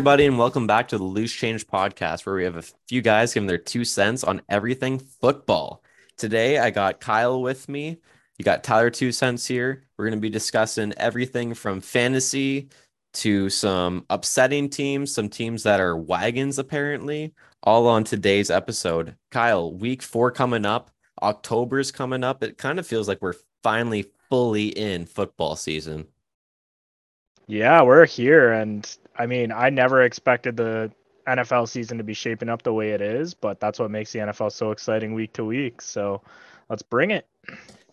Everybody, 0.00 0.24
and 0.24 0.38
welcome 0.38 0.66
back 0.66 0.88
to 0.88 0.96
the 0.96 1.04
Loose 1.04 1.30
Change 1.30 1.66
podcast, 1.66 2.24
where 2.24 2.34
we 2.34 2.44
have 2.44 2.56
a 2.56 2.64
few 2.88 3.02
guys 3.02 3.34
giving 3.34 3.46
their 3.46 3.58
two 3.58 3.84
cents 3.84 4.24
on 4.24 4.40
everything 4.48 4.98
football. 4.98 5.84
Today, 6.16 6.56
I 6.56 6.70
got 6.70 7.00
Kyle 7.00 7.42
with 7.42 7.68
me. 7.68 7.98
You 8.38 8.42
got 8.42 8.64
Tyler 8.64 8.88
two 8.88 9.12
cents 9.12 9.44
here. 9.44 9.84
We're 9.98 10.06
going 10.06 10.16
to 10.16 10.22
be 10.22 10.30
discussing 10.30 10.94
everything 10.96 11.52
from 11.52 11.82
fantasy 11.82 12.70
to 13.12 13.50
some 13.50 14.06
upsetting 14.08 14.70
teams, 14.70 15.12
some 15.12 15.28
teams 15.28 15.64
that 15.64 15.80
are 15.80 15.98
wagons, 15.98 16.58
apparently, 16.58 17.34
all 17.62 17.86
on 17.86 18.02
today's 18.02 18.50
episode. 18.50 19.16
Kyle, 19.30 19.70
week 19.70 20.00
four 20.00 20.30
coming 20.30 20.64
up, 20.64 20.90
October's 21.20 21.92
coming 21.92 22.24
up. 22.24 22.42
It 22.42 22.56
kind 22.56 22.78
of 22.78 22.86
feels 22.86 23.06
like 23.06 23.20
we're 23.20 23.34
finally 23.62 24.06
fully 24.30 24.68
in 24.68 25.04
football 25.04 25.56
season. 25.56 26.06
Yeah, 27.46 27.82
we're 27.82 28.06
here. 28.06 28.52
And 28.52 28.88
I 29.20 29.26
mean, 29.26 29.52
I 29.52 29.68
never 29.68 30.02
expected 30.02 30.56
the 30.56 30.90
NFL 31.28 31.68
season 31.68 31.98
to 31.98 32.04
be 32.04 32.14
shaping 32.14 32.48
up 32.48 32.62
the 32.62 32.72
way 32.72 32.92
it 32.92 33.02
is, 33.02 33.34
but 33.34 33.60
that's 33.60 33.78
what 33.78 33.90
makes 33.90 34.12
the 34.12 34.20
NFL 34.20 34.50
so 34.50 34.70
exciting 34.70 35.12
week 35.12 35.34
to 35.34 35.44
week. 35.44 35.82
So 35.82 36.22
let's 36.70 36.82
bring 36.82 37.10
it. 37.10 37.26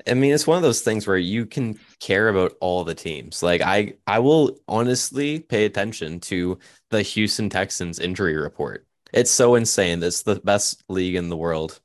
I 0.07 0.13
mean, 0.13 0.33
it's 0.33 0.47
one 0.47 0.55
of 0.55 0.63
those 0.63 0.81
things 0.81 1.05
where 1.05 1.17
you 1.17 1.45
can 1.45 1.77
care 1.99 2.29
about 2.29 2.53
all 2.61 2.85
the 2.85 2.95
teams. 2.95 3.43
Like 3.43 3.61
I 3.61 3.95
I 4.07 4.19
will 4.19 4.57
honestly 4.69 5.41
pay 5.41 5.65
attention 5.65 6.21
to 6.21 6.59
the 6.91 7.01
Houston 7.01 7.49
Texans 7.49 7.99
injury 7.99 8.37
report. 8.37 8.87
It's 9.11 9.31
so 9.31 9.55
insane. 9.55 10.01
It's 10.01 10.21
the 10.21 10.35
best 10.35 10.81
league 10.87 11.15
in 11.15 11.27
the 11.27 11.35
world. 11.35 11.81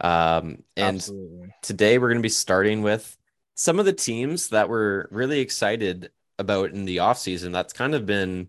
Um, 0.00 0.62
and 0.76 0.96
Absolutely. 0.96 1.54
today 1.60 1.98
we're 1.98 2.08
going 2.08 2.20
to 2.20 2.26
be 2.26 2.30
starting 2.30 2.82
with 2.82 3.18
some 3.54 3.78
of 3.78 3.84
the 3.84 3.92
teams 3.92 4.48
that 4.48 4.70
we're 4.70 5.08
really 5.10 5.40
excited 5.40 6.10
about 6.38 6.70
in 6.70 6.84
the 6.84 6.98
offseason 6.98 7.52
that's 7.52 7.72
kind 7.72 7.94
of 7.94 8.06
been, 8.06 8.48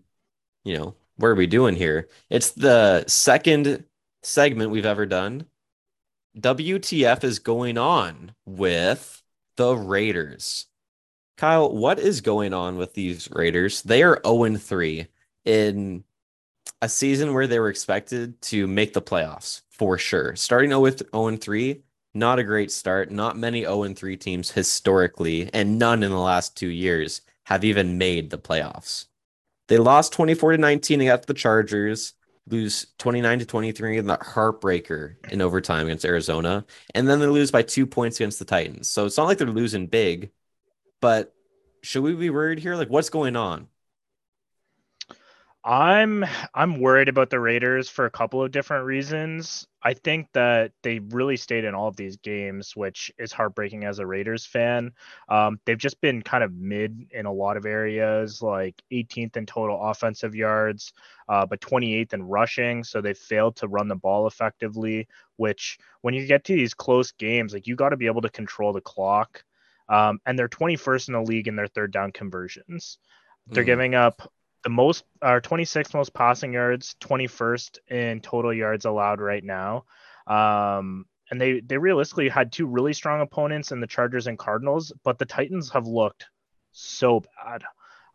you 0.64 0.76
know, 0.76 0.94
what 1.16 1.28
are 1.28 1.34
we 1.34 1.46
doing 1.46 1.76
here? 1.76 2.08
It's 2.28 2.52
the 2.52 3.04
second 3.06 3.84
segment 4.22 4.70
we've 4.70 4.86
ever 4.86 5.06
done. 5.06 5.46
WTF 6.38 7.24
is 7.24 7.38
going 7.38 7.76
on 7.76 8.32
with 8.46 9.22
the 9.56 9.74
Raiders. 9.76 10.66
Kyle, 11.36 11.74
what 11.74 11.98
is 11.98 12.20
going 12.20 12.52
on 12.52 12.76
with 12.76 12.94
these 12.94 13.28
Raiders? 13.30 13.82
They 13.82 14.02
are 14.02 14.20
0 14.24 14.56
3 14.56 15.06
in 15.44 16.04
a 16.82 16.88
season 16.88 17.34
where 17.34 17.46
they 17.46 17.58
were 17.58 17.68
expected 17.68 18.40
to 18.42 18.66
make 18.66 18.92
the 18.92 19.02
playoffs 19.02 19.62
for 19.70 19.98
sure. 19.98 20.36
Starting 20.36 20.70
0 20.70 21.36
3, 21.36 21.82
not 22.14 22.38
a 22.38 22.44
great 22.44 22.70
start. 22.70 23.10
Not 23.10 23.38
many 23.38 23.62
0 23.62 23.94
3 23.94 24.16
teams 24.16 24.50
historically, 24.50 25.50
and 25.52 25.78
none 25.78 26.02
in 26.02 26.10
the 26.10 26.18
last 26.18 26.56
two 26.56 26.68
years 26.68 27.22
have 27.44 27.64
even 27.64 27.98
made 27.98 28.30
the 28.30 28.38
playoffs. 28.38 29.06
They 29.70 29.78
lost 29.78 30.12
24 30.14 30.52
to 30.52 30.58
19 30.58 31.00
against 31.00 31.28
the 31.28 31.32
Chargers, 31.32 32.14
lose 32.48 32.88
29 32.98 33.38
to 33.38 33.46
23 33.46 33.98
in 33.98 34.06
the 34.08 34.16
heartbreaker 34.16 35.14
in 35.30 35.40
overtime 35.40 35.86
against 35.86 36.04
Arizona, 36.04 36.64
and 36.92 37.08
then 37.08 37.20
they 37.20 37.28
lose 37.28 37.52
by 37.52 37.62
two 37.62 37.86
points 37.86 38.16
against 38.16 38.40
the 38.40 38.44
Titans. 38.44 38.88
So 38.88 39.06
it's 39.06 39.16
not 39.16 39.26
like 39.26 39.38
they're 39.38 39.46
losing 39.46 39.86
big, 39.86 40.32
but 41.00 41.32
should 41.82 42.02
we 42.02 42.14
be 42.14 42.30
worried 42.30 42.58
here? 42.58 42.74
Like, 42.74 42.90
what's 42.90 43.10
going 43.10 43.36
on? 43.36 43.68
I'm 45.62 46.24
I'm 46.54 46.80
worried 46.80 47.10
about 47.10 47.28
the 47.28 47.38
Raiders 47.38 47.90
for 47.90 48.06
a 48.06 48.10
couple 48.10 48.42
of 48.42 48.50
different 48.50 48.86
reasons. 48.86 49.66
I 49.82 49.92
think 49.92 50.28
that 50.32 50.72
they 50.82 51.00
really 51.00 51.36
stayed 51.36 51.64
in 51.64 51.74
all 51.74 51.88
of 51.88 51.96
these 51.96 52.16
games, 52.16 52.74
which 52.74 53.12
is 53.18 53.30
heartbreaking 53.30 53.84
as 53.84 53.98
a 53.98 54.06
Raiders 54.06 54.46
fan. 54.46 54.92
Um, 55.28 55.60
they've 55.66 55.76
just 55.76 56.00
been 56.00 56.22
kind 56.22 56.42
of 56.42 56.54
mid 56.54 57.08
in 57.10 57.26
a 57.26 57.32
lot 57.32 57.58
of 57.58 57.66
areas, 57.66 58.40
like 58.40 58.82
18th 58.90 59.36
in 59.36 59.44
total 59.44 59.82
offensive 59.82 60.34
yards, 60.34 60.94
uh, 61.28 61.44
but 61.44 61.60
28th 61.60 62.14
in 62.14 62.22
rushing. 62.22 62.82
So 62.82 63.02
they 63.02 63.12
failed 63.12 63.56
to 63.56 63.68
run 63.68 63.88
the 63.88 63.96
ball 63.96 64.26
effectively. 64.26 65.08
Which, 65.36 65.78
when 66.00 66.14
you 66.14 66.26
get 66.26 66.44
to 66.44 66.54
these 66.54 66.72
close 66.72 67.12
games, 67.12 67.52
like 67.52 67.66
you 67.66 67.76
got 67.76 67.90
to 67.90 67.96
be 67.98 68.06
able 68.06 68.22
to 68.22 68.30
control 68.30 68.72
the 68.72 68.80
clock. 68.80 69.44
Um, 69.90 70.20
and 70.24 70.38
they're 70.38 70.48
21st 70.48 71.08
in 71.08 71.14
the 71.14 71.22
league 71.22 71.48
in 71.48 71.56
their 71.56 71.66
third 71.66 71.92
down 71.92 72.12
conversions. 72.12 72.98
They're 73.46 73.64
mm. 73.64 73.66
giving 73.66 73.94
up 73.94 74.30
the 74.62 74.70
most 74.70 75.04
are 75.22 75.40
26th 75.40 75.94
most 75.94 76.12
passing 76.12 76.52
yards, 76.52 76.96
21st 77.00 77.78
in 77.88 78.20
total 78.20 78.52
yards 78.52 78.84
allowed 78.84 79.20
right 79.20 79.44
now. 79.44 79.84
Um, 80.26 81.06
and 81.30 81.40
they 81.40 81.60
they 81.60 81.78
realistically 81.78 82.28
had 82.28 82.52
two 82.52 82.66
really 82.66 82.92
strong 82.92 83.20
opponents 83.20 83.72
in 83.72 83.80
the 83.80 83.86
Chargers 83.86 84.26
and 84.26 84.38
Cardinals, 84.38 84.92
but 85.04 85.18
the 85.18 85.26
Titans 85.26 85.70
have 85.70 85.86
looked 85.86 86.26
so 86.72 87.20
bad. 87.20 87.62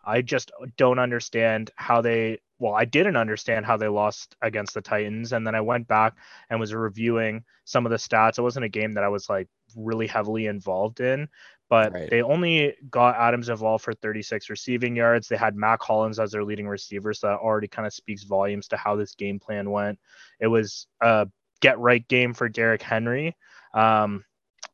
I 0.05 0.21
just 0.21 0.51
don't 0.77 0.99
understand 0.99 1.71
how 1.75 2.01
they 2.01 2.39
well, 2.59 2.73
I 2.73 2.85
didn't 2.85 3.17
understand 3.17 3.65
how 3.65 3.75
they 3.75 3.87
lost 3.87 4.35
against 4.41 4.73
the 4.73 4.81
Titans 4.81 5.33
and 5.33 5.45
then 5.45 5.55
I 5.55 5.61
went 5.61 5.87
back 5.87 6.13
and 6.49 6.59
was 6.59 6.73
reviewing 6.73 7.43
some 7.65 7.85
of 7.85 7.89
the 7.89 7.97
stats. 7.97 8.37
It 8.37 8.43
wasn't 8.43 8.65
a 8.65 8.69
game 8.69 8.93
that 8.93 9.03
I 9.03 9.09
was 9.09 9.29
like 9.29 9.49
really 9.75 10.07
heavily 10.07 10.45
involved 10.45 11.01
in, 11.01 11.27
but 11.69 11.93
right. 11.93 12.09
they 12.09 12.21
only 12.21 12.75
got 12.89 13.15
Adams 13.15 13.49
involved 13.49 13.83
for 13.83 13.93
36 13.93 14.49
receiving 14.49 14.95
yards. 14.95 15.27
They 15.27 15.37
had 15.37 15.55
Mack 15.55 15.81
Hollins 15.81 16.19
as 16.19 16.31
their 16.31 16.43
leading 16.43 16.67
receiver, 16.67 17.13
so 17.13 17.27
that 17.27 17.39
already 17.39 17.67
kind 17.67 17.85
of 17.85 17.93
speaks 17.93 18.23
volumes 18.23 18.67
to 18.69 18.77
how 18.77 18.95
this 18.95 19.15
game 19.15 19.39
plan 19.39 19.71
went. 19.71 19.99
It 20.39 20.47
was 20.47 20.87
a 21.01 21.27
get 21.61 21.79
right 21.79 22.07
game 22.07 22.33
for 22.33 22.49
Derrick 22.49 22.81
Henry. 22.81 23.35
Um, 23.73 24.23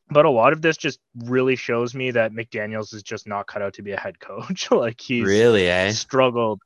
but 0.10 0.26
a 0.26 0.30
lot 0.30 0.52
of 0.52 0.62
this 0.62 0.76
just 0.76 1.00
really 1.16 1.56
shows 1.56 1.96
me 1.96 2.12
that 2.12 2.34
McDaniels 2.34 2.94
is 2.94 3.02
just 3.02 3.28
not 3.28 3.48
cut 3.48 3.62
out 3.62 3.76
to 3.76 3.82
be 3.82 3.92
a 3.94 4.00
head 4.00 4.20
coach. 4.20 4.70
like 4.72 5.00
he's 5.00 5.26
really 5.26 5.68
eh? 5.68 5.92
struggled 5.92 6.62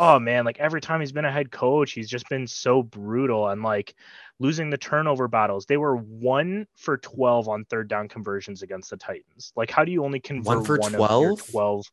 oh 0.00 0.18
man, 0.18 0.46
like 0.46 0.58
every 0.58 0.80
time 0.80 0.98
he's 1.00 1.12
been 1.12 1.26
a 1.26 1.30
head 1.30 1.52
coach, 1.52 1.92
he's 1.92 2.08
just 2.08 2.28
been 2.30 2.46
so 2.46 2.82
brutal 2.82 3.48
and 3.48 3.62
like 3.62 3.94
losing 4.38 4.70
the 4.70 4.78
turnover 4.78 5.28
battles. 5.28 5.66
They 5.66 5.76
were 5.76 5.96
one 5.96 6.66
for 6.74 6.96
12 6.96 7.48
on 7.48 7.64
third 7.66 7.86
down 7.86 8.08
conversions 8.08 8.62
against 8.62 8.88
the 8.88 8.96
Titans. 8.96 9.52
Like, 9.54 9.70
how 9.70 9.84
do 9.84 9.92
you 9.92 10.02
only 10.02 10.18
convert 10.18 10.56
one 10.56 10.64
for 10.64 10.78
one 10.78 10.92
12? 10.92 11.50
12? 11.50 11.86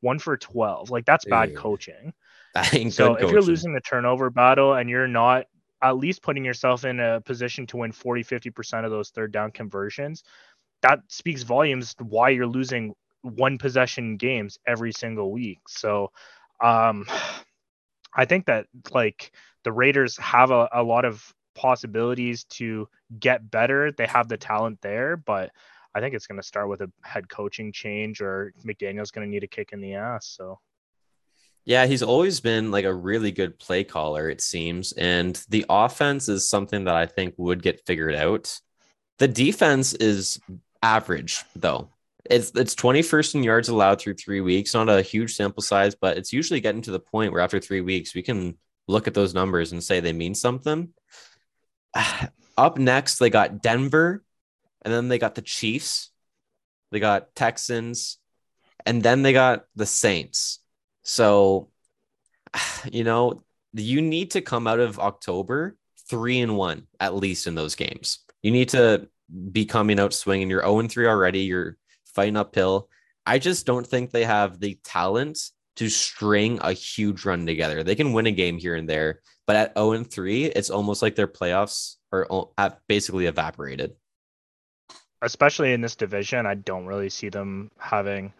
One 0.00 0.18
for 0.20 0.36
12. 0.36 0.90
Like, 0.90 1.04
that's 1.04 1.24
bad 1.24 1.56
coaching. 1.56 2.14
That 2.54 2.72
ain't 2.72 2.92
so 2.92 3.16
if 3.16 3.30
you're 3.30 3.42
losing 3.42 3.74
the 3.74 3.80
turnover 3.80 4.30
battle 4.30 4.74
and 4.74 4.88
you're 4.88 5.08
not 5.08 5.46
at 5.82 5.96
least 5.96 6.22
putting 6.22 6.44
yourself 6.44 6.84
in 6.84 7.00
a 7.00 7.20
position 7.20 7.66
to 7.66 7.78
win 7.78 7.90
40, 7.90 8.22
50% 8.22 8.84
of 8.84 8.92
those 8.92 9.10
third 9.10 9.32
down 9.32 9.50
conversions, 9.50 10.22
that 10.82 11.00
speaks 11.08 11.42
volumes 11.42 11.96
why 11.98 12.30
you're 12.30 12.46
losing 12.46 12.94
one 13.22 13.58
possession 13.58 14.16
games 14.16 14.58
every 14.66 14.92
single 14.92 15.32
week. 15.32 15.58
So 15.68 16.12
um, 16.60 17.06
I 18.14 18.24
think 18.24 18.46
that 18.46 18.66
like 18.90 19.32
the 19.64 19.72
Raiders 19.72 20.16
have 20.18 20.50
a, 20.50 20.68
a 20.72 20.82
lot 20.82 21.04
of 21.04 21.32
possibilities 21.54 22.44
to 22.44 22.88
get 23.18 23.50
better. 23.50 23.92
They 23.92 24.06
have 24.06 24.28
the 24.28 24.36
talent 24.36 24.80
there, 24.82 25.16
but 25.16 25.50
I 25.94 26.00
think 26.00 26.14
it's 26.14 26.26
going 26.26 26.40
to 26.40 26.46
start 26.46 26.68
with 26.68 26.80
a 26.82 26.90
head 27.02 27.28
coaching 27.28 27.72
change 27.72 28.20
or 28.20 28.52
McDaniel's 28.64 29.10
going 29.10 29.26
to 29.26 29.30
need 29.30 29.44
a 29.44 29.48
kick 29.48 29.70
in 29.72 29.80
the 29.80 29.94
ass. 29.94 30.26
So, 30.26 30.58
yeah, 31.64 31.86
he's 31.86 32.02
always 32.02 32.40
been 32.40 32.70
like 32.70 32.84
a 32.84 32.94
really 32.94 33.32
good 33.32 33.58
play 33.58 33.84
caller, 33.84 34.30
it 34.30 34.40
seems. 34.40 34.92
And 34.92 35.42
the 35.48 35.66
offense 35.68 36.28
is 36.28 36.48
something 36.48 36.84
that 36.84 36.94
I 36.94 37.06
think 37.06 37.34
would 37.36 37.62
get 37.62 37.84
figured 37.86 38.14
out. 38.14 38.60
The 39.18 39.28
defense 39.28 39.92
is 39.94 40.40
average, 40.82 41.44
though. 41.54 41.90
It's 42.24 42.50
it's 42.54 42.74
21st 42.74 43.36
in 43.36 43.42
yards 43.42 43.68
allowed 43.68 44.00
through 44.00 44.14
three 44.14 44.40
weeks. 44.40 44.74
Not 44.74 44.88
a 44.88 45.02
huge 45.02 45.34
sample 45.34 45.62
size, 45.62 45.94
but 45.94 46.16
it's 46.16 46.32
usually 46.32 46.60
getting 46.60 46.82
to 46.82 46.90
the 46.90 47.00
point 47.00 47.32
where 47.32 47.40
after 47.40 47.60
three 47.60 47.80
weeks 47.80 48.14
we 48.14 48.22
can 48.22 48.58
look 48.88 49.06
at 49.06 49.14
those 49.14 49.34
numbers 49.34 49.72
and 49.72 49.82
say 49.82 50.00
they 50.00 50.12
mean 50.12 50.34
something. 50.34 50.92
Up 52.56 52.76
next, 52.76 53.18
they 53.18 53.30
got 53.30 53.62
Denver, 53.62 54.22
and 54.82 54.92
then 54.92 55.08
they 55.08 55.18
got 55.18 55.34
the 55.34 55.42
Chiefs, 55.42 56.10
they 56.90 57.00
got 57.00 57.34
Texans, 57.34 58.18
and 58.84 59.02
then 59.02 59.22
they 59.22 59.32
got 59.32 59.64
the 59.76 59.86
Saints. 59.86 60.58
So, 61.02 61.70
you 62.92 63.04
know, 63.04 63.42
you 63.72 64.02
need 64.02 64.32
to 64.32 64.40
come 64.40 64.66
out 64.66 64.80
of 64.80 64.98
October 64.98 65.76
three 66.08 66.40
and 66.40 66.56
one 66.56 66.86
at 66.98 67.14
least 67.14 67.46
in 67.46 67.54
those 67.54 67.76
games. 67.76 68.18
You 68.42 68.50
need 68.50 68.70
to 68.70 69.08
be 69.52 69.64
coming 69.64 70.00
out 70.00 70.12
swinging. 70.12 70.50
You're 70.50 70.62
0 70.62 70.80
and 70.80 70.90
3 70.90 71.06
already. 71.06 71.40
You're 71.40 71.76
fighting 72.20 72.36
uphill. 72.36 72.86
I 73.24 73.38
just 73.38 73.64
don't 73.64 73.86
think 73.86 74.10
they 74.10 74.24
have 74.24 74.60
the 74.60 74.78
talent 74.84 75.38
to 75.76 75.88
string 75.88 76.58
a 76.60 76.74
huge 76.74 77.24
run 77.24 77.46
together. 77.46 77.82
They 77.82 77.94
can 77.94 78.12
win 78.12 78.26
a 78.26 78.30
game 78.30 78.58
here 78.58 78.74
and 78.74 78.86
there, 78.86 79.20
but 79.46 79.56
at 79.56 79.74
0 79.74 79.92
and 79.92 80.10
3, 80.10 80.44
it's 80.44 80.68
almost 80.68 81.00
like 81.00 81.14
their 81.14 81.26
playoffs 81.26 81.96
are 82.12 82.26
basically 82.88 83.24
evaporated. 83.24 83.94
Especially 85.22 85.72
in 85.72 85.80
this 85.80 85.96
division, 85.96 86.44
I 86.44 86.56
don't 86.56 86.84
really 86.84 87.08
see 87.08 87.30
them 87.30 87.70
having 87.78 88.34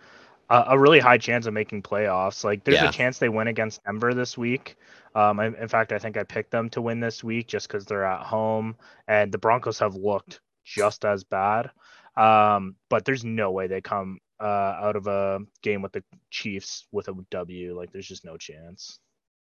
a, 0.50 0.64
a 0.68 0.78
really 0.78 1.00
high 1.00 1.18
chance 1.18 1.46
of 1.46 1.54
making 1.54 1.82
playoffs. 1.82 2.44
Like, 2.44 2.64
there's 2.64 2.82
yeah. 2.82 2.90
a 2.90 2.92
chance 2.92 3.18
they 3.18 3.30
win 3.30 3.48
against 3.48 3.82
Denver 3.84 4.12
this 4.12 4.36
week. 4.36 4.76
Um, 5.14 5.40
I, 5.40 5.46
in 5.46 5.68
fact, 5.68 5.92
I 5.92 5.98
think 5.98 6.18
I 6.18 6.24
picked 6.24 6.50
them 6.50 6.68
to 6.70 6.82
win 6.82 7.00
this 7.00 7.24
week 7.24 7.48
just 7.48 7.66
because 7.66 7.86
they're 7.86 8.04
at 8.04 8.26
home, 8.26 8.76
and 9.08 9.32
the 9.32 9.38
Broncos 9.38 9.78
have 9.78 9.94
looked 9.94 10.40
just 10.64 11.06
as 11.06 11.24
bad. 11.24 11.70
Um, 12.16 12.76
but 12.88 13.04
there's 13.04 13.24
no 13.24 13.50
way 13.50 13.66
they 13.66 13.80
come 13.80 14.18
uh, 14.40 14.44
out 14.82 14.96
of 14.96 15.06
a 15.06 15.40
game 15.62 15.82
with 15.82 15.92
the 15.92 16.02
Chiefs 16.30 16.86
with 16.92 17.08
a 17.08 17.14
W. 17.30 17.76
Like 17.76 17.92
there's 17.92 18.08
just 18.08 18.24
no 18.24 18.36
chance. 18.36 18.98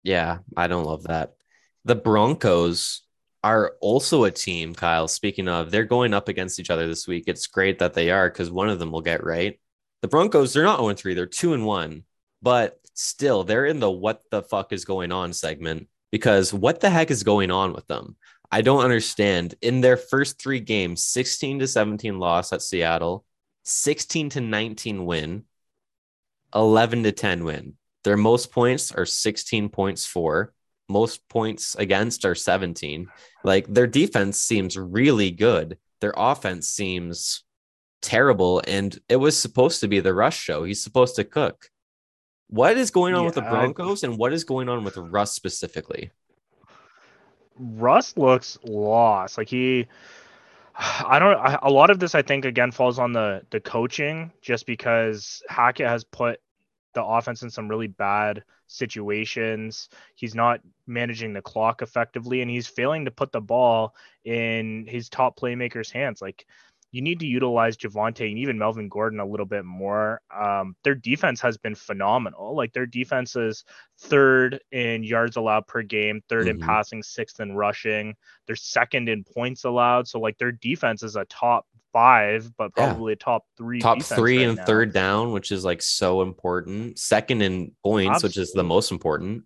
Yeah, 0.04 0.40
I 0.56 0.68
don't 0.68 0.86
love 0.86 1.04
that. 1.04 1.34
The 1.84 1.96
Broncos 1.96 3.02
are 3.44 3.74
also 3.82 4.24
a 4.24 4.32
team, 4.32 4.74
Kyle. 4.74 5.08
Speaking 5.08 5.48
of, 5.48 5.70
they're 5.70 5.84
going 5.84 6.14
up 6.14 6.30
against 6.30 6.60
each 6.60 6.70
other 6.70 6.88
this 6.88 7.08
week. 7.08 7.26
It's 7.28 7.48
great 7.48 7.80
that 7.80 7.94
they 7.94 8.12
are 8.12 8.30
because 8.30 8.50
one 8.50 8.70
of 8.70 8.80
them 8.80 8.92
will 8.92 9.02
get 9.02 9.24
right. 9.24 9.60
The 10.02 10.08
Broncos, 10.08 10.54
they're 10.54 10.64
not 10.64 10.80
0 10.80 10.94
3, 10.94 11.14
they're 11.14 11.26
2 11.26 11.54
and 11.54 11.66
1, 11.66 12.04
but 12.42 12.80
still, 12.94 13.44
they're 13.44 13.66
in 13.66 13.80
the 13.80 13.90
what 13.90 14.22
the 14.32 14.44
fuck 14.44 14.74
is 14.74 14.86
going 14.86 15.12
on 15.12 15.34
segment 15.34 15.88
because 16.12 16.54
what 16.54 16.80
the 16.80 16.90
heck 16.90 17.12
is 17.12 17.24
going 17.24 17.52
on 17.52 17.74
with 17.74 17.88
them? 17.88 18.16
I 18.56 18.62
don't 18.62 18.86
understand. 18.86 19.56
In 19.62 19.82
their 19.82 19.98
first 19.98 20.42
three 20.42 20.62
games, 20.62 21.04
16 21.04 21.60
to 21.60 21.68
17 21.68 22.18
loss 22.20 22.54
at 22.54 22.62
Seattle, 22.62 23.26
16 23.64 24.30
to 24.30 24.40
19 24.40 25.06
win, 25.06 25.44
11 26.54 27.04
to 27.04 27.12
10 27.12 27.44
win. 27.44 27.74
Their 28.06 28.16
most 28.16 28.54
points 28.54 28.94
are 28.94 29.06
16 29.06 29.68
points 29.68 30.06
for. 30.06 30.54
Most 30.88 31.28
points 31.28 31.76
against 31.76 32.24
are 32.24 32.34
17. 32.34 33.10
Like 33.44 33.68
their 33.68 33.88
defense 33.88 34.40
seems 34.40 34.78
really 34.78 35.32
good. 35.32 35.78
Their 36.00 36.14
offense 36.16 36.70
seems 36.70 37.44
terrible. 38.02 38.62
And 38.66 38.98
it 39.10 39.18
was 39.18 39.38
supposed 39.38 39.82
to 39.82 39.90
be 39.90 40.00
the 40.00 40.14
rush 40.14 40.40
show. 40.40 40.64
He's 40.64 40.82
supposed 40.82 41.18
to 41.18 41.26
cook. 41.26 41.68
What 42.48 42.78
is 42.78 42.90
going 42.90 43.16
on 43.16 43.24
Yeah, 43.24 43.26
with 43.26 43.36
the 43.36 43.44
I- 43.44 43.50
Broncos 43.50 44.04
and 44.04 44.18
what 44.18 44.32
is 44.32 44.46
going 44.46 44.70
on 44.70 44.86
with 44.86 44.96
Russ 44.96 45.34
specifically? 45.34 46.12
Russ 47.58 48.18
looks 48.18 48.58
lost. 48.64 49.38
Like 49.38 49.50
he, 49.50 49.88
I 50.76 51.20
don't. 51.20 51.38
I, 51.38 51.60
a 51.62 51.70
lot 51.70 51.90
of 51.90 52.00
this, 52.00 52.16
I 52.16 52.22
think, 52.22 52.46
again, 52.46 52.72
falls 52.72 53.00
on 53.00 53.14
the 53.14 53.44
the 53.50 53.60
coaching, 53.60 54.32
just 54.42 54.66
because 54.66 55.42
Hackett 55.50 55.88
has 55.88 56.04
put 56.04 56.40
the 56.94 57.04
offense 57.04 57.44
in 57.44 57.50
some 57.50 57.68
really 57.68 57.88
bad 57.88 58.44
situations. 58.68 59.90
He's 60.16 60.34
not 60.36 60.62
managing 60.88 61.34
the 61.34 61.42
clock 61.42 61.82
effectively, 61.82 62.42
and 62.42 62.50
he's 62.50 62.68
failing 62.68 63.06
to 63.06 63.12
put 63.12 63.32
the 63.32 63.42
ball 63.42 63.96
in 64.24 64.86
his 64.88 65.10
top 65.10 65.38
playmakers' 65.38 65.92
hands. 65.92 66.22
Like 66.22 66.46
you 66.96 67.02
need 67.02 67.20
to 67.20 67.26
utilize 67.26 67.76
Javonte 67.76 68.30
and 68.30 68.40
even 68.40 68.58
Melvin 68.58 68.88
Gordon 68.88 69.20
a 69.20 69.26
little 69.26 69.46
bit 69.46 69.66
more. 69.66 70.22
Um, 70.34 70.78
their 70.86 70.96
defense 70.96 71.42
has 71.42 71.58
been 71.58 71.76
phenomenal. 71.76 72.56
Like 72.56 72.72
their 72.72 72.86
defense 72.86 73.36
is 73.36 73.66
third 74.00 74.62
in 74.72 75.04
yards 75.04 75.36
allowed 75.36 75.68
per 75.68 75.82
game, 75.82 76.22
3rd 76.30 76.48
in 76.48 76.58
Mhm. 76.58 76.62
passing, 76.62 77.04
sixth 77.04 77.42
in 77.42 77.52
rushing. 77.54 78.16
They're 78.48 78.56
second 78.56 79.10
in 79.10 79.26
points 79.26 79.66
allowed. 79.66 80.08
So 80.08 80.22
like 80.22 80.38
their 80.38 80.54
defense 80.54 81.04
is 81.04 81.18
a 81.18 81.26
top 81.26 81.68
five, 81.92 82.50
but 82.56 82.72
Yeah. 82.78 82.86
probably 82.86 83.12
a 83.12 83.18
top 83.18 83.44
three. 83.58 83.82
Top 83.82 84.02
three 84.02 84.38
right 84.38 84.48
and 84.48 84.58
now. 84.58 84.66
third 84.66 84.94
down, 84.94 85.34
which 85.34 85.52
is 85.52 85.66
like 85.66 85.82
so 85.82 86.22
important. 86.22 86.98
Second 86.98 87.42
in 87.42 87.76
points, 87.84 88.24
which 88.24 88.38
is 88.38 88.54
the 88.54 88.64
most 88.64 88.94
important. 88.94 89.44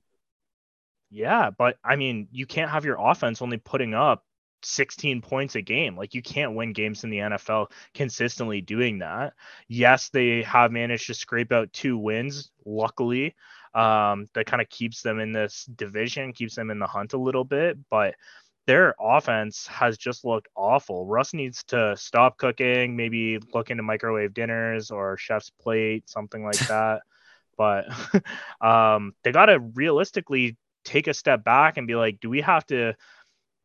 Yeah, 1.10 1.50
but 1.50 1.78
I 1.84 1.96
mean, 1.96 2.28
you 2.32 2.46
can't 2.46 2.70
have 2.70 2.86
your 2.86 2.98
offense 3.00 3.42
only 3.42 3.58
putting 3.58 3.96
up 3.96 4.24
16 4.64 5.22
points 5.22 5.56
a 5.56 5.62
game. 5.62 5.96
Like 5.96 6.14
you 6.14 6.22
can't 6.22 6.56
win 6.56 6.74
games 6.74 7.04
in 7.04 7.10
the 7.10 7.18
NFL 7.20 7.72
consistently 7.94 8.62
doing 8.62 9.00
that. 9.00 9.34
Yes, 9.68 10.10
they 10.10 10.44
have 10.44 10.72
managed 10.72 11.08
to 11.08 11.14
scrape 11.14 11.52
out 11.52 11.74
two 11.74 11.98
wins, 11.98 12.52
luckily. 12.66 13.36
Um, 13.74 14.28
that 14.34 14.48
kind 14.48 14.62
of 14.62 14.70
keeps 14.70 15.02
them 15.02 15.20
in 15.20 15.32
this 15.32 15.66
division, 15.76 16.34
keeps 16.34 16.56
them 16.56 16.72
in 16.72 16.80
the 16.80 16.88
hunt 16.88 17.14
a 17.14 17.18
little 17.18 17.44
bit, 17.44 17.78
but 17.90 18.16
their 18.66 18.96
offense 19.00 19.66
has 19.68 19.98
just 19.98 20.26
looked 20.26 20.48
awful. 20.56 21.06
Russ 21.06 21.34
needs 21.34 21.64
to 21.66 21.96
stop 21.98 22.38
cooking, 22.38 22.96
maybe 22.96 23.40
look 23.54 23.72
into 23.72 23.84
microwave 23.84 24.34
dinners 24.34 24.92
or 24.92 25.18
chef's 25.18 25.50
plate, 25.50 26.10
something 26.10 26.44
like 26.44 26.60
that. 26.68 27.02
but 27.58 27.86
um, 28.62 29.14
they 29.24 29.32
got 29.32 29.48
to 29.48 29.60
realistically 29.60 30.58
take 30.84 31.08
a 31.08 31.14
step 31.14 31.44
back 31.44 31.78
and 31.78 31.88
be 31.88 31.96
like, 31.96 32.20
do 32.20 32.30
we 32.30 32.42
have 32.42 32.66
to 32.68 32.96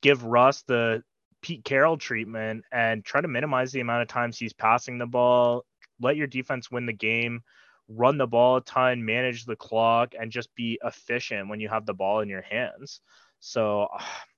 give 0.04 0.22
Russ 0.22 0.62
the 0.62 1.02
Pete 1.40 1.64
Carroll 1.64 1.96
treatment 1.96 2.62
and 2.70 3.02
try 3.02 3.22
to 3.22 3.26
minimize 3.26 3.72
the 3.72 3.80
amount 3.80 4.02
of 4.02 4.08
times 4.08 4.38
he's 4.38 4.52
passing 4.52 4.98
the 4.98 5.06
ball, 5.06 5.64
let 5.98 6.16
your 6.16 6.26
defense 6.26 6.70
win 6.70 6.84
the 6.84 6.92
game, 6.92 7.40
run 7.88 8.18
the 8.18 8.26
ball 8.26 8.58
a 8.58 8.60
ton, 8.60 9.04
manage 9.04 9.46
the 9.46 9.56
clock, 9.56 10.12
and 10.18 10.30
just 10.30 10.54
be 10.54 10.78
efficient 10.84 11.48
when 11.48 11.58
you 11.58 11.70
have 11.70 11.86
the 11.86 11.94
ball 11.94 12.20
in 12.20 12.28
your 12.28 12.42
hands. 12.42 13.00
So, 13.40 13.88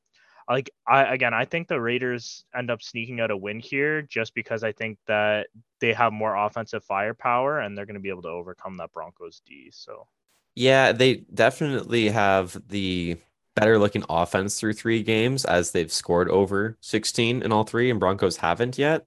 like, 0.48 0.70
I 0.86 1.02
again, 1.12 1.34
I 1.34 1.44
think 1.44 1.66
the 1.66 1.80
Raiders 1.80 2.44
end 2.56 2.70
up 2.70 2.80
sneaking 2.80 3.20
out 3.20 3.32
a 3.32 3.36
win 3.36 3.58
here 3.58 4.02
just 4.02 4.34
because 4.34 4.62
I 4.62 4.70
think 4.70 4.98
that 5.08 5.48
they 5.80 5.92
have 5.94 6.12
more 6.12 6.36
offensive 6.36 6.84
firepower 6.84 7.58
and 7.58 7.76
they're 7.76 7.86
going 7.86 7.94
to 7.94 8.00
be 8.00 8.10
able 8.10 8.22
to 8.22 8.28
overcome 8.28 8.76
that 8.76 8.92
Broncos 8.92 9.42
D. 9.44 9.70
So, 9.72 10.06
Yeah, 10.54 10.92
they 10.92 11.24
definitely 11.34 12.08
have 12.10 12.56
the 12.68 13.18
better 13.56 13.78
looking 13.78 14.04
offense 14.08 14.60
through 14.60 14.74
three 14.74 15.02
games 15.02 15.44
as 15.44 15.72
they've 15.72 15.90
scored 15.90 16.28
over 16.28 16.76
16 16.82 17.42
in 17.42 17.52
all 17.52 17.64
three, 17.64 17.90
and 17.90 17.98
Broncos 17.98 18.36
haven't 18.36 18.78
yet. 18.78 19.06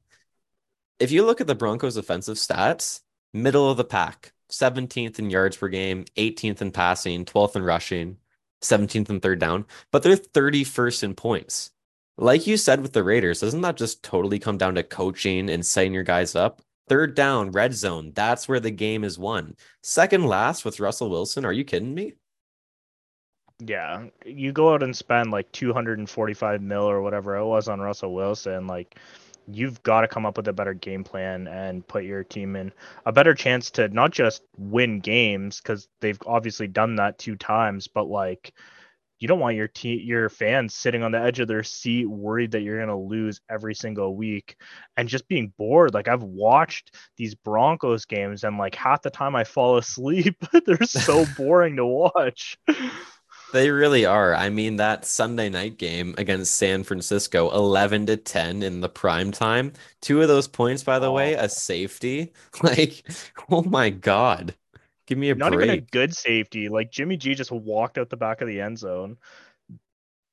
If 1.00 1.12
you 1.12 1.24
look 1.26 1.40
at 1.40 1.48
the 1.48 1.56
Broncos' 1.56 1.96
offensive 1.96 2.36
stats, 2.36 3.02
middle 3.34 3.70
of 3.70 3.78
the 3.78 3.86
pack, 3.86 4.34
17th 4.52 5.20
in 5.20 5.30
yards 5.30 5.56
per 5.56 5.70
game, 5.70 6.04
18th 6.18 6.62
in 6.62 6.72
passing, 6.72 7.24
12th 7.24 7.56
in 7.56 7.64
rushing, 7.64 8.18
17th 8.62 9.10
in 9.10 9.20
third 9.20 9.40
down, 9.40 9.66
but 9.92 10.04
they're 10.04 10.18
31st 10.18 11.04
in 11.04 11.16
points. 11.16 11.72
Like 12.18 12.48
you 12.48 12.58
said 12.58 12.82
with 12.82 12.92
the 12.92 13.04
Raiders, 13.04 13.40
doesn't 13.40 13.62
that 13.62 13.78
just 13.78 14.04
totally 14.04 14.40
come 14.40 14.58
down 14.58 14.76
to 14.76 14.84
coaching 14.84 15.50
and 15.50 15.66
setting 15.66 15.94
your 15.94 16.04
guys 16.04 16.36
up? 16.36 16.62
Third 16.90 17.16
down, 17.16 17.52
red 17.52 17.74
zone, 17.76 18.12
that's 18.16 18.50
where 18.50 18.60
the 18.60 18.72
game 18.72 19.04
is 19.04 19.20
won. 19.20 19.56
Second 19.84 20.26
last 20.26 20.66
with 20.66 20.80
Russell 20.80 21.10
Wilson. 21.10 21.46
Are 21.46 21.54
you 21.54 21.64
kidding 21.64 21.94
me? 21.94 22.14
Yeah, 23.60 24.06
you 24.26 24.52
go 24.52 24.74
out 24.74 24.84
and 24.84 24.96
spend 24.96 25.32
like 25.32 25.52
245 25.52 26.62
mil 26.62 26.90
or 26.90 27.02
whatever 27.02 27.36
it 27.36 27.46
was 27.46 27.68
on 27.68 27.82
Russell 27.82 28.14
Wilson, 28.14 28.68
like 28.68 28.98
you've 29.48 29.82
got 29.84 30.02
to 30.02 30.08
come 30.08 30.26
up 30.26 30.38
with 30.38 30.48
a 30.48 30.54
better 30.54 30.74
game 30.74 31.04
plan 31.04 31.48
and 31.48 31.88
put 31.88 32.04
your 32.04 32.24
team 32.24 32.56
in 32.56 32.72
a 33.06 33.12
better 33.12 33.34
chance 33.34 33.72
to 33.72 33.88
not 33.90 34.12
just 34.12 34.44
win 34.58 35.00
games 35.00 35.60
because 35.60 35.88
they've 36.02 36.20
obviously 36.26 36.68
done 36.68 36.96
that 36.96 37.18
two 37.18 37.36
times, 37.36 37.88
but 37.88 38.08
like 38.08 38.54
you 39.20 39.28
don't 39.28 39.40
want 39.40 39.58
your 39.58 39.68
te- 39.68 40.02
your 40.02 40.30
fans 40.30 40.74
sitting 40.74 41.04
on 41.04 41.12
the 41.12 41.20
edge 41.20 41.42
of 41.42 41.50
their 41.50 41.64
seat 41.64 42.06
worried 42.06 42.52
that 42.52 42.62
you're 42.62 42.78
going 42.78 42.88
to 42.88 42.96
lose 42.96 43.42
every 43.50 43.76
single 43.76 44.16
week 44.16 44.56
and 44.96 45.10
just 45.10 45.28
being 45.28 45.52
bored. 45.58 45.94
Like 45.94 46.08
i've 46.08 46.24
watched 46.24 46.96
these 47.18 47.36
broncos 47.36 48.06
games 48.06 48.46
and 48.46 48.58
like 48.58 48.76
half 48.76 49.02
the 49.02 49.10
time 49.10 49.36
i 49.36 49.44
fall 49.44 49.78
asleep. 49.78 50.38
They're 50.66 50.84
so 50.84 51.26
boring 51.38 51.76
to 51.76 51.86
watch 51.86 52.58
They 53.52 53.72
really 53.72 54.06
are. 54.06 54.36
I 54.36 54.50
mean, 54.50 54.76
that 54.78 55.06
Sunday 55.06 55.50
night 55.50 55.78
game 55.80 56.14
against 56.20 56.54
San 56.56 56.84
Francisco, 56.84 57.50
11 57.52 58.06
to 58.08 58.16
10 58.18 58.62
in 58.64 58.82
the 58.82 58.90
prime 58.90 59.32
time. 59.32 59.74
Two 60.02 60.22
of 60.22 60.28
those 60.28 60.48
points, 60.48 60.84
by 60.84 61.00
the 61.00 61.12
way, 61.12 61.34
a 61.34 61.50
safety. 61.50 62.32
Like, 62.64 63.04
oh 63.50 63.64
my 63.64 63.90
God. 63.90 64.56
Give 65.08 65.18
me 65.18 65.32
a 65.32 65.36
not 65.36 65.54
even 65.54 65.70
a 65.70 65.78
good 65.78 66.16
safety 66.16 66.70
like 66.70 66.92
jimmy 66.92 67.18
g 67.18 67.34
just 67.36 67.52
walked 67.52 67.98
out 67.98 68.10
the 68.10 68.18
back 68.18 68.42
of 68.42 68.48
the 68.48 68.60
end 68.62 68.78
zone 68.78 69.18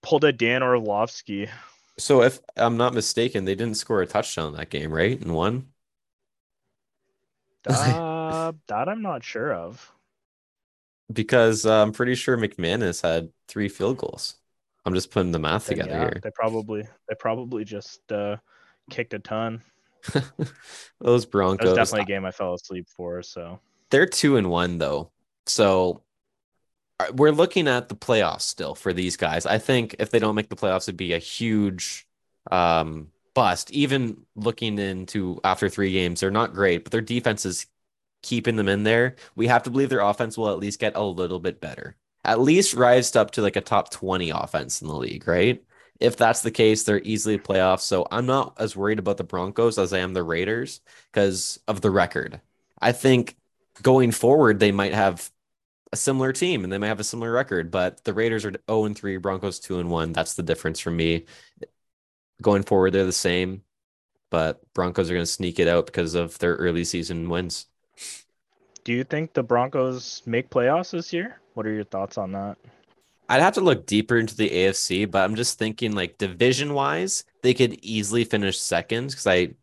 pulled 0.02 0.24
a 0.24 0.32
dan 0.32 0.62
orlovsky 0.62 1.48
So, 1.98 2.22
if 2.22 2.40
I'm 2.56 2.76
not 2.76 2.94
mistaken, 2.94 3.44
they 3.44 3.54
didn't 3.54 3.76
score 3.76 4.02
a 4.02 4.06
touchdown 4.06 4.52
that 4.54 4.70
game, 4.70 4.92
right? 4.92 5.20
And 5.20 5.34
one? 5.34 5.72
uh, 7.66 8.52
that 8.68 8.88
i'm 8.88 9.02
not 9.02 9.24
sure 9.24 9.52
of 9.52 9.92
Because 11.12 11.64
uh, 11.66 11.82
I'm 11.82 11.92
pretty 11.92 12.14
sure 12.14 12.36
McManus 12.36 13.02
had 13.02 13.30
three 13.48 13.68
field 13.68 13.98
goals. 13.98 14.36
I'm 14.84 14.94
just 14.94 15.10
putting 15.10 15.32
the 15.32 15.38
math 15.38 15.66
together 15.66 15.90
yeah, 15.90 16.00
here. 16.00 16.20
they 16.22 16.30
probably 16.34 16.82
they 17.08 17.14
probably 17.18 17.64
just 17.64 18.00
uh 18.12 18.36
kicked 18.88 19.14
a 19.14 19.18
ton 19.18 19.62
Those 21.00 21.24
That 21.24 21.30
Broncos. 21.30 21.68
was 21.68 21.76
definitely 21.76 22.02
a 22.02 22.16
game 22.16 22.24
I 22.24 22.30
fell 22.30 22.54
asleep 22.54 22.86
for. 22.88 23.22
So 23.22 23.60
They're 23.90 24.06
two 24.06 24.36
and 24.36 24.50
one 24.50 24.78
though. 24.78 25.10
So 25.46 26.02
uh, 26.98 27.06
we're 27.14 27.32
looking 27.32 27.68
at 27.68 27.88
the 27.88 27.96
playoffs 27.96 28.42
still 28.42 28.74
for 28.74 28.92
these 28.92 29.16
guys. 29.16 29.46
I 29.46 29.58
think 29.58 29.96
if 29.98 30.10
they 30.10 30.18
don't 30.18 30.34
make 30.34 30.48
the 30.48 30.56
playoffs, 30.56 30.84
it'd 30.84 30.96
be 30.96 31.12
a 31.12 31.18
huge 31.18 32.06
um, 32.50 33.10
bust. 33.34 33.70
Even 33.70 34.24
looking 34.34 34.78
into 34.78 35.40
after 35.44 35.68
three 35.68 35.92
games, 35.92 36.20
they're 36.20 36.30
not 36.30 36.54
great, 36.54 36.84
but 36.84 36.92
their 36.92 37.00
defense 37.00 37.44
is 37.44 37.66
keeping 38.22 38.56
them 38.56 38.68
in 38.68 38.82
there. 38.82 39.16
We 39.34 39.46
have 39.48 39.62
to 39.64 39.70
believe 39.70 39.88
their 39.88 40.00
offense 40.00 40.36
will 40.36 40.50
at 40.50 40.58
least 40.58 40.80
get 40.80 40.96
a 40.96 41.02
little 41.02 41.40
bit 41.40 41.60
better. 41.60 41.96
At 42.24 42.40
least 42.40 42.74
rise 42.74 43.14
up 43.14 43.30
to 43.32 43.42
like 43.42 43.56
a 43.56 43.60
top 43.60 43.90
20 43.90 44.30
offense 44.30 44.82
in 44.82 44.88
the 44.88 44.94
league, 44.96 45.26
right? 45.28 45.62
If 46.00 46.16
that's 46.16 46.42
the 46.42 46.50
case, 46.50 46.82
they're 46.82 47.00
easily 47.02 47.38
playoffs. 47.38 47.80
So 47.80 48.06
I'm 48.10 48.26
not 48.26 48.54
as 48.58 48.76
worried 48.76 48.98
about 48.98 49.16
the 49.16 49.24
Broncos 49.24 49.78
as 49.78 49.92
I 49.92 49.98
am 49.98 50.12
the 50.12 50.22
Raiders 50.22 50.80
because 51.12 51.60
of 51.68 51.80
the 51.80 51.90
record. 51.90 52.40
I 52.80 52.92
think 52.92 53.36
going 53.82 54.10
forward, 54.10 54.58
they 54.58 54.72
might 54.72 54.92
have 54.92 55.30
a 55.92 55.96
similar 55.96 56.32
team 56.32 56.64
and 56.64 56.72
they 56.72 56.78
might 56.78 56.88
have 56.88 57.00
a 57.00 57.04
similar 57.04 57.32
record, 57.32 57.70
but 57.70 58.04
the 58.04 58.12
Raiders 58.14 58.44
are 58.44 58.52
0 58.68 58.84
and 58.84 58.96
3, 58.96 59.16
Broncos 59.18 59.60
2 59.60 59.78
and 59.78 59.90
1. 59.90 60.12
That's 60.12 60.34
the 60.34 60.42
difference 60.42 60.80
for 60.80 60.90
me. 60.90 61.26
Going 62.42 62.62
forward, 62.64 62.92
they're 62.92 63.06
the 63.06 63.12
same, 63.12 63.62
but 64.30 64.60
Broncos 64.74 65.10
are 65.10 65.14
going 65.14 65.22
to 65.22 65.30
sneak 65.30 65.58
it 65.58 65.68
out 65.68 65.86
because 65.86 66.14
of 66.14 66.38
their 66.38 66.56
early 66.56 66.84
season 66.84 67.28
wins. 67.30 67.66
Do 68.86 68.92
you 68.92 69.02
think 69.02 69.34
the 69.34 69.42
Broncos 69.42 70.22
make 70.26 70.48
playoffs 70.48 70.92
this 70.92 71.12
year? 71.12 71.40
What 71.54 71.66
are 71.66 71.72
your 71.72 71.82
thoughts 71.82 72.16
on 72.16 72.30
that? 72.32 72.56
I'd 73.28 73.42
have 73.42 73.54
to 73.54 73.60
look 73.60 73.84
deeper 73.84 74.16
into 74.16 74.36
the 74.36 74.48
AFC, 74.48 75.10
but 75.10 75.24
I'm 75.24 75.34
just 75.34 75.58
thinking 75.58 75.90
like 75.90 76.18
division 76.18 76.72
wise, 76.72 77.24
they 77.42 77.52
could 77.52 77.80
easily 77.82 78.22
finish 78.22 78.60
second 78.60 79.08
because 79.08 79.26
I 79.26 79.54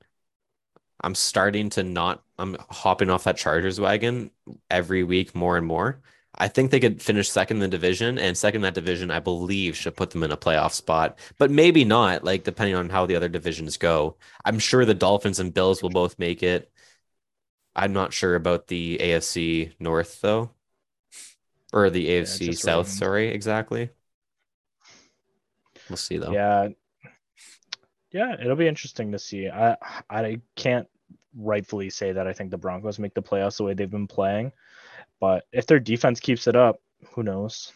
I'm 1.00 1.16
starting 1.16 1.70
to 1.72 1.84
not 1.84 2.22
I'm 2.38 2.58
hopping 2.70 3.10
off 3.10 3.24
that 3.24 3.38
Chargers 3.38 3.80
wagon 3.80 4.30
every 4.70 5.06
week 5.06 5.34
more 5.34 5.56
and 5.56 5.66
more. 5.66 6.02
I 6.36 6.50
think 6.50 6.72
they 6.72 6.82
could 6.82 7.02
finish 7.02 7.30
second 7.30 7.58
in 7.58 7.62
the 7.62 7.68
division, 7.70 8.18
and 8.18 8.38
second 8.38 8.60
in 8.60 8.64
that 8.64 8.74
division, 8.74 9.10
I 9.10 9.20
believe, 9.20 9.78
should 9.78 9.96
put 9.96 10.10
them 10.10 10.24
in 10.24 10.32
a 10.32 10.38
playoff 10.38 10.74
spot, 10.74 11.20
but 11.38 11.52
maybe 11.52 11.86
not, 11.86 12.24
like 12.26 12.44
depending 12.44 12.76
on 12.76 12.90
how 12.90 13.06
the 13.06 13.16
other 13.16 13.30
divisions 13.30 13.78
go. 13.78 14.18
I'm 14.44 14.60
sure 14.60 14.84
the 14.84 14.96
Dolphins 14.96 15.40
and 15.40 15.54
Bills 15.54 15.82
will 15.82 15.92
both 15.92 16.20
make 16.20 16.44
it. 16.44 16.73
I'm 17.76 17.94
not 17.94 18.14
sure 18.14 18.36
about 18.36 18.68
the 18.68 18.98
AFC 19.00 19.74
North 19.80 20.22
though, 20.22 20.52
or 21.72 21.90
the 21.90 22.08
AFC 22.08 22.48
yeah, 22.48 22.54
South. 22.54 22.88
Sorry, 22.88 23.30
exactly. 23.30 23.90
We'll 25.90 25.98
see 25.98 26.18
though. 26.18 26.32
Yeah, 26.32 26.70
yeah, 28.12 28.36
it'll 28.40 28.56
be 28.56 28.68
interesting 28.68 29.12
to 29.12 29.20
see. 29.20 29.50
I 29.50 29.76
I 30.10 30.40
can't 30.56 30.88
rightfully 31.36 31.90
say 31.90 32.12
that 32.12 32.28
I 32.28 32.34
think 32.34 32.52
the 32.52 32.58
Broncos 32.58 33.00
make 33.00 33.14
the 33.14 33.24
playoffs 33.24 33.58
the 33.58 33.64
way 33.64 33.74
they've 33.74 33.90
been 33.90 34.08
playing. 34.08 34.52
But 35.20 35.46
if 35.52 35.66
their 35.66 35.80
defense 35.80 36.20
keeps 36.20 36.48
it 36.48 36.56
up, 36.56 36.80
who 37.14 37.24
knows? 37.24 37.72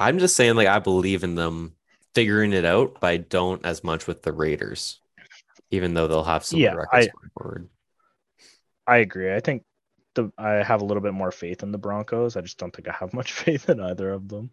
I'm 0.00 0.18
just 0.18 0.36
saying, 0.36 0.54
like, 0.54 0.68
I 0.68 0.78
believe 0.78 1.24
in 1.24 1.34
them 1.34 1.74
figuring 2.14 2.52
it 2.52 2.64
out, 2.64 2.98
but 3.00 3.06
I 3.08 3.16
don't 3.18 3.64
as 3.64 3.84
much 3.84 4.06
with 4.06 4.22
the 4.22 4.32
Raiders, 4.32 5.00
even 5.70 5.94
though 5.94 6.08
they'll 6.08 6.24
have 6.24 6.44
some 6.44 6.60
yeah, 6.60 6.72
records 6.72 7.08
I, 7.08 7.10
forward. 7.38 7.68
I 8.86 8.98
agree. 8.98 9.34
I 9.34 9.40
think 9.40 9.64
the 10.14 10.30
I 10.36 10.62
have 10.62 10.82
a 10.82 10.84
little 10.84 11.02
bit 11.02 11.14
more 11.14 11.30
faith 11.30 11.62
in 11.62 11.72
the 11.72 11.78
Broncos. 11.78 12.36
I 12.36 12.40
just 12.40 12.58
don't 12.58 12.74
think 12.74 12.88
I 12.88 12.92
have 12.92 13.14
much 13.14 13.32
faith 13.44 13.68
in 13.68 13.80
either 13.80 14.10
of 14.10 14.28
them. 14.28 14.50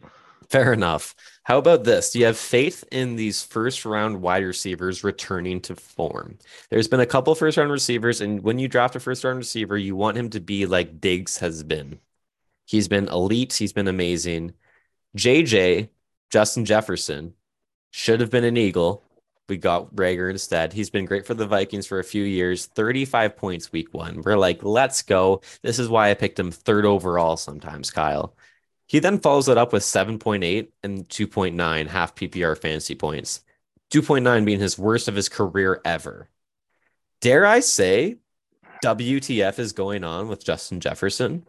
Fair 0.49 0.73
enough. 0.73 1.13
How 1.43 1.59
about 1.59 1.83
this? 1.83 2.11
Do 2.11 2.19
you 2.19 2.25
have 2.25 2.37
faith 2.37 2.83
in 2.91 3.15
these 3.15 3.43
first 3.43 3.85
round 3.85 4.21
wide 4.21 4.43
receivers 4.43 5.03
returning 5.03 5.61
to 5.61 5.75
form? 5.75 6.39
There's 6.69 6.87
been 6.87 7.01
a 7.01 7.05
couple 7.05 7.35
first 7.35 7.57
round 7.57 7.71
receivers, 7.71 8.21
and 8.21 8.41
when 8.41 8.57
you 8.57 8.67
draft 8.67 8.95
a 8.95 8.99
first 8.99 9.23
round 9.23 9.37
receiver, 9.37 9.77
you 9.77 9.95
want 9.95 10.17
him 10.17 10.29
to 10.31 10.39
be 10.39 10.65
like 10.65 11.01
Diggs 11.01 11.37
has 11.37 11.61
been. 11.63 11.99
He's 12.65 12.87
been 12.87 13.07
elite, 13.09 13.53
he's 13.53 13.73
been 13.73 13.87
amazing. 13.87 14.53
JJ, 15.17 15.89
Justin 16.31 16.65
Jefferson, 16.65 17.33
should 17.91 18.21
have 18.21 18.29
been 18.31 18.43
an 18.43 18.57
Eagle. 18.57 19.03
We 19.49 19.57
got 19.57 19.93
Reagor 19.95 20.29
instead. 20.29 20.71
He's 20.71 20.89
been 20.89 21.05
great 21.05 21.25
for 21.25 21.33
the 21.33 21.47
Vikings 21.47 21.87
for 21.87 21.99
a 21.99 22.03
few 22.03 22.23
years. 22.23 22.67
35 22.67 23.35
points 23.35 23.71
week 23.71 23.93
one. 23.93 24.21
We're 24.21 24.37
like, 24.37 24.63
let's 24.63 25.01
go. 25.01 25.41
This 25.63 25.79
is 25.79 25.89
why 25.89 26.09
I 26.09 26.13
picked 26.13 26.39
him 26.39 26.51
third 26.51 26.85
overall 26.85 27.35
sometimes, 27.35 27.91
Kyle. 27.91 28.35
He 28.85 28.99
then 28.99 29.19
follows 29.19 29.49
it 29.49 29.57
up 29.57 29.73
with 29.73 29.83
7.8 29.83 30.69
and 30.83 31.07
2.9 31.09 31.87
half 31.87 32.15
PPR 32.15 32.57
fantasy 32.57 32.95
points, 32.95 33.41
2.9 33.91 34.45
being 34.45 34.59
his 34.59 34.79
worst 34.79 35.07
of 35.07 35.15
his 35.15 35.29
career 35.29 35.81
ever. 35.85 36.29
Dare 37.21 37.45
I 37.45 37.59
say, 37.59 38.17
WTF 38.83 39.59
is 39.59 39.73
going 39.73 40.03
on 40.03 40.27
with 40.27 40.43
Justin 40.43 40.79
Jefferson? 40.79 41.45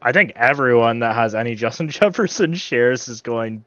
I 0.00 0.12
think 0.12 0.32
everyone 0.36 1.00
that 1.00 1.14
has 1.14 1.34
any 1.34 1.54
Justin 1.54 1.88
Jefferson 1.90 2.54
shares 2.54 3.08
is 3.08 3.20
going 3.20 3.64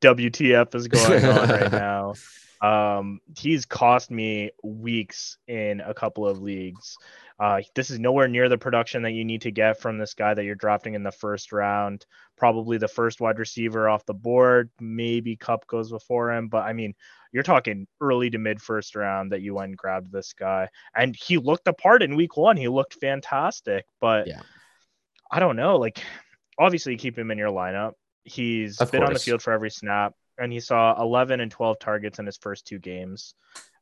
WTF 0.00 0.74
is 0.74 0.88
going 0.88 1.24
on 1.24 1.48
right 1.48 1.72
now. 1.72 2.14
Um, 2.60 3.20
he's 3.36 3.66
cost 3.66 4.10
me 4.10 4.50
weeks 4.62 5.38
in 5.46 5.80
a 5.80 5.94
couple 5.94 6.26
of 6.26 6.40
leagues. 6.40 6.96
Uh, 7.38 7.60
this 7.74 7.90
is 7.90 7.98
nowhere 7.98 8.28
near 8.28 8.48
the 8.48 8.56
production 8.56 9.02
that 9.02 9.12
you 9.12 9.24
need 9.24 9.42
to 9.42 9.50
get 9.50 9.78
from 9.78 9.98
this 9.98 10.14
guy 10.14 10.32
that 10.32 10.44
you're 10.44 10.54
drafting 10.54 10.94
in 10.94 11.02
the 11.02 11.12
first 11.12 11.52
round. 11.52 12.06
Probably 12.38 12.78
the 12.78 12.88
first 12.88 13.20
wide 13.20 13.38
receiver 13.38 13.88
off 13.88 14.06
the 14.06 14.14
board. 14.14 14.70
Maybe 14.80 15.36
Kupp 15.36 15.66
goes 15.66 15.90
before 15.90 16.32
him, 16.32 16.48
but 16.48 16.64
I 16.64 16.72
mean, 16.72 16.94
you're 17.32 17.42
talking 17.42 17.86
early 18.00 18.30
to 18.30 18.38
mid 18.38 18.62
first 18.62 18.96
round 18.96 19.32
that 19.32 19.42
you 19.42 19.54
went 19.54 19.68
and 19.68 19.76
grabbed 19.76 20.10
this 20.10 20.32
guy, 20.32 20.68
and 20.94 21.14
he 21.14 21.36
looked 21.36 21.68
apart 21.68 22.02
in 22.02 22.16
week 22.16 22.38
one. 22.38 22.56
He 22.56 22.68
looked 22.68 22.94
fantastic, 22.94 23.84
but 24.00 24.26
yeah. 24.26 24.40
I 25.30 25.38
don't 25.38 25.56
know. 25.56 25.76
Like, 25.76 26.00
obviously, 26.58 26.96
keep 26.96 27.18
him 27.18 27.30
in 27.30 27.36
your 27.36 27.50
lineup. 27.50 27.92
He's 28.26 28.80
of 28.80 28.90
been 28.90 29.00
course. 29.00 29.08
on 29.08 29.14
the 29.14 29.20
field 29.20 29.40
for 29.40 29.52
every 29.52 29.70
snap, 29.70 30.14
and 30.38 30.52
he 30.52 30.60
saw 30.60 31.00
11 31.00 31.40
and 31.40 31.50
12 31.50 31.78
targets 31.78 32.18
in 32.18 32.26
his 32.26 32.36
first 32.36 32.66
two 32.66 32.78
games. 32.78 33.34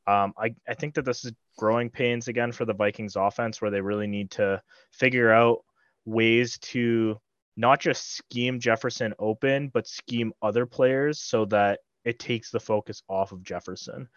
Um, 0.06 0.34
I, 0.38 0.54
I 0.68 0.74
think 0.74 0.94
that 0.94 1.04
this 1.04 1.24
is 1.24 1.32
growing 1.56 1.88
pains 1.88 2.28
again 2.28 2.52
for 2.52 2.64
the 2.64 2.74
Vikings 2.74 3.16
offense 3.16 3.62
where 3.62 3.70
they 3.70 3.80
really 3.80 4.06
need 4.06 4.30
to 4.32 4.62
figure 4.92 5.32
out 5.32 5.64
ways 6.04 6.58
to 6.58 7.18
not 7.56 7.80
just 7.80 8.16
scheme 8.16 8.60
Jefferson 8.60 9.14
open, 9.18 9.68
but 9.68 9.86
scheme 9.86 10.32
other 10.42 10.66
players 10.66 11.20
so 11.20 11.46
that 11.46 11.80
it 12.04 12.18
takes 12.18 12.50
the 12.50 12.60
focus 12.60 13.02
off 13.08 13.32
of 13.32 13.42
Jefferson. 13.42 14.08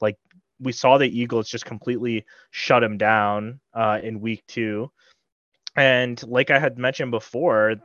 Like 0.00 0.16
we 0.60 0.72
saw 0.72 0.96
the 0.96 1.06
Eagles 1.20 1.48
just 1.48 1.66
completely 1.66 2.24
shut 2.50 2.82
him 2.82 2.96
down 2.96 3.60
uh, 3.74 4.00
in 4.02 4.20
week 4.20 4.44
two. 4.46 4.90
And 5.76 6.22
like 6.26 6.50
I 6.50 6.58
had 6.58 6.78
mentioned 6.78 7.10
before, 7.10 7.76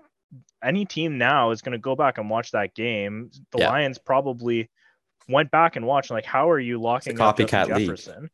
any 0.64 0.86
team 0.86 1.18
now 1.18 1.52
is 1.52 1.62
going 1.62 1.74
to 1.74 1.80
go 1.80 1.96
back 1.96 2.18
and 2.18 2.30
watch 2.30 2.52
that 2.52 2.76
game. 2.76 3.32
The 3.52 3.60
yeah. 3.60 3.70
Lions 3.70 3.98
probably 3.98 4.70
went 5.28 5.52
back 5.52 5.76
and 5.76 5.86
watched 5.86 6.12
like 6.12 6.26
how 6.26 6.50
are 6.50 6.60
you 6.60 6.80
locking 6.80 7.16
copycat 7.16 7.68
Jefferson? 7.68 8.24
League. 8.24 8.32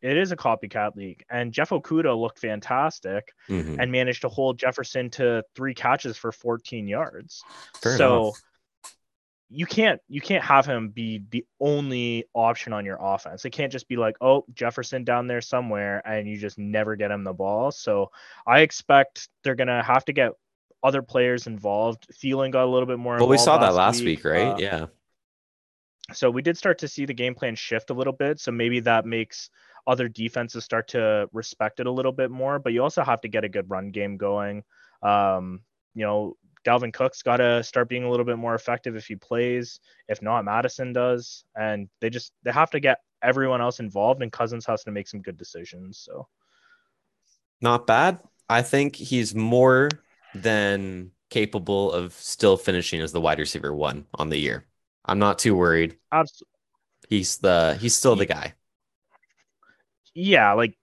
It 0.00 0.16
is 0.16 0.32
a 0.32 0.36
copycat 0.36 0.96
league, 0.96 1.24
and 1.30 1.52
Jeff 1.52 1.70
Okudah 1.70 2.20
looked 2.20 2.40
fantastic 2.40 3.32
mm-hmm. 3.48 3.80
and 3.80 3.92
managed 3.92 4.22
to 4.22 4.28
hold 4.28 4.58
Jefferson 4.58 5.08
to 5.10 5.44
three 5.54 5.74
catches 5.74 6.16
for 6.16 6.32
14 6.32 6.88
yards. 6.88 7.44
Fair 7.80 7.96
so 7.96 8.22
enough. 8.22 8.42
you 9.50 9.66
can't 9.66 10.00
you 10.08 10.20
can't 10.20 10.42
have 10.42 10.66
him 10.66 10.88
be 10.88 11.22
the 11.30 11.46
only 11.60 12.24
option 12.34 12.72
on 12.72 12.84
your 12.84 12.98
offense. 13.00 13.44
It 13.44 13.50
can't 13.50 13.70
just 13.70 13.86
be 13.86 13.96
like, 13.96 14.16
oh, 14.20 14.44
Jefferson 14.52 15.04
down 15.04 15.28
there 15.28 15.40
somewhere, 15.40 16.02
and 16.04 16.26
you 16.26 16.36
just 16.36 16.58
never 16.58 16.96
get 16.96 17.12
him 17.12 17.22
the 17.22 17.32
ball. 17.32 17.70
So 17.70 18.10
I 18.44 18.62
expect 18.62 19.28
they're 19.44 19.54
gonna 19.54 19.84
have 19.84 20.04
to 20.06 20.12
get 20.12 20.32
other 20.82 21.02
players 21.02 21.46
involved. 21.46 22.06
Thielen 22.12 22.50
got 22.50 22.64
a 22.64 22.70
little 22.70 22.86
bit 22.86 22.98
more. 22.98 23.16
Well, 23.16 23.28
we 23.28 23.38
saw 23.38 23.58
that 23.58 23.74
last 23.74 24.00
week, 24.00 24.24
week 24.24 24.24
right? 24.24 24.48
Uh, 24.48 24.56
yeah 24.58 24.86
so 26.12 26.30
we 26.30 26.42
did 26.42 26.56
start 26.56 26.78
to 26.78 26.88
see 26.88 27.06
the 27.06 27.14
game 27.14 27.34
plan 27.34 27.54
shift 27.54 27.90
a 27.90 27.94
little 27.94 28.12
bit. 28.12 28.40
So 28.40 28.50
maybe 28.50 28.80
that 28.80 29.06
makes 29.06 29.50
other 29.86 30.08
defenses 30.08 30.64
start 30.64 30.88
to 30.88 31.28
respect 31.32 31.80
it 31.80 31.86
a 31.86 31.90
little 31.90 32.12
bit 32.12 32.30
more. 32.30 32.58
But 32.58 32.72
you 32.72 32.82
also 32.82 33.02
have 33.02 33.20
to 33.22 33.28
get 33.28 33.44
a 33.44 33.48
good 33.48 33.70
run 33.70 33.90
game 33.90 34.16
going. 34.16 34.62
Um, 35.02 35.60
you 35.94 36.04
know, 36.04 36.36
Dalvin 36.64 36.92
Cook's 36.92 37.22
got 37.22 37.38
to 37.38 37.62
start 37.62 37.88
being 37.88 38.04
a 38.04 38.10
little 38.10 38.26
bit 38.26 38.38
more 38.38 38.54
effective 38.54 38.96
if 38.96 39.06
he 39.06 39.16
plays. 39.16 39.80
If 40.08 40.22
not, 40.22 40.44
Mattison 40.44 40.92
does, 40.92 41.44
and 41.56 41.88
they 42.00 42.08
just 42.08 42.32
they 42.44 42.52
have 42.52 42.70
to 42.70 42.80
get 42.80 42.98
everyone 43.22 43.60
else 43.60 43.80
involved. 43.80 44.22
And 44.22 44.30
Cousins 44.30 44.66
has 44.66 44.84
to 44.84 44.92
make 44.92 45.08
some 45.08 45.22
good 45.22 45.36
decisions. 45.36 45.98
So, 45.98 46.28
not 47.60 47.86
bad. 47.86 48.20
I 48.48 48.62
think 48.62 48.94
he's 48.94 49.34
more 49.34 49.88
than 50.34 51.10
capable 51.30 51.92
of 51.92 52.12
still 52.12 52.56
finishing 52.56 53.00
as 53.00 53.12
the 53.12 53.20
wide 53.20 53.38
receiver 53.38 53.74
one 53.74 54.06
on 54.14 54.28
the 54.28 54.38
year. 54.38 54.66
I'm 55.04 55.18
not 55.18 55.38
too 55.38 55.56
worried. 55.56 55.96
Absolutely. 56.12 56.46
He's 57.08 57.38
the 57.38 57.76
he's 57.80 57.96
still 57.96 58.16
the 58.16 58.26
guy. 58.26 58.54
Yeah, 60.14 60.52
like 60.52 60.76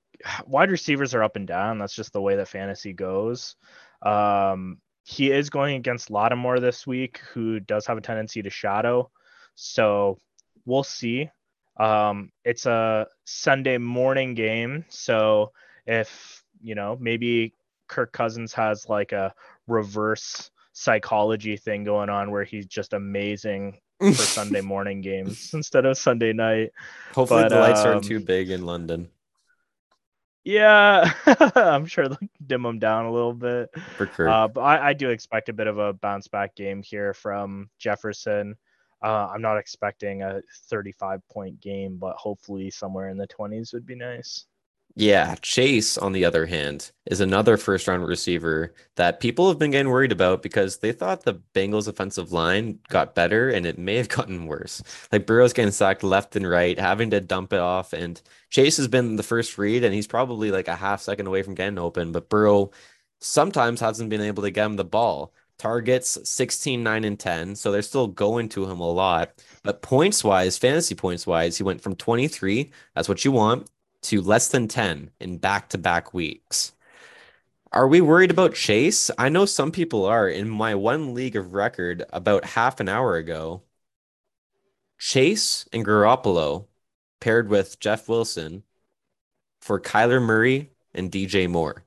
wide 0.45 0.71
receivers 0.71 1.13
are 1.13 1.23
up 1.23 1.35
and 1.35 1.47
down. 1.47 1.77
That's 1.77 1.95
just 1.95 2.13
the 2.13 2.21
way 2.21 2.35
that 2.35 2.47
fantasy 2.47 2.93
goes. 2.93 3.55
Um, 4.01 4.79
he 5.03 5.31
is 5.31 5.49
going 5.49 5.75
against 5.75 6.11
Lattimore 6.11 6.59
this 6.59 6.85
week, 6.85 7.19
who 7.33 7.59
does 7.59 7.87
have 7.87 7.97
a 7.97 8.01
tendency 8.01 8.41
to 8.41 8.49
shadow. 8.49 9.09
So 9.55 10.17
we'll 10.65 10.83
see. 10.83 11.29
Um, 11.77 12.31
it's 12.43 12.65
a 12.65 13.07
Sunday 13.25 13.77
morning 13.77 14.35
game, 14.35 14.85
so 14.89 15.51
if 15.85 16.43
you 16.61 16.75
know 16.75 16.97
maybe 16.99 17.53
Kirk 17.89 18.13
Cousins 18.13 18.53
has 18.53 18.87
like 18.87 19.11
a 19.11 19.33
reverse 19.67 20.49
psychology 20.71 21.57
thing 21.57 21.83
going 21.83 22.09
on 22.09 22.31
where 22.31 22.45
he's 22.45 22.65
just 22.65 22.93
amazing 22.93 23.79
for 23.99 24.13
Sunday 24.13 24.61
morning 24.75 25.01
games 25.01 25.53
instead 25.53 25.85
of 25.85 25.97
Sunday 25.97 26.31
night. 26.31 26.71
Hopefully, 27.13 27.43
but, 27.43 27.49
the 27.49 27.59
lights 27.59 27.81
um, 27.81 27.87
aren't 27.87 28.03
too 28.05 28.19
big 28.19 28.49
in 28.49 28.65
London. 28.65 29.09
Yeah, 30.45 31.11
I'm 31.55 31.85
sure 31.85 32.07
they'll 32.07 32.17
dim 32.47 32.63
them 32.63 32.79
down 32.79 33.05
a 33.05 33.11
little 33.11 33.33
bit. 33.33 33.69
For 33.97 34.07
sure. 34.07 34.29
Uh, 34.29 34.47
but 34.47 34.61
I, 34.61 34.89
I, 34.89 34.93
do 34.93 35.09
expect 35.09 35.49
a 35.49 35.53
bit 35.53 35.67
of 35.67 35.77
a 35.77 35.93
bounce 35.93 36.27
back 36.27 36.55
game 36.55 36.81
here 36.81 37.13
from 37.13 37.69
Jefferson. 37.77 38.55
Uh, 39.03 39.27
I'm 39.27 39.41
not 39.41 39.57
expecting 39.57 40.23
a 40.23 40.41
35 40.69 41.21
point 41.29 41.59
game, 41.61 41.97
but 41.97 42.15
hopefully 42.15 42.71
somewhere 42.71 43.09
in 43.09 43.17
the 43.17 43.27
20s 43.27 43.73
would 43.73 43.85
be 43.85 43.95
nice. 43.95 44.45
Yeah, 45.01 45.35
Chase, 45.41 45.97
on 45.97 46.11
the 46.11 46.25
other 46.25 46.45
hand, 46.45 46.91
is 47.05 47.21
another 47.21 47.55
first 47.55 47.87
round 47.87 48.05
receiver 48.05 48.73
that 48.97 49.21
people 49.21 49.47
have 49.47 49.57
been 49.57 49.71
getting 49.71 49.89
worried 49.89 50.11
about 50.11 50.41
because 50.43 50.79
they 50.79 50.91
thought 50.91 51.23
the 51.23 51.35
Bengals 51.53 51.87
offensive 51.87 52.33
line 52.33 52.79
got 52.89 53.15
better 53.15 53.49
and 53.49 53.65
it 53.65 53.77
may 53.77 53.95
have 53.95 54.09
gotten 54.17 54.45
worse. 54.45 54.83
Like 55.09 55.25
Burrow's 55.25 55.53
getting 55.53 55.71
sacked 55.71 56.03
left 56.03 56.35
and 56.35 56.47
right, 56.49 56.77
having 56.77 57.11
to 57.11 57.21
dump 57.21 57.53
it 57.53 57.59
off. 57.59 57.93
And 57.93 58.21
Chase 58.49 58.75
has 58.75 58.89
been 58.89 59.15
the 59.15 59.23
first 59.23 59.57
read 59.57 59.85
and 59.85 59.93
he's 59.93 60.05
probably 60.07 60.51
like 60.51 60.67
a 60.67 60.75
half 60.75 61.01
second 61.01 61.27
away 61.27 61.43
from 61.43 61.55
getting 61.55 61.79
open, 61.79 62.11
but 62.11 62.27
Burrow 62.29 62.71
sometimes 63.19 63.79
hasn't 63.79 64.09
been 64.09 64.21
able 64.21 64.43
to 64.43 64.51
get 64.51 64.65
him 64.65 64.75
the 64.75 64.83
ball. 64.83 65.33
targets 65.57 66.17
16, 66.29 66.83
9, 66.83 67.03
and 67.05 67.19
10. 67.19 67.55
So 67.55 67.71
they're 67.71 67.81
still 67.81 68.07
going 68.07 68.49
to 68.49 68.65
him 68.69 68.79
a 68.81 68.91
lot. 68.91 69.31
But 69.63 69.81
points 69.81 70.23
wise, 70.23 70.57
fantasy 70.57 70.95
points 70.95 71.25
wise, 71.27 71.57
he 71.57 71.63
went 71.63 71.81
from 71.81 71.95
23, 71.95 72.71
that's 72.95 73.09
what 73.09 73.25
you 73.25 73.31
want, 73.31 73.69
to 74.03 74.21
less 74.21 74.49
than 74.49 74.67
10 74.67 75.11
in 75.19 75.37
back 75.37 75.69
to 75.69 75.77
back 75.77 76.13
weeks. 76.13 76.73
Are 77.71 77.87
we 77.87 78.01
worried 78.01 78.31
about 78.31 78.55
Chase? 78.55 79.11
I 79.17 79.29
know 79.29 79.45
some 79.45 79.71
people 79.71 80.05
are. 80.05 80.27
In 80.27 80.49
my 80.49 80.73
one 80.73 81.13
league 81.13 81.35
of 81.35 81.53
record, 81.53 82.03
about 82.11 82.43
half 82.45 82.79
an 82.79 82.89
hour 82.89 83.15
ago, 83.15 83.61
Chase 84.97 85.67
and 85.71 85.85
Garoppolo 85.85 86.65
paired 87.19 87.49
with 87.49 87.79
Jeff 87.79 88.09
Wilson 88.09 88.63
for 89.61 89.79
Kyler 89.79 90.21
Murray 90.21 90.71
and 90.93 91.11
DJ 91.11 91.49
Moore. 91.49 91.85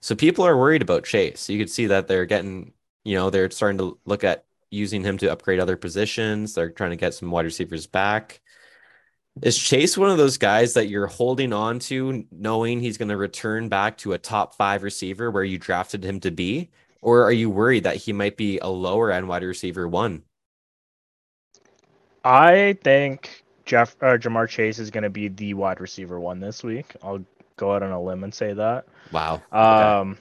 So 0.00 0.14
people 0.14 0.44
are 0.44 0.56
worried 0.56 0.82
about 0.82 1.04
Chase. 1.04 1.48
You 1.48 1.58
could 1.58 1.70
see 1.70 1.86
that 1.86 2.08
they're 2.08 2.26
getting, 2.26 2.72
you 3.04 3.16
know, 3.16 3.30
they're 3.30 3.50
starting 3.50 3.78
to 3.78 3.98
look 4.04 4.24
at 4.24 4.44
using 4.70 5.02
him 5.02 5.16
to 5.18 5.32
upgrade 5.32 5.60
other 5.60 5.76
positions. 5.76 6.54
They're 6.54 6.70
trying 6.70 6.90
to 6.90 6.96
get 6.96 7.14
some 7.14 7.30
wide 7.30 7.44
receivers 7.44 7.86
back. 7.86 8.40
Is 9.42 9.56
Chase 9.56 9.96
one 9.96 10.10
of 10.10 10.18
those 10.18 10.36
guys 10.36 10.74
that 10.74 10.88
you're 10.88 11.06
holding 11.06 11.52
on 11.52 11.78
to, 11.80 12.24
knowing 12.32 12.80
he's 12.80 12.98
going 12.98 13.08
to 13.08 13.16
return 13.16 13.68
back 13.68 13.96
to 13.98 14.12
a 14.12 14.18
top 14.18 14.54
five 14.54 14.82
receiver 14.82 15.30
where 15.30 15.44
you 15.44 15.58
drafted 15.58 16.04
him 16.04 16.20
to 16.20 16.30
be? 16.30 16.70
Or 17.00 17.22
are 17.22 17.32
you 17.32 17.48
worried 17.48 17.84
that 17.84 17.96
he 17.96 18.12
might 18.12 18.36
be 18.36 18.58
a 18.58 18.68
lower 18.68 19.12
end 19.12 19.28
wide 19.28 19.44
receiver 19.44 19.86
one? 19.86 20.24
I 22.24 22.76
think 22.82 23.44
Jeff 23.64 23.96
uh, 24.02 24.16
Ja'Marr 24.16 24.48
Chase 24.48 24.78
is 24.78 24.90
going 24.90 25.04
to 25.04 25.10
be 25.10 25.28
the 25.28 25.54
wide 25.54 25.80
receiver 25.80 26.18
one 26.18 26.40
this 26.40 26.64
week. 26.64 26.94
I'll 27.02 27.24
go 27.56 27.74
out 27.74 27.82
on 27.82 27.92
a 27.92 28.02
limb 28.02 28.24
and 28.24 28.34
say 28.34 28.52
that. 28.54 28.86
Wow. 29.12 29.42
Um, 29.52 30.12
okay. 30.12 30.20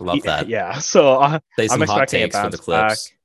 love 0.00 0.22
that. 0.24 0.48
Yeah. 0.48 0.78
So 0.80 1.20
uh, 1.20 1.38
I'm 1.58 1.68
hot 1.68 1.82
expecting 1.82 2.22
a 2.22 2.24
takes 2.24 2.38
for 2.38 2.50
the 2.50 2.58
clips. 2.58 3.08
back. 3.08 3.18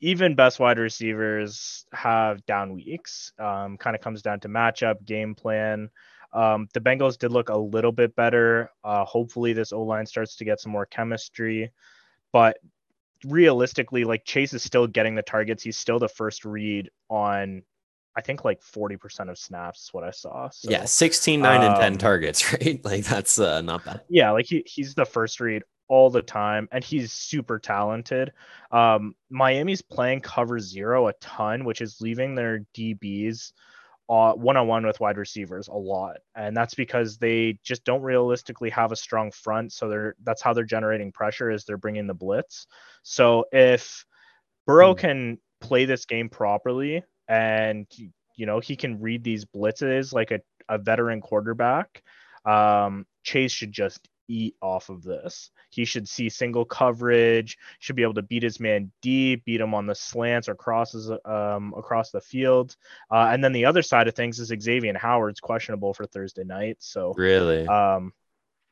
Even 0.00 0.34
best 0.34 0.60
wide 0.60 0.78
receivers 0.78 1.86
have 1.92 2.44
down 2.46 2.74
weeks. 2.74 3.32
Um, 3.38 3.76
kind 3.76 3.96
of 3.96 4.02
comes 4.02 4.22
down 4.22 4.40
to 4.40 4.48
matchup, 4.48 5.04
game 5.04 5.34
plan. 5.34 5.90
Um, 6.32 6.68
the 6.74 6.80
Bengals 6.80 7.18
did 7.18 7.32
look 7.32 7.48
a 7.48 7.56
little 7.56 7.92
bit 7.92 8.14
better. 8.14 8.70
Uh, 8.84 9.04
hopefully, 9.04 9.52
this 9.52 9.72
O 9.72 9.82
line 9.82 10.06
starts 10.06 10.36
to 10.36 10.44
get 10.44 10.60
some 10.60 10.72
more 10.72 10.86
chemistry. 10.86 11.72
But 12.32 12.58
realistically, 13.24 14.04
like 14.04 14.24
Chase 14.24 14.52
is 14.52 14.62
still 14.62 14.86
getting 14.86 15.14
the 15.14 15.22
targets. 15.22 15.62
He's 15.62 15.78
still 15.78 15.98
the 15.98 16.08
first 16.08 16.44
read 16.44 16.90
on, 17.08 17.62
I 18.14 18.20
think, 18.20 18.44
like 18.44 18.60
40% 18.60 19.30
of 19.30 19.38
snaps, 19.38 19.84
is 19.84 19.94
what 19.94 20.04
I 20.04 20.10
saw. 20.10 20.50
So, 20.50 20.70
yeah, 20.70 20.84
16, 20.84 21.40
9, 21.40 21.62
and 21.62 21.76
10 21.76 21.92
um, 21.92 21.98
targets, 21.98 22.52
right? 22.60 22.84
Like 22.84 23.04
that's 23.04 23.38
uh, 23.38 23.62
not 23.62 23.84
bad. 23.84 24.02
yeah, 24.10 24.30
like 24.32 24.46
he, 24.46 24.62
he's 24.66 24.94
the 24.94 25.06
first 25.06 25.40
read 25.40 25.62
all 25.88 26.10
the 26.10 26.22
time 26.22 26.68
and 26.72 26.82
he's 26.84 27.12
super 27.12 27.58
talented. 27.58 28.32
Um, 28.70 29.14
Miami's 29.30 29.82
playing 29.82 30.20
cover 30.20 30.58
zero 30.58 31.08
a 31.08 31.12
ton, 31.14 31.64
which 31.64 31.80
is 31.80 32.00
leaving 32.00 32.34
their 32.34 32.60
DBs 32.74 33.52
one 34.08 34.56
on 34.56 34.68
one 34.68 34.86
with 34.86 35.00
wide 35.00 35.16
receivers 35.16 35.68
a 35.68 35.74
lot. 35.74 36.18
And 36.34 36.56
that's 36.56 36.74
because 36.74 37.18
they 37.18 37.58
just 37.64 37.84
don't 37.84 38.02
realistically 38.02 38.70
have 38.70 38.92
a 38.92 38.96
strong 38.96 39.30
front. 39.32 39.72
So 39.72 39.88
they're 39.88 40.14
that's 40.22 40.42
how 40.42 40.52
they're 40.52 40.64
generating 40.64 41.12
pressure 41.12 41.50
is 41.50 41.64
they're 41.64 41.76
bringing 41.76 42.06
the 42.06 42.14
blitz. 42.14 42.66
So 43.02 43.46
if 43.52 44.04
Burrow 44.66 44.94
Hmm. 44.94 44.98
can 44.98 45.38
play 45.60 45.84
this 45.84 46.04
game 46.06 46.28
properly 46.28 47.02
and 47.28 47.86
you 48.36 48.46
know 48.46 48.60
he 48.60 48.76
can 48.76 49.00
read 49.00 49.24
these 49.24 49.44
blitzes 49.44 50.12
like 50.12 50.30
a, 50.30 50.40
a 50.68 50.78
veteran 50.78 51.20
quarterback, 51.20 52.02
um, 52.44 53.06
Chase 53.24 53.52
should 53.52 53.72
just 53.72 54.08
eat 54.28 54.54
off 54.62 54.88
of 54.88 55.02
this. 55.02 55.50
He 55.76 55.84
should 55.84 56.08
see 56.08 56.28
single 56.28 56.64
coverage, 56.64 57.58
should 57.78 57.96
be 57.96 58.02
able 58.02 58.14
to 58.14 58.22
beat 58.22 58.42
his 58.42 58.58
man 58.58 58.90
deep, 59.02 59.44
beat 59.44 59.60
him 59.60 59.74
on 59.74 59.86
the 59.86 59.94
slants 59.94 60.48
or 60.48 60.54
crosses 60.54 61.10
um, 61.24 61.74
across 61.76 62.10
the 62.10 62.20
field. 62.20 62.74
Uh, 63.10 63.28
and 63.30 63.44
then 63.44 63.52
the 63.52 63.66
other 63.66 63.82
side 63.82 64.08
of 64.08 64.14
things 64.14 64.40
is 64.40 64.52
Xavier 64.60 64.96
Howard's 64.96 65.40
questionable 65.40 65.94
for 65.94 66.06
Thursday 66.06 66.44
night. 66.44 66.78
So 66.80 67.12
Really? 67.16 67.66
um, 67.66 68.12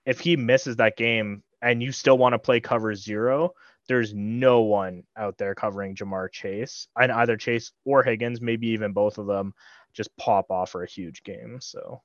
if 0.06 0.18
he 0.20 0.36
misses 0.36 0.76
that 0.76 0.96
game 0.96 1.42
and 1.62 1.82
you 1.82 1.92
still 1.92 2.18
want 2.18 2.32
to 2.32 2.38
play 2.38 2.60
cover 2.60 2.94
zero, 2.94 3.54
there's 3.86 4.14
no 4.14 4.62
one 4.62 5.04
out 5.16 5.36
there 5.36 5.54
covering 5.54 5.94
Ja'Marr 5.94 6.32
Chase 6.32 6.88
and 6.98 7.12
either 7.12 7.36
Chase 7.36 7.72
or 7.84 8.02
Higgins, 8.02 8.40
maybe 8.40 8.68
even 8.68 8.92
both 8.92 9.18
of 9.18 9.26
them, 9.26 9.52
just 9.92 10.16
pop 10.16 10.50
off 10.50 10.70
for 10.70 10.82
a 10.82 10.88
huge 10.88 11.22
game. 11.22 11.58
So 11.60 12.02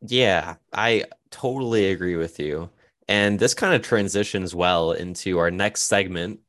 Yeah, 0.00 0.56
I 0.72 1.04
totally 1.30 1.90
agree 1.90 2.16
with 2.16 2.38
you. 2.40 2.70
And 3.08 3.38
this 3.38 3.54
kind 3.54 3.74
of 3.74 3.82
transitions 3.82 4.54
well 4.54 4.92
into 4.92 5.38
our 5.38 5.50
next 5.50 5.82
segment, 5.82 6.40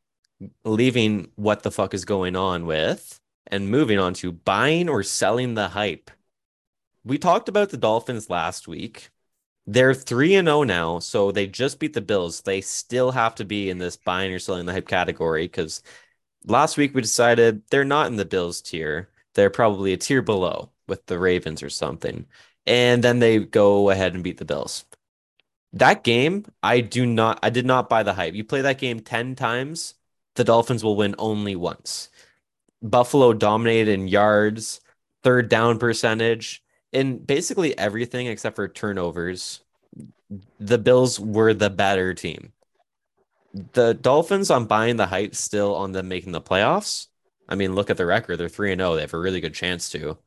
leaving 0.63 1.32
what 1.36 1.63
the 1.63 1.72
fuck 1.72 1.94
is 1.94 2.06
going 2.06 2.36
on 2.36 2.66
with 2.66 3.20
and 3.48 3.70
moving 3.70 4.00
on 4.00 4.13
to 4.16 4.32
buying 4.32 4.89
or 4.89 5.04
selling 5.04 5.54
the 5.56 5.70
hype. 5.70 6.12
We 7.04 7.18
talked 7.18 7.50
about 7.50 7.70
the 7.70 7.78
Dolphins 7.78 8.30
last 8.30 8.68
week. 8.68 9.10
They're 9.66 9.94
3 9.94 10.36
and 10.36 10.48
0 10.48 10.63
now, 10.63 11.00
so 11.00 11.32
they 11.32 11.48
just 11.48 11.80
beat 11.80 11.94
the 11.94 12.02
Bills. 12.02 12.42
They 12.42 12.62
still 12.62 13.12
have 13.12 13.36
to 13.36 13.46
be 13.46 13.70
in 13.70 13.78
this 13.78 13.98
buying 13.98 14.34
or 14.34 14.39
selling 14.39 14.66
the 14.66 14.74
hype 14.74 14.88
category 14.88 15.44
because 15.46 15.82
last 16.46 16.78
week 16.78 16.94
we 16.94 17.02
decided 17.02 17.63
they're 17.70 17.86
not 17.86 18.08
in 18.08 18.18
the 18.18 18.26
Bills 18.26 18.62
tier. 18.62 19.10
They're 19.36 19.50
probably 19.50 19.94
a 19.94 19.98
tier 19.98 20.22
below 20.22 20.72
with 20.88 21.06
the 21.08 21.20
Ravens 21.20 21.63
or 21.63 21.70
something 21.70 22.26
and 22.66 23.04
then 23.04 23.20
they 23.20 23.39
go 23.39 23.89
ahead 23.89 24.13
and 24.13 24.24
beat 24.24 24.38
the 24.38 24.46
Bills. 24.46 24.86
That 25.74 26.04
game, 26.04 26.46
I 26.62 26.82
do 26.82 27.06
not, 27.06 27.40
I 27.42 27.50
did 27.50 27.66
not 27.66 27.90
buy 27.90 28.04
the 28.04 28.14
hype. 28.14 28.36
You 28.36 28.44
play 28.44 28.62
that 28.62 28.78
game 28.78 29.00
10 29.00 29.36
times, 29.36 29.96
the 30.36 30.44
Dolphins 30.44 30.84
will 30.84 30.96
win 30.96 31.16
only 31.18 31.56
once. 31.56 32.10
Buffalo 32.82 33.34
dominated 33.34 33.92
in 33.92 34.08
yards, 34.08 34.82
third 35.24 35.50
down 35.50 35.80
percentage, 35.80 36.64
in 36.92 37.18
basically 37.18 37.78
everything 37.78 38.28
except 38.28 38.56
for 38.56 38.68
turnovers. 38.68 39.62
The 40.60 40.78
Bills 40.78 41.20
were 41.20 41.54
the 41.54 41.70
better 41.70 42.14
team. 42.14 42.54
The 43.74 43.94
Dolphins, 43.94 44.52
I'm 44.52 44.66
buying 44.66 44.98
the 44.98 45.08
hype 45.08 45.36
still 45.36 45.76
on 45.76 45.92
them 45.92 46.08
making 46.08 46.34
the 46.34 46.42
playoffs. 46.42 47.08
I 47.48 47.56
mean, 47.56 47.76
look 47.76 47.90
at 47.90 47.98
the 47.98 48.06
record. 48.06 48.38
They're 48.38 48.50
3 48.50 48.74
and 48.74 48.80
0. 48.80 48.96
They 48.96 49.02
have 49.02 49.14
a 49.14 49.20
really 49.20 49.42
good 49.42 49.54
chance 49.54 49.90
to. 49.92 50.18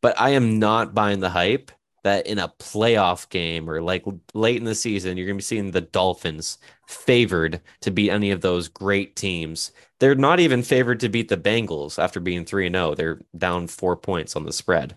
But 0.00 0.18
I 0.20 0.30
am 0.30 0.58
not 0.58 0.94
buying 0.94 1.20
the 1.20 1.30
hype 1.30 1.70
that 2.02 2.26
in 2.26 2.38
a 2.38 2.48
playoff 2.58 3.28
game 3.28 3.68
or 3.68 3.82
like 3.82 4.04
late 4.34 4.56
in 4.56 4.64
the 4.64 4.74
season, 4.74 5.16
you're 5.16 5.26
going 5.26 5.36
to 5.36 5.42
be 5.42 5.44
seeing 5.44 5.70
the 5.70 5.80
Dolphins 5.80 6.58
favored 6.86 7.60
to 7.80 7.90
beat 7.90 8.10
any 8.10 8.30
of 8.30 8.40
those 8.40 8.68
great 8.68 9.16
teams. 9.16 9.72
They're 9.98 10.14
not 10.14 10.40
even 10.40 10.62
favored 10.62 11.00
to 11.00 11.08
beat 11.08 11.28
the 11.28 11.36
Bengals 11.36 12.02
after 12.02 12.20
being 12.20 12.44
3 12.44 12.66
and 12.66 12.74
0. 12.74 12.94
They're 12.94 13.20
down 13.36 13.66
4 13.68 13.96
points 13.96 14.36
on 14.36 14.44
the 14.44 14.52
spread. 14.52 14.96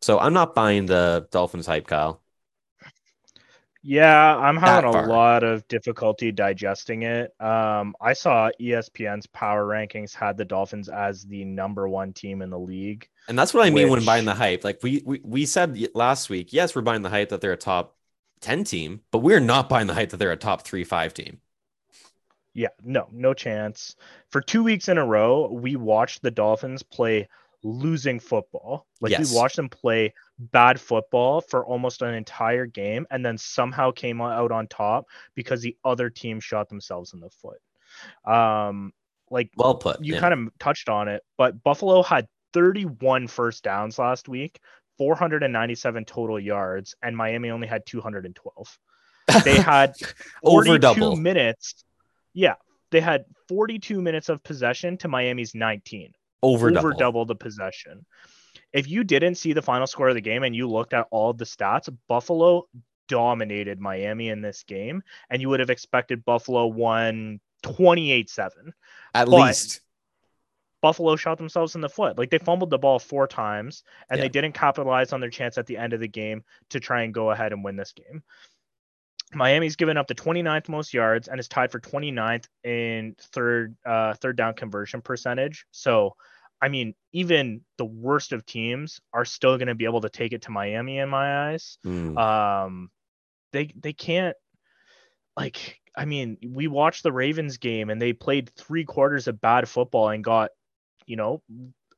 So 0.00 0.18
I'm 0.18 0.32
not 0.32 0.54
buying 0.54 0.86
the 0.86 1.28
Dolphins 1.30 1.66
hype, 1.66 1.86
Kyle. 1.86 2.22
Yeah, 3.90 4.36
I'm 4.36 4.58
having 4.58 4.94
a 4.94 5.06
lot 5.06 5.42
of 5.42 5.66
difficulty 5.66 6.30
digesting 6.30 7.04
it. 7.04 7.32
Um, 7.40 7.96
I 8.02 8.12
saw 8.12 8.50
ESPN's 8.60 9.26
power 9.28 9.66
rankings 9.66 10.14
had 10.14 10.36
the 10.36 10.44
Dolphins 10.44 10.90
as 10.90 11.24
the 11.24 11.46
number 11.46 11.88
one 11.88 12.12
team 12.12 12.42
in 12.42 12.50
the 12.50 12.58
league. 12.58 13.08
And 13.28 13.38
that's 13.38 13.54
what 13.54 13.66
I 13.66 13.70
mean 13.70 13.88
when 13.88 14.04
buying 14.04 14.26
the 14.26 14.34
hype. 14.34 14.62
Like 14.62 14.82
we, 14.82 15.02
we 15.06 15.22
we 15.24 15.46
said 15.46 15.88
last 15.94 16.28
week, 16.28 16.52
yes, 16.52 16.76
we're 16.76 16.82
buying 16.82 17.00
the 17.00 17.08
hype 17.08 17.30
that 17.30 17.40
they're 17.40 17.54
a 17.54 17.56
top 17.56 17.96
10 18.42 18.64
team, 18.64 19.00
but 19.10 19.20
we're 19.20 19.40
not 19.40 19.70
buying 19.70 19.86
the 19.86 19.94
hype 19.94 20.10
that 20.10 20.18
they're 20.18 20.32
a 20.32 20.36
top 20.36 20.66
3-5 20.66 21.14
team. 21.14 21.40
Yeah, 22.52 22.68
no, 22.84 23.08
no 23.10 23.32
chance. 23.32 23.96
For 24.28 24.42
two 24.42 24.62
weeks 24.62 24.88
in 24.88 24.98
a 24.98 25.06
row, 25.06 25.48
we 25.50 25.76
watched 25.76 26.20
the 26.20 26.30
Dolphins 26.30 26.82
play 26.82 27.26
losing 27.64 28.20
football. 28.20 28.86
Like 29.00 29.10
Yes. 29.12 29.30
we 29.30 29.36
watched 29.36 29.56
them 29.56 29.68
play 29.68 30.14
bad 30.38 30.80
football 30.80 31.40
for 31.40 31.64
almost 31.66 32.02
an 32.02 32.14
entire 32.14 32.66
game 32.66 33.06
and 33.10 33.24
then 33.24 33.36
somehow 33.38 33.90
came 33.90 34.20
out 34.20 34.52
on 34.52 34.66
top 34.68 35.06
because 35.34 35.60
the 35.62 35.76
other 35.84 36.08
team 36.10 36.38
shot 36.40 36.68
themselves 36.68 37.14
in 37.14 37.20
the 37.20 37.30
foot. 37.30 37.58
Um 38.24 38.92
like 39.30 39.50
Well 39.56 39.74
put. 39.74 40.02
you 40.04 40.14
yeah. 40.14 40.20
kind 40.20 40.34
of 40.34 40.58
touched 40.58 40.88
on 40.88 41.08
it, 41.08 41.22
but 41.36 41.62
Buffalo 41.62 42.02
had 42.02 42.28
31 42.54 43.26
first 43.28 43.62
downs 43.62 43.98
last 43.98 44.28
week, 44.28 44.58
497 44.96 46.04
total 46.04 46.40
yards, 46.40 46.94
and 47.02 47.16
Miami 47.16 47.50
only 47.50 47.66
had 47.66 47.84
212. 47.86 48.78
They 49.44 49.56
had 49.60 49.94
over 50.42 50.64
42 50.64 50.78
double. 50.78 51.16
minutes. 51.16 51.84
Yeah, 52.32 52.54
they 52.90 53.00
had 53.00 53.26
42 53.48 54.00
minutes 54.00 54.28
of 54.30 54.42
possession 54.42 54.96
to 54.98 55.08
Miami's 55.08 55.54
19, 55.54 56.14
Over, 56.42 56.68
over 56.68 56.90
double. 56.90 56.98
double 56.98 57.24
the 57.24 57.34
possession. 57.34 58.04
If 58.72 58.88
you 58.88 59.02
didn't 59.04 59.36
see 59.36 59.52
the 59.52 59.62
final 59.62 59.86
score 59.86 60.08
of 60.08 60.14
the 60.14 60.20
game 60.20 60.42
and 60.42 60.54
you 60.54 60.68
looked 60.68 60.92
at 60.92 61.06
all 61.10 61.32
the 61.32 61.44
stats, 61.44 61.94
Buffalo 62.08 62.68
dominated 63.08 63.80
Miami 63.80 64.28
in 64.28 64.42
this 64.42 64.62
game, 64.64 65.02
and 65.30 65.40
you 65.40 65.48
would 65.48 65.60
have 65.60 65.70
expected 65.70 66.24
Buffalo 66.24 66.66
won 66.66 67.40
28 67.62 68.28
7. 68.30 68.72
At 69.14 69.26
but- 69.26 69.32
least. 69.46 69.80
Buffalo 70.80 71.16
shot 71.16 71.38
themselves 71.38 71.74
in 71.74 71.80
the 71.80 71.88
foot. 71.88 72.16
Like 72.18 72.30
they 72.30 72.38
fumbled 72.38 72.70
the 72.70 72.78
ball 72.78 73.00
four 73.00 73.26
times 73.26 73.82
and 74.08 74.18
Yeah. 74.18 74.22
they 74.24 74.28
didn't 74.28 74.52
capitalize 74.54 75.12
on 75.12 75.18
their 75.20 75.28
chance 75.28 75.58
at 75.58 75.66
the 75.66 75.76
end 75.76 75.92
of 75.92 75.98
the 75.98 76.06
game 76.06 76.44
to 76.70 76.78
try 76.78 77.02
and 77.02 77.12
go 77.12 77.32
ahead 77.32 77.52
and 77.52 77.64
win 77.64 77.74
this 77.74 77.90
game. 77.90 78.22
Miami's 79.34 79.76
given 79.76 79.96
up 79.96 80.06
the 80.06 80.14
29th 80.14 80.68
most 80.68 80.94
yards 80.94 81.28
and 81.28 81.38
is 81.38 81.48
tied 81.48 81.70
for 81.70 81.80
29th 81.80 82.46
in 82.64 83.14
third 83.32 83.76
uh, 83.84 84.14
third 84.14 84.36
down 84.36 84.54
conversion 84.54 85.02
percentage. 85.02 85.66
So, 85.70 86.14
I 86.62 86.68
mean, 86.68 86.94
even 87.12 87.62
the 87.76 87.84
worst 87.84 88.32
of 88.32 88.46
teams 88.46 89.00
are 89.12 89.24
still 89.24 89.58
going 89.58 89.68
to 89.68 89.74
be 89.74 89.84
able 89.84 90.00
to 90.02 90.08
take 90.08 90.32
it 90.32 90.42
to 90.42 90.50
Miami 90.50 90.98
in 90.98 91.08
my 91.08 91.50
eyes. 91.50 91.78
Mm. 91.84 92.18
Um, 92.18 92.90
they 93.52 93.70
they 93.78 93.92
can't 93.92 94.36
like. 95.36 95.78
I 95.96 96.04
mean, 96.04 96.38
we 96.46 96.68
watched 96.68 97.02
the 97.02 97.12
Ravens 97.12 97.58
game 97.58 97.90
and 97.90 98.00
they 98.00 98.12
played 98.12 98.50
three 98.56 98.84
quarters 98.84 99.26
of 99.26 99.40
bad 99.40 99.68
football 99.68 100.10
and 100.10 100.22
got, 100.22 100.50
you 101.06 101.16
know, 101.16 101.42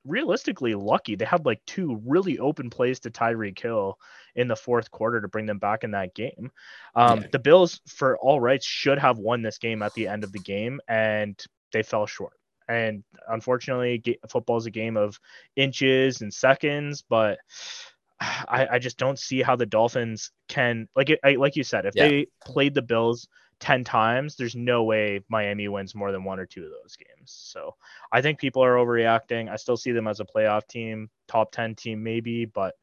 realistically 0.05 0.75
lucky. 0.75 1.15
They 1.15 1.25
had 1.25 1.45
like 1.45 1.61
two 1.67 2.01
really 2.07 2.39
open 2.39 2.71
plays 2.71 3.01
to 3.01 3.11
Tyreek 3.11 3.59
Hill 3.59 3.99
in 4.35 4.49
the 4.49 4.57
fourth 4.57 4.91
quarter 4.91 5.21
to 5.21 5.29
bring 5.29 5.47
them 5.47 5.59
back 5.59 5.85
in 5.85 5.91
that 5.93 6.15
game. 6.15 6.51
Um, 6.95 7.21
Yeah. 7.21 7.27
The 7.33 7.39
Bills, 7.39 7.81
for 7.87 8.19
all 8.19 8.41
rights, 8.41 8.65
should 8.67 8.99
have 8.99 9.19
won 9.19 9.43
this 9.43 9.59
game 9.59 9.83
at 9.83 9.93
the 9.95 10.09
end 10.09 10.25
of 10.25 10.33
the 10.33 10.39
game, 10.39 10.81
and 10.89 11.39
they 11.73 11.83
fell 11.83 12.07
short. 12.07 12.35
And 12.69 13.03
unfortunately, 13.29 14.19
football 14.29 14.57
is 14.57 14.67
a 14.67 14.71
game 14.71 14.97
of 14.97 15.19
inches 15.57 16.21
and 16.21 16.33
seconds, 16.33 17.03
but 17.09 17.39
I, 18.21 18.69
I 18.73 18.79
just 18.79 18.99
don't 18.99 19.19
see 19.19 19.43
how 19.43 19.57
the 19.57 19.67
Dolphins 19.67 20.31
can 20.49 20.89
like 20.95 21.11
it, 21.11 21.21
I, 21.25 21.33
like 21.37 21.57
you 21.57 21.65
said 21.65 21.87
if 21.87 21.95
Yeah. 21.97 22.05
they 22.05 22.27
played 22.45 22.75
the 22.75 22.83
Bills 22.83 23.27
10 23.61 23.85
times 23.85 24.37
there's 24.37 24.57
no 24.57 24.85
way 24.85 25.21
Miami 25.29 25.69
wins 25.69 25.95
more 25.95 26.13
than 26.13 26.25
one 26.25 26.41
or 26.41 26.47
two 26.47 26.65
of 26.65 26.71
those 26.71 26.97
games 26.97 27.33
so 27.45 27.75
I 28.13 28.23
think 28.23 28.39
people 28.39 28.65
are 28.65 28.75
overreacting 28.75 29.51
I 29.51 29.57
still 29.57 29.77
see 29.77 29.93
them 29.93 30.09
as 30.09 30.21
a 30.21 30.25
playoff 30.25 30.67
team 30.67 31.11
top 31.29 31.53
10 31.53 31.75
team 31.75 32.03
maybe 32.03 32.47
but 32.47 32.75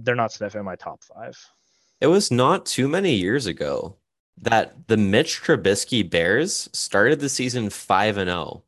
they're 0.00 0.14
not 0.14 0.32
sniffing 0.32 0.64
my 0.64 0.76
top 0.76 1.02
five 1.02 1.38
It 2.00 2.06
was 2.08 2.30
not 2.30 2.66
too 2.66 2.88
many 2.88 3.14
years 3.14 3.46
ago 3.46 3.96
that 4.40 4.88
the 4.88 4.96
Mitch 4.96 5.42
Trubisky 5.42 6.08
Bears 6.08 6.68
started 6.72 7.20
the 7.20 7.28
season 7.28 7.70
5 7.70 8.16
and 8.18 8.28
0 8.28 8.62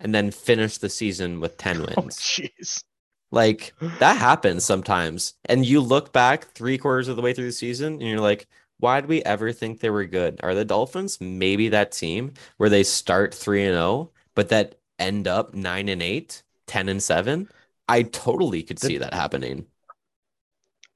and 0.00 0.14
then 0.14 0.30
finished 0.30 0.80
the 0.80 0.88
season 0.88 1.40
with 1.40 1.56
10 1.58 1.80
oh 1.96 2.02
wins. 2.02 2.18
jeez 2.18 2.84
Like 3.30 3.74
that 3.98 4.16
happens 4.18 4.64
sometimes. 4.64 5.34
And 5.46 5.64
you 5.66 5.80
look 5.80 6.12
back 6.12 6.46
three 6.52 6.78
quarters 6.78 7.08
of 7.08 7.16
the 7.16 7.22
way 7.22 7.32
through 7.34 7.46
the 7.46 7.52
season 7.52 7.94
and 7.94 8.02
you're 8.02 8.20
like, 8.20 8.46
why 8.82 9.00
did 9.00 9.08
we 9.08 9.22
ever 9.22 9.52
think 9.52 9.80
they 9.80 9.90
were 9.90 10.04
good? 10.06 10.40
Are 10.42 10.54
the 10.54 10.64
Dolphins 10.64 11.20
maybe 11.20 11.68
that 11.70 11.92
team 11.92 12.34
where 12.56 12.68
they 12.68 12.82
start 12.82 13.32
3 13.34 13.64
and 13.64 13.74
0, 13.74 14.10
but 14.34 14.48
that 14.50 14.74
end 14.98 15.28
up 15.28 15.54
9 15.54 15.88
and 15.88 16.02
8, 16.02 16.42
10 16.66 16.88
and 16.88 17.02
7? 17.02 17.48
I 17.88 18.02
totally 18.02 18.62
could 18.62 18.78
The- 18.78 18.86
see 18.88 18.98
that 18.98 19.14
happening. 19.14 19.66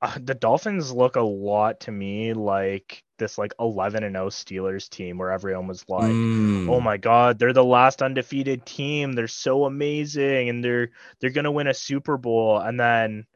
uh, 0.02 0.18
the 0.22 0.34
Dolphins 0.34 0.92
look 0.92 1.16
a 1.16 1.20
lot 1.22 1.80
to 1.80 1.90
me 1.92 2.32
like 2.34 3.02
this 3.18 3.38
like 3.38 3.54
11 3.58 4.04
and 4.04 4.14
0 4.14 4.28
Steelers 4.28 4.88
team 4.90 5.16
where 5.18 5.30
everyone 5.32 5.66
was 5.66 5.84
like 5.88 6.04
Mm. 6.12 6.68
oh 6.68 6.80
my 6.80 6.96
god 6.98 7.38
they're 7.38 7.54
the 7.54 7.64
last 7.64 8.02
undefeated 8.02 8.66
team 8.66 9.12
they're 9.14 9.26
so 9.28 9.64
amazing 9.64 10.50
and 10.50 10.62
they're 10.62 10.90
they're 11.20 11.30
going 11.30 11.44
to 11.44 11.50
win 11.50 11.66
a 11.66 11.72
super 11.74 12.18
bowl 12.18 12.58
and 12.58 12.78
then 12.78 13.26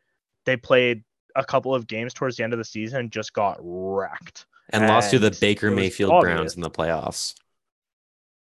they 0.44 0.56
played 0.58 1.02
a 1.36 1.44
couple 1.44 1.74
of 1.74 1.86
games 1.86 2.14
towards 2.14 2.36
the 2.36 2.44
end 2.44 2.52
of 2.52 2.58
the 2.58 2.64
season 2.64 3.00
and 3.00 3.12
just 3.12 3.32
got 3.32 3.58
wrecked 3.60 4.46
and 4.70 4.86
lost 4.86 5.10
to 5.10 5.18
the 5.18 5.30
Baker 5.30 5.70
Mayfield 5.70 6.14
obvious. 6.14 6.34
Browns 6.36 6.54
in 6.56 6.62
the 6.62 6.70
playoffs. 6.70 7.34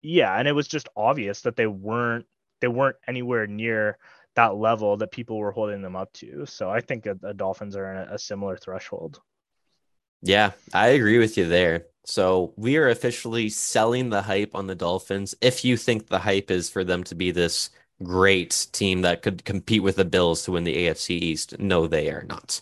yeah 0.01 0.33
and 0.37 0.47
it 0.47 0.53
was 0.53 0.67
just 0.67 0.89
obvious 0.95 1.41
that 1.41 1.55
they 1.55 1.67
weren't 1.67 2.25
they 2.61 2.67
weren't 2.67 2.97
anywhere 3.07 3.47
near 3.47 3.97
that 4.35 4.55
level 4.55 4.97
that 4.97 5.11
people 5.11 5.37
were 5.37 5.51
holding 5.51 5.81
them 5.81 5.95
up 5.95 6.11
to 6.13 6.45
so 6.45 6.69
i 6.69 6.79
think 6.79 7.03
that 7.03 7.21
the 7.21 7.33
dolphins 7.33 7.75
are 7.75 7.91
in 7.93 8.09
a, 8.09 8.13
a 8.15 8.19
similar 8.19 8.57
threshold 8.57 9.19
Yeah, 10.21 10.51
I 10.73 10.87
agree 10.89 11.17
with 11.19 11.37
you 11.37 11.47
there. 11.47 11.85
So 12.05 12.53
we 12.57 12.77
are 12.77 12.89
officially 12.89 13.49
selling 13.49 14.09
the 14.09 14.21
hype 14.21 14.55
on 14.55 14.67
the 14.67 14.75
Dolphins. 14.75 15.35
If 15.41 15.63
you 15.63 15.77
think 15.77 16.07
the 16.07 16.19
hype 16.19 16.51
is 16.51 16.69
for 16.69 16.83
them 16.83 17.03
to 17.05 17.15
be 17.15 17.31
this 17.31 17.69
great 18.03 18.67
team 18.73 19.01
that 19.03 19.21
could 19.21 19.45
compete 19.45 19.83
with 19.83 19.95
the 19.95 20.05
Bills 20.05 20.43
to 20.43 20.51
win 20.51 20.63
the 20.65 20.75
AFC 20.75 21.11
East, 21.11 21.57
no, 21.59 21.87
they 21.87 22.09
are 22.09 22.23
not. 22.27 22.61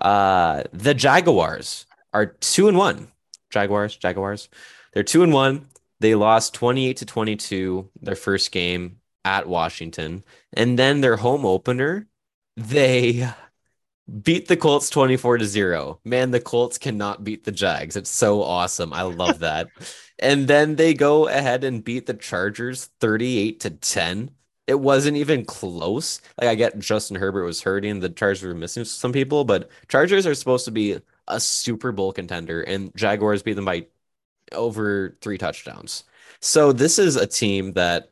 Uh, 0.00 0.64
the 0.72 0.94
Jaguars 0.94 1.86
are 2.12 2.26
two 2.26 2.68
and 2.68 2.76
one. 2.76 3.08
Jaguars, 3.50 3.96
Jaguars. 3.96 4.48
They're 4.92 5.02
two 5.02 5.22
and 5.22 5.32
one. 5.32 5.66
They 6.00 6.14
lost 6.14 6.54
28 6.54 6.96
to 6.98 7.06
22 7.06 7.90
their 8.00 8.16
first 8.16 8.50
game 8.50 8.98
at 9.24 9.48
Washington. 9.48 10.24
And 10.52 10.78
then 10.78 11.00
their 11.00 11.16
home 11.16 11.46
opener, 11.46 12.08
they 12.56 13.28
beat 14.22 14.48
the 14.48 14.56
Colts 14.56 14.90
24 14.90 15.38
to 15.38 15.46
0. 15.46 16.00
Man, 16.04 16.30
the 16.30 16.40
Colts 16.40 16.78
cannot 16.78 17.24
beat 17.24 17.44
the 17.44 17.52
Jags. 17.52 17.96
It's 17.96 18.10
so 18.10 18.42
awesome. 18.42 18.92
I 18.92 19.02
love 19.02 19.40
that. 19.40 19.68
and 20.18 20.48
then 20.48 20.76
they 20.76 20.94
go 20.94 21.28
ahead 21.28 21.64
and 21.64 21.84
beat 21.84 22.06
the 22.06 22.14
Chargers 22.14 22.90
38 23.00 23.60
to 23.60 23.70
10. 23.70 24.30
It 24.66 24.78
wasn't 24.78 25.16
even 25.16 25.44
close. 25.44 26.20
Like 26.40 26.48
I 26.48 26.54
get 26.54 26.78
Justin 26.78 27.16
Herbert 27.16 27.44
was 27.44 27.62
hurting, 27.62 28.00
the 28.00 28.08
Chargers 28.08 28.42
were 28.42 28.54
missing 28.54 28.84
some 28.84 29.12
people, 29.12 29.44
but 29.44 29.68
Chargers 29.88 30.26
are 30.26 30.34
supposed 30.34 30.64
to 30.66 30.70
be 30.70 30.98
a 31.28 31.40
Super 31.40 31.92
Bowl 31.92 32.12
contender 32.12 32.62
and 32.62 32.94
Jaguars 32.96 33.42
beat 33.42 33.54
them 33.54 33.64
by 33.64 33.86
over 34.52 35.16
3 35.20 35.38
touchdowns. 35.38 36.04
So 36.40 36.72
this 36.72 36.98
is 36.98 37.16
a 37.16 37.26
team 37.26 37.72
that 37.72 38.10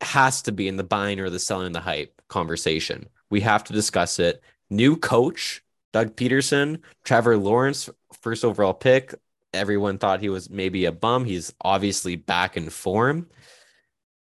has 0.00 0.42
to 0.42 0.52
be 0.52 0.68
in 0.68 0.76
the 0.76 0.84
buying 0.84 1.20
or 1.20 1.30
the 1.30 1.38
selling 1.38 1.72
the 1.72 1.80
hype 1.80 2.20
conversation. 2.28 3.08
We 3.30 3.40
have 3.42 3.64
to 3.64 3.72
discuss 3.72 4.18
it 4.18 4.42
new 4.70 4.96
coach, 4.96 5.62
Doug 5.92 6.16
Pederson, 6.16 6.80
Trevor 7.04 7.36
Lawrence, 7.36 7.88
first 8.20 8.44
overall 8.44 8.74
pick. 8.74 9.14
Everyone 9.52 9.98
thought 9.98 10.20
he 10.20 10.28
was 10.28 10.48
maybe 10.48 10.84
a 10.84 10.92
bum. 10.92 11.24
He's 11.24 11.52
obviously 11.60 12.16
back 12.16 12.56
in 12.56 12.70
form. 12.70 13.28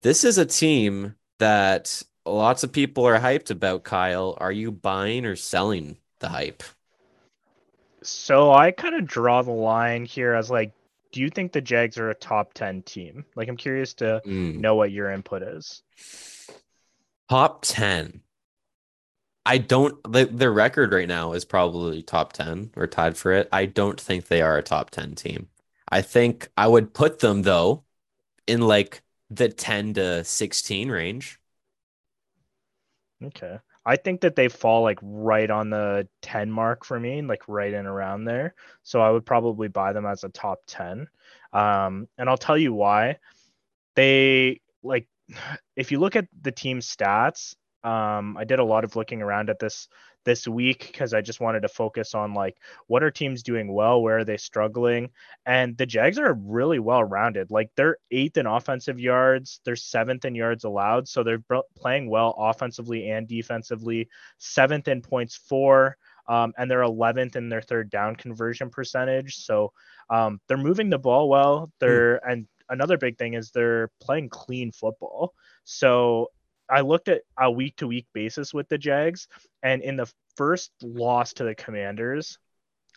This 0.04 0.24
is 0.24 0.38
a 0.38 0.46
team 0.46 1.16
that 1.39 2.02
lots 2.26 2.63
of 2.63 2.71
people 2.71 3.06
are 3.08 3.19
hyped 3.19 3.52
about, 3.52 3.84
Kyle. 3.84 4.38
Are 4.39 4.52
you 4.52 4.71
buying 4.71 5.26
or 5.26 5.36
selling 5.36 5.97
the 6.19 6.30
hype? 6.30 6.63
So 8.04 8.52
I 8.54 8.71
kind 8.71 8.95
of 8.95 9.06
draw 9.06 9.41
the 9.41 9.52
line 9.52 10.06
here 10.06 10.34
as 10.34 10.50
like, 10.50 10.73
do 11.12 11.21
you 11.21 11.30
think 11.30 11.52
the 11.52 11.62
Jags 11.62 11.97
are 11.97 12.10
a 12.10 12.15
top 12.15 12.54
10 12.54 12.82
team? 12.84 13.26
Like, 13.36 13.47
I'm 13.50 13.58
curious 13.58 13.93
to 13.95 14.23
Mm. 14.26 14.60
know 14.60 14.76
what 14.76 14.91
your 14.91 15.12
input 15.12 15.41
is. 15.43 15.84
Top 17.30 17.62
10. 17.63 18.21
I 19.45 19.58
don't, 19.60 20.02
the, 20.12 20.26
their 20.26 20.52
record 20.52 20.91
right 20.93 21.08
now 21.08 21.34
is 21.34 21.45
probably 21.45 22.04
top 22.04 22.34
10 22.34 22.71
or 22.76 22.88
tied 22.88 23.17
for 23.17 23.32
it. 23.32 23.47
I 23.52 23.65
don't 23.65 24.00
think 24.00 24.28
they 24.28 24.41
are 24.41 24.58
a 24.58 24.63
top 24.63 24.89
10 24.89 25.15
team. 25.15 25.50
I 25.89 26.02
think 26.02 26.50
I 26.58 26.67
would 26.67 26.93
put 26.93 27.19
them, 27.19 27.43
though, 27.43 27.86
in 28.47 28.62
like 28.62 29.04
the 29.30 29.50
10 29.50 29.94
to 29.96 30.24
16 30.24 30.90
range. 30.90 31.40
Okay. 33.24 33.58
I 33.86 33.96
think 33.96 34.22
that 34.22 34.36
they 34.36 34.50
fall 34.50 34.84
like 34.84 35.00
right 35.02 35.50
on 35.50 35.70
the 35.70 36.08
10 36.22 36.52
mark 36.52 36.84
for 36.84 37.00
me, 37.00 37.22
like 37.22 37.42
right 37.48 37.74
in 37.74 37.86
around 37.86 38.26
there. 38.26 38.54
So 38.84 39.02
I 39.02 39.10
would 39.10 39.26
probably 39.26 39.70
buy 39.70 39.94
them 39.94 40.06
as 40.06 40.24
a 40.26 40.30
top 40.30 40.60
10. 40.68 41.08
Um, 41.54 42.08
and 42.18 42.30
I'll 42.30 42.38
tell 42.38 42.58
you 42.58 42.74
why. 42.74 43.18
They 43.96 44.62
like 44.84 45.08
if 45.76 45.92
you 45.92 46.00
look 46.00 46.16
at 46.16 46.28
the 46.42 46.52
team 46.52 46.80
stats, 46.80 47.56
um, 47.84 48.36
I 48.38 48.44
did 48.44 48.60
a 48.60 48.63
lot 48.63 48.84
of 48.84 48.96
looking 48.96 49.22
around 49.22 49.50
at 49.50 49.60
this 49.60 49.88
this 50.28 50.46
week 50.46 50.88
because 50.92 51.13
I 51.13 51.22
just 51.22 51.40
wanted 51.40 51.62
to 51.62 51.70
focus 51.70 52.13
on 52.13 52.34
like 52.34 52.58
what 52.88 53.02
are 53.02 53.10
teams 53.10 53.42
doing 53.42 53.74
well, 53.74 54.02
where 54.02 54.20
are 54.20 54.24
they 54.26 54.36
struggling, 54.36 55.10
and 55.46 55.78
the 55.78 55.86
Jags 55.86 56.20
are 56.20 56.34
really 56.34 56.80
well 56.80 57.02
rounded. 57.02 57.50
Like 57.50 57.72
they're 57.78 57.98
eighth 58.12 58.36
in 58.36 58.46
offensive 58.46 59.00
yards, 59.00 59.62
they're 59.63 59.78
seventh 59.78 60.26
in 60.26 60.36
yards 60.36 60.66
allowed, 60.66 61.08
so 61.08 61.24
they're 61.24 61.44
playing 61.78 62.10
well 62.10 62.36
offensively 62.38 63.10
and 63.10 63.26
defensively. 63.26 64.10
Seventh 64.38 64.90
in 64.90 65.02
points 65.02 65.38
for, 65.38 65.96
um, 66.28 66.54
and 66.58 66.70
they're 66.70 66.82
11th 66.82 67.38
in 67.38 67.48
their 67.48 67.62
third 67.62 67.90
down 67.90 68.18
conversion 68.18 68.70
percentage. 68.70 69.38
So 69.38 69.72
um, 70.10 70.42
they're 70.50 70.58
moving 70.58 70.90
the 70.90 71.00
ball 71.00 71.30
well. 71.30 71.72
They're 71.80 72.18
and 72.28 72.48
another 72.70 72.98
big 72.98 73.18
thing 73.18 73.34
is 73.34 73.52
they're 73.52 73.90
playing 74.02 74.28
clean 74.28 74.74
football. 74.74 75.34
So 75.63 76.32
I 76.70 76.82
looked 76.82 77.08
at 77.08 77.22
a 77.40 77.50
week 77.50 77.76
to 77.78 77.88
week 77.88 78.08
basis 78.14 78.54
with 78.54 78.68
the 78.70 78.78
Jags, 78.78 79.28
and 79.64 79.82
in 79.82 79.96
the 79.96 80.12
first 80.36 80.72
loss 80.82 81.34
to 81.34 81.44
the 81.44 81.56
Commanders, 81.56 82.38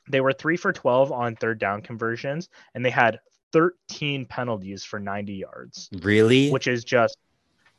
they 0.09 0.21
were 0.21 0.33
three 0.33 0.57
for 0.57 0.73
12 0.73 1.13
on 1.13 1.37
third 1.37 1.59
down 1.59 1.83
conversions, 1.83 2.49
and 2.75 2.85
they 2.85 2.91
had 2.91 3.21
13 3.53 4.27
penalties 4.27 4.85
for 4.85 4.99
90 4.99 5.35
yards, 5.35 5.89
Really? 6.03 6.51
which 6.51 6.67
is 6.67 6.85
just 6.85 7.17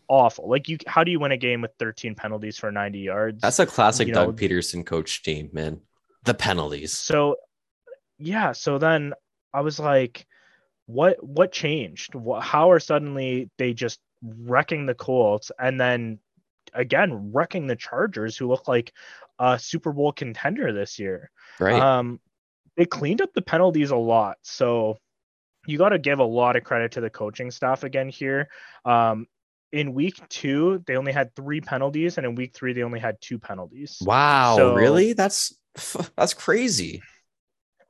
awful. 0.08 0.50
Like 0.50 0.68
you, 0.70 0.78
how 0.88 1.04
do 1.04 1.12
you 1.12 1.20
win 1.20 1.32
a 1.32 1.38
game 1.38 1.62
with 1.62 1.72
13 1.80 2.16
penalties 2.16 2.58
for 2.58 2.72
90 2.72 3.00
yards? 3.00 3.42
That's 3.42 3.60
a 3.60 3.66
classic 3.66 4.08
you 4.08 4.14
Doug 4.14 4.28
know- 4.28 4.34
Pederson 4.48 4.86
coach 4.86 5.24
team, 5.24 5.50
man. 5.54 5.82
The 6.24 6.34
penalties. 6.36 6.94
so 6.94 7.38
yeah 8.20 8.52
so 8.52 8.78
then 8.78 9.16
i 9.52 9.62
was 9.62 9.80
like 9.80 10.28
what 10.86 11.18
what 11.26 11.52
changed 11.52 12.14
how 12.40 12.70
are 12.70 12.80
suddenly 12.80 13.50
they 13.58 13.74
just 13.74 14.00
wrecking 14.24 14.86
the 14.86 14.94
colts 14.96 15.52
and 15.60 15.80
then 15.80 16.20
again 16.74 17.32
wrecking 17.34 17.68
the 17.68 17.76
chargers 17.76 18.38
who 18.38 18.48
look 18.48 18.68
like 18.68 18.94
a 19.40 19.58
super 19.58 19.92
bowl 19.92 20.12
contender 20.12 20.72
this 20.72 21.00
year 21.00 21.32
Right. 21.60 21.82
um 21.82 22.20
they 22.78 22.86
cleaned 22.86 23.22
up 23.22 23.34
the 23.34 23.42
penalties 23.42 23.92
a 23.92 23.96
lot. 23.96 24.38
So 24.44 24.98
you 25.68 25.78
got 25.78 25.90
to 25.90 26.00
give 26.00 26.20
a 26.20 26.24
lot 26.24 26.56
of 26.56 26.64
credit 26.64 26.94
to 26.94 27.02
the 27.02 27.10
coaching 27.10 27.52
staff 27.52 27.84
again 27.84 28.10
here. 28.10 28.50
Um, 28.86 29.28
in 29.72 29.94
week 29.94 30.20
two, 30.30 30.84
they 30.86 30.98
only 30.98 31.12
had 31.12 31.36
three 31.36 31.62
penalties, 31.62 32.18
and 32.18 32.26
in 32.26 32.36
week 32.36 32.54
three, 32.54 32.74
they 32.74 32.84
only 32.84 33.00
had 33.00 33.22
two 33.22 33.40
penalties. 33.40 33.98
Wow, 34.02 34.56
so, 34.58 34.74
really? 34.74 35.14
That's 35.14 35.54
that's 36.18 36.34
crazy. 36.34 37.02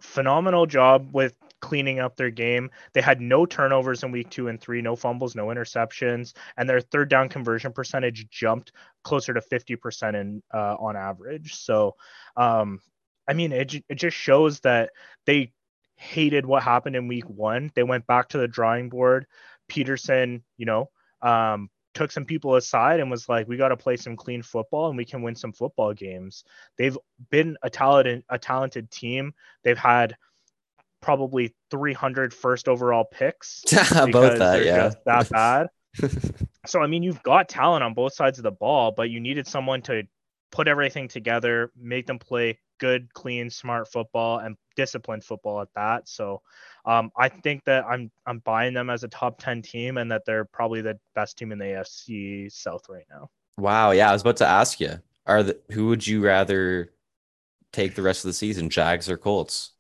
Phenomenal 0.01 0.65
job 0.65 1.09
with 1.13 1.35
cleaning 1.61 1.99
up 1.99 2.15
their 2.15 2.29
game. 2.29 2.69
They 2.93 3.01
had 3.01 3.21
no 3.21 3.45
turnovers 3.45 4.03
in 4.03 4.11
week 4.11 4.29
two 4.29 4.49
and 4.49 4.59
three, 4.59 4.81
no 4.81 4.95
fumbles, 4.95 5.35
no 5.35 5.47
interceptions, 5.47 6.33
and 6.57 6.69
their 6.69 6.81
third 6.81 7.09
down 7.09 7.29
conversion 7.29 7.71
percentage 7.71 8.27
jumped 8.29 8.73
closer 9.03 9.33
to 9.33 9.41
50% 9.41 10.19
in 10.19 10.43
uh, 10.53 10.75
on 10.79 10.97
average. 10.97 11.55
So, 11.55 11.95
um, 12.35 12.79
I 13.27 13.33
mean, 13.33 13.51
it, 13.51 13.73
it 13.87 13.95
just 13.95 14.17
shows 14.17 14.59
that 14.61 14.89
they 15.25 15.53
hated 15.95 16.45
what 16.45 16.63
happened 16.63 16.95
in 16.95 17.07
week 17.07 17.29
one. 17.29 17.71
They 17.75 17.83
went 17.83 18.07
back 18.07 18.29
to 18.29 18.39
the 18.39 18.47
drawing 18.47 18.89
board. 18.89 19.27
Pederson, 19.69 20.41
you 20.57 20.65
know, 20.65 20.89
um, 21.21 21.69
took 21.93 22.11
some 22.11 22.25
people 22.25 22.55
aside 22.55 22.99
and 22.99 23.11
was 23.11 23.29
like, 23.29 23.47
"We 23.47 23.57
got 23.57 23.69
to 23.69 23.77
play 23.77 23.97
some 23.97 24.15
clean 24.15 24.41
football, 24.41 24.89
and 24.89 24.97
we 24.97 25.05
can 25.05 25.21
win 25.21 25.35
some 25.35 25.53
football 25.53 25.93
games." 25.93 26.43
They've 26.77 26.97
been 27.29 27.57
a 27.61 27.69
talented 27.69 28.23
a 28.29 28.39
talented 28.39 28.89
team. 28.89 29.33
They've 29.63 29.77
had 29.77 30.17
probably 31.01 31.53
300 31.71 32.33
first 32.33 32.67
overall 32.67 33.05
picks. 33.05 33.63
About 33.91 34.37
that, 34.37 34.65
yeah, 34.65 34.91
that 35.05 35.29
bad. 35.31 35.67
so 36.65 36.81
I 36.81 36.87
mean, 36.87 37.03
you've 37.03 37.21
got 37.23 37.49
talent 37.49 37.83
on 37.83 37.93
both 37.93 38.13
sides 38.13 38.39
of 38.39 38.43
the 38.43 38.51
ball, 38.51 38.91
but 38.91 39.09
you 39.09 39.19
needed 39.19 39.47
someone 39.47 39.81
to 39.83 40.03
put 40.51 40.67
everything 40.67 41.07
together, 41.07 41.71
make 41.77 42.07
them 42.07 42.19
play 42.19 42.59
good, 42.79 43.13
clean, 43.13 43.49
smart 43.49 43.91
football 43.91 44.39
and 44.39 44.57
disciplined 44.75 45.23
football 45.23 45.61
at 45.61 45.69
that. 45.75 46.07
So 46.07 46.41
um, 46.85 47.11
I 47.17 47.29
think 47.29 47.63
that 47.65 47.85
I'm 47.85 48.11
I'm 48.25 48.39
buying 48.39 48.73
them 48.73 48.89
as 48.89 49.03
a 49.03 49.07
top 49.07 49.41
10 49.41 49.61
team 49.61 49.97
and 49.97 50.11
that 50.11 50.23
they're 50.25 50.45
probably 50.45 50.81
the 50.81 50.99
best 51.15 51.37
team 51.37 51.51
in 51.51 51.59
the 51.59 51.65
AFC 51.65 52.51
South 52.51 52.83
right 52.89 53.05
now. 53.09 53.29
Wow. 53.57 53.91
Yeah, 53.91 54.09
I 54.09 54.13
was 54.13 54.21
about 54.21 54.37
to 54.37 54.47
ask 54.47 54.79
you. 54.79 54.99
Are 55.27 55.43
the 55.43 55.59
who 55.71 55.87
would 55.87 56.05
you 56.05 56.23
rather 56.23 56.93
take 57.71 57.95
the 57.95 58.01
rest 58.01 58.25
of 58.25 58.29
the 58.29 58.33
season, 58.33 58.69
Jags 58.69 59.09
or 59.09 59.17
Colts? 59.17 59.73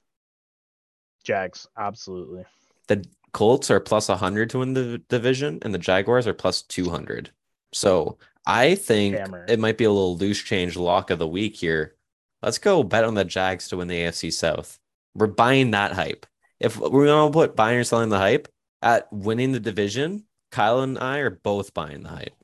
Jags, 1.23 1.67
absolutely. 1.77 2.45
The 2.87 3.05
Colts 3.33 3.71
are 3.71 3.79
plus 3.79 4.09
100 4.09 4.49
to 4.51 4.59
win 4.59 4.73
the 4.73 4.97
division 5.09 5.59
and 5.61 5.73
the 5.73 5.79
Jaguars 5.79 6.27
are 6.27 6.33
plus 6.33 6.61
200. 6.63 7.31
So 7.73 8.17
I 8.45 8.75
think 8.75 9.17
Hammer. 9.17 9.45
it 9.47 9.59
might 9.59 9.77
be 9.77 9.85
a 9.85 9.91
little 9.91 10.17
loose 10.17 10.41
change 10.41 10.75
lock 10.75 11.09
of 11.09 11.19
the 11.19 11.27
week 11.27 11.55
here. 11.55 11.95
Let's 12.41 12.57
go 12.57 12.83
bet 12.83 13.03
on 13.03 13.13
the 13.13 13.23
Jags 13.23 13.67
to 13.69 13.77
win 13.77 13.87
the 13.87 13.99
AFC 13.99 14.33
South. 14.33 14.79
We're 15.13 15.27
buying 15.27 15.71
that 15.71 15.93
hype. 15.93 16.25
If 16.59 16.77
we're 16.77 17.05
gonna 17.05 17.31
put 17.31 17.55
buying 17.55 17.77
or 17.77 17.83
selling 17.83 18.09
the 18.09 18.17
hype 18.17 18.47
at 18.81 19.11
winning 19.11 19.51
the 19.51 19.59
division, 19.59 20.25
Kyle 20.51 20.81
and 20.81 20.97
I 20.97 21.19
are 21.19 21.29
both 21.29 21.73
buying 21.73 22.03
the 22.03 22.09
hype. 22.09 22.35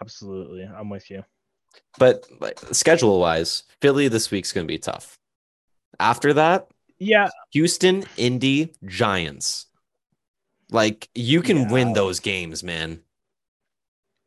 Absolutely, 0.00 0.64
I'm 0.64 0.90
with 0.90 1.10
you. 1.10 1.24
But 1.98 2.26
like, 2.40 2.58
schedule 2.72 3.20
wise, 3.20 3.64
Philly 3.80 4.08
this 4.08 4.30
week's 4.30 4.52
gonna 4.52 4.66
be 4.66 4.78
tough. 4.78 5.18
After 6.00 6.32
that, 6.34 6.68
yeah, 6.98 7.28
Houston, 7.52 8.04
Indy, 8.16 8.72
Giants. 8.84 9.66
Like 10.70 11.08
you 11.14 11.42
can 11.42 11.58
yeah. 11.58 11.72
win 11.72 11.92
those 11.92 12.20
games, 12.20 12.62
man. 12.62 13.00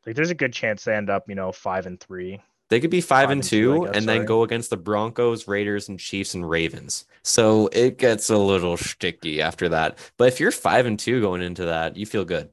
Like 0.05 0.15
there's 0.15 0.31
a 0.31 0.35
good 0.35 0.53
chance 0.53 0.83
they 0.83 0.95
end 0.95 1.09
up, 1.09 1.27
you 1.27 1.35
know, 1.35 1.51
five 1.51 1.85
and 1.85 1.99
three. 1.99 2.41
They 2.69 2.79
could 2.79 2.89
be 2.89 3.01
five, 3.01 3.25
five 3.25 3.29
and, 3.31 3.43
two, 3.43 3.73
two 3.73 3.85
guess, 3.85 3.95
and 3.95 4.09
then 4.09 4.25
go 4.25 4.43
against 4.43 4.69
the 4.69 4.77
Broncos, 4.77 5.47
Raiders, 5.47 5.87
and 5.87 5.99
Chiefs 5.99 6.33
and 6.33 6.49
Ravens. 6.49 7.05
So 7.23 7.69
it 7.71 7.97
gets 7.97 8.29
a 8.29 8.37
little 8.37 8.75
sticky 8.75 9.41
after 9.41 9.69
that. 9.69 9.97
But 10.17 10.27
if 10.27 10.39
you're 10.39 10.51
five 10.51 10.85
and 10.85 10.99
two 10.99 11.21
going 11.21 11.41
into 11.41 11.65
that, 11.65 11.95
you 11.95 12.05
feel 12.05 12.25
good. 12.25 12.49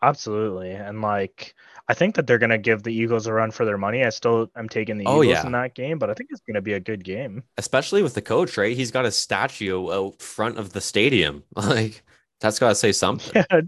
Absolutely. 0.00 0.72
And 0.72 1.02
like 1.02 1.54
I 1.88 1.94
think 1.94 2.14
that 2.14 2.26
they're 2.26 2.38
gonna 2.38 2.58
give 2.58 2.82
the 2.82 2.94
Eagles 2.94 3.26
a 3.26 3.32
run 3.32 3.50
for 3.50 3.64
their 3.64 3.76
money. 3.76 4.04
I 4.04 4.08
still 4.08 4.50
am 4.56 4.68
taking 4.68 4.96
the 4.96 5.04
oh, 5.06 5.22
Eagles 5.22 5.34
yeah. 5.34 5.46
in 5.46 5.52
that 5.52 5.74
game, 5.74 5.98
but 5.98 6.10
I 6.10 6.14
think 6.14 6.30
it's 6.32 6.40
gonna 6.46 6.62
be 6.62 6.72
a 6.72 6.80
good 6.80 7.04
game. 7.04 7.42
Especially 7.58 8.02
with 8.02 8.14
the 8.14 8.22
coach, 8.22 8.56
right? 8.56 8.76
He's 8.76 8.90
got 8.90 9.04
a 9.04 9.10
statue 9.10 9.92
out 9.92 10.20
front 10.20 10.58
of 10.58 10.72
the 10.72 10.80
stadium. 10.80 11.44
Like 11.56 12.02
that's 12.40 12.58
gotta 12.58 12.74
say 12.74 12.92
something. 12.92 13.44
Yeah, 13.50 13.60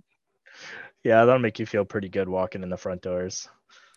yeah, 1.05 1.25
that'll 1.25 1.39
make 1.39 1.59
you 1.61 1.67
feel 1.67 1.85
pretty 1.85 2.09
good 2.09 2.29
walking 2.29 2.63
in 2.63 2.69
the 2.69 2.77
front 2.77 3.01
doors. 3.03 3.49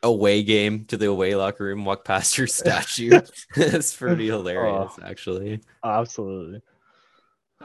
Away 0.04 0.44
game 0.44 0.86
to 0.86 0.98
the 0.98 1.08
away 1.08 1.36
locker 1.36 1.66
room, 1.66 1.84
walk 1.84 2.06
past 2.06 2.38
your 2.38 2.48
statue. 2.62 3.20
it's 3.56 3.96
pretty 3.96 4.28
hilarious, 4.28 4.94
oh, 4.96 5.04
actually. 5.04 5.60
Absolutely. 5.84 6.62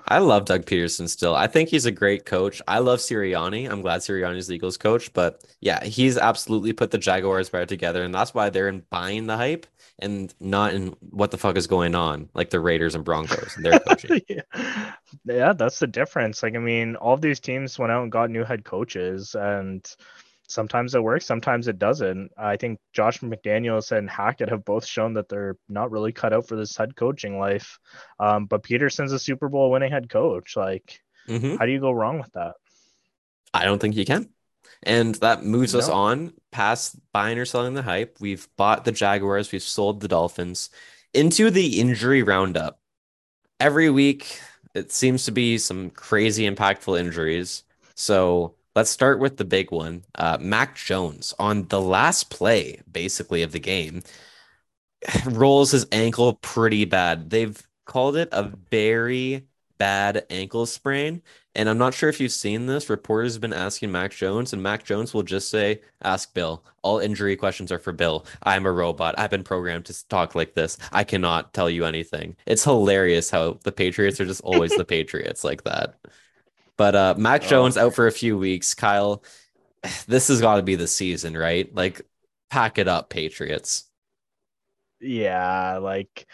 I 0.09 0.19
love 0.19 0.45
Doug 0.45 0.65
Pederson 0.65 1.09
still. 1.09 1.35
I 1.35 1.47
think 1.47 1.69
he's 1.69 1.87
a 1.87 1.93
great 1.93 2.27
coach. 2.27 2.61
I 2.67 2.81
love 2.81 2.99
Sirianni. 2.99 3.71
I'm 3.71 3.81
glad 3.81 4.01
Sirianni's 4.01 4.49
the 4.49 4.57
Eagles 4.57 4.77
coach, 4.77 5.13
but 5.13 5.43
yeah, 5.61 5.85
he's 5.85 6.19
absolutely 6.19 6.73
put 6.73 6.91
the 6.91 6.99
Jaguars 6.99 7.49
better 7.49 7.67
together, 7.67 8.03
and 8.03 8.13
that's 8.13 8.35
why 8.35 8.51
they're 8.51 8.69
in 8.69 8.83
buying 8.91 9.27
the 9.27 9.37
hype 9.37 9.67
and 10.01 10.35
not 10.41 10.75
in 10.75 10.97
what 11.11 11.31
the 11.31 11.39
fuck 11.39 11.57
is 11.57 11.69
going 11.69 11.95
on, 11.95 12.29
like 12.35 12.51
the 12.51 12.59
Raiders 12.59 12.97
and 12.97 13.05
Broncos 13.05 13.55
and 13.57 13.65
their 13.65 13.79
coaching. 13.81 14.21
yeah. 14.29 14.93
yeah, 15.25 15.53
that's 15.53 15.79
the 15.79 15.87
difference. 15.87 16.43
Like, 16.43 16.57
I 16.57 16.59
mean, 16.59 16.97
all 16.97 17.15
of 17.15 17.21
these 17.21 17.39
teams 17.39 17.79
went 17.79 17.93
out 17.93 18.03
and 18.03 18.11
got 18.11 18.31
new 18.31 18.45
head 18.45 18.65
coaches, 18.65 19.37
and 19.37 19.89
sometimes 20.49 20.95
it 20.95 21.03
works, 21.03 21.27
sometimes 21.27 21.69
it 21.69 21.79
doesn't. 21.79 22.31
I 22.37 22.57
think 22.57 22.79
Josh 22.93 23.21
McDaniels 23.21 23.93
and 23.93 24.09
Hackett 24.09 24.51
have 24.51 24.65
both 24.65 24.85
shown 24.85 25.15
that 25.15 25.29
they're 25.29 25.57
not 25.69 25.91
really 25.91 26.13
cut 26.13 26.33
out 26.33 26.47
for 26.47 26.57
this 26.57 26.77
head 26.77 26.97
coaching 26.97 27.39
life. 27.39 27.79
Um, 28.19 28.47
but 28.47 28.63
Pederson's 28.63 29.13
a 29.13 29.19
Super 29.19 29.49
Bowl 29.49 29.71
winning 29.71 29.91
head 29.91 30.09
coach. 30.09 30.57
Like, 30.57 31.01
mm-hmm. 31.29 31.57
how 31.57 31.67
do 31.67 31.73
you 31.73 31.81
go 31.81 31.93
wrong 31.93 32.19
with 32.19 32.33
that? 32.33 32.55
I 33.53 33.65
don't 33.65 33.79
think 33.79 33.97
you 33.97 34.05
can. 34.05 34.29
And 34.83 35.15
that 35.17 35.45
moves 35.45 35.73
no. 35.73 35.79
us 35.81 35.89
on 35.89 36.35
past 36.51 36.97
buying 37.13 37.39
or 37.39 37.45
selling 37.45 37.75
the 37.75 37.83
hype. 37.83 38.19
We've 38.21 38.47
bought 38.57 38.85
the 38.85 38.93
Jaguars, 38.93 39.53
we've 39.53 39.63
sold 39.63 40.01
the 40.01 40.09
Dolphins 40.09 40.71
into 41.15 41.51
the 41.51 41.81
injury 41.81 42.23
roundup. 42.23 42.79
Every 43.61 43.89
week, 43.89 44.41
it 44.75 44.93
seems 44.93 45.25
to 45.25 45.31
be 45.31 45.57
some 45.59 45.91
crazy 45.91 46.51
impactful 46.51 46.99
injuries. 46.99 47.63
So 47.95 48.57
let's 48.75 48.91
start 48.91 49.21
with 49.21 49.37
the 49.37 49.45
big 49.45 49.71
one. 49.71 50.05
Uh, 50.15 50.39
Mac 50.41 50.77
Jones 50.77 51.35
on 51.39 51.69
the 51.69 51.81
last 51.81 52.31
play, 52.31 52.81
basically, 52.91 53.43
of 53.43 53.53
the 53.53 53.61
game, 53.61 54.03
rolls 55.27 55.71
his 55.73 55.87
ankle 55.93 56.35
pretty 56.35 56.85
bad. 56.85 57.31
They've 57.31 57.61
called 57.85 58.17
it 58.17 58.29
a 58.33 58.45
very 58.71 59.47
bad 59.79 60.25
ankle 60.31 60.67
sprain. 60.67 61.23
And 61.57 61.69
I'm 61.69 61.79
not 61.79 61.95
sure 61.95 62.09
if 62.09 62.21
you've 62.21 62.33
seen 62.33 62.67
this. 62.67 62.91
Reporters 62.91 63.35
have 63.35 63.41
been 63.41 63.53
asking 63.53 63.93
Mac 63.93 64.13
Jones, 64.13 64.53
and 64.53 64.63
Mac 64.63 64.85
Jones 64.85 65.15
will 65.15 65.23
just 65.23 65.51
say, 65.51 65.81
Ask 66.03 66.35
Bill. 66.35 66.65
All 66.83 66.99
injury 66.99 67.37
questions 67.37 67.71
are 67.71 67.79
for 67.79 67.93
Bill. 67.93 68.27
I'm 68.43 68.67
a 68.67 68.73
robot. 68.73 69.15
I've 69.19 69.31
been 69.31 69.45
programmed 69.45 69.85
to 69.87 70.09
talk 70.09 70.35
like 70.35 70.55
this. 70.55 70.79
I 70.93 71.05
cannot 71.05 71.53
tell 71.55 71.71
you 71.71 71.85
anything. 71.85 72.37
It's 72.47 72.65
hilarious 72.65 73.31
how 73.31 73.59
the 73.63 73.73
Patriots 73.73 74.21
are 74.21 74.27
just 74.27 74.41
always 74.43 74.75
the 74.75 74.85
Patriots 74.87 75.45
like 75.45 75.63
that. 75.65 75.97
But 76.77 76.95
uh 76.95 77.15
Mac 77.17 77.45
oh. 77.45 77.49
Jones 77.49 77.77
out 77.77 77.95
for 77.95 78.07
a 78.07 78.13
few 78.13 78.37
weeks. 78.39 78.75
Kyle, 78.75 79.23
this 80.07 80.29
has 80.29 80.41
got 80.41 80.57
to 80.57 80.63
be 80.63 80.75
the 80.75 80.89
season, 80.89 81.37
right? 81.37 81.73
Like, 81.75 82.03
pack 82.51 82.79
it 82.79 82.89
up, 82.89 83.11
Patriots. 83.11 83.85
Yeah, 85.01 85.79
like 85.79 86.27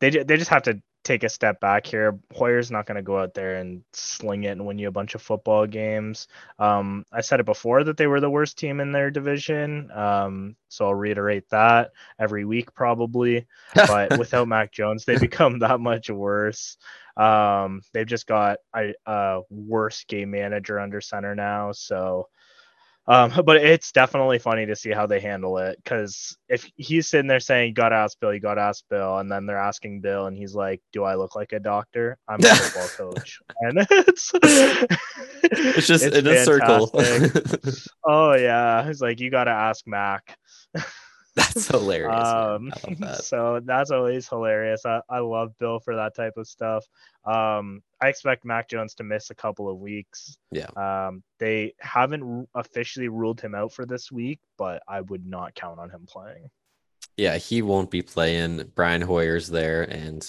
they 0.00 0.10
they 0.10 0.36
just 0.36 0.50
have 0.50 0.62
to 0.64 0.82
take 1.08 1.24
a 1.24 1.28
step 1.28 1.58
back 1.58 1.86
here. 1.86 2.18
Hoyer's 2.34 2.70
not 2.70 2.86
going 2.86 2.96
to 2.96 3.02
go 3.02 3.18
out 3.18 3.32
there 3.32 3.56
and 3.56 3.82
sling 3.94 4.44
it 4.44 4.50
and 4.50 4.66
win 4.66 4.78
you 4.78 4.88
a 4.88 4.92
bunch 4.92 5.14
of 5.14 5.22
football 5.22 5.66
games. 5.66 6.28
Um, 6.58 7.06
I 7.12 7.22
said 7.22 7.40
it 7.40 7.46
before 7.46 7.82
that 7.84 7.96
they 7.96 8.06
were 8.06 8.20
the 8.20 8.30
worst 8.30 8.58
team 8.58 8.78
in 8.78 8.92
their 8.92 9.10
division. 9.10 9.90
Um, 9.90 10.54
so 10.68 10.86
I'll 10.86 10.94
reiterate 10.94 11.48
that 11.48 11.92
every 12.18 12.44
week 12.44 12.74
probably. 12.74 13.46
But 13.74 14.18
without 14.18 14.48
Mac 14.48 14.70
Jones, 14.70 15.06
they 15.06 15.18
become 15.18 15.58
that 15.60 15.80
much 15.80 16.10
worse. 16.10 16.76
Um, 17.16 17.80
they've 17.94 18.06
just 18.06 18.26
got 18.26 18.58
a, 18.76 18.94
a 19.06 19.40
worse 19.50 20.04
game 20.04 20.30
manager 20.30 20.78
under 20.78 21.00
center 21.00 21.34
now. 21.34 21.72
So 21.72 22.28
um, 23.08 23.32
but 23.44 23.56
it's 23.56 23.90
definitely 23.90 24.38
funny 24.38 24.66
to 24.66 24.76
see 24.76 24.90
how 24.90 25.06
they 25.06 25.18
handle 25.18 25.58
it 25.58 25.78
because 25.82 26.36
if 26.48 26.70
he's 26.76 27.08
sitting 27.08 27.26
there 27.26 27.40
saying, 27.40 27.68
"You 27.68 27.74
got 27.74 27.88
to 27.88 27.96
ask 27.96 28.18
Bill, 28.20 28.32
you 28.32 28.40
got 28.40 28.54
to 28.54 28.60
ask 28.60 28.84
Bill," 28.88 29.18
and 29.18 29.30
then 29.30 29.46
they're 29.46 29.58
asking 29.58 30.00
Bill, 30.00 30.26
and 30.26 30.36
he's 30.36 30.54
like, 30.54 30.80
"Do 30.92 31.04
I 31.04 31.14
look 31.14 31.34
like 31.34 31.52
a 31.52 31.60
doctor? 31.60 32.18
I'm 32.28 32.44
a 32.44 32.48
football 32.54 33.12
coach," 33.12 33.40
and 33.60 33.78
it's 33.90 34.30
it's 34.42 35.86
just 35.86 36.04
it's 36.04 36.16
in 36.16 36.24
fantastic. 36.24 36.34
a 36.34 36.44
circle. 36.44 37.90
oh 38.06 38.34
yeah, 38.34 38.86
he's 38.86 39.00
like, 39.00 39.20
"You 39.20 39.30
got 39.30 39.44
to 39.44 39.52
ask 39.52 39.84
Mac." 39.86 40.36
That's 41.38 41.68
hilarious. 41.68 42.26
Um, 42.28 42.72
that. 42.98 43.24
So 43.24 43.60
that's 43.64 43.90
always 43.90 44.28
hilarious. 44.28 44.84
I, 44.84 45.00
I 45.08 45.20
love 45.20 45.56
Bill 45.58 45.78
for 45.78 45.94
that 45.94 46.14
type 46.14 46.34
of 46.36 46.48
stuff. 46.48 46.84
Um, 47.24 47.82
I 48.00 48.08
expect 48.08 48.44
Mac 48.44 48.68
Jones 48.68 48.94
to 48.94 49.04
miss 49.04 49.30
a 49.30 49.34
couple 49.34 49.68
of 49.68 49.78
weeks. 49.78 50.36
Yeah. 50.50 50.66
Um, 50.76 51.22
they 51.38 51.74
haven't 51.78 52.48
officially 52.54 53.08
ruled 53.08 53.40
him 53.40 53.54
out 53.54 53.72
for 53.72 53.86
this 53.86 54.10
week, 54.10 54.40
but 54.56 54.82
I 54.88 55.00
would 55.02 55.24
not 55.24 55.54
count 55.54 55.78
on 55.78 55.90
him 55.90 56.06
playing. 56.06 56.48
Yeah, 57.16 57.36
he 57.36 57.62
won't 57.62 57.90
be 57.90 58.02
playing. 58.02 58.70
Brian 58.74 59.02
Hoyer's 59.02 59.48
there, 59.48 59.82
and 59.82 60.28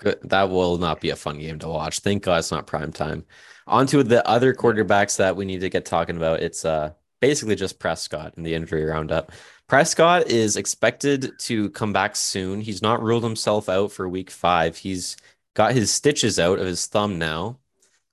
that 0.22 0.50
will 0.50 0.78
not 0.78 1.00
be 1.00 1.10
a 1.10 1.16
fun 1.16 1.38
game 1.38 1.58
to 1.60 1.68
watch. 1.68 2.00
Thank 2.00 2.24
God 2.24 2.38
it's 2.38 2.50
not 2.50 2.66
prime 2.66 2.92
time. 2.92 3.24
On 3.66 3.86
to 3.88 4.02
the 4.02 4.26
other 4.28 4.54
quarterbacks 4.54 5.16
that 5.16 5.36
we 5.36 5.44
need 5.44 5.60
to 5.60 5.70
get 5.70 5.84
talking 5.84 6.16
about. 6.16 6.40
It's 6.40 6.64
uh 6.64 6.92
basically 7.20 7.56
just 7.56 7.78
Prescott 7.78 8.34
in 8.36 8.42
the 8.42 8.54
injury 8.54 8.84
roundup. 8.84 9.32
Prescott 9.68 10.28
is 10.28 10.56
expected 10.56 11.32
to 11.40 11.70
come 11.70 11.92
back 11.92 12.14
soon. 12.14 12.60
He's 12.60 12.82
not 12.82 13.02
ruled 13.02 13.24
himself 13.24 13.68
out 13.68 13.90
for 13.90 14.08
week 14.08 14.30
five. 14.30 14.76
He's 14.76 15.16
got 15.54 15.72
his 15.72 15.90
stitches 15.90 16.38
out 16.38 16.60
of 16.60 16.66
his 16.66 16.86
thumb 16.86 17.18
now. 17.18 17.58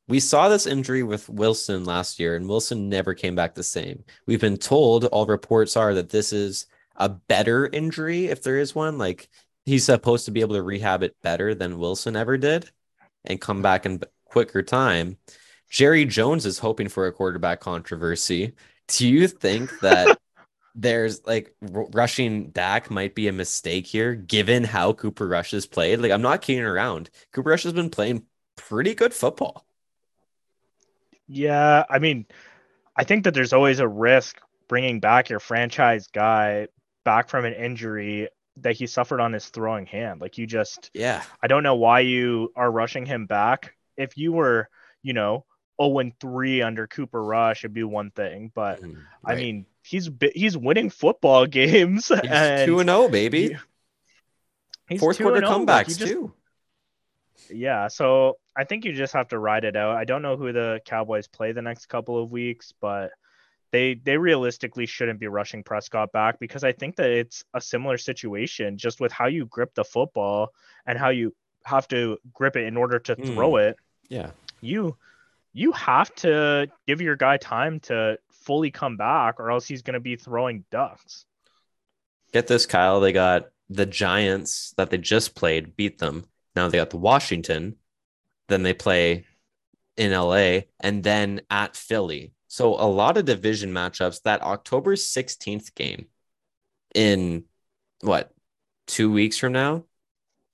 We 0.08 0.20
saw 0.20 0.50
this 0.50 0.66
injury 0.66 1.04
with 1.04 1.30
Wilson 1.30 1.86
last 1.86 2.20
year, 2.20 2.36
and 2.36 2.50
Wilson 2.50 2.90
never 2.90 3.14
came 3.14 3.36
back 3.36 3.54
the 3.54 3.64
same. 3.64 4.04
We've 4.26 4.42
been 4.42 4.58
told 4.58 5.06
all 5.06 5.28
reports 5.28 5.78
are 5.78 5.94
that 5.94 6.10
this 6.10 6.34
is 6.34 6.66
a 6.96 7.10
better 7.10 7.68
injury 7.68 8.26
if 8.26 8.42
there 8.42 8.58
is 8.58 8.74
one. 8.74 8.98
Like 8.98 9.30
he's 9.66 9.86
supposed 9.86 10.26
to 10.26 10.32
be 10.32 10.42
able 10.42 10.56
to 10.56 10.64
rehab 10.64 11.04
it 11.04 11.16
better 11.22 11.54
than 11.54 11.80
Wilson 11.80 12.16
ever 12.16 12.38
did 12.38 12.70
and 13.26 13.40
come 13.40 13.62
back 13.62 13.86
in 13.86 14.02
quicker 14.26 14.64
time. 14.64 15.18
Jerry 15.70 16.06
Jones 16.06 16.46
is 16.46 16.60
hoping 16.60 16.90
for 16.90 17.08
a 17.08 17.14
quarterback 17.14 17.60
controversy. 17.60 18.54
Do 18.88 19.08
you 19.08 19.28
think 19.28 19.80
that 19.80 20.20
there's 20.76 21.26
like 21.26 21.56
r- 21.74 21.88
rushing 21.92 22.50
Dak 22.50 22.90
might 22.90 23.16
be 23.16 23.28
a 23.28 23.34
mistake 23.34 23.86
here, 23.86 24.16
given 24.16 24.64
how 24.64 24.94
Cooper 24.94 25.28
Rush 25.28 25.52
has 25.52 25.66
played? 25.66 26.00
Like, 26.00 26.12
I'm 26.12 26.22
not 26.22 26.42
kidding 26.42 26.64
around. 26.64 27.10
Cooper 27.32 27.52
Rush 27.52 27.64
has 27.64 27.74
been 27.74 27.90
playing 27.90 28.26
pretty 28.56 28.96
good 28.96 29.14
football. 29.14 29.66
Yeah, 31.28 31.86
I 31.90 32.00
mean, 32.00 32.26
I 32.96 33.04
think 33.04 33.24
that 33.24 33.34
there's 33.34 33.54
always 33.54 33.80
a 33.80 33.88
risk 33.88 34.38
bringing 34.68 35.00
back 35.00 35.30
your 35.30 35.40
franchise 35.40 36.08
guy 36.08 36.68
back 37.06 37.30
from 37.30 37.46
an 37.46 37.54
injury 37.54 38.30
that 38.58 38.76
he 38.76 38.88
suffered 38.88 39.20
on 39.20 39.34
his 39.34 39.48
throwing 39.50 39.86
hand. 39.86 40.22
Like, 40.22 40.38
you 40.38 40.46
just, 40.46 40.92
yeah, 40.94 41.24
I 41.42 41.48
don't 41.48 41.64
know 41.64 41.76
why 41.76 42.02
you 42.02 42.52
are 42.56 42.72
rushing 42.72 43.06
him 43.06 43.26
back. 43.26 43.74
If 43.98 44.18
you 44.18 44.32
were, 44.32 44.70
you 45.02 45.14
know, 45.14 45.46
0 45.82 46.00
and 46.00 46.20
3 46.20 46.62
under 46.62 46.88
Cooper 46.88 47.24
Rush, 47.24 47.64
it'd 47.64 47.74
be 47.74 47.84
one 47.84 48.12
thing. 48.12 48.52
But 48.54 48.82
mm, 48.82 48.96
right. 49.24 49.34
I 49.34 49.36
mean, 49.36 49.66
he's 49.84 50.10
he's 50.34 50.58
winning 50.58 50.90
football 50.90 51.46
games. 51.48 52.08
He's 52.08 52.20
and 52.20 52.68
2 52.68 52.80
and 52.80 52.90
0, 52.90 53.10
baby. 53.10 53.58
He, 54.90 54.98
Fourth 54.98 55.18
quarter 55.18 55.42
comebacks, 55.42 55.98
just, 55.98 56.02
too. 56.02 56.34
Yeah. 57.50 57.88
So 57.88 58.38
I 58.56 58.64
think 58.66 58.86
you 58.86 58.94
just 58.94 59.14
have 59.14 59.30
to 59.30 59.40
ride 59.40 59.64
it 59.64 59.76
out. 59.76 59.96
I 59.96 60.04
don't 60.06 60.22
know 60.22 60.38
who 60.38 60.52
the 60.52 60.82
Cowboys 60.86 61.28
play 61.28 61.52
the 61.52 61.62
next 61.62 61.88
couple 61.88 62.22
of 62.22 62.32
weeks, 62.32 62.74
but 62.80 63.12
they 63.72 63.96
they 63.96 64.18
realistically 64.18 64.86
shouldn't 64.86 65.20
be 65.20 65.28
rushing 65.28 65.64
Prescott 65.64 66.12
back 66.12 66.40
because 66.40 66.64
I 66.64 66.72
think 66.74 66.96
that 66.98 67.10
it's 67.10 67.44
a 67.54 67.60
similar 67.60 67.98
situation 67.98 68.78
just 68.78 69.00
with 69.02 69.12
how 69.12 69.26
you 69.28 69.46
grip 69.46 69.74
the 69.74 69.84
football 69.84 70.50
and 70.86 70.98
how 70.98 71.10
you 71.10 71.34
have 71.66 71.88
to 71.88 72.18
grip 72.34 72.56
it 72.56 72.66
in 72.66 72.78
order 72.78 73.00
to 73.00 73.16
mm. 73.16 73.34
throw 73.34 73.56
it. 73.58 73.76
Yeah. 74.10 74.32
You 74.62 74.96
you 75.54 75.72
have 75.72 76.14
to 76.16 76.68
give 76.88 77.00
your 77.00 77.16
guy 77.16 77.38
time 77.38 77.80
to 77.82 78.18
fully 78.32 78.72
come 78.72 78.98
back 78.98 79.40
or 79.40 79.52
else 79.52 79.66
he's 79.66 79.84
going 79.84 79.94
to 79.94 80.00
be 80.00 80.16
throwing 80.16 80.66
ducks. 80.72 81.26
Get 82.34 82.48
this, 82.48 82.66
Kyle. 82.66 83.00
They 83.00 83.14
got 83.14 83.50
the 83.70 83.86
Giants 83.86 84.74
that 84.78 84.90
they 84.90 84.98
just 84.98 85.36
played, 85.36 85.76
beat 85.76 86.00
them. 86.00 86.26
Now 86.56 86.68
they 86.68 86.78
got 86.78 86.90
the 86.90 86.98
Washington. 86.98 87.76
Then 88.50 88.64
they 88.64 88.74
play 88.74 89.26
in 89.96 90.12
LA 90.12 90.62
and 90.80 91.04
then 91.04 91.42
at 91.50 91.76
Philly. 91.76 92.34
So 92.48 92.74
a 92.74 92.86
lot 92.86 93.18
of 93.18 93.26
division 93.26 93.72
matchups. 93.72 94.24
That 94.24 94.42
October 94.42 94.96
16th 94.96 95.74
game 95.76 96.08
in 96.94 97.46
what, 98.02 98.32
two 98.88 99.12
weeks 99.12 99.38
from 99.38 99.54
now? 99.54 99.86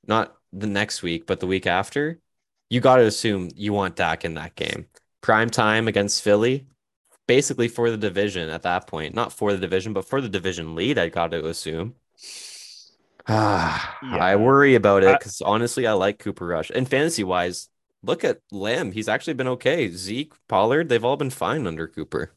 Not 0.05 0.35
the 0.51 0.67
next 0.67 1.01
week, 1.01 1.25
but 1.25 1.39
the 1.39 1.47
week 1.47 1.67
after 1.67 2.19
you 2.69 2.79
got 2.79 2.97
to 2.97 3.03
assume 3.03 3.49
you 3.55 3.73
want 3.73 3.95
Dak 3.95 4.25
in 4.25 4.35
that 4.35 4.55
game. 4.55 4.87
Prime 5.21 5.49
time 5.49 5.87
against 5.87 6.21
Philly, 6.21 6.67
basically 7.27 7.67
for 7.67 7.89
the 7.89 7.97
division 7.97 8.49
at 8.49 8.63
that 8.63 8.87
point. 8.87 9.15
Not 9.15 9.33
for 9.33 9.51
the 9.51 9.59
division, 9.59 9.93
but 9.93 10.05
for 10.05 10.21
the 10.21 10.29
division 10.29 10.75
lead, 10.75 10.97
I 10.97 11.09
got 11.09 11.31
to 11.31 11.45
assume. 11.47 11.95
Ah, 13.27 13.97
yeah. 14.03 14.17
I 14.17 14.35
worry 14.35 14.75
about 14.75 15.03
it 15.03 15.19
because 15.19 15.41
honestly, 15.41 15.87
I 15.87 15.93
like 15.93 16.19
Cooper 16.19 16.45
Rush. 16.47 16.71
And 16.73 16.87
fantasy 16.87 17.23
wise, 17.23 17.69
look 18.03 18.23
at 18.23 18.41
Lamb. 18.51 18.91
He's 18.91 19.09
actually 19.09 19.33
been 19.33 19.47
okay. 19.47 19.89
Zeke, 19.89 20.33
Pollard, 20.47 20.89
they've 20.89 21.05
all 21.05 21.17
been 21.17 21.29
fine 21.29 21.67
under 21.67 21.87
Cooper. 21.87 22.33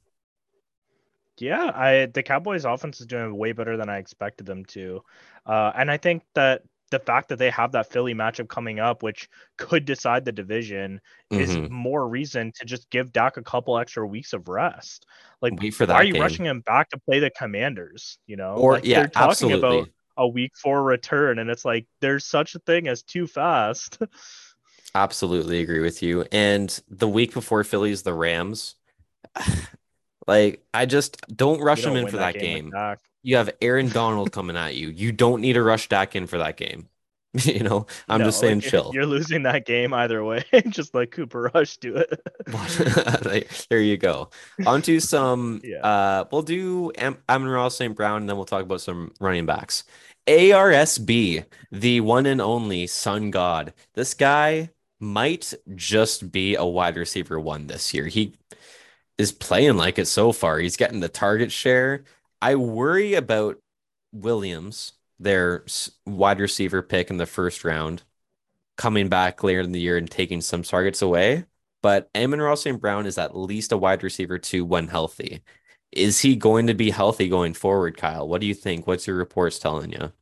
Yeah, 1.38 1.73
I 1.75 2.07
the 2.07 2.23
Cowboys 2.23 2.64
offense 2.64 3.01
is 3.01 3.07
doing 3.07 3.37
way 3.37 3.53
better 3.53 3.77
than 3.77 3.88
I 3.88 3.99
expected 3.99 4.47
them 4.47 4.64
to. 4.66 5.03
Uh, 5.47 5.73
and 5.75 5.90
I 5.90 5.97
think 5.97 6.23
that 6.35 6.62
the 6.92 7.00
fact 7.00 7.28
that 7.28 7.38
they 7.38 7.50
have 7.50 7.72
that 7.72 7.90
Philly 7.90 8.14
matchup 8.14 8.48
coming 8.48 8.78
up, 8.78 9.02
which 9.02 9.28
could 9.59 9.85
decide 9.85 10.24
the 10.24 10.31
division, 10.31 11.00
mm-hmm. 11.33 11.42
is 11.42 11.70
more 11.70 12.07
reason 12.07 12.52
to 12.55 12.64
just 12.64 12.88
give 12.90 13.12
Dak 13.12 13.37
a 13.37 13.42
couple 13.42 13.76
extra 13.76 14.07
weeks 14.07 14.33
of 14.33 14.48
rest. 14.48 15.07
Like, 15.40 15.55
Wait 15.61 15.74
for 15.74 15.87
that 15.87 15.94
why 15.94 16.00
are 16.00 16.05
you 16.05 16.12
game. 16.12 16.22
rushing 16.22 16.46
him 16.46 16.61
back 16.61 16.90
to 16.90 16.98
play 16.98 17.18
the 17.18 17.31
Commanders? 17.31 18.18
You 18.26 18.37
know, 18.37 18.55
or 18.55 18.74
like, 18.74 18.85
yeah, 18.85 19.00
they're 19.00 19.09
talking 19.09 19.31
absolutely. 19.31 19.78
about 19.78 19.88
a 20.16 20.28
week 20.28 20.52
four 20.57 20.83
return, 20.85 21.40
and 21.40 21.50
it's 21.50 21.64
like 21.64 21.87
there's 22.00 22.24
such 22.24 22.55
a 22.55 22.61
thing 22.61 22.87
as 22.87 23.02
too 23.02 23.26
fast. 23.26 23.98
absolutely 24.94 25.61
agree 25.61 25.81
with 25.81 26.02
you. 26.02 26.24
And 26.31 26.81
the 26.88 27.09
week 27.09 27.35
before 27.35 27.64
Philly's 27.64 28.02
the 28.02 28.14
Rams. 28.14 28.76
Like, 30.28 30.62
I 30.72 30.87
just 30.87 31.20
don't 31.37 31.61
rush 31.61 31.85
him 31.85 31.96
in 31.96 32.07
for 32.07 32.18
that, 32.18 32.35
that 32.35 32.40
game. 32.40 32.70
game 32.70 32.96
you 33.23 33.37
have 33.37 33.51
Aaron 33.61 33.89
Donald 33.89 34.33
coming 34.33 34.57
at 34.57 34.75
you. 34.75 34.89
You 34.89 35.13
don't 35.13 35.41
need 35.41 35.55
to 35.55 35.63
rush 35.63 35.89
Dak 35.89 36.17
in 36.17 36.27
for 36.27 36.39
that 36.39 36.57
game. 36.57 36.89
you 37.45 37.61
know, 37.61 37.87
I'm 38.09 38.21
no, 38.21 38.27
just 38.27 38.41
saying, 38.41 38.61
like, 38.61 38.71
chill. 38.71 38.91
You're 38.93 39.07
losing 39.07 39.45
that 39.45 39.65
game 39.65 39.95
either 39.95 40.23
way. 40.23 40.45
just 40.69 40.95
like 40.95 41.13
Cooper 41.13 41.51
Rush 41.55 41.79
do 41.79 41.97
it. 41.97 43.59
there 43.71 43.81
you 43.81 43.97
go. 43.97 44.29
On 44.67 44.83
to 44.83 45.01
some. 45.01 45.63
yeah. 45.65 45.79
Uh, 45.79 46.25
we'll 46.31 46.43
do 46.43 46.93
Am- 46.99 47.23
Amon 47.29 47.71
St. 47.71 47.97
Brown, 47.97 48.21
and 48.21 48.29
then 48.29 48.37
we'll 48.37 48.45
talk 48.45 48.63
about 48.63 48.83
some 48.83 49.13
running 49.19 49.47
backs. 49.47 49.85
ARSB, 50.27 51.45
the 51.71 52.01
one 52.01 52.27
and 52.27 52.41
only 52.41 52.87
Sun 52.87 53.31
God. 53.31 53.73
This 53.95 54.13
guy 54.13 54.71
might 55.01 55.55
just 55.75 56.31
be 56.31 56.55
a 56.55 56.65
wide 56.65 56.97
receiver 56.97 57.41
one 57.41 57.67
this 57.67 57.95
year. 57.95 58.07
He 58.07 58.35
is 59.17 59.33
playing 59.33 59.77
like 59.79 59.99
it 59.99 60.07
so 60.07 60.33
far. 60.33 60.59
He's 60.59 60.77
getting 60.77 61.01
the 61.01 61.09
target 61.09 61.51
share. 61.51 62.05
I 62.42 62.57
worry 62.57 63.14
about 63.14 63.59
Williams, 64.12 64.94
their 65.20 65.64
wide 66.05 66.40
receiver 66.40 66.83
pick 66.83 67.09
in 67.09 67.16
the 67.16 67.26
first 67.26 67.64
round, 67.64 68.02
coming 68.76 69.09
back 69.09 69.44
later 69.44 69.61
in 69.61 69.72
the 69.72 69.81
year 69.81 69.96
and 69.96 70.11
taking 70.11 70.40
some 70.40 70.62
targets 70.64 71.02
away. 71.02 71.46
But 71.83 72.11
Amon-Ra 72.16 72.57
St. 72.57 72.81
Brown 72.81 73.07
is 73.07 73.18
at 73.18 73.37
least 73.37 73.72
a 73.72 73.78
wide 73.78 74.02
receiver 74.02 74.38
two 74.38 74.64
when 74.64 74.88
healthy. 74.88 75.42
Is 75.92 76.20
he 76.20 76.37
going 76.37 76.66
to 76.66 76.74
be 76.74 76.90
healthy 76.90 77.28
going 77.28 77.55
forward, 77.55 77.96
Kyle? 77.96 78.28
What 78.28 78.40
do 78.40 78.46
you 78.48 78.55
think? 78.55 78.87
What's 78.88 79.07
your 79.07 79.16
reports 79.16 79.59
telling 79.61 79.92
you? 79.92 80.12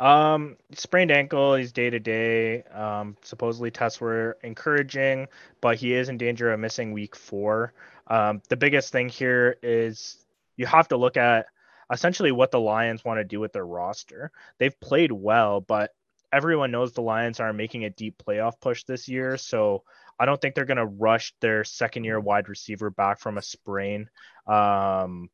Um, 0.00 0.56
sprained 0.72 1.10
ankle. 1.10 1.54
He's 1.56 1.72
day 1.72 1.90
to 1.90 2.00
day. 2.00 2.62
Um, 2.64 3.16
supposedly 3.22 3.70
tests 3.70 4.00
were 4.00 4.38
encouraging, 4.42 5.28
but 5.60 5.76
he 5.76 5.94
is 5.94 6.08
in 6.08 6.16
danger 6.16 6.52
of 6.52 6.60
missing 6.60 6.92
week 6.92 7.16
four. 7.16 7.74
Um, 8.06 8.42
the 8.48 8.56
biggest 8.56 8.92
thing 8.92 9.08
here 9.08 9.58
is 9.62 10.19
you 10.60 10.66
have 10.66 10.88
to 10.88 10.98
look 10.98 11.16
at 11.16 11.46
essentially 11.90 12.32
what 12.32 12.50
the 12.50 12.60
Lions 12.60 13.02
want 13.02 13.18
to 13.18 13.24
do 13.24 13.40
with 13.40 13.54
their 13.54 13.64
roster. 13.64 14.30
They've 14.58 14.78
played 14.78 15.10
well, 15.10 15.62
but 15.62 15.92
everyone 16.30 16.70
knows 16.70 16.92
the 16.92 17.00
Lions 17.00 17.40
are 17.40 17.54
making 17.54 17.86
a 17.86 17.90
deep 17.90 18.22
playoff 18.22 18.60
push 18.60 18.84
this 18.84 19.08
year. 19.08 19.38
So 19.38 19.84
I 20.18 20.26
don't 20.26 20.38
think 20.38 20.54
they're 20.54 20.66
going 20.66 20.76
to 20.76 20.84
rush 20.84 21.32
their 21.40 21.64
second 21.64 22.04
year 22.04 22.20
wide 22.20 22.50
receiver 22.50 22.90
back 22.90 23.20
from 23.20 23.38
a 23.38 23.42
sprain 23.42 24.10
um, 24.46 25.30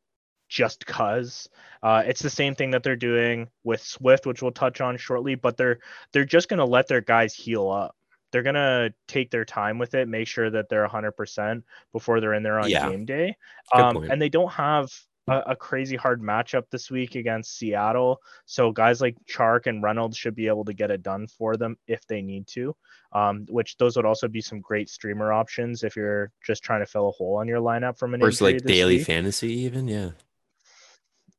just 0.48 0.78
because. 0.78 1.48
Uh, 1.82 2.04
it's 2.06 2.22
the 2.22 2.30
same 2.30 2.54
thing 2.54 2.70
that 2.70 2.84
they're 2.84 2.94
doing 2.94 3.48
with 3.64 3.82
Swift, 3.82 4.26
which 4.26 4.42
we'll 4.42 4.52
touch 4.52 4.80
on 4.80 4.96
shortly, 4.96 5.34
but 5.34 5.56
they're 5.56 5.80
they're 6.12 6.24
just 6.24 6.48
going 6.48 6.58
to 6.58 6.64
let 6.64 6.86
their 6.86 7.00
guys 7.00 7.34
heal 7.34 7.68
up. 7.68 7.96
They're 8.30 8.44
going 8.44 8.54
to 8.54 8.94
take 9.08 9.32
their 9.32 9.44
time 9.44 9.78
with 9.78 9.94
it, 9.94 10.06
make 10.06 10.28
sure 10.28 10.50
that 10.50 10.68
they're 10.68 10.86
100% 10.86 11.62
before 11.92 12.20
they're 12.20 12.34
in 12.34 12.42
there 12.42 12.60
on 12.60 12.68
yeah. 12.68 12.88
game 12.88 13.04
day. 13.04 13.36
Um, 13.74 13.96
and 14.10 14.20
they 14.20 14.28
don't 14.28 14.52
have 14.52 14.92
a, 15.28 15.38
a, 15.48 15.56
crazy 15.56 15.96
hard 15.96 16.22
matchup 16.22 16.64
this 16.70 16.90
week 16.90 17.14
against 17.14 17.56
Seattle. 17.56 18.20
So 18.44 18.72
guys 18.72 19.00
like 19.00 19.16
Chark 19.28 19.66
and 19.66 19.82
Reynolds 19.82 20.16
should 20.16 20.34
be 20.34 20.46
able 20.46 20.64
to 20.64 20.72
get 20.72 20.90
it 20.90 21.02
done 21.02 21.26
for 21.26 21.56
them 21.56 21.76
if 21.86 22.06
they 22.06 22.22
need 22.22 22.46
to. 22.48 22.76
Um, 23.12 23.46
which 23.48 23.76
those 23.78 23.96
would 23.96 24.04
also 24.04 24.28
be 24.28 24.40
some 24.40 24.60
great 24.60 24.88
streamer 24.88 25.32
options 25.32 25.84
if 25.84 25.96
you're 25.96 26.30
just 26.44 26.62
trying 26.62 26.80
to 26.80 26.86
fill 26.86 27.08
a 27.08 27.12
hole 27.12 27.36
on 27.36 27.48
your 27.48 27.60
lineup 27.60 27.98
from 27.98 28.14
an 28.14 28.20
first 28.20 28.40
like 28.40 28.62
daily 28.64 28.96
week. 28.96 29.06
fantasy 29.06 29.52
even 29.52 29.88
yeah. 29.88 30.10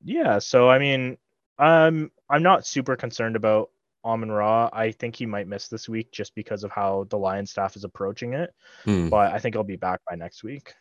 Yeah, 0.04 0.40
so 0.40 0.70
I 0.70 0.80
mean, 0.80 1.18
um, 1.60 2.12
I'm 2.30 2.44
not 2.44 2.66
super 2.66 2.96
concerned 2.96 3.36
about 3.36 3.70
Amon 4.06 4.32
Ra. 4.32 4.70
I 4.72 4.92
think 4.92 5.16
he 5.16 5.26
might 5.26 5.48
miss 5.48 5.68
this 5.68 5.90
week 5.90 6.12
just 6.12 6.34
because 6.36 6.64
of 6.64 6.72
how 6.72 7.08
the 7.10 7.18
Lions 7.18 7.52
staff 7.52 7.76
is 7.76 7.84
approaching 7.84 8.34
it. 8.34 8.54
Hmm. 8.86 9.10
But 9.10 9.34
I 9.34 9.40
think 9.40 9.56
I'll 9.56 9.64
be 9.64 9.76
back 9.76 10.00
by 10.10 10.16
next 10.16 10.44
week. 10.44 10.74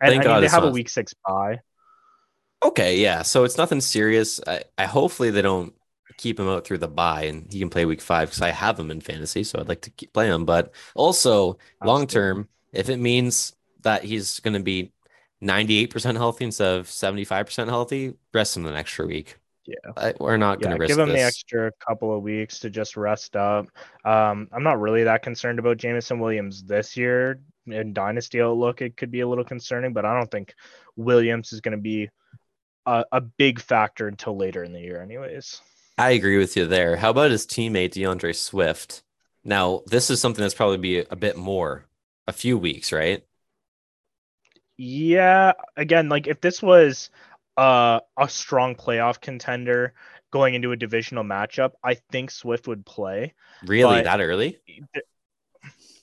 And 0.00 0.10
Thank 0.10 0.24
I 0.24 0.28
mean, 0.28 0.34
God 0.34 0.40
they 0.42 0.48
have 0.48 0.64
a 0.64 0.70
week 0.70 0.88
six 0.88 1.14
bye. 1.26 1.60
Okay, 2.66 2.98
yeah. 2.98 3.22
So 3.22 3.44
it's 3.44 3.56
nothing 3.56 3.80
serious. 3.80 4.40
I, 4.46 4.64
I 4.76 4.86
hopefully 4.86 5.30
they 5.30 5.42
don't 5.42 5.72
keep 6.16 6.40
him 6.40 6.48
out 6.48 6.64
through 6.66 6.78
the 6.78 6.88
bye 6.88 7.24
and 7.24 7.52
he 7.52 7.60
can 7.60 7.70
play 7.70 7.84
week 7.84 8.00
five 8.00 8.28
because 8.28 8.42
I 8.42 8.50
have 8.50 8.78
him 8.78 8.90
in 8.90 9.00
fantasy, 9.00 9.44
so 9.44 9.60
I'd 9.60 9.68
like 9.68 9.82
to 9.82 9.90
keep 9.90 10.12
play 10.12 10.26
him. 10.26 10.44
But 10.44 10.72
also 10.94 11.58
long 11.84 12.08
term, 12.08 12.48
if 12.72 12.88
it 12.88 12.96
means 12.96 13.54
that 13.82 14.02
he's 14.02 14.40
going 14.40 14.54
to 14.54 14.62
be 14.62 14.92
98% 15.42 16.16
healthy 16.16 16.46
instead 16.46 16.80
of 16.80 16.86
75% 16.86 17.68
healthy, 17.68 18.14
rest 18.34 18.56
him 18.56 18.64
the 18.64 18.74
extra 18.74 19.06
week. 19.06 19.36
Yeah, 19.64 19.92
I, 19.96 20.14
we're 20.18 20.36
not 20.36 20.60
going 20.60 20.72
to 20.72 20.78
risk 20.78 20.88
give 20.88 20.98
him 20.98 21.08
this. 21.08 21.18
the 21.18 21.24
extra 21.24 21.72
couple 21.86 22.16
of 22.16 22.22
weeks 22.22 22.58
to 22.60 22.70
just 22.70 22.96
rest 22.96 23.36
up. 23.36 23.66
Um, 24.04 24.48
I'm 24.52 24.62
not 24.62 24.80
really 24.80 25.04
that 25.04 25.22
concerned 25.22 25.60
about 25.60 25.76
Jameson 25.76 26.18
Williams 26.18 26.64
this 26.64 26.96
year. 26.96 27.40
In 27.66 27.92
dynasty 27.92 28.40
outlook, 28.40 28.80
it 28.80 28.96
could 28.96 29.10
be 29.10 29.20
a 29.20 29.28
little 29.28 29.44
concerning, 29.44 29.92
but 29.92 30.04
I 30.04 30.16
don't 30.16 30.30
think 30.30 30.54
Williams 30.96 31.52
is 31.52 31.60
going 31.60 31.76
to 31.76 31.82
be 31.82 32.08
a, 32.86 33.04
a 33.12 33.20
big 33.20 33.60
factor 33.60 34.08
until 34.08 34.36
later 34.36 34.62
in 34.64 34.72
the 34.72 34.80
year, 34.80 35.02
anyways. 35.02 35.60
I 35.98 36.10
agree 36.10 36.38
with 36.38 36.56
you 36.56 36.66
there. 36.66 36.96
How 36.96 37.10
about 37.10 37.30
his 37.30 37.46
teammate 37.46 37.92
D'Andre 37.92 38.32
Swift? 38.32 39.02
Now, 39.44 39.82
this 39.86 40.10
is 40.10 40.20
something 40.20 40.42
that's 40.42 40.54
probably 40.54 40.78
be 40.78 40.98
a 41.00 41.16
bit 41.16 41.36
more, 41.36 41.86
a 42.26 42.32
few 42.32 42.58
weeks, 42.58 42.92
right? 42.92 43.24
Yeah, 44.76 45.52
again, 45.76 46.08
like 46.08 46.26
if 46.26 46.40
this 46.40 46.62
was 46.62 47.10
uh, 47.56 48.00
a 48.16 48.28
strong 48.28 48.74
playoff 48.74 49.20
contender 49.20 49.94
going 50.30 50.54
into 50.54 50.72
a 50.72 50.76
divisional 50.76 51.24
matchup, 51.24 51.72
I 51.82 51.94
think 51.94 52.30
Swift 52.30 52.68
would 52.68 52.84
play. 52.84 53.34
Really, 53.62 54.02
that 54.02 54.20
early? 54.20 54.60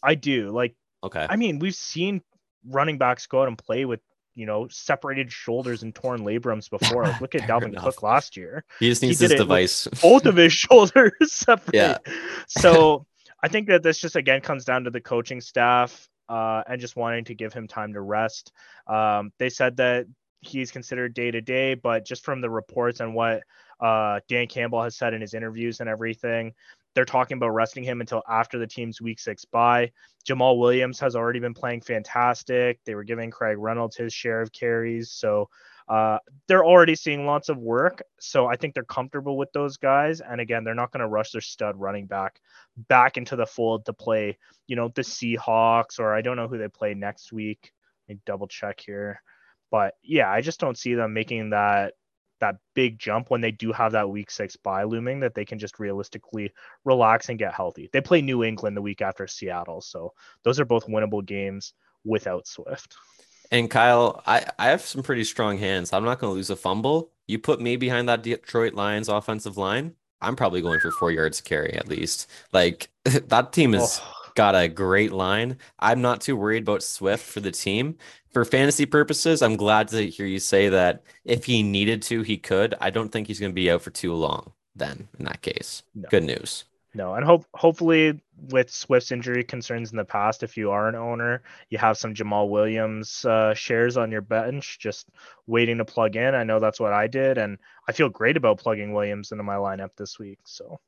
I 0.01 0.15
do. 0.15 0.49
Like, 0.49 0.75
Okay. 1.03 1.29
I 1.29 1.35
mean, 1.35 1.59
we've 1.59 1.75
seen 1.75 2.21
running 2.65 2.97
backs 2.97 3.27
go 3.27 3.41
out 3.41 3.47
and 3.47 3.57
play 3.57 3.85
with, 3.85 4.01
you 4.35 4.45
know, 4.45 4.67
separated 4.69 5.31
shoulders 5.31 5.83
and 5.83 5.93
torn 5.93 6.21
labrums 6.21 6.69
before. 6.69 7.03
Like, 7.03 7.21
look 7.21 7.35
at 7.35 7.41
Dalvin 7.49 7.69
enough. 7.69 7.83
Cook 7.83 8.03
last 8.03 8.35
year. 8.35 8.63
He 8.79 8.89
just 8.89 9.01
needs 9.01 9.19
his 9.19 9.33
device. 9.33 9.87
Both 10.01 10.25
of 10.25 10.35
his 10.35 10.53
shoulders 10.53 11.13
separate. 11.31 11.75
Yeah. 11.75 11.97
So 12.47 13.05
I 13.41 13.47
think 13.47 13.67
that 13.67 13.83
this 13.83 13.99
just 13.99 14.15
again 14.15 14.41
comes 14.41 14.65
down 14.65 14.85
to 14.85 14.89
the 14.89 15.01
coaching 15.01 15.41
staff 15.41 16.09
uh, 16.29 16.63
and 16.67 16.79
just 16.79 16.95
wanting 16.95 17.25
to 17.25 17.35
give 17.35 17.53
him 17.53 17.67
time 17.67 17.93
to 17.93 18.01
rest. 18.01 18.51
Um, 18.87 19.31
they 19.37 19.49
said 19.49 19.77
that 19.77 20.07
he's 20.41 20.71
considered 20.71 21.13
day 21.13 21.31
to 21.31 21.41
day, 21.41 21.73
but 21.75 22.05
just 22.05 22.25
from 22.25 22.41
the 22.41 22.49
reports 22.49 22.99
and 22.99 23.13
what 23.13 23.43
uh, 23.79 24.19
Dan 24.27 24.47
Campbell 24.47 24.83
has 24.83 24.95
said 24.95 25.13
in 25.13 25.21
his 25.21 25.33
interviews 25.33 25.79
and 25.79 25.89
everything, 25.89 26.53
they're 26.95 27.05
talking 27.05 27.37
about 27.37 27.49
resting 27.49 27.83
him 27.83 28.01
until 28.01 28.21
after 28.29 28.59
the 28.59 28.67
team's 28.67 29.01
week 29.01 29.19
six 29.19 29.45
bye. 29.45 29.91
Jamaal 30.27 30.57
Williams 30.57 30.99
has 30.99 31.15
already 31.15 31.39
been 31.39 31.53
playing 31.53 31.81
fantastic. 31.81 32.79
They 32.85 32.95
were 32.95 33.03
giving 33.03 33.31
Craig 33.31 33.57
Reynolds 33.57 33.97
his 33.97 34.13
share 34.13 34.41
of 34.41 34.51
carries. 34.51 35.11
So 35.11 35.49
uh, 35.89 36.19
they're 36.47 36.63
already 36.63 36.95
seeing 36.95 37.25
lots 37.25 37.49
of 37.49 37.57
work. 37.57 38.01
So 38.19 38.45
I 38.45 38.55
think 38.55 38.73
they're 38.73 38.83
comfortable 38.83 39.37
with 39.37 39.51
those 39.51 39.77
guys. 39.77 40.21
And 40.21 40.39
again, 40.39 40.63
they're 40.63 40.75
not 40.75 40.91
going 40.91 41.01
to 41.01 41.07
rush 41.07 41.31
their 41.31 41.41
stud 41.41 41.75
running 41.77 42.05
back 42.05 42.39
back 42.87 43.17
into 43.17 43.35
the 43.35 43.45
fold 43.45 43.85
to 43.85 43.93
play, 43.93 44.37
you 44.67 44.75
know, 44.75 44.89
the 44.89 45.01
Seahawks 45.01 45.99
or 45.99 46.13
I 46.13 46.21
don't 46.21 46.37
know 46.37 46.47
who 46.47 46.57
they 46.57 46.69
play 46.69 46.93
next 46.93 47.33
week. 47.33 47.73
Let 48.07 48.15
me 48.15 48.21
double 48.25 48.47
check 48.47 48.79
here. 48.79 49.21
But 49.71 49.95
yeah, 50.03 50.29
I 50.29 50.41
just 50.41 50.59
don't 50.59 50.77
see 50.77 50.93
them 50.93 51.13
making 51.13 51.49
that 51.49 51.95
that 52.43 52.57
big 52.73 52.99
jump 52.99 53.31
when 53.31 53.39
they 53.39 53.51
do 53.51 53.71
have 53.71 53.93
that 53.93 54.09
week 54.09 54.29
six 54.29 54.57
bye 54.57 54.83
looming 54.83 55.21
that 55.21 55.33
they 55.33 55.45
can 55.45 55.57
just 55.57 55.79
realistically 55.79 56.51
relax 56.83 57.29
and 57.29 57.39
get 57.39 57.53
healthy. 57.53 57.89
They 57.93 58.01
play 58.01 58.21
New 58.21 58.43
England 58.43 58.75
the 58.75 58.81
week 58.81 59.01
after 59.01 59.27
Seattle. 59.27 59.79
So 59.79 60.11
those 60.43 60.59
are 60.59 60.65
both 60.65 60.87
winnable 60.87 61.25
games 61.25 61.73
without 62.03 62.45
Swift. 62.45 62.95
And 63.49 63.69
Kyle, 63.69 64.21
I, 64.27 64.45
I 64.59 64.67
have 64.67 64.81
some 64.81 65.03
pretty 65.03 65.23
strong 65.23 65.57
hands. 65.57 65.93
I'm 65.93 66.03
not 66.03 66.19
going 66.19 66.31
to 66.31 66.35
lose 66.35 66.49
a 66.49 66.57
fumble. 66.57 67.11
You 67.27 67.39
put 67.39 67.61
me 67.61 67.77
behind 67.77 68.09
that 68.09 68.23
Detroit 68.23 68.73
Lions 68.73 69.07
offensive 69.07 69.57
line, 69.57 69.95
I'm 70.19 70.35
probably 70.35 70.61
going 70.61 70.81
for 70.81 70.91
four 70.91 71.11
yards 71.11 71.39
carry 71.39 71.73
at 71.73 71.87
least. 71.87 72.29
Like 72.51 72.89
that 73.05 73.53
team 73.53 73.73
is 73.73 74.01
Oh, 74.03 74.22
got 74.35 74.55
a 74.55 74.67
great 74.67 75.11
line. 75.11 75.57
I'm 75.79 76.01
not 76.01 76.21
too 76.21 76.35
worried 76.35 76.63
about 76.63 76.83
Swift 76.83 77.25
for 77.25 77.39
the 77.39 77.51
team. 77.51 77.97
For 78.31 78.45
fantasy 78.45 78.85
purposes, 78.85 79.41
I'm 79.41 79.55
glad 79.55 79.89
to 79.89 80.09
hear 80.09 80.25
you 80.25 80.39
say 80.39 80.69
that 80.69 81.03
if 81.23 81.45
he 81.45 81.61
needed 81.61 82.01
to, 82.03 82.23
he 82.23 82.37
could. 82.37 82.75
I 82.81 82.89
don't 82.89 83.09
think 83.09 83.27
he's 83.27 83.39
going 83.39 83.51
to 83.51 83.55
be 83.55 83.69
out 83.69 83.81
for 83.81 83.91
too 83.91 84.13
long 84.13 84.53
then 84.75 85.07
in 85.19 85.25
that 85.25 85.41
case. 85.41 85.83
No. 85.93 86.09
Good 86.09 86.23
news. 86.23 86.65
No, 86.95 87.15
and 87.15 87.25
hope 87.25 87.45
hopefully 87.55 88.21
with 88.49 88.69
Swift's 88.69 89.11
injury 89.11 89.43
concerns 89.43 89.91
in 89.91 89.97
the 89.97 90.05
past, 90.05 90.43
if 90.43 90.55
you 90.55 90.69
are 90.69 90.87
an 90.87 90.95
owner, 90.95 91.41
you 91.69 91.79
have 91.79 91.97
some 91.97 92.13
Jamaal 92.13 92.49
Williams 92.49 93.25
uh, 93.25 93.53
shares 93.55 93.97
on 93.97 94.11
your 94.11 94.21
bench, 94.21 94.77
just 94.79 95.09
waiting 95.47 95.79
to 95.79 95.85
plug 95.85 96.15
in. 96.15 96.35
I 96.35 96.43
know 96.43 96.59
that's 96.59 96.79
what 96.79 96.93
I 96.93 97.07
did, 97.07 97.39
and 97.39 97.57
I 97.87 97.93
feel 97.93 98.09
great 98.09 98.37
about 98.37 98.59
plugging 98.59 98.93
Williams 98.93 99.31
into 99.31 99.43
my 99.43 99.55
lineup 99.55 99.95
this 99.97 100.19
week. 100.19 100.39
So 100.43 100.79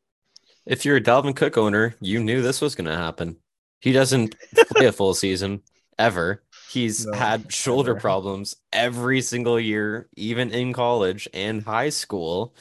If 0.66 0.86
you're 0.86 0.98
a 0.98 1.02
Dalvin 1.02 1.36
Cook 1.36 1.58
owner, 1.58 1.96
you 2.00 2.20
knew 2.24 2.42
this 2.42 2.62
was 2.62 2.76
going 2.76 2.88
to 2.90 2.96
happen. 2.98 3.38
He 3.80 3.92
doesn't 3.92 4.36
play 4.68 4.86
a 4.88 4.92
full 4.92 5.14
season 5.14 5.62
ever. 6.00 6.44
He's 6.66 7.06
No, 7.06 7.12
had 7.12 7.52
shoulder 7.54 7.96
ever. 7.96 7.96
problems 7.96 8.56
every 8.72 9.22
single 9.22 9.60
year, 9.60 10.10
even 10.16 10.52
in 10.52 10.74
college 10.74 11.28
and 11.34 11.64
high 11.64 11.90
school. 11.90 12.56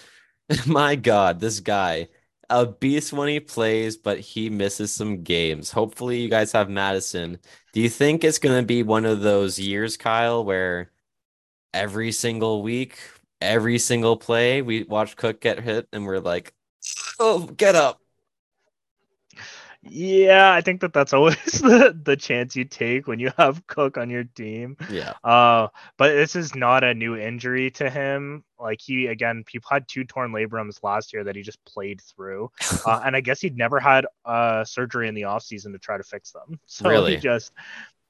My 0.66 0.96
God, 0.96 1.40
this 1.40 1.60
guy, 1.60 2.08
a 2.50 2.66
beast 2.66 3.12
when 3.12 3.28
he 3.28 3.40
plays, 3.40 3.96
but 3.96 4.20
he 4.20 4.50
misses 4.50 4.92
some 4.92 5.22
games. 5.22 5.70
Hopefully, 5.72 6.20
you 6.20 6.28
guys 6.28 6.52
have 6.52 6.70
Mattison. 6.70 7.38
Do 7.72 7.80
you 7.80 7.88
think 7.90 8.24
it's 8.24 8.38
going 8.38 8.60
to 8.60 8.66
be 8.66 8.82
one 8.82 9.04
of 9.06 9.20
those 9.22 9.58
years, 9.58 9.96
Kyle, 9.96 10.44
where 10.44 10.92
every 11.72 12.12
single 12.12 12.62
week, 12.62 12.98
every 13.40 13.78
single 13.78 14.16
play, 14.16 14.62
we 14.62 14.84
watch 14.84 15.16
Cook 15.16 15.40
get 15.40 15.60
hit 15.60 15.88
and 15.92 16.06
we're 16.06 16.20
like, 16.20 16.54
oh, 17.18 17.46
get 17.46 17.74
up. 17.76 18.00
yeah, 19.86 20.50
I 20.52 20.62
think 20.62 20.80
that 20.80 20.94
that's 20.94 21.12
always 21.12 21.36
the 21.44 21.98
the 22.04 22.16
chance 22.16 22.56
you 22.56 22.64
take 22.64 23.06
when 23.06 23.18
you 23.18 23.30
have 23.36 23.66
Cook 23.66 23.98
on 23.98 24.08
your 24.08 24.24
team. 24.24 24.76
Yeah. 24.88 25.12
Uh, 25.22 25.68
but 25.98 26.12
this 26.14 26.36
is 26.36 26.54
not 26.54 26.84
a 26.84 26.94
new 26.94 27.16
injury 27.16 27.70
to 27.72 27.90
him. 27.90 28.44
Like 28.58 28.80
he 28.80 29.06
again, 29.08 29.44
he 29.50 29.60
had 29.70 29.86
two 29.86 30.04
torn 30.04 30.32
labrums 30.32 30.82
last 30.82 31.12
year 31.12 31.24
that 31.24 31.36
he 31.36 31.42
just 31.42 31.62
played 31.64 32.00
through. 32.00 32.50
Uh, 32.86 33.00
and 33.04 33.16
I 33.16 33.20
guess 33.20 33.40
he'd 33.40 33.56
never 33.56 33.78
had 33.80 34.06
uh 34.24 34.64
surgery 34.64 35.08
in 35.08 35.14
the 35.14 35.22
offseason 35.22 35.72
to 35.72 35.78
try 35.78 35.96
to 35.98 36.04
fix 36.04 36.32
them. 36.32 36.58
So 36.66 36.88
Really? 36.88 37.16
he 37.16 37.16
just 37.18 37.52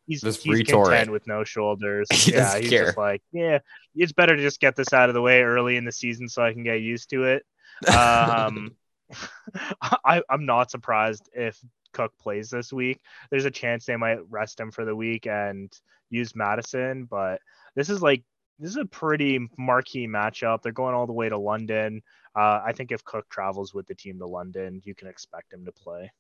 he's 0.07 0.23
Just 0.23 0.43
he's 0.43 0.63
retore 0.63 0.85
content 0.87 1.09
it. 1.09 1.13
with 1.13 1.27
no 1.27 1.45
shoulders. 1.45 2.13
He 2.13 2.33
yeah, 2.33 2.59
he's 2.59 2.71
care. 2.71 2.87
just 2.87 2.97
like, 2.99 3.23
yeah, 3.33 3.59
it's 3.97 4.13
better 4.13 4.37
to 4.37 4.43
just 4.43 4.61
get 4.61 4.77
this 4.77 4.93
out 4.93 5.09
of 5.11 5.15
the 5.15 5.23
way 5.23 5.43
early 5.43 5.77
in 5.77 5.85
the 5.85 5.93
season 5.93 6.29
so 6.29 6.43
I 6.45 6.53
can 6.53 6.63
get 6.65 6.81
used 6.83 7.11
to 7.11 7.25
it. 7.25 7.45
Um, 7.89 8.77
I, 9.83 10.23
I'm 10.29 10.47
not 10.47 10.71
surprised 10.71 11.29
if 11.33 11.59
Cook 11.93 12.13
plays 12.19 12.51
this 12.51 12.73
week. 12.73 13.01
There's 13.31 13.45
a 13.45 13.51
chance 13.51 13.85
they 13.85 13.97
might 13.97 14.19
rest 14.29 14.61
him 14.61 14.71
for 14.71 14.85
the 14.85 14.97
week 14.97 15.27
and 15.27 15.73
use 16.11 16.35
Mattison, 16.35 17.05
but 17.05 17.41
this 17.75 17.89
is 17.89 18.03
like 18.03 18.23
this 18.59 18.71
is 18.71 18.77
a 18.77 18.85
pretty 18.85 19.49
marquee 19.59 20.07
matchup. 20.07 20.63
They're 20.63 20.73
going 20.73 20.95
all 20.95 21.07
the 21.07 21.13
way 21.13 21.29
to 21.29 21.39
London. 21.39 22.03
Uh, 22.37 22.61
I 22.65 22.73
think 22.73 22.93
if 22.93 23.05
Cook 23.05 23.29
travels 23.29 23.75
with 23.75 23.87
the 23.87 23.95
team 23.95 24.19
to 24.19 24.27
London, 24.27 24.81
you 24.85 24.95
can 24.95 25.09
expect 25.09 25.53
him 25.53 25.65
to 25.65 25.73
play. 25.73 26.11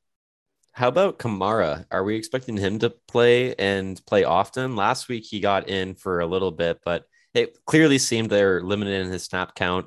How 0.72 0.89
about 0.89 1.20
Kamara? 1.20 1.87
Are 1.93 2.03
we 2.03 2.16
expecting 2.16 2.57
him 2.57 2.80
to 2.80 2.91
play 2.91 3.55
and 3.55 4.05
play 4.07 4.24
often? 4.24 4.74
Last 4.74 5.09
week 5.09 5.24
he 5.24 5.39
got 5.39 5.68
in 5.68 5.95
for 5.95 6.18
a 6.18 6.26
little 6.26 6.51
bit, 6.51 6.80
but 6.85 7.05
it 7.32 7.57
clearly 7.64 7.99
seemed 7.99 8.30
they're 8.30 8.61
limited 8.61 9.07
in 9.07 9.12
his 9.12 9.22
snap 9.22 9.55
count. 9.55 9.87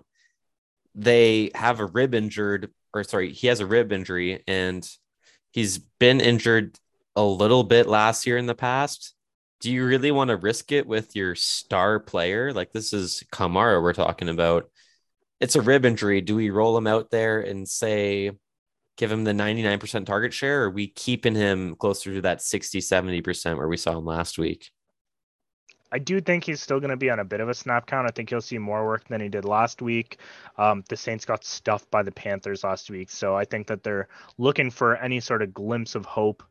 They 0.95 1.51
have 1.55 1.81
a 1.81 1.85
rib 1.85 2.13
injured, 2.15 2.71
or 2.97 3.03
sorry, 3.03 3.31
he 3.33 3.47
has 3.47 3.59
a 3.59 3.65
rib 3.65 3.91
injury, 3.91 4.43
and 4.47 4.87
he's 5.51 5.77
been 5.77 6.21
injured 6.21 6.77
a 7.15 7.23
little 7.23 7.63
bit 7.63 7.87
last 7.87 8.27
year 8.27 8.37
in 8.37 8.45
the 8.45 8.55
past. 8.55 9.13
Do 9.59 9.71
you 9.71 9.85
really 9.85 10.11
want 10.11 10.29
to 10.29 10.37
risk 10.37 10.71
it 10.71 10.85
with 10.85 11.15
your 11.15 11.33
star 11.35 11.99
player? 11.99 12.53
Like 12.53 12.71
this 12.71 12.93
is 12.93 13.23
Kamara 13.31 13.81
we're 13.81 13.93
talking 13.93 14.29
about. 14.29 14.69
It's 15.39 15.55
a 15.55 15.61
rib 15.61 15.85
injury. 15.85 16.21
Do 16.21 16.35
we 16.35 16.49
roll 16.49 16.77
him 16.77 16.87
out 16.87 17.09
there 17.09 17.41
and 17.41 17.67
say, 17.67 18.31
give 18.97 19.11
him 19.11 19.23
the 19.23 19.31
99% 19.31 20.05
target 20.05 20.33
share, 20.33 20.63
or 20.63 20.65
are 20.65 20.71
we 20.71 20.87
keeping 20.87 21.35
him 21.35 21.75
closer 21.75 22.13
to 22.15 22.21
that 22.21 22.41
60, 22.41 22.79
70% 22.79 23.57
where 23.57 23.67
we 23.67 23.77
saw 23.77 23.97
him 23.97 24.05
last 24.05 24.37
week? 24.37 24.69
I 25.91 25.99
do 25.99 26.19
think 26.21 26.43
he's 26.43 26.61
still 26.61 26.79
going 26.79 26.89
to 26.91 26.97
be 26.97 27.09
on 27.09 27.19
a 27.19 27.25
bit 27.25 27.39
of 27.39 27.49
a 27.49 27.53
snap 27.53 27.85
count. 27.87 28.07
I 28.07 28.11
think 28.11 28.29
he'll 28.29 28.41
see 28.41 28.57
more 28.57 28.85
work 28.85 29.07
than 29.07 29.21
he 29.21 29.29
did 29.29 29.45
last 29.45 29.81
week. 29.81 30.19
Um, 30.57 30.83
the 30.89 30.97
Saints 30.97 31.25
got 31.25 31.43
stuffed 31.43 31.89
by 31.91 32.03
the 32.03 32.11
Panthers 32.11 32.63
last 32.63 32.89
week, 32.89 33.09
so 33.09 33.35
I 33.35 33.45
think 33.45 33.67
that 33.67 33.83
they're 33.83 34.07
looking 34.37 34.69
for 34.71 34.97
any 34.97 35.19
sort 35.19 35.41
of 35.41 35.53
glimpse 35.53 35.95
of 35.95 36.05
hope 36.05 36.43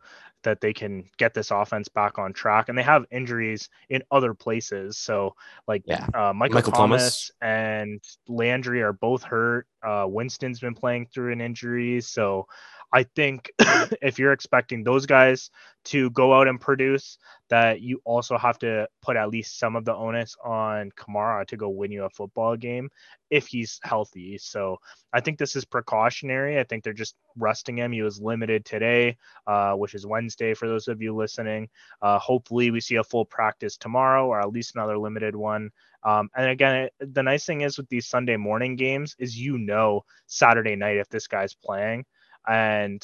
that 0.43 0.61
they 0.61 0.73
can 0.73 1.05
get 1.17 1.35
this 1.35 1.51
offense 1.51 1.89
back 1.89 2.19
on 2.19 2.33
track. 2.33 2.69
And 2.69 2.79
they 2.79 2.83
have 2.83 3.05
injuries 3.11 3.69
in 3.89 4.03
other 4.11 4.33
places, 4.33 4.97
so 4.97 5.35
like 5.67 5.83
Yeah. 5.87 6.07
uh, 6.15 6.33
Michael, 6.33 6.55
Michael 6.55 6.73
Thomas, 6.73 7.31
and 7.41 8.01
Landry 8.29 8.81
are 8.83 8.93
both 8.93 9.25
hurt. 9.25 9.67
Uh, 9.83 10.07
Winston's 10.09 10.61
been 10.61 10.75
playing 10.75 11.07
through 11.07 11.33
an 11.33 11.41
injury, 11.41 12.01
so 12.01 12.47
I 12.93 13.03
think 13.03 13.51
if 14.03 14.19
you're 14.19 14.33
expecting 14.33 14.83
those 14.83 15.07
guys 15.07 15.51
to 15.87 16.11
go 16.11 16.35
out 16.35 16.49
and 16.49 16.61
produce, 16.61 17.19
that 17.49 17.81
you 17.81 18.01
also 18.05 18.37
have 18.37 18.59
to 18.59 18.89
put 19.03 19.17
at 19.17 19.29
least 19.29 19.59
some 19.59 19.77
of 19.77 19.85
the 19.85 19.95
onus 19.95 20.37
on 20.45 20.91
Kamara 20.97 21.47
to 21.47 21.57
go 21.57 21.69
win 21.69 21.93
you 21.93 22.05
a 22.05 22.11
football 22.11 22.57
game 22.57 22.91
if 23.31 23.47
he's 23.47 23.79
healthy. 23.85 24.39
So 24.39 24.79
I 25.13 25.21
think 25.21 25.39
this 25.39 25.55
is 25.55 25.65
precautionary. 25.65 26.59
I 26.59 26.65
think 26.65 26.83
they're 26.83 26.93
just 26.93 27.15
resting 27.37 27.79
him. 27.79 27.93
He 27.93 28.03
was 28.03 28.21
limited 28.21 28.65
today, 28.65 29.17
uh, 29.47 29.75
which 29.75 29.95
is 29.95 30.07
Wednesday 30.07 30.55
for 30.55 30.67
those 30.67 30.89
of 30.89 31.01
you 31.01 31.15
listening. 31.15 31.69
Uh, 32.03 32.19
hopefully, 32.19 32.71
we 32.71 32.81
see 32.81 32.97
a 32.97 33.05
full 33.05 33.25
practice 33.25 33.77
tomorrow 33.77 34.27
or 34.27 34.41
at 34.41 34.51
least 34.51 34.75
another 34.75 34.99
limited 34.99 35.37
one. 35.37 35.71
Um, 36.03 36.31
and 36.37 36.51
again, 36.51 36.89
the 37.01 37.23
nice 37.23 37.45
thing 37.45 37.63
is 37.63 37.79
with 37.79 37.89
these 37.89 38.07
Sunday 38.07 38.37
morning 38.37 38.77
games 38.77 39.17
is 39.19 39.39
you 39.39 39.59
know 39.59 40.05
Saturday 40.27 40.77
night 40.77 40.99
if 40.99 41.09
this 41.09 41.27
guy's 41.27 41.55
playing 41.55 42.05
and 42.47 43.03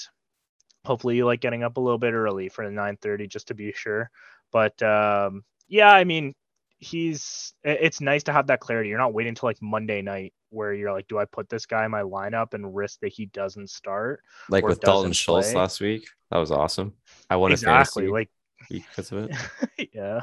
hopefully 0.85 1.17
you 1.17 1.27
like 1.27 1.41
getting 1.41 1.63
up 1.63 1.77
a 1.77 1.81
little 1.81 1.99
bit 1.99 2.15
early 2.15 2.49
for 2.49 2.65
the 2.65 2.73
9:30 2.73 3.29
just 3.29 3.49
to 3.49 3.55
be 3.55 3.73
sure. 3.73 4.11
But 4.51 4.83
um, 4.83 5.45
yeah, 5.69 5.91
I 5.91 6.05
mean, 6.05 6.35
he's 6.79 7.55
it's 7.63 8.01
nice 8.01 8.25
to 8.25 8.33
have 8.33 8.49
that 8.49 8.61
clarity. 8.61 8.89
You're 8.89 8.99
not 8.99 9.15
waiting 9.15 9.31
until 9.31 9.49
like 9.49 9.63
Monday 9.63 10.03
night 10.03 10.35
where 10.51 10.75
you're 10.75 10.93
like, 10.93 11.09
do 11.09 11.19
I 11.19 11.25
put 11.25 11.49
this 11.49 11.67
guy 11.67 11.85
in 11.85 11.91
my 11.91 12.03
lineup 12.03 12.55
and 12.55 12.75
risk 12.75 13.01
that 13.01 13.13
he 13.13 13.27
doesn't 13.27 13.71
start? 13.71 14.21
Like 14.49 14.65
with 14.67 14.81
Dalton 14.81 15.13
Schultz 15.13 15.55
last 15.55 15.81
week, 15.81 16.09
that 16.31 16.39
was 16.39 16.51
awesome. 16.51 16.95
I 17.31 17.37
won 17.37 17.53
exactly 17.53 18.09
like 18.09 18.31
because 18.69 19.13
of 19.13 19.31
it. 19.31 19.91
yeah, 19.95 20.23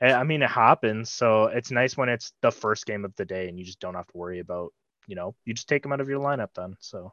I 0.00 0.24
mean 0.24 0.42
it 0.42 0.50
happens. 0.50 1.10
So 1.10 1.44
it's 1.44 1.70
nice 1.70 1.96
when 1.96 2.08
it's 2.08 2.32
the 2.42 2.50
first 2.50 2.86
game 2.86 3.04
of 3.04 3.14
the 3.16 3.24
day 3.24 3.48
and 3.48 3.58
you 3.58 3.64
just 3.64 3.80
don't 3.80 3.94
have 3.94 4.06
to 4.08 4.16
worry 4.16 4.40
about 4.40 4.72
you 5.06 5.16
know 5.16 5.34
you 5.44 5.54
just 5.54 5.68
take 5.68 5.84
him 5.84 5.92
out 5.92 6.00
of 6.00 6.08
your 6.08 6.20
lineup 6.20 6.50
then. 6.54 6.76
So 6.80 7.12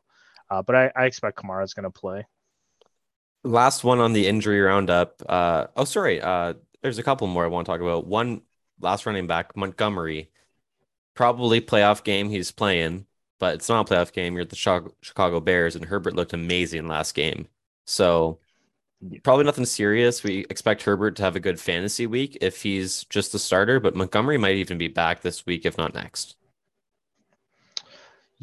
uh, 0.52 0.62
but 0.62 0.76
I, 0.76 0.92
I 0.96 1.06
expect 1.06 1.40
is 1.64 1.74
going 1.74 1.84
to 1.84 1.90
play. 1.90 2.28
Last 3.44 3.84
one 3.84 4.00
on 4.00 4.14
the 4.14 4.28
injury 4.28 4.60
roundup. 4.60 5.24
Uh, 5.28 5.68
oh, 5.78 5.86
sorry. 5.86 6.22
Uh, 6.22 6.54
there's 6.82 7.00
a 7.00 7.04
couple 7.04 7.26
more 7.28 7.46
I 7.46 7.48
want 7.48 7.66
to 7.66 7.72
talk 7.72 7.82
about. 7.82 8.06
One 8.06 8.42
last 8.82 9.06
running 9.06 9.28
back, 9.28 9.56
Montgomery, 9.56 10.30
probably 11.16 11.62
playoff 11.62 12.04
game 12.04 12.30
he's 12.30 12.52
playing, 12.52 13.06
but 13.40 13.56
it's 13.56 13.70
not 13.70 13.90
a 13.90 13.94
playoff 13.94 14.12
game. 14.12 14.34
You're 14.34 14.44
at 14.44 14.50
the 14.50 14.92
Chicago 15.02 15.40
Bears, 15.40 15.76
and 15.76 15.86
Herbert 15.86 16.16
looked 16.16 16.34
amazing 16.34 16.88
last 16.88 17.16
game. 17.16 17.48
So 17.86 18.40
probably 19.24 19.46
nothing 19.46 19.66
serious. 19.66 20.22
We 20.22 20.46
expect 20.50 20.84
Herbert 20.84 21.16
to 21.16 21.24
have 21.24 21.36
a 21.36 21.40
good 21.40 21.60
fantasy 21.60 22.08
week 22.08 22.38
if 22.42 22.62
he's 22.62 23.06
just 23.06 23.34
a 23.34 23.40
starter, 23.40 23.80
but 23.80 23.96
Montgomery 23.96 24.38
might 24.38 24.56
even 24.56 24.78
be 24.78 24.90
back 24.90 25.22
this 25.22 25.46
week, 25.46 25.66
if 25.66 25.78
not 25.78 25.94
next. 25.94 26.36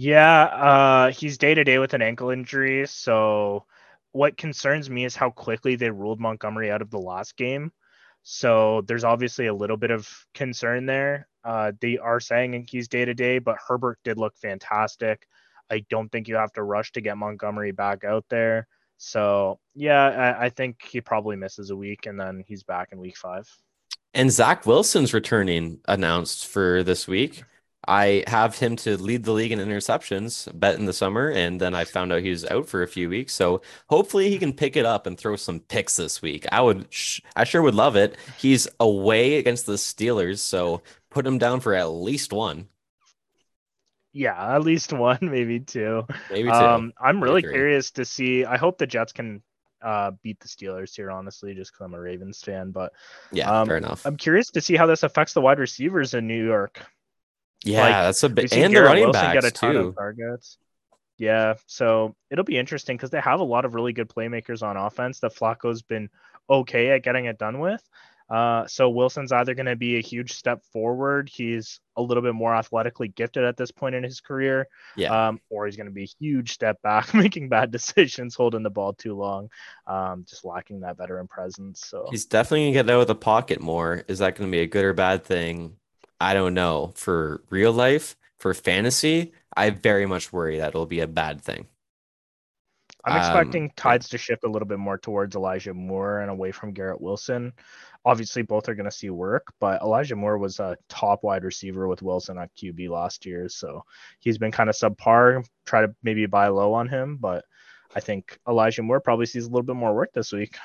Yeah, 0.01 0.43
uh, 0.45 1.11
he's 1.11 1.39
day 1.39 1.55
to 1.55 1.65
day 1.65 1.79
with 1.79 1.93
an 1.93 2.03
ankle 2.03 2.31
injury. 2.31 2.87
So, 2.87 3.67
what 4.13 4.37
concerns 4.37 4.89
me 4.89 5.05
is 5.05 5.17
how 5.17 5.31
quickly 5.31 5.75
they 5.75 5.91
ruled 5.91 6.21
Montgomery 6.21 6.71
out 6.71 6.83
of 6.83 6.91
the 6.91 7.01
last 7.01 7.37
game. 7.37 7.73
So, 8.23 8.83
there's 8.83 9.03
obviously 9.03 9.49
a 9.49 9.55
little 9.55 9.77
bit 9.77 9.91
of 9.91 10.09
concern 10.35 10.87
there. 10.87 11.27
Uh, 11.43 11.73
they 11.81 11.99
are 11.99 12.21
saying 12.21 12.69
he's 12.71 12.87
day 12.87 13.07
to 13.07 13.13
day, 13.13 13.41
but 13.41 13.57
Herbert 13.67 13.99
did 14.05 14.19
look 14.19 14.37
fantastic. 14.37 15.27
I 15.69 15.85
don't 15.91 16.09
think 16.13 16.29
you 16.29 16.37
have 16.37 16.53
to 16.53 16.63
rush 16.63 16.93
to 16.93 17.01
get 17.01 17.19
Montgomery 17.19 17.73
back 17.73 18.05
out 18.05 18.25
there. 18.31 18.69
So, 18.99 19.59
yeah, 19.75 20.37
I, 20.39 20.45
I 20.45 20.51
think 20.51 20.81
he 20.81 21.01
probably 21.01 21.35
misses 21.35 21.71
a 21.71 21.77
week 21.77 22.07
and 22.07 22.21
then 22.21 22.45
he's 22.47 22.63
back 22.63 22.91
in 22.93 23.01
week 23.01 23.17
five. 23.17 23.49
And 24.15 24.31
Zach 24.31 24.65
Wilson's 24.65 25.13
returning 25.13 25.81
announced 25.89 26.47
for 26.47 26.85
this 26.85 27.09
week. 27.09 27.43
I 27.87 28.25
have 28.27 28.59
him 28.59 28.77
to 28.77 28.97
lead 28.97 29.25
the 29.25 29.33
league 29.33 29.53
in 29.53 29.61
interceptions 29.61 30.49
bet 30.59 30.79
in 30.79 30.87
the 30.87 30.93
summer, 30.93 31.31
and 31.31 31.61
then 31.61 31.75
I 31.75 31.85
found 31.85 32.13
out 32.13 32.23
he 32.23 32.31
was 32.31 32.45
out 32.47 32.69
for 32.69 32.83
a 32.83 32.89
few 32.89 33.09
weeks. 33.09 33.33
So 33.33 33.63
hopefully 33.89 34.31
he 34.31 34.39
can 34.39 34.53
pick 34.53 34.77
it 34.77 34.85
up 34.85 35.07
and 35.07 35.17
throw 35.17 35.37
some 35.37 35.61
picks 35.61 35.97
this 35.97 36.21
week. 36.21 36.47
I 36.51 36.61
would, 36.61 36.89
I 37.37 37.45
sure 37.45 37.63
would 37.63 37.75
love 37.75 37.97
it. 37.97 38.17
He's 38.39 38.67
away 38.81 39.37
against 39.37 39.67
the 39.67 39.75
Steelers, 39.75 40.39
so 40.41 40.83
put 41.11 41.27
him 41.27 41.39
down 41.39 41.61
for 41.61 41.75
at 41.75 41.87
least 41.87 42.33
one. 42.33 42.69
Yeah, 44.13 44.57
at 44.57 44.63
least 44.63 44.93
one, 44.93 45.19
maybe 45.23 45.61
two. 45.61 46.07
Maybe 46.31 46.49
two. 46.49 46.55
Um, 46.55 46.93
I'm 47.01 47.23
really 47.23 47.43
curious 47.43 47.93
to 47.93 48.05
see. 48.05 48.45
I 48.45 48.57
hope 48.57 48.79
the 48.79 48.87
Jets 48.87 49.13
can 49.13 49.43
uh, 49.83 50.13
beat 50.23 50.41
the 50.41 50.49
Steelers 50.49 50.95
here, 50.95 51.11
honestly, 51.11 51.55
just 51.55 51.73
because 51.73 51.85
I'm 51.85 51.95
a 51.95 52.01
Ravens 52.01 52.41
fan. 52.43 52.73
But 52.73 52.93
yeah, 53.33 53.61
um, 53.61 53.69
fair 53.69 53.77
enough. 53.77 54.05
I'm 54.05 54.17
curious 54.17 54.51
to 54.51 54.61
see 54.61 54.77
how 54.77 54.87
this 54.87 55.05
affects 55.05 55.35
the 55.35 55.41
wide 55.41 55.59
receivers 55.59 56.15
in 56.15 56.27
New 56.27 56.45
York. 56.45 56.85
Yeah, 57.65 57.83
like, 57.83 57.93
that's 57.93 58.23
a 58.23 58.29
bit. 58.29 58.53
And 58.53 58.75
the 58.75 58.83
running 58.83 59.05
Wilson 59.05 59.23
backs 59.23 59.35
get 59.35 59.45
a 59.45 59.51
ton 59.51 59.75
too. 59.75 59.89
Of 59.89 59.97
targets. 59.97 60.59
Yeah, 61.19 61.55
so 61.67 62.15
it'll 62.31 62.45
be 62.45 62.59
interesting 62.59 62.97
because 62.97 63.11
they 63.11 63.21
have 63.21 63.41
a 63.41 63.45
lot 63.45 63.65
of 63.65 63.75
really 63.75 63.93
good 63.93 64.09
playmakers 64.09 64.63
on 64.63 64.77
offense. 64.77 65.19
that 65.21 65.35
Flacco's 65.35 65.83
been 65.83 66.11
okay 66.49 66.91
at 66.91 67.03
getting 67.03 67.25
it 67.25 67.39
done 67.39 67.59
with. 67.59 67.83
Uh, 68.31 68.67
so 68.67 68.91
Wilson's 68.91 69.33
either 69.33 69.55
going 69.55 69.67
to 69.67 69.77
be 69.77 69.97
a 69.97 70.03
huge 70.03 70.33
step 70.35 70.63
forward. 70.73 71.31
He's 71.33 71.81
a 71.97 72.03
little 72.03 72.23
bit 72.23 72.35
more 72.35 72.55
athletically 72.55 73.09
gifted 73.09 73.43
at 73.43 73.57
this 73.57 73.71
point 73.71 73.95
in 73.95 74.05
his 74.05 74.21
career. 74.21 74.69
Yeah. 74.97 75.29
Um, 75.29 75.41
or 75.49 75.65
he's 75.65 75.77
going 75.77 75.87
to 75.87 75.93
be 75.93 76.05
a 76.05 76.15
huge 76.21 76.53
step 76.53 76.81
back, 76.83 77.15
making 77.15 77.49
bad 77.49 77.71
decisions, 77.71 78.35
holding 78.35 78.63
the 78.63 78.71
ball 78.71 78.93
too 78.93 79.15
long, 79.15 79.49
um, 79.87 80.27
just 80.29 80.45
lacking 80.45 80.81
that 80.81 80.99
veteran 80.99 81.27
presence. 81.27 81.81
So 81.87 82.07
he's 82.11 82.27
definitely 82.27 82.65
going 82.65 82.73
to 82.73 82.83
get 82.85 82.95
out 82.95 83.01
of 83.01 83.07
the 83.07 83.15
pocket 83.15 83.61
more. 83.63 84.05
Is 84.09 84.19
that 84.19 84.37
going 84.37 84.51
to 84.51 84.53
be 84.53 84.61
a 84.61 84.67
good 84.67 84.85
or 84.85 84.93
bad 84.93 85.25
thing? 85.25 85.77
I 86.21 86.35
don't 86.35 86.55
know. 86.55 86.93
For 86.97 87.43
real 87.51 87.73
life, 87.73 88.17
for 88.39 88.53
fantasy, 88.55 89.33
I 89.57 89.71
very 89.71 90.07
much 90.07 90.33
worry 90.33 90.59
that 90.59 90.69
it'll 90.69 90.87
be 90.87 91.01
a 91.01 91.07
bad 91.07 91.41
thing. 91.41 91.67
I'm 93.05 93.17
expecting 93.17 93.65
um, 93.65 93.71
tides 93.77 94.09
to 94.11 94.19
shift 94.19 94.45
a 94.45 94.49
little 94.49 94.67
bit 94.67 94.79
more 94.79 94.99
towards 94.99 95.37
Elijah 95.37 95.73
Moore 95.73 96.21
and 96.21 96.31
away 96.31 96.53
from 96.53 96.73
Garrett 96.73 97.01
Wilson. 97.01 97.53
Obviously, 98.05 98.43
both 98.43 98.69
are 98.69 98.75
going 98.75 98.91
to 98.91 98.97
see 98.97 99.11
work, 99.11 99.53
but 99.61 99.81
Elijah 99.83 100.17
Moore 100.17 100.39
was 100.39 100.61
a 100.61 100.77
top 100.89 101.23
wide 101.23 101.45
receiver 101.45 101.89
with 101.89 102.03
Wilson 102.03 102.39
at 102.39 102.55
QB 102.57 102.89
last 102.91 103.25
year, 103.25 103.49
so 103.49 103.83
he's 104.21 104.39
been 104.39 104.53
kind 104.53 104.69
of 104.69 104.77
subpar. 104.77 105.45
Try 105.65 105.83
to 105.83 105.95
maybe 106.03 106.27
buy 106.27 106.49
low 106.49 106.75
on 106.75 106.89
him, 106.89 107.17
but 107.21 107.45
I 107.95 108.01
think 108.01 108.39
Elijah 108.49 108.83
Moore 108.83 109.01
probably 109.01 109.27
sees 109.27 109.45
a 109.45 109.49
little 109.49 109.63
bit 109.63 109.77
more 109.77 109.95
work 109.95 110.13
this 110.13 110.33
week. 110.33 110.57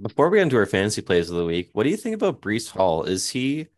Before 0.00 0.28
we 0.28 0.38
get 0.38 0.42
into 0.42 0.56
our 0.56 0.66
fantasy 0.66 1.02
plays 1.02 1.30
of 1.30 1.36
the 1.36 1.44
week, 1.44 1.70
what 1.72 1.84
do 1.84 1.90
you 1.90 1.96
think 1.96 2.14
about 2.14 2.40
Breece 2.40 2.70
Hall? 2.70 3.04
Is 3.04 3.28
he 3.28 3.68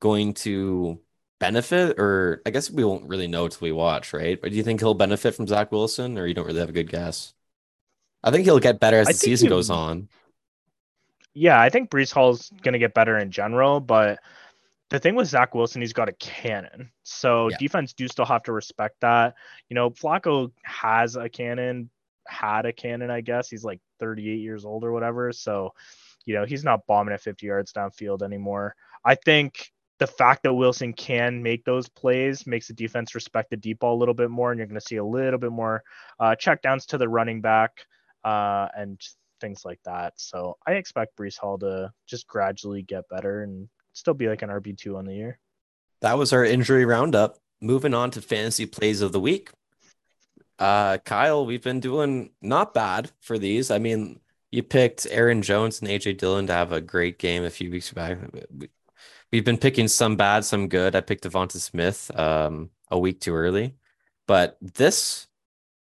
going 0.00 0.34
to 0.34 1.00
benefit, 1.38 1.98
or 1.98 2.42
I 2.46 2.50
guess 2.50 2.70
we 2.70 2.84
won't 2.84 3.08
really 3.08 3.26
know 3.26 3.44
until 3.44 3.58
we 3.62 3.72
watch, 3.72 4.12
right? 4.12 4.40
But 4.40 4.50
do 4.50 4.56
you 4.56 4.62
think 4.62 4.80
he'll 4.80 4.94
benefit 4.94 5.34
from 5.34 5.46
Zach 5.46 5.72
Wilson, 5.72 6.18
or 6.18 6.26
you 6.26 6.34
don't 6.34 6.46
really 6.46 6.60
have 6.60 6.68
a 6.68 6.72
good 6.72 6.90
guess? 6.90 7.34
I 8.22 8.30
think 8.30 8.44
he'll 8.44 8.58
get 8.58 8.80
better 8.80 8.98
as 8.98 9.08
the 9.08 9.14
season 9.14 9.48
goes 9.48 9.70
on. 9.70 10.08
Yeah, 11.34 11.60
I 11.60 11.68
think 11.68 11.90
Breece 11.90 12.12
Hall's 12.12 12.50
going 12.62 12.72
to 12.72 12.78
get 12.78 12.94
better 12.94 13.18
in 13.18 13.30
general, 13.30 13.80
but 13.80 14.20
the 14.88 14.98
thing 14.98 15.14
with 15.14 15.28
Zach 15.28 15.54
Wilson, 15.54 15.82
he's 15.82 15.92
got 15.92 16.08
a 16.08 16.12
cannon. 16.12 16.90
So 17.02 17.50
yeah. 17.50 17.56
defense 17.58 17.92
do 17.92 18.08
still 18.08 18.24
have 18.24 18.44
to 18.44 18.52
respect 18.52 19.00
that. 19.00 19.34
You 19.68 19.74
know, 19.74 19.90
Flacco 19.90 20.52
has 20.62 21.16
a 21.16 21.28
cannon, 21.28 21.90
had 22.28 22.66
a 22.66 22.72
cannon, 22.72 23.10
I 23.10 23.20
guess. 23.20 23.48
He's 23.48 23.64
like 23.64 23.80
38 24.00 24.36
years 24.36 24.64
old 24.64 24.84
or 24.84 24.92
whatever. 24.92 25.32
So, 25.32 25.72
you 26.24 26.34
know, 26.34 26.44
he's 26.44 26.64
not 26.64 26.86
bombing 26.86 27.14
at 27.14 27.20
50 27.20 27.46
yards 27.46 27.72
downfield 27.72 28.22
anymore. 28.22 28.74
I 29.04 29.14
think 29.14 29.70
the 29.98 30.06
fact 30.06 30.42
that 30.42 30.54
Wilson 30.54 30.92
can 30.92 31.42
make 31.42 31.64
those 31.64 31.88
plays 31.88 32.46
makes 32.46 32.68
the 32.68 32.74
defense 32.74 33.14
respect 33.14 33.50
the 33.50 33.56
deep 33.56 33.78
ball 33.78 33.96
a 33.96 33.98
little 34.00 34.14
bit 34.14 34.30
more, 34.30 34.50
and 34.50 34.58
you're 34.58 34.66
going 34.66 34.80
to 34.80 34.86
see 34.86 34.96
a 34.96 35.04
little 35.04 35.38
bit 35.38 35.52
more 35.52 35.82
uh, 36.20 36.34
checkdowns 36.38 36.86
to 36.86 36.98
the 36.98 37.08
running 37.08 37.40
back 37.40 37.72
uh, 38.24 38.68
and 38.76 39.00
things 39.40 39.64
like 39.64 39.80
that. 39.84 40.14
So 40.16 40.56
I 40.66 40.72
expect 40.72 41.16
Breece 41.16 41.38
Hall 41.38 41.58
to 41.58 41.90
just 42.06 42.26
gradually 42.26 42.82
get 42.82 43.08
better 43.08 43.42
and 43.42 43.68
still 43.92 44.14
be 44.14 44.28
like 44.28 44.42
an 44.42 44.50
RB 44.50 44.76
two 44.76 44.96
on 44.96 45.06
the 45.06 45.14
year. 45.14 45.38
That 46.02 46.18
was 46.18 46.32
our 46.32 46.44
injury 46.44 46.84
roundup. 46.84 47.38
Moving 47.60 47.94
on 47.94 48.10
to 48.10 48.20
fantasy 48.20 48.66
plays 48.66 49.00
of 49.00 49.12
the 49.12 49.20
week. 49.20 49.50
Uh, 50.58 50.98
Kyle, 50.98 51.44
we've 51.44 51.62
been 51.62 51.80
doing 51.80 52.30
not 52.40 52.72
bad 52.72 53.10
for 53.20 53.38
these. 53.38 53.70
I 53.70 53.78
mean, 53.78 54.20
you 54.50 54.62
picked 54.62 55.06
Aaron 55.10 55.42
Jones 55.42 55.80
and 55.80 55.90
AJ 55.90 56.18
Dillon 56.18 56.46
to 56.46 56.52
have 56.52 56.72
a 56.72 56.80
great 56.80 57.18
game 57.18 57.44
a 57.44 57.50
few 57.50 57.70
weeks 57.70 57.92
back. 57.92 58.18
We've 59.32 59.44
been 59.44 59.58
picking 59.58 59.88
some 59.88 60.16
bad, 60.16 60.44
some 60.44 60.68
good. 60.68 60.94
I 60.96 61.00
picked 61.00 61.24
Devonta 61.24 61.58
Smith 61.60 62.10
um, 62.18 62.70
a 62.90 62.98
week 62.98 63.20
too 63.20 63.34
early, 63.34 63.74
but 64.26 64.56
this 64.60 65.26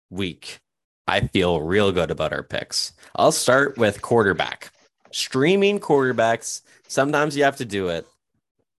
week 0.10 0.60
I 1.08 1.22
feel 1.22 1.62
real 1.62 1.92
good 1.92 2.12
about 2.12 2.34
our 2.34 2.44
picks. 2.44 2.94
I'll 3.16 3.32
start 3.32 3.78
with 3.78 4.02
quarterback. 4.02 4.72
Streaming 5.12 5.80
quarterbacks. 5.80 6.62
Sometimes 6.88 7.38
you 7.38 7.44
have 7.44 7.58
to 7.58 7.66
do 7.66 7.88
it. 7.88 8.06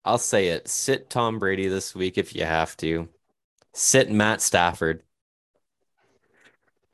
I'll 0.05 0.18
say 0.18 0.49
it. 0.49 0.68
Sit 0.68 1.09
Tom 1.09 1.39
Brady 1.39 1.68
this 1.68 1.95
week 1.95 2.18
if 2.18 2.34
you 2.34 2.45
have 2.45 2.76
to. 2.78 3.09
Sit 3.72 4.11
Matt 4.11 4.43
Stafford. 4.43 5.03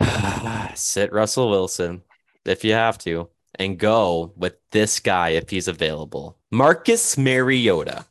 sit 0.74 1.12
Russell 1.12 1.50
Wilson 1.50 2.02
if 2.44 2.64
you 2.64 2.72
have 2.72 2.98
to, 2.98 3.28
and 3.56 3.78
go 3.78 4.32
with 4.36 4.56
this 4.70 5.00
guy 5.00 5.30
if 5.30 5.50
he's 5.50 5.68
available. 5.68 6.38
Marcus 6.50 7.16
Mariota. 7.16 8.06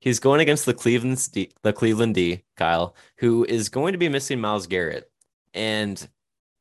He's 0.00 0.20
going 0.20 0.40
against 0.40 0.66
the 0.66 0.74
Cleveland 0.74 1.26
D, 1.32 1.50
the 1.62 1.72
Cleveland 1.72 2.14
D, 2.14 2.44
Kyle, 2.56 2.94
who 3.18 3.44
is 3.44 3.68
going 3.68 3.92
to 3.92 3.98
be 3.98 4.08
missing 4.08 4.40
Myles 4.40 4.66
Garrett. 4.66 5.10
And 5.52 6.08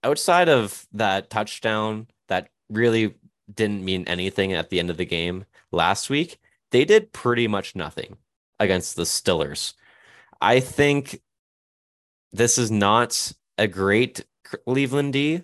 outside 0.04 0.50
of 0.50 0.88
that 0.94 1.30
touchdown 1.30 2.08
that 2.28 2.50
really 2.70 3.14
didn't 3.54 3.86
mean 3.86 4.06
anything 4.08 4.54
at 4.54 4.70
the 4.70 4.80
end 4.80 4.90
of 4.90 4.98
the 4.98 5.06
game 5.06 5.46
last 5.72 6.10
week, 6.10 6.40
they 6.72 6.86
did 6.86 7.14
pretty 7.14 7.48
much 7.48 7.76
nothing 7.76 8.18
against 8.60 8.96
the 8.96 9.04
Stillers. 9.04 9.74
I 10.42 10.60
think 10.60 11.22
this 12.34 12.58
is 12.58 12.72
not 12.72 13.32
a 13.58 13.68
great 13.68 14.26
Cleveland 14.46 15.14
D, 15.14 15.44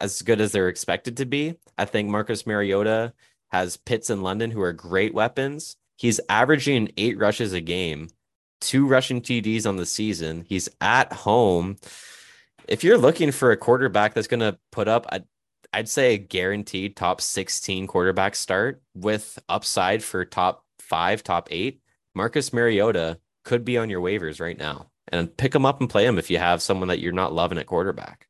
as 0.00 0.22
good 0.22 0.40
as 0.40 0.52
they're 0.52 0.68
expected 0.68 1.16
to 1.18 1.26
be. 1.26 1.58
I 1.76 1.84
think 1.84 2.08
Marcus 2.08 2.46
Mariota 2.46 3.12
has 3.50 3.76
Pitts 3.76 4.10
and 4.10 4.22
London, 4.22 4.50
who 4.50 4.62
are 4.62 4.72
great 4.72 5.14
weapons. 5.14 5.76
He's 5.96 6.20
averaging 6.28 6.92
eight 6.96 7.18
rushes 7.18 7.52
a 7.52 7.60
game, 7.60 8.08
two 8.60 8.86
rushing 8.86 9.20
TDs 9.20 9.66
on 9.66 9.76
the 9.76 9.86
season. 9.86 10.44
He's 10.48 10.68
at 10.80 11.12
home. 11.12 11.76
If 12.68 12.84
you're 12.84 12.98
looking 12.98 13.32
for 13.32 13.50
a 13.50 13.56
quarterback 13.56 14.14
that's 14.14 14.28
going 14.28 14.40
to 14.40 14.58
put 14.70 14.88
up, 14.88 15.06
a, 15.10 15.22
I'd 15.72 15.88
say 15.88 16.14
a 16.14 16.18
guaranteed 16.18 16.96
top 16.96 17.20
16 17.20 17.86
quarterback 17.86 18.34
start 18.34 18.82
with 18.94 19.38
upside 19.48 20.02
for 20.02 20.24
top 20.24 20.64
five, 20.78 21.22
top 21.22 21.48
eight, 21.50 21.80
Marcus 22.14 22.52
Mariota 22.52 23.18
could 23.44 23.64
be 23.64 23.78
on 23.78 23.90
your 23.90 24.00
waivers 24.00 24.40
right 24.40 24.58
now. 24.58 24.88
And 25.08 25.36
pick 25.36 25.54
him 25.54 25.66
up 25.66 25.80
and 25.80 25.90
play 25.90 26.06
him 26.06 26.18
if 26.18 26.30
you 26.30 26.38
have 26.38 26.62
someone 26.62 26.88
that 26.88 27.00
you're 27.00 27.12
not 27.12 27.32
loving 27.32 27.58
at 27.58 27.66
quarterback. 27.66 28.28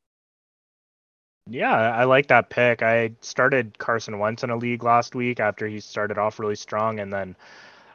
Yeah, 1.49 1.73
I 1.73 2.05
like 2.05 2.27
that 2.27 2.49
pick. 2.49 2.81
I 2.81 3.11
started 3.21 3.77
Carson 3.77 4.19
Wentz 4.19 4.43
in 4.43 4.49
a 4.49 4.55
league 4.55 4.83
last 4.83 5.13
week 5.13 5.39
after 5.39 5.67
he 5.67 5.79
started 5.79 6.17
off 6.17 6.39
really 6.39 6.55
strong, 6.55 6.99
and 6.99 7.11
then 7.11 7.35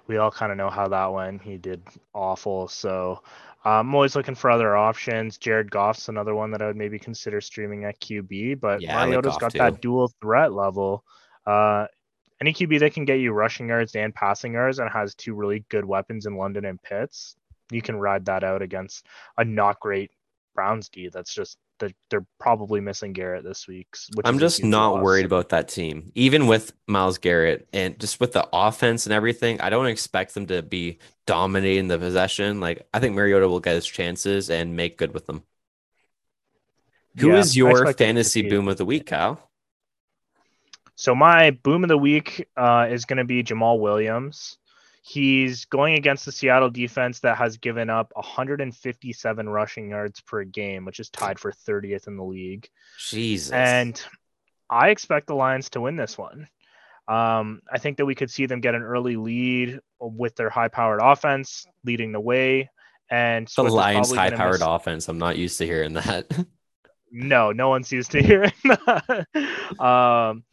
we 0.07 0.18
all 0.18 0.30
kind 0.30 0.53
of 0.53 0.59
know 0.59 0.70
how 0.70 0.88
that 0.88 1.12
went. 1.12 1.42
He 1.42 1.57
did 1.57 1.82
awful. 2.14 2.68
So 2.68 3.22
um, 3.64 3.88
I'm 3.88 3.94
always 3.94 4.14
looking 4.14 4.34
for 4.34 4.51
other 4.51 4.76
options. 4.76 5.38
Jared 5.38 5.70
Goff's 5.70 6.09
another 6.09 6.34
one 6.34 6.51
that 6.51 6.62
I 6.62 6.66
would 6.66 6.76
maybe 6.76 6.99
consider 6.99 7.40
streaming 7.40 7.84
at 7.84 8.01
QB, 8.01 8.61
but 8.61 8.82
yeah, 8.82 8.94
Mariota's 8.94 9.32
like 9.32 9.40
got 9.40 9.53
too. 9.53 9.59
that 9.59 9.80
dual 9.80 10.12
threat 10.20 10.53
level. 10.53 11.05
Uh, 11.46 11.86
any 12.40 12.53
QB 12.53 12.80
that 12.80 12.94
can 12.94 13.05
get 13.05 13.20
you 13.20 13.32
rushing 13.32 13.68
yards 13.68 13.96
and 13.96 14.14
passing 14.14 14.53
yards 14.53 14.78
and 14.78 14.90
has 14.90 15.14
two 15.14 15.34
really 15.34 15.64
good 15.70 15.84
weapons 15.84 16.26
in 16.26 16.36
London 16.36 16.66
and 16.66 16.80
Pitts, 16.82 17.34
you 17.70 17.82
can 17.82 17.96
ride 17.96 18.26
that 18.26 18.44
out 18.44 18.62
against 18.62 19.07
a 19.38 19.44
not 19.44 19.80
great 19.80 20.11
Browns 20.55 20.88
D. 20.88 21.09
That's 21.12 21.34
just 21.34 21.59
they're, 21.79 21.91
they're 22.11 22.26
probably 22.39 22.81
missing 22.81 23.12
Garrett 23.12 23.45
this 23.45 23.66
week. 23.66 23.89
I'm 24.24 24.39
just 24.39 24.62
not 24.64 25.03
worried 25.03 25.26
about 25.26 25.51
that 25.51 25.68
team, 25.68 26.11
even 26.14 26.47
with 26.47 26.72
Myles 26.87 27.18
Garrett 27.18 27.68
and 27.72 27.99
just 27.99 28.20
with 28.20 28.33
the 28.33 28.49
offense 28.53 29.07
and 29.07 29.12
everything. 29.12 29.61
I 29.61 29.70
don't 29.70 29.87
expect 29.87 30.35
them 30.35 30.47
to 30.47 30.62
be 30.62 30.99
dominating 31.26 31.89
the 31.89 31.99
possession. 31.99 32.61
Like 32.61 32.87
I 32.93 33.01
think 33.01 33.14
Mariota 33.14 33.49
will 33.49 33.61
get 33.61 33.74
his 33.74 33.87
chances 33.87 34.51
and 34.51 34.76
make 34.76 34.99
good 34.99 35.14
with 35.14 35.26
them. 35.26 35.43
Who 37.18 37.29
yeah, 37.29 37.39
is 37.39 37.57
your 37.57 37.93
fantasy 37.95 38.49
boom 38.49 38.68
of 38.68 38.76
the 38.76 38.85
week, 38.85 39.07
Kyle? 39.07 39.41
So 40.95 41.14
my 41.14 41.51
boom 41.51 41.85
of 41.85 41.89
the 41.89 41.99
week 41.99 42.49
uh, 42.57 42.89
is 42.91 43.05
going 43.05 43.18
to 43.18 43.24
be 43.24 43.43
Jamaal 43.43 43.79
Williams. 43.79 44.59
He's 45.09 45.64
going 45.64 45.94
against 45.94 46.26
the 46.26 46.32
Seattle 46.32 46.68
defense 46.68 47.20
that 47.20 47.38
has 47.38 47.56
given 47.56 47.88
up 47.88 48.12
157 48.14 49.48
rushing 49.48 49.88
yards 49.88 50.20
per 50.20 50.44
game, 50.44 50.84
which 50.84 51.00
is 51.00 51.09
tied 51.09 51.38
for 51.38 51.50
30th 51.50 52.09
in 52.09 52.18
the 52.18 52.24
league. 52.24 52.68
Jesus. 52.98 53.50
And 53.52 53.98
I 54.68 54.90
expect 54.90 55.28
the 55.28 55.34
Lions 55.34 55.70
to 55.70 55.80
win 55.80 55.96
this 55.96 56.18
one. 56.18 56.46
Um, 57.09 57.62
I 57.72 57.78
think 57.78 57.96
that 57.96 58.04
we 58.04 58.14
could 58.14 58.30
see 58.30 58.44
them 58.44 58.61
get 58.61 58.74
an 58.74 58.82
early 58.82 59.16
lead 59.16 59.80
with 59.98 60.36
their 60.36 60.50
high-powered 60.50 61.00
offense 61.02 61.64
leading 61.86 62.12
the 62.12 62.20
way. 62.20 62.68
And 63.11 63.48
the 63.48 63.62
Lions' 63.62 64.14
high-powered 64.14 64.61
miss... 64.61 64.62
offense. 64.62 65.09
I'm 65.09 65.16
not 65.16 65.38
used 65.38 65.56
to 65.56 65.64
hearing 65.64 65.94
that. 65.94 66.26
no, 67.11 67.52
no 67.52 67.68
one's 67.68 67.90
used 67.92 68.11
to 68.12 68.22
hearing 68.22 68.52
that. 68.64 69.26
um, 69.80 70.44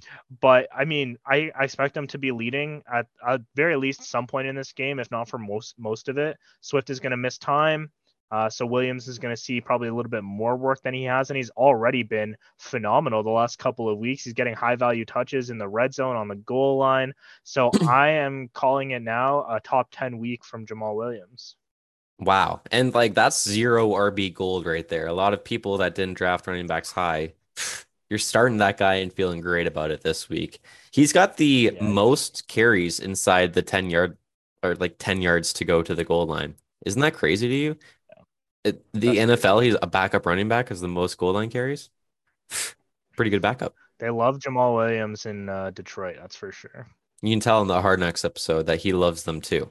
but 0.41 0.68
I 0.76 0.86
mean, 0.86 1.18
I, 1.26 1.51
I 1.58 1.64
expect 1.64 1.93
them 1.93 2.08
to 2.08 2.18
be 2.18 2.32
leading 2.32 2.84
at 2.91 3.08
at 3.28 3.41
very 3.56 3.76
least 3.76 4.03
some 4.03 4.28
point 4.28 4.47
in 4.47 4.56
this 4.56 4.72
game, 4.72 4.99
if 4.99 5.12
not 5.12 5.30
for 5.30 5.38
most 5.38 5.76
most 5.78 6.10
of 6.10 6.18
it. 6.18 6.38
Swift 6.62 6.89
is 6.89 6.99
going 6.99 7.12
to 7.12 7.18
miss 7.18 7.38
time. 7.38 7.91
Uh, 8.32 8.49
so 8.49 8.66
Williams 8.66 9.08
is 9.08 9.20
going 9.20 9.34
to 9.34 9.41
see 9.41 9.62
probably 9.62 9.88
a 9.88 9.93
little 9.93 10.10
bit 10.10 10.24
more 10.24 10.58
work 10.58 10.82
than 10.82 10.93
he 10.93 11.03
has, 11.03 11.30
and 11.30 11.38
he's 11.38 11.51
already 11.51 12.01
been 12.01 12.36
phenomenal 12.58 13.22
the 13.22 13.30
last 13.30 13.60
couple 13.60 13.88
of 13.88 13.99
weeks. 13.99 14.24
He's 14.24 14.34
getting 14.34 14.56
high 14.56 14.76
value 14.76 15.06
touches 15.06 15.51
in 15.51 15.58
the 15.58 15.68
red 15.68 15.93
zone 15.93 16.16
on 16.16 16.28
the 16.28 16.36
goal 16.36 16.78
line. 16.78 17.14
So 17.43 17.70
I 17.88 18.10
am 18.10 18.49
calling 18.53 18.91
it 18.91 19.03
now 19.03 19.45
a 19.49 19.60
top 19.60 19.89
ten 19.91 20.18
week 20.18 20.43
from 20.43 20.66
Jamaal 20.66 20.95
Williams. 20.95 21.56
Wow. 22.20 22.61
And 22.72 22.93
like 22.93 23.13
that's 23.13 23.43
zero 23.43 23.91
RB 23.91 24.34
gold 24.34 24.66
right 24.66 24.88
there. 24.88 25.07
A 25.07 25.13
lot 25.13 25.34
of 25.34 25.43
people 25.43 25.78
that 25.78 25.95
didn't 25.95 26.18
draft 26.18 26.47
running 26.47 26.68
backs 26.68 26.91
high, 26.91 27.34
you're 28.09 28.20
starting 28.20 28.57
that 28.57 28.78
guy 28.78 28.95
and 28.95 29.11
feeling 29.11 29.41
great 29.41 29.68
about 29.68 29.91
it 29.91 30.01
this 30.01 30.30
week. 30.30 30.61
He's 30.91 31.11
got 31.11 31.38
the 31.38 31.72
yeah. 31.74 31.84
most 31.84 32.47
carries 32.47 32.99
inside 32.99 33.53
the 33.53 33.61
10 33.61 33.89
yard 33.89 34.18
or 34.63 34.76
like 34.76 34.95
10 34.97 35.22
yards 35.22 35.53
to 35.53 35.66
go 35.66 35.82
to 35.82 35.93
the 35.93 36.03
goal 36.05 36.26
line. 36.26 36.55
Isn't 36.86 37.01
that 37.01 37.13
crazy 37.13 37.47
to 37.47 37.53
you? 37.53 37.78
It, 38.63 38.84
the 38.93 39.18
that's 39.18 39.41
NFL, 39.41 39.57
crazy. 39.57 39.72
he's 39.72 39.78
a 39.82 39.88
backup 39.88 40.26
running 40.26 40.47
back 40.47 40.70
has 40.70 40.82
the 40.82 40.88
most 40.88 41.18
goal 41.18 41.34
line 41.34 41.49
carries. 41.49 41.89
Pretty 43.16 43.30
good 43.30 43.41
backup. 43.41 43.76
They 43.99 44.09
love 44.09 44.39
Jamaal 44.39 44.76
Williams 44.76 45.26
in 45.26 45.47
uh, 45.47 45.72
Detroit, 45.72 46.18
that's 46.20 46.36
for 46.36 46.51
sure. 46.51 46.88
You 47.22 47.32
can 47.32 47.39
tell 47.39 47.61
in 47.61 47.68
the 47.68 47.82
Hard 47.82 47.99
Knocks 47.99 48.26
episode 48.26 48.66
that 48.66 48.80
he 48.80 48.91
loves 48.91 49.24
them 49.24 49.39
too. 49.39 49.70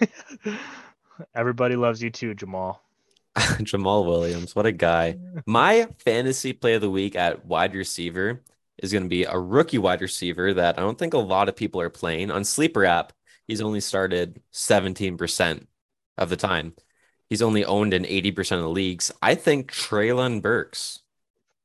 Everybody 1.34 1.76
loves 1.76 2.02
you 2.02 2.10
too, 2.10 2.34
Jamaal. 2.34 2.78
Jamaal 3.36 4.04
Williams, 4.04 4.56
what 4.56 4.66
a 4.66 4.72
guy. 4.72 5.16
My 5.46 5.88
fantasy 5.98 6.52
play 6.52 6.74
of 6.74 6.80
the 6.80 6.90
week 6.90 7.14
at 7.14 7.46
wide 7.46 7.74
receiver 7.74 8.42
is 8.78 8.92
going 8.92 9.04
to 9.04 9.08
be 9.08 9.24
a 9.24 9.38
rookie 9.38 9.78
wide 9.78 10.00
receiver 10.00 10.54
that 10.54 10.78
I 10.78 10.82
don't 10.82 10.98
think 10.98 11.14
a 11.14 11.18
lot 11.18 11.48
of 11.48 11.56
people 11.56 11.80
are 11.80 11.90
playing. 11.90 12.30
On 12.30 12.44
Sleeper 12.44 12.84
app, 12.84 13.12
he's 13.46 13.60
only 13.60 13.80
started 13.80 14.40
17% 14.52 15.66
of 16.16 16.30
the 16.30 16.36
time. 16.36 16.74
He's 17.28 17.42
only 17.42 17.64
owned 17.64 17.92
in 17.94 18.04
80% 18.04 18.56
of 18.56 18.62
the 18.62 18.68
leagues. 18.68 19.12
I 19.20 19.34
think 19.34 19.72
Treylon 19.72 20.40
Burks 20.40 21.00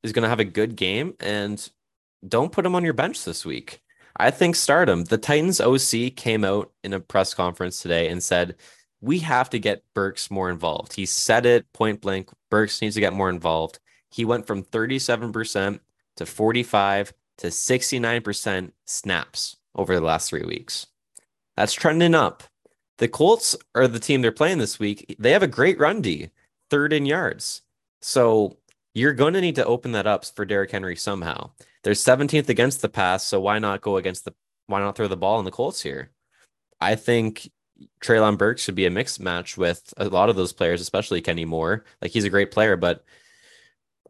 is 0.03 0.11
going 0.11 0.23
to 0.23 0.29
have 0.29 0.39
a 0.39 0.45
good 0.45 0.75
game 0.75 1.13
and 1.19 1.69
don't 2.27 2.51
put 2.51 2.65
him 2.65 2.75
on 2.75 2.83
your 2.83 2.93
bench 2.93 3.23
this 3.23 3.45
week. 3.45 3.81
I 4.17 4.29
think 4.29 4.55
start 4.55 4.89
him. 4.89 5.05
The 5.05 5.17
Titans 5.17 5.59
OC 5.59 6.15
came 6.15 6.43
out 6.43 6.71
in 6.83 6.93
a 6.93 6.99
press 6.99 7.33
conference 7.33 7.81
today 7.81 8.09
and 8.09 8.21
said 8.21 8.55
we 9.03 9.19
have 9.19 9.49
to 9.49 9.59
get 9.59 9.83
Burks 9.93 10.31
more 10.31 10.49
involved. 10.49 10.93
He 10.93 11.05
said 11.05 11.45
it 11.45 11.71
point 11.73 11.99
blank. 11.99 12.29
Burks 12.49 12.81
needs 12.81 12.95
to 12.95 13.01
get 13.01 13.11
more 13.11 13.29
involved. 13.29 13.79
He 14.09 14.23
went 14.23 14.47
from 14.47 14.63
37% 14.63 15.79
to 16.15 16.25
45 16.25 17.13
to 17.39 17.47
69% 17.47 18.71
snaps 18.85 19.57
over 19.75 19.93
the 19.93 20.05
last 20.05 20.29
three 20.29 20.45
weeks. 20.45 20.87
That's 21.57 21.73
trending 21.73 22.15
up. 22.15 22.43
The 22.97 23.09
Colts 23.09 23.57
are 23.75 23.89
the 23.89 23.99
team 23.99 24.21
they're 24.21 24.31
playing 24.31 24.59
this 24.59 24.79
week. 24.79 25.17
They 25.19 25.31
have 25.31 25.43
a 25.43 25.47
great 25.47 25.79
run 25.79 26.01
D, 26.01 26.29
third 26.69 26.93
in 26.93 27.05
yards. 27.05 27.63
So 28.01 28.57
you're 28.93 29.13
going 29.13 29.33
to 29.33 29.41
need 29.41 29.55
to 29.55 29.65
open 29.65 29.91
that 29.93 30.07
up 30.07 30.23
for 30.23 30.45
Derrick 30.45 30.71
Henry 30.71 30.95
somehow. 30.95 31.51
They're 31.83 31.93
17th 31.93 32.47
against 32.47 32.81
the 32.81 32.87
pass, 32.87 33.25
so 33.25 33.41
why 33.41 33.59
not 33.59 33.81
go 33.81 33.97
against 33.97 34.23
the 34.23 34.33
why 34.67 34.79
not 34.79 34.95
throw 34.95 35.09
the 35.09 35.17
ball 35.17 35.39
in 35.39 35.45
the 35.45 35.51
Colts 35.51 35.81
here? 35.81 36.11
I 36.79 36.95
think 36.95 37.49
Treylon 38.01 38.37
Burks 38.37 38.61
should 38.63 38.75
be 38.75 38.85
a 38.85 38.91
mixed 38.91 39.19
match 39.19 39.57
with 39.57 39.93
a 39.97 40.07
lot 40.09 40.29
of 40.29 40.35
those 40.35 40.53
players, 40.53 40.81
especially 40.81 41.21
Kenny 41.21 41.45
Moore. 41.45 41.85
Like 42.01 42.11
he's 42.11 42.25
a 42.25 42.29
great 42.29 42.51
player, 42.51 42.77
but 42.77 43.03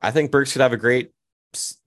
I 0.01 0.11
think 0.11 0.31
Burks 0.31 0.53
could 0.53 0.61
have 0.61 0.73
a 0.73 0.77
great 0.77 1.11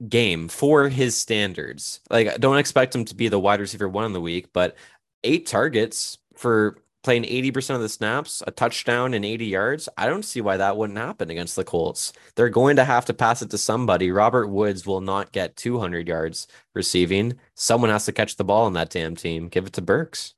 game 0.09 0.49
for 0.49 0.89
his 0.89 1.17
standards. 1.17 2.01
Like 2.11 2.39
don't 2.39 2.59
expect 2.59 2.95
him 2.95 3.05
to 3.07 3.15
be 3.15 3.29
the 3.29 3.39
wide 3.39 3.61
receiver 3.61 3.89
one 3.89 4.05
in 4.05 4.13
the 4.13 4.21
week, 4.21 4.49
but 4.53 4.77
eight 5.25 5.47
targets 5.47 6.19
for 6.35 6.79
playing 7.07 7.23
80% 7.23 7.77
of 7.77 7.81
the 7.81 7.89
snaps, 7.89 8.43
a 8.49 8.51
touchdown 8.51 9.15
and 9.15 9.25
80 9.25 9.47
yards. 9.47 9.89
I 9.97 10.09
don't 10.09 10.25
see 10.25 10.41
why 10.41 10.57
that 10.57 10.77
wouldn't 10.77 10.99
happen 10.99 11.31
against 11.31 11.55
the 11.55 11.63
Colts. 11.63 12.13
They're 12.35 12.49
going 12.49 12.75
to 12.77 12.85
have 12.85 13.05
to 13.05 13.15
pass 13.15 13.43
it 13.43 13.51
to 13.51 13.59
somebody. 13.59 14.11
Robert 14.11 14.49
Woods 14.49 14.85
will 14.85 15.01
not 15.01 15.31
get 15.31 15.55
200 15.55 16.09
yards 16.09 16.49
receiving. 16.75 17.39
Someone 17.55 17.91
has 17.91 18.07
to 18.07 18.13
catch 18.13 18.35
the 18.35 18.43
ball 18.43 18.67
in 18.67 18.73
that 18.73 18.91
damn 18.91 19.15
team. 19.15 19.47
Give 19.47 19.67
it 19.67 19.73
to 19.75 19.83
Burks. 19.83 20.35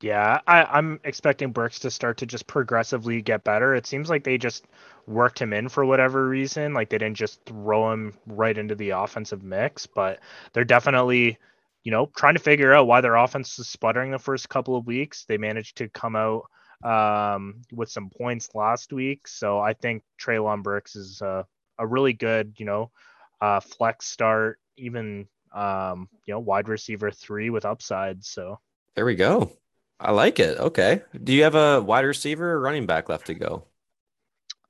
Yeah, 0.00 0.40
I, 0.46 0.78
am 0.78 1.00
expecting 1.04 1.52
Burks 1.52 1.78
to 1.80 1.90
start 1.90 2.18
to 2.18 2.26
just 2.26 2.46
progressively 2.46 3.22
get 3.22 3.44
better. 3.44 3.74
It 3.74 3.86
seems 3.86 4.10
like 4.10 4.24
they 4.24 4.38
just 4.38 4.66
worked 5.06 5.40
him 5.40 5.52
in 5.52 5.68
for 5.68 5.84
whatever 5.84 6.28
reason. 6.28 6.74
Like 6.74 6.90
they 6.90 6.98
didn't 6.98 7.16
just 7.16 7.44
throw 7.46 7.92
him 7.92 8.14
right 8.26 8.56
into 8.56 8.74
the 8.74 8.90
offensive 8.90 9.42
mix, 9.42 9.86
but 9.86 10.20
they're 10.52 10.64
definitely, 10.64 11.38
you 11.84 11.92
know, 11.92 12.10
trying 12.16 12.34
to 12.34 12.40
figure 12.40 12.74
out 12.74 12.86
why 12.86 13.00
their 13.00 13.14
offense 13.14 13.58
is 13.58 13.68
sputtering 13.68 14.10
the 14.10 14.18
first 14.18 14.48
couple 14.48 14.76
of 14.76 14.86
weeks. 14.86 15.24
They 15.24 15.38
managed 15.38 15.76
to 15.78 15.88
come 15.88 16.16
out 16.16 16.44
um, 16.84 17.62
with 17.72 17.90
some 17.90 18.10
points 18.10 18.54
last 18.54 18.92
week. 18.92 19.28
So 19.28 19.58
I 19.58 19.74
think 19.74 20.02
Treylon 20.20 20.62
Burks 20.62 20.96
is 20.96 21.22
a, 21.22 21.46
a 21.78 21.86
really 21.86 22.12
good, 22.12 22.54
you 22.58 22.66
know, 22.66 22.90
uh, 23.40 23.60
flex 23.60 24.06
start, 24.06 24.58
even, 24.76 25.28
um, 25.54 26.08
you 26.26 26.34
know, 26.34 26.40
wide 26.40 26.68
receiver 26.68 27.10
three 27.10 27.48
with 27.50 27.64
upside. 27.64 28.24
So 28.24 28.58
there 28.96 29.06
we 29.06 29.14
go. 29.14 29.50
I 30.00 30.12
like 30.12 30.40
it. 30.40 30.58
Okay. 30.58 31.02
Do 31.22 31.32
you 31.32 31.44
have 31.44 31.54
a 31.54 31.80
wide 31.80 32.04
receiver 32.04 32.52
or 32.52 32.60
running 32.60 32.86
back 32.86 33.08
left 33.08 33.26
to 33.26 33.34
go? 33.34 33.64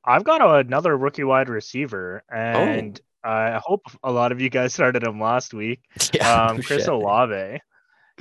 I've 0.04 0.24
got 0.24 0.66
another 0.66 0.96
rookie 0.96 1.24
wide 1.24 1.48
receiver, 1.48 2.22
and 2.30 3.00
oh. 3.24 3.28
I 3.30 3.60
hope 3.64 3.82
a 4.02 4.12
lot 4.12 4.32
of 4.32 4.40
you 4.40 4.50
guys 4.50 4.74
started 4.74 5.02
him 5.02 5.20
last 5.20 5.54
week. 5.54 5.80
Yeah, 6.12 6.44
um, 6.44 6.62
Chris 6.62 6.82
shit. 6.82 6.88
Olave. 6.88 7.60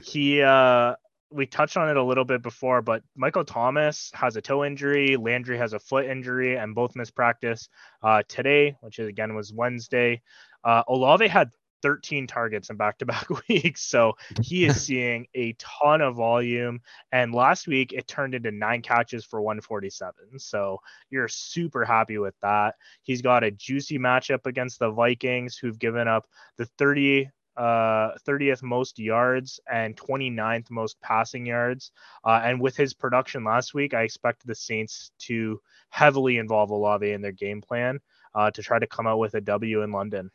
He 0.04 0.41
uh, 0.41 0.95
we 1.30 1.45
touched 1.45 1.78
on 1.78 1.89
it 1.89 1.97
a 1.97 2.04
little 2.04 2.26
bit 2.26 2.41
before, 2.41 2.82
but 2.82 3.04
Michael 3.16 3.43
Thomas 3.43 4.12
has 4.14 4.36
a 4.36 4.41
toe 4.41 4.64
injury, 4.64 5.18
Landry 5.18 5.58
has 5.58 5.74
a 5.74 5.80
foot 5.80 6.06
injury, 6.06 6.56
and 6.56 6.74
both 6.74 6.95
missed 6.95 7.16
practice 7.16 7.70
uh, 8.01 8.24
today, 8.28 8.76
which 8.82 8.99
is, 8.99 9.08
again 9.08 9.36
was 9.36 9.51
Wednesday. 9.51 10.22
Uh, 10.64 10.84
Olave 10.88 11.28
had 11.28 11.51
13 11.84 12.26
targets 12.26 12.72
in 12.72 12.78
back-to-back 12.78 13.28
weeks, 13.50 13.82
so 13.82 14.14
he 14.42 14.66
is 14.66 14.82
seeing 14.86 15.28
a 15.36 15.54
ton 15.60 16.02
of 16.02 16.16
volume. 16.16 16.80
And 17.12 17.36
last 17.36 17.68
week 17.68 17.94
it 17.94 18.08
turned 18.08 18.34
into 18.34 18.52
nine 18.52 18.82
catches 18.82 19.24
for 19.24 19.42
147, 19.42 20.40
so 20.40 20.80
you're 21.12 21.28
super 21.28 21.86
happy 21.86 22.18
with 22.18 22.34
that. 22.42 22.76
He's 23.04 23.22
got 23.22 23.44
a 23.44 23.52
juicy 23.52 24.00
matchup 24.00 24.48
against 24.48 24.80
the 24.80 24.90
Vikings, 24.90 25.58
who've 25.58 25.78
given 25.78 26.08
up 26.08 26.26
the 26.58 26.66
30 26.66 27.30
uh 27.56 28.18
30th 28.28 28.64
most 28.64 28.98
yards 28.98 29.60
and 29.72 29.96
29th 29.96 30.72
most 30.72 31.00
passing 31.02 31.46
yards. 31.46 31.92
Uh, 32.26 32.42
and 32.44 32.60
with 32.60 32.76
his 32.76 32.96
production 32.96 33.44
last 33.44 33.76
week, 33.76 33.94
I 33.94 34.02
expect 34.02 34.48
the 34.48 34.56
Saints 34.56 35.12
to 35.20 35.62
heavily 35.90 36.40
involve 36.40 36.72
Olave 36.72 37.12
in 37.12 37.22
their 37.22 37.32
game 37.32 37.62
plan 37.62 38.00
uh, 38.34 38.50
to 38.52 38.64
try 38.64 38.80
to 38.80 38.88
come 38.88 39.06
out 39.06 39.20
with 39.20 39.36
a 39.36 39.42
W 39.42 39.84
in 39.84 39.92
London. 39.92 40.32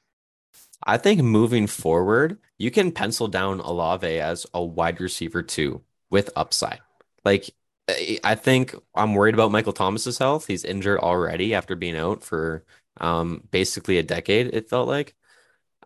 I 0.84 0.96
think 0.96 1.22
moving 1.22 1.66
forward, 1.66 2.38
you 2.58 2.70
can 2.70 2.92
pencil 2.92 3.28
down 3.28 3.60
Olave 3.60 4.06
as 4.06 4.46
a 4.54 4.62
wide 4.62 5.00
receiver 5.00 5.42
too 5.42 5.82
with 6.10 6.30
upside. 6.36 6.80
Like 7.24 7.50
I 8.24 8.34
think 8.34 8.74
I'm 8.94 9.14
worried 9.14 9.34
about 9.34 9.50
Michael 9.50 9.72
Thomas's 9.72 10.18
health. 10.18 10.46
He's 10.46 10.64
injured 10.64 11.00
already 11.00 11.54
after 11.54 11.74
being 11.74 11.96
out 11.96 12.22
for 12.22 12.64
um, 13.00 13.42
basically 13.50 13.98
a 13.98 14.02
decade. 14.02 14.54
It 14.54 14.68
felt 14.68 14.88
like. 14.88 15.14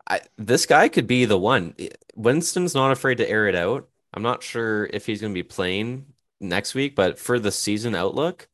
I, 0.09 0.21
this 0.37 0.67
guy 0.67 0.89
could 0.89 1.07
be 1.07 1.27
the 1.27 1.39
one. 1.39 1.77
Winston's 2.17 2.75
not 2.75 2.91
afraid 2.91 3.19
to 3.19 3.31
air 3.31 3.47
it 3.47 3.55
out. 3.55 3.89
I'm 4.13 4.23
not 4.23 4.43
sure 4.43 4.87
if 4.87 5.07
he's 5.07 5.21
going 5.21 5.33
to 5.33 5.39
be 5.39 5.45
playing 5.45 6.07
next 6.41 6.75
week, 6.75 6.97
but 6.97 7.19
for 7.21 7.39
the 7.39 7.53
season 7.53 7.95
outlook, 7.95 8.49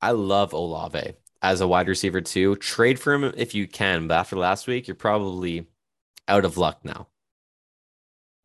I 0.00 0.12
love 0.12 0.54
Olave 0.54 1.14
as 1.44 1.60
a 1.60 1.68
wide 1.68 1.88
receiver 1.88 2.22
too. 2.22 2.56
Trade 2.56 2.98
for 2.98 3.12
him 3.12 3.24
if 3.36 3.54
you 3.54 3.68
can, 3.68 4.08
but 4.08 4.14
after 4.14 4.36
last 4.36 4.66
week, 4.66 4.88
you're 4.88 4.94
probably 4.94 5.66
out 6.26 6.44
of 6.44 6.56
luck 6.56 6.80
now. 6.82 7.06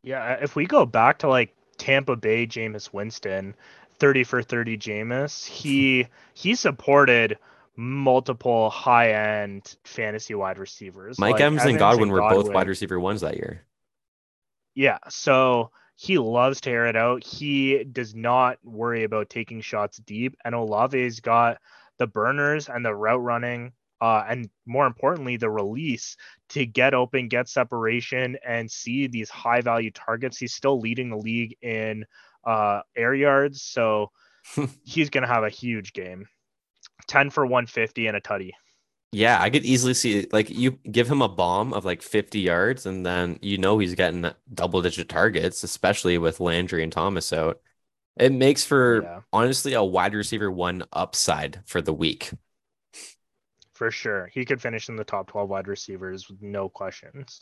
Yeah, 0.04 0.34
uh, 0.34 0.38
if 0.42 0.56
we 0.56 0.66
go 0.66 0.86
back 0.86 1.20
to 1.20 1.30
like 1.30 1.56
Tampa 1.78 2.16
Bay, 2.18 2.46
Jameis 2.46 2.94
Winston, 2.94 3.56
30 4.00 4.24
for 4.26 4.42
30 4.44 4.78
Jameis, 4.78 5.46
he 5.46 6.08
he 6.34 6.56
supported 6.56 7.38
multiple 7.78 8.70
high 8.70 9.14
end 9.14 9.78
fantasy 9.86 10.36
wide 10.36 10.58
receivers. 10.58 11.18
Mike 11.18 11.34
like 11.34 11.42
Evans, 11.42 11.62
Evans 11.62 11.72
and 11.72 11.80
Godwin 11.80 12.04
and 12.04 12.12
were 12.12 12.20
Godwin. 12.20 12.46
both 12.48 12.54
wide 12.54 12.68
receiver 12.68 13.00
ones 13.00 13.22
that 13.22 13.38
year. 13.38 13.66
Yeah, 14.76 14.98
so 15.08 15.72
he 15.96 16.18
loves 16.18 16.62
to 16.62 16.70
air 16.70 16.86
it 16.88 16.96
out. 16.98 17.24
He 17.24 17.84
does 17.86 18.14
not 18.14 18.58
worry 18.64 19.04
about 19.04 19.30
taking 19.30 19.62
shots 19.62 19.98
deep. 19.98 20.36
And 20.44 20.54
Olave's 20.54 21.20
got 21.20 21.60
the 22.00 22.08
burners 22.08 22.70
and 22.70 22.84
the 22.84 22.96
route 22.96 23.22
running, 23.22 23.74
uh, 24.02 24.24
and 24.28 24.50
more 24.66 24.88
importantly, 24.88 25.38
the 25.38 25.50
release 25.50 26.18
to 26.50 26.66
get 26.66 26.94
open, 26.94 27.28
get 27.28 27.48
separation, 27.48 28.38
and 28.46 28.72
see 28.72 29.08
these 29.08 29.30
high 29.30 29.62
value 29.62 29.92
targets. 29.92 30.38
He's 30.38 30.54
still 30.54 30.80
leading 30.80 31.10
the 31.10 31.18
league 31.18 31.56
in 31.62 32.06
uh, 32.46 32.82
air 32.96 33.14
yards, 33.14 33.62
so 33.62 34.12
he's 34.84 35.10
going 35.10 35.24
to 35.24 35.34
have 35.34 35.44
a 35.44 35.50
huge 35.50 35.94
game. 35.94 36.28
10 37.08 37.30
for 37.30 37.46
150 37.46 38.08
and 38.08 38.18
a 38.18 38.22
tutty. 38.22 38.52
Yeah, 39.12 39.42
I 39.42 39.50
could 39.50 39.66
easily 39.66 39.96
see 39.96 40.28
like 40.32 40.52
you 40.52 40.72
give 40.92 41.10
him 41.10 41.24
a 41.24 41.28
bomb 41.28 41.74
of 41.74 41.84
like 41.84 42.04
50 42.04 42.40
yards 42.40 42.86
and 42.86 43.04
then 43.04 43.40
you 43.42 43.58
know 43.58 43.80
he's 43.80 43.96
getting 43.96 44.30
double 44.54 44.84
digit 44.84 45.10
targets, 45.10 45.64
especially 45.64 46.18
with 46.20 46.40
Landry 46.40 46.84
and 46.84 46.92
Thomas 46.92 47.34
out. 47.34 47.60
It 48.18 48.34
makes 48.34 48.66
for 48.66 49.04
yeah. 49.04 49.20
honestly 49.32 49.74
a 49.74 49.84
wide 49.84 50.14
receiver 50.14 50.52
one 50.52 50.84
upside 50.92 51.62
for 51.66 51.82
the 51.82 51.94
week. 51.94 52.32
For 53.74 53.92
sure. 53.92 54.30
He 54.34 54.44
could 54.44 54.62
finish 54.62 54.90
in 54.90 54.98
the 54.98 55.06
top 55.06 55.28
12 55.28 55.50
wide 55.50 55.68
receivers 55.68 56.30
with 56.30 56.42
no 56.42 56.68
questions. 56.68 57.42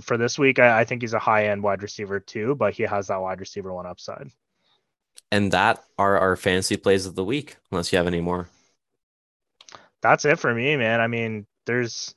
For 0.00 0.16
this 0.16 0.38
week, 0.38 0.58
I, 0.58 0.80
I 0.80 0.84
think 0.84 1.02
he's 1.02 1.12
a 1.12 1.18
high 1.18 1.48
end 1.48 1.62
wide 1.62 1.82
receiver 1.82 2.18
too, 2.18 2.54
but 2.54 2.74
he 2.74 2.84
has 2.84 3.08
that 3.08 3.20
wide 3.20 3.40
receiver 3.40 3.72
one 3.72 3.86
upside. 3.86 4.30
And 5.30 5.52
that 5.52 5.84
are 5.98 6.18
our 6.18 6.36
fantasy 6.36 6.76
plays 6.76 7.06
of 7.06 7.14
the 7.14 7.24
week, 7.24 7.56
unless 7.70 7.92
you 7.92 7.98
have 7.98 8.06
any 8.06 8.20
more 8.20 8.48
that's 10.04 10.26
it 10.26 10.38
for 10.38 10.54
me, 10.54 10.76
man. 10.76 11.00
I 11.00 11.06
mean, 11.06 11.46
there's 11.64 12.14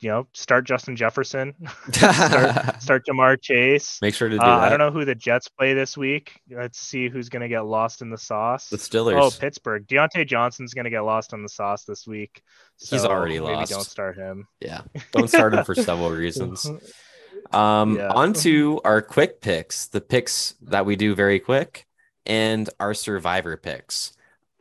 you 0.00 0.08
know, 0.08 0.26
start 0.32 0.64
Justin 0.64 0.96
Jefferson, 0.96 1.54
start, 1.92 2.80
start 2.82 3.06
Ja'Marr 3.06 3.40
Chase. 3.40 3.98
Make 4.00 4.14
sure 4.14 4.28
to 4.28 4.36
do 4.36 4.40
uh, 4.40 4.60
that. 4.60 4.66
I 4.66 4.68
don't 4.68 4.78
know 4.78 4.90
who 4.90 5.04
the 5.04 5.14
Jets 5.14 5.48
play 5.48 5.74
this 5.74 5.96
week. 5.96 6.40
Let's 6.50 6.78
see 6.78 7.08
who's 7.08 7.28
going 7.28 7.42
to 7.42 7.48
get 7.48 7.60
lost 7.66 8.02
in 8.02 8.10
the 8.10 8.18
sauce. 8.18 8.68
The 8.68 8.76
Steelers. 8.76 9.20
Oh, 9.20 9.30
Pittsburgh. 9.30 9.86
Diontae 9.86 10.26
Johnson's 10.26 10.74
going 10.74 10.84
to 10.84 10.90
get 10.90 11.00
lost 11.00 11.32
in 11.32 11.42
the 11.42 11.48
sauce 11.48 11.84
this 11.84 12.06
week. 12.06 12.42
So 12.76 12.96
He's 12.96 13.04
already 13.04 13.40
lost. 13.40 13.72
Don't 13.72 13.84
start 13.84 14.16
him. 14.16 14.46
Yeah, 14.60 14.82
don't 15.12 15.28
start 15.28 15.54
him 15.54 15.64
for 15.64 15.74
several 15.74 16.10
reasons. 16.10 16.70
Um, 17.52 17.96
yeah. 17.96 18.08
on 18.08 18.34
to 18.34 18.80
our 18.84 19.02
quick 19.02 19.40
picks, 19.40 19.86
the 19.86 20.00
picks 20.00 20.54
that 20.62 20.86
we 20.86 20.96
do 20.96 21.14
very 21.14 21.40
quick, 21.40 21.86
and 22.24 22.68
our 22.78 22.94
survivor 22.94 23.56
picks. 23.56 24.12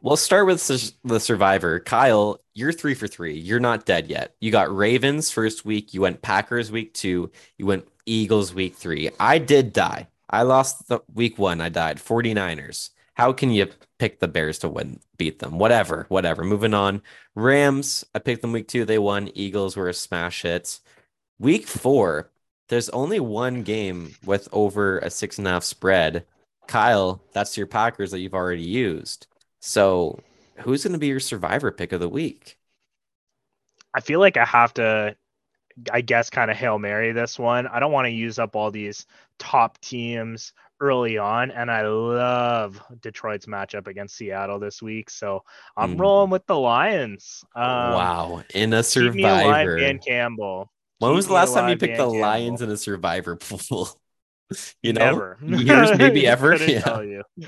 We'll 0.02 0.16
start 0.16 0.45
with 0.45 0.66
the 1.04 1.20
survivor. 1.20 1.80
Kyle, 1.80 2.39
you're 2.54 2.72
three 2.72 2.93
for 2.93 3.08
three. 3.08 3.34
You're 3.34 3.60
not 3.60 3.86
dead 3.86 4.08
yet. 4.08 4.36
You 4.39 4.52
got 4.52 4.76
Ravens 4.76 5.32
first 5.32 5.66
week. 5.66 5.93
You 5.93 6.02
went 6.02 6.22
Packers 6.22 6.72
week 6.72 6.93
two. 6.93 7.32
You 7.58 7.66
went 7.66 7.88
Eagles 8.06 8.54
week 8.54 8.76
three. 8.76 9.10
I 9.20 9.39
did 9.39 9.74
die. 9.74 10.08
I 10.30 10.43
lost 10.43 10.88
the 10.88 11.00
week 11.14 11.39
one. 11.39 11.62
I 11.62 11.70
died. 11.70 11.98
49ers. 11.98 12.91
How 13.16 13.34
can 13.34 13.50
you 13.50 13.70
pick 13.98 14.20
the 14.20 14.28
Bears 14.28 14.60
to 14.60 14.70
win, 14.70 15.00
beat 15.18 15.39
them? 15.39 15.58
Whatever, 15.58 16.06
whatever. 16.10 16.43
Moving 16.43 16.76
on. 16.76 17.02
Rams, 17.34 18.06
I 18.14 18.20
picked 18.20 18.43
them 18.43 18.52
week 18.52 18.68
two. 18.68 18.86
They 18.86 19.00
won. 19.00 19.32
Eagles 19.34 19.76
were 19.76 19.89
a 19.89 19.93
smash 19.93 20.43
hit. 20.43 20.80
Week 21.39 21.66
four, 21.66 22.30
there's 22.70 22.89
only 22.89 23.20
one 23.20 23.64
game 23.64 24.14
with 24.24 24.48
over 24.52 25.00
a 25.00 25.10
six 25.10 25.39
and 25.39 25.48
a 25.48 25.52
half 25.52 25.64
spread. 25.64 26.26
Kyle, 26.68 27.24
that's 27.34 27.58
your 27.58 27.66
Packers 27.66 28.12
that 28.12 28.20
you've 28.20 28.36
already 28.36 28.62
used. 28.64 29.26
So, 29.60 30.20
who's 30.60 30.84
going 30.84 30.93
to 30.93 30.99
be 30.99 31.08
your 31.08 31.20
survivor 31.20 31.72
pick 31.72 31.91
of 31.91 31.99
the 31.99 32.10
week? 32.10 32.58
I 33.93 34.01
feel 34.01 34.20
like 34.20 34.38
I 34.38 34.45
have 34.45 34.74
to, 34.76 35.16
I 35.91 36.01
guess, 36.01 36.30
kind 36.30 36.51
of 36.51 36.58
Hail 36.58 36.80
Mary 36.80 37.12
this 37.12 37.39
one. 37.39 37.68
I 37.68 37.80
don't 37.80 37.91
want 37.91 38.05
to 38.05 38.12
use 38.12 38.38
up 38.39 38.55
all 38.55 38.72
these 38.72 39.05
top 39.39 39.80
teams 39.82 40.53
early 40.80 41.18
on. 41.18 41.51
And 41.51 41.72
I 41.72 41.88
love 41.88 42.82
Detroit's 43.01 43.45
matchup 43.45 43.88
against 43.88 44.16
Seattle 44.16 44.60
this 44.60 44.82
week. 44.82 45.10
So 45.10 45.43
I'm 45.76 45.95
mm. 45.95 45.99
rolling 45.99 46.30
with 46.30 46.45
the 46.45 46.58
Lions. 46.58 47.43
Um, 47.55 47.64
wow. 47.64 48.43
In 48.53 48.74
a 48.74 48.84
survivor. 48.84 49.80
Dan 49.80 49.99
Campbell. 49.99 50.72
When 50.99 51.14
was 51.14 51.28
the 51.28 51.34
last 51.34 51.53
time 51.53 51.70
you 51.70 51.78
picked 51.78 51.97
the 51.97 52.03
Campbell. 52.03 52.20
Lions 52.20 52.62
in 52.62 52.70
a 52.70 52.78
survivor 52.78 53.36
pool? 53.38 53.89
You 54.82 54.93
know, 54.93 55.06
Never. 55.06 55.38
years 55.41 55.98
maybe 55.98 56.26
ever. 56.28 56.56
yeah. 56.56 56.82
tell 56.82 57.04
you. 57.04 57.24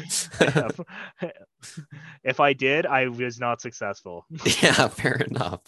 if 2.23 2.39
I 2.39 2.53
did, 2.53 2.85
I 2.85 3.07
was 3.07 3.39
not 3.39 3.61
successful. 3.61 4.25
yeah, 4.61 4.87
fair 4.89 5.15
enough. 5.15 5.61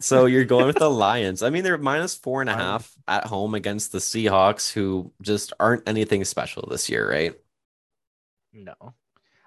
So 0.00 0.26
you're 0.26 0.44
going 0.44 0.66
with 0.66 0.76
the 0.76 0.90
Lions. 0.90 1.42
I 1.42 1.50
mean, 1.50 1.64
they're 1.64 1.78
minus 1.78 2.14
four 2.14 2.40
and 2.40 2.50
a 2.50 2.54
half 2.54 2.92
at 3.06 3.24
home 3.24 3.54
against 3.54 3.92
the 3.92 3.98
Seahawks, 3.98 4.70
who 4.72 5.12
just 5.22 5.52
aren't 5.58 5.88
anything 5.88 6.24
special 6.24 6.66
this 6.70 6.88
year, 6.88 7.10
right? 7.10 7.34
No. 8.52 8.74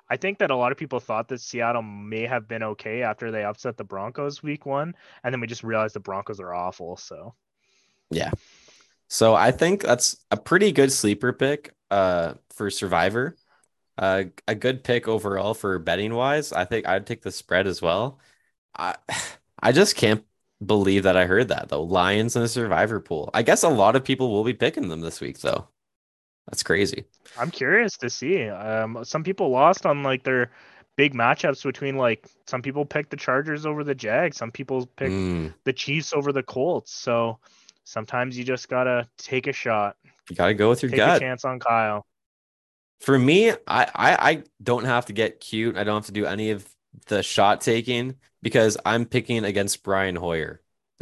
I 0.10 0.18
think 0.18 0.40
that 0.40 0.52
a 0.52 0.56
lot 0.56 0.74
of 0.74 0.78
people 0.78 1.00
thought 1.00 1.30
that 1.30 1.40
Seattle 1.40 1.82
may 1.84 2.26
have 2.28 2.48
been 2.48 2.64
okay 2.64 3.02
after 3.02 3.32
they 3.32 3.46
upset 3.46 3.78
the 3.78 3.86
Broncos 3.86 4.44
week 4.44 4.66
one, 4.66 4.94
and 5.24 5.34
then 5.34 5.40
we 5.40 5.48
just 5.48 5.64
realized 5.64 5.96
the 5.96 6.02
Broncos 6.02 6.42
are 6.42 6.54
awful. 6.54 6.98
So, 6.98 7.34
yeah, 8.10 8.32
so 9.12 9.36
I 9.36 9.52
think 9.52 9.82
that's 9.82 10.16
a 10.32 10.38
pretty 10.38 10.72
good 10.72 10.90
sleeper 10.90 11.34
pick 11.34 11.76
uh, 11.90 12.36
for 12.52 12.70
Survivor. 12.70 13.36
Uh, 13.98 14.24
a 14.48 14.56
good 14.56 14.86
pick 14.86 15.10
overall 15.10 15.54
for 15.54 15.78
betting 15.80 16.14
wise. 16.14 16.54
I 16.54 16.64
think 16.64 16.88
I'd 16.88 17.06
take 17.06 17.22
the 17.22 17.30
spread 17.30 17.68
as 17.68 17.82
well. 17.82 18.20
I 18.74 18.96
I 19.60 19.74
just 19.74 19.98
can't 19.98 20.24
believe 20.66 21.04
that 21.04 21.18
I 21.18 21.26
heard 21.26 21.50
that 21.50 21.68
though. 21.68 21.84
Lions 21.84 22.38
in 22.38 22.42
the 22.42 22.48
Survivor 22.48 23.02
pool. 23.02 23.30
I 23.34 23.42
guess 23.42 23.64
a 23.64 23.70
lot 23.70 23.98
of 23.98 24.06
people 24.06 24.32
will 24.32 24.46
be 24.46 24.54
picking 24.54 24.88
them 24.88 25.02
this 25.02 25.20
week 25.20 25.40
though. 25.40 25.68
That's 26.50 26.64
crazy. 26.64 27.04
I'm 27.38 27.52
curious 27.52 27.98
to 27.98 28.10
see. 28.10 28.48
Um, 28.48 29.04
some 29.04 29.26
people 29.26 29.50
lost 29.50 29.86
on 29.86 30.04
like 30.04 30.24
their 30.24 30.52
big 30.96 31.14
matchups 31.14 31.64
between 31.64 31.98
like 31.98 32.26
some 32.48 32.62
people 32.62 32.86
picked 32.86 33.10
the 33.10 33.18
Chargers 33.18 33.66
over 33.66 33.84
the 33.84 33.94
Jags, 33.94 34.38
some 34.38 34.52
people 34.52 34.86
picked 34.86 35.12
mm. 35.12 35.54
the 35.66 35.74
Chiefs 35.74 36.14
over 36.14 36.32
the 36.32 36.44
Colts. 36.44 36.94
So 36.94 37.40
sometimes 37.84 38.38
you 38.38 38.44
just 38.44 38.70
gotta 38.70 39.08
take 39.18 39.48
a 39.48 39.54
shot. 39.54 39.96
You 40.30 40.36
gotta 40.36 40.54
go 40.54 40.70
with 40.70 40.84
your 40.84 40.90
take 40.92 40.98
gut. 40.98 41.18
A 41.18 41.20
chance 41.20 41.46
on 41.46 41.60
Kyle. 41.60 42.06
For 43.00 43.18
me, 43.18 43.52
I, 43.52 43.56
I 43.68 43.86
I 43.96 44.44
don't 44.62 44.86
have 44.86 45.08
to 45.08 45.14
get 45.14 45.40
cute. 45.40 45.76
I 45.76 45.84
don't 45.84 45.96
have 45.96 46.06
to 46.06 46.12
do 46.12 46.26
any 46.26 46.52
of 46.52 46.68
the 47.08 47.24
shot 47.24 47.62
taking 47.62 48.16
because 48.42 48.78
I'm 48.86 49.06
picking 49.06 49.44
against 49.44 49.84
Brian 49.84 50.16
Hoyer. 50.16 50.62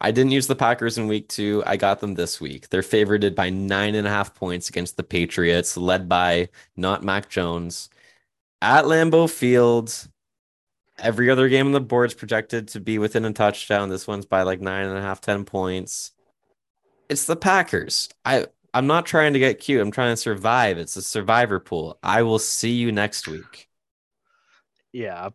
I 0.00 0.10
didn't 0.10 0.32
use 0.32 0.46
the 0.46 0.56
Packers 0.56 0.96
in 0.96 1.06
week 1.06 1.28
two. 1.28 1.62
I 1.66 1.76
got 1.76 2.00
them 2.00 2.14
this 2.14 2.40
week. 2.40 2.68
They're 2.68 2.82
favored 2.82 3.34
by 3.34 3.50
nine 3.50 3.94
and 3.94 4.06
a 4.06 4.10
half 4.10 4.34
points 4.34 4.68
against 4.68 4.96
the 4.96 5.02
Patriots, 5.02 5.76
led 5.76 6.08
by 6.08 6.48
not 6.76 7.02
Mac 7.04 7.28
Jones. 7.28 7.90
At 8.62 8.86
Lambeau 8.86 9.30
Field, 9.30 10.08
every 10.98 11.30
other 11.30 11.48
game 11.48 11.66
on 11.66 11.72
the 11.72 11.80
board 11.80 12.10
is 12.10 12.14
projected 12.14 12.68
to 12.68 12.80
be 12.80 12.98
within 12.98 13.24
a 13.24 13.32
touchdown. 13.32 13.88
This 13.90 14.06
one's 14.06 14.26
by 14.26 14.42
like 14.42 14.60
nine 14.60 14.86
and 14.86 14.96
a 14.96 15.02
half, 15.02 15.20
ten 15.20 15.44
points. 15.44 16.12
It's 17.08 17.26
the 17.26 17.36
Packers. 17.36 18.08
I 18.24 18.46
I'm 18.72 18.86
not 18.86 19.06
trying 19.06 19.34
to 19.34 19.38
get 19.38 19.60
cute. 19.60 19.80
I'm 19.80 19.90
trying 19.90 20.12
to 20.12 20.16
survive. 20.16 20.78
It's 20.78 20.96
a 20.96 21.02
survivor 21.02 21.60
pool. 21.60 21.98
I 22.02 22.22
will 22.22 22.38
see 22.40 22.72
you 22.72 22.90
next 22.90 23.28
week. 23.28 23.68
Yeah, 24.92 25.30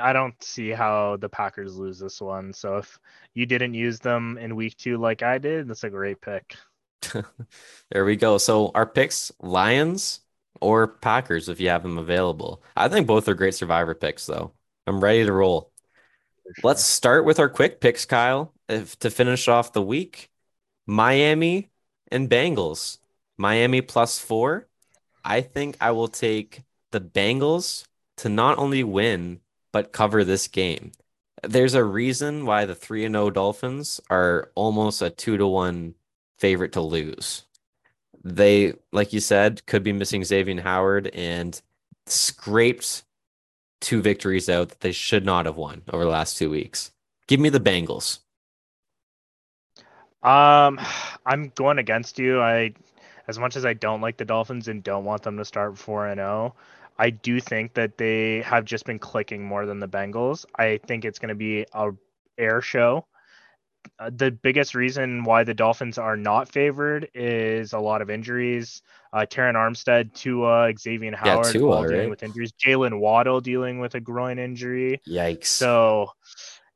I 0.00 0.12
don't 0.12 0.40
see 0.42 0.70
how 0.70 1.16
the 1.16 1.28
Packers 1.28 1.76
lose 1.76 1.98
this 1.98 2.20
one. 2.20 2.52
So 2.52 2.78
if 2.78 2.98
you 3.34 3.46
didn't 3.46 3.74
use 3.74 4.00
them 4.00 4.38
in 4.38 4.56
week 4.56 4.76
two 4.76 4.98
like 4.98 5.22
I 5.22 5.38
did, 5.38 5.68
that's 5.68 5.84
a 5.84 5.90
great 5.90 6.20
pick. 6.20 6.56
there 7.90 8.04
we 8.04 8.16
go. 8.16 8.38
So 8.38 8.70
our 8.74 8.86
picks 8.86 9.32
Lions 9.40 10.20
or 10.60 10.86
Packers 10.86 11.48
if 11.48 11.60
you 11.60 11.68
have 11.68 11.82
them 11.82 11.98
available. 11.98 12.62
I 12.76 12.88
think 12.88 13.06
both 13.06 13.28
are 13.28 13.34
great 13.34 13.54
survivor 13.54 13.94
picks, 13.94 14.26
though. 14.26 14.52
I'm 14.86 15.02
ready 15.02 15.24
to 15.24 15.32
roll. 15.32 15.72
Sure. 16.44 16.52
Let's 16.62 16.84
start 16.84 17.24
with 17.24 17.38
our 17.38 17.48
quick 17.48 17.80
picks, 17.80 18.04
Kyle. 18.04 18.52
If 18.68 18.98
to 19.00 19.10
finish 19.10 19.48
off 19.48 19.72
the 19.72 19.82
week, 19.82 20.30
Miami 20.86 21.70
and 22.10 22.28
Bengals. 22.28 22.98
Miami 23.36 23.80
plus 23.80 24.18
four. 24.18 24.68
I 25.24 25.40
think 25.40 25.76
I 25.80 25.92
will 25.92 26.08
take 26.08 26.62
the 26.90 27.00
Bengals 27.00 27.84
to 28.18 28.28
not 28.28 28.58
only 28.58 28.84
win 28.84 29.40
but 29.72 29.92
cover 29.92 30.22
this 30.22 30.48
game. 30.48 30.92
There's 31.42 31.74
a 31.74 31.82
reason 31.82 32.46
why 32.46 32.66
the 32.66 32.74
3 32.74 33.06
and 33.06 33.14
0 33.14 33.30
Dolphins 33.30 34.00
are 34.10 34.50
almost 34.54 35.02
a 35.02 35.10
2 35.10 35.38
to 35.38 35.46
1 35.46 35.94
favorite 36.38 36.72
to 36.72 36.80
lose. 36.80 37.44
They, 38.22 38.74
like 38.92 39.12
you 39.12 39.20
said, 39.20 39.64
could 39.66 39.82
be 39.82 39.92
missing 39.92 40.24
Xavier 40.24 40.60
Howard 40.60 41.08
and 41.08 41.60
scraped 42.06 43.02
two 43.80 44.00
victories 44.00 44.48
out 44.48 44.68
that 44.68 44.80
they 44.80 44.92
should 44.92 45.24
not 45.24 45.46
have 45.46 45.56
won 45.56 45.82
over 45.92 46.04
the 46.04 46.10
last 46.10 46.38
two 46.38 46.50
weeks. 46.50 46.92
Give 47.26 47.40
me 47.40 47.48
the 47.48 47.60
Bengals. 47.60 48.20
Um, 50.22 50.80
I'm 51.26 51.52
going 51.54 51.78
against 51.78 52.18
you. 52.18 52.40
I, 52.40 52.72
as 53.28 53.38
much 53.38 53.56
as 53.56 53.64
I 53.64 53.74
don't 53.74 54.00
like 54.00 54.16
the 54.16 54.24
Dolphins 54.24 54.68
and 54.68 54.82
don't 54.82 55.04
want 55.04 55.22
them 55.22 55.36
to 55.36 55.44
start 55.44 55.78
four 55.78 56.08
and 56.08 56.18
zero, 56.18 56.54
oh, 56.56 56.60
I 56.98 57.10
do 57.10 57.40
think 57.40 57.74
that 57.74 57.96
they 57.96 58.42
have 58.42 58.64
just 58.64 58.84
been 58.84 58.98
clicking 58.98 59.44
more 59.44 59.66
than 59.66 59.80
the 59.80 59.88
Bengals. 59.88 60.44
I 60.56 60.78
think 60.86 61.04
it's 61.04 61.18
going 61.18 61.30
to 61.30 61.34
be 61.34 61.66
a 61.72 61.90
air 62.38 62.60
show. 62.60 63.06
Uh, 63.98 64.10
the 64.14 64.30
biggest 64.30 64.74
reason 64.74 65.24
why 65.24 65.42
the 65.42 65.54
Dolphins 65.54 65.98
are 65.98 66.16
not 66.16 66.48
favored 66.48 67.08
is 67.14 67.72
a 67.72 67.78
lot 67.78 68.02
of 68.02 68.10
injuries. 68.10 68.82
Uh, 69.12 69.26
Terron 69.28 69.54
Armstead, 69.54 70.14
Tua, 70.14 70.72
Xavier 70.78 71.16
Howard 71.16 71.46
yeah, 71.46 71.52
Tua, 71.52 71.76
all 71.76 71.82
dealing 71.82 71.98
right? 71.98 72.10
with 72.10 72.22
injuries. 72.22 72.52
Jaylen 72.52 73.00
Waddle 73.00 73.40
dealing 73.40 73.80
with 73.80 73.94
a 73.94 74.00
groin 74.00 74.38
injury. 74.38 75.00
Yikes! 75.06 75.46
So 75.46 76.12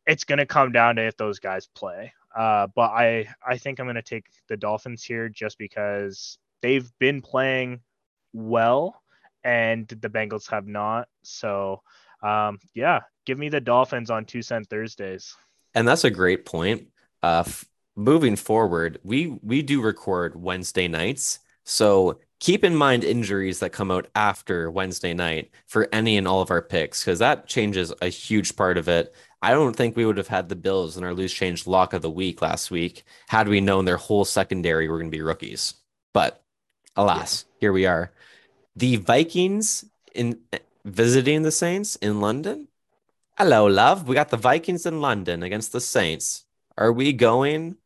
it's 0.07 0.25
going 0.25 0.39
to 0.39 0.47
come 0.47 0.73
down 0.73 0.97
to 0.97 1.07
if 1.07 1.17
those 1.17 1.39
guys 1.39 1.67
play. 1.75 2.13
Uh, 2.37 2.67
but 2.75 2.91
I 2.91 3.29
I 3.47 3.57
think 3.57 3.81
I'm 3.81 3.87
going 3.87 3.97
to 3.97 4.03
take 4.03 4.27
the 4.49 4.57
Dolphins 4.57 5.03
here 5.03 5.29
just 5.29 5.57
because 5.59 6.39
they've 6.61 6.91
been 6.99 7.23
playing 7.23 7.81
well 8.33 9.03
and 9.43 9.87
the 9.89 10.11
Bengals 10.11 10.51
have 10.51 10.67
not. 10.67 11.09
So, 11.23 11.81
um, 12.23 12.59
yeah, 12.75 13.01
give 13.25 13.39
me 13.39 13.49
the 13.49 13.61
Dolphins 13.61 14.11
on 14.11 14.25
two 14.25 14.43
cent 14.43 14.69
Thursdays. 14.69 15.35
And 15.75 15.87
that's 15.87 16.05
a 16.05 16.11
great 16.11 16.45
point. 16.45 16.89
Uh, 17.23 17.45
f- 17.47 17.65
moving 17.95 18.37
forward, 18.37 18.99
we 19.03 19.39
we 19.43 19.63
do 19.63 19.81
record 19.81 20.41
Wednesday 20.41 20.89
nights, 20.89 21.39
so 21.65 22.19
keep 22.39 22.65
in 22.65 22.75
mind 22.77 23.05
injuries 23.05 23.61
that 23.61 23.71
come 23.71 23.91
out 23.91 24.09
after 24.15 24.71
Wednesday 24.71 25.15
night 25.15 25.51
for 25.67 25.89
any 25.93 26.17
and 26.17 26.29
all 26.29 26.43
of 26.43 26.51
our 26.51 26.63
picks 26.63 27.03
because 27.03 27.19
that 27.19 27.47
changes 27.47 27.93
a 28.03 28.09
huge 28.09 28.57
part 28.57 28.77
of 28.79 28.89
it. 28.89 29.15
I 29.47 29.53
don't 29.53 29.77
think 29.77 29.95
we 29.95 30.05
would 30.05 30.17
have 30.17 30.27
had 30.27 30.49
the 30.49 30.57
Bills 30.57 30.97
in 30.97 31.05
our 31.05 31.15
loose 31.15 31.33
change 31.33 31.69
lock 31.69 31.93
of 31.93 32.03
the 32.03 32.11
week 32.11 32.43
last 32.43 32.73
week 32.73 33.05
had 33.29 33.47
we 33.47 33.61
known 33.61 33.85
their 33.85 33.97
whole 33.97 34.25
secondary 34.25 34.89
were 34.89 34.99
going 34.99 35.09
to 35.09 35.17
be 35.17 35.23
rookies. 35.23 35.75
But 36.13 36.43
alas, 36.97 37.45
yeah. 37.47 37.55
here 37.61 37.73
we 37.73 37.87
are 37.87 38.11
the 38.75 38.97
Vikings 38.97 39.85
in 40.17 40.41
visiting 40.85 41.43
the 41.43 41.53
Saints 41.53 41.95
in 41.95 42.21
London. 42.21 42.67
Hello, 43.39 43.67
love. 43.67 44.09
We 44.09 44.17
got 44.17 44.31
the 44.31 44.37
Vikings 44.37 44.85
in 44.85 45.01
London 45.01 45.45
against 45.45 45.71
the 45.71 45.81
Saints. 45.81 46.45
Are 46.77 46.93
we 46.93 47.13
going 47.13 47.77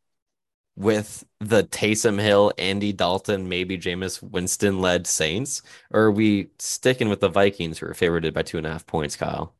with 0.75 1.23
the 1.39 1.65
Taysom 1.65 2.19
Hill, 2.19 2.53
Andy 2.57 2.91
Dalton, 2.91 3.47
maybe 3.47 3.77
Jameis 3.77 4.19
Winston 4.23 4.81
led 4.81 5.05
Saints? 5.05 5.61
Or 5.91 6.05
are 6.05 6.11
we 6.11 6.49
sticking 6.57 7.07
with 7.07 7.19
the 7.19 7.29
Vikings 7.29 7.77
who 7.77 7.85
are 7.85 7.93
favored 7.93 8.33
by 8.33 8.41
two 8.41 8.57
and 8.57 8.65
a 8.65 8.71
half 8.71 8.87
points, 8.87 9.15
Kyle? 9.15 9.53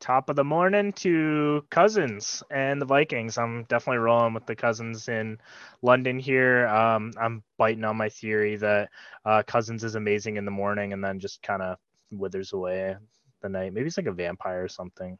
Top 0.00 0.28
of 0.28 0.36
the 0.36 0.44
morning 0.44 0.92
to 0.92 1.64
Cousins 1.70 2.42
and 2.50 2.80
the 2.80 2.86
Vikings. 2.86 3.38
I'm 3.38 3.64
definitely 3.64 3.98
rolling 3.98 4.34
with 4.34 4.46
the 4.46 4.56
Cousins 4.56 5.08
in 5.08 5.38
London 5.82 6.18
here. 6.18 6.66
Um, 6.68 7.12
I'm 7.20 7.42
biting 7.58 7.84
on 7.84 7.96
my 7.96 8.08
theory 8.08 8.56
that 8.56 8.90
uh, 9.24 9.42
Cousins 9.46 9.84
is 9.84 9.94
amazing 9.94 10.36
in 10.36 10.44
the 10.44 10.50
morning 10.50 10.92
and 10.92 11.02
then 11.02 11.18
just 11.18 11.42
kind 11.42 11.62
of 11.62 11.78
withers 12.10 12.52
away 12.52 12.96
the 13.42 13.48
night. 13.48 13.72
Maybe 13.72 13.86
it's 13.86 13.96
like 13.96 14.06
a 14.06 14.12
vampire 14.12 14.64
or 14.64 14.68
something. 14.68 15.18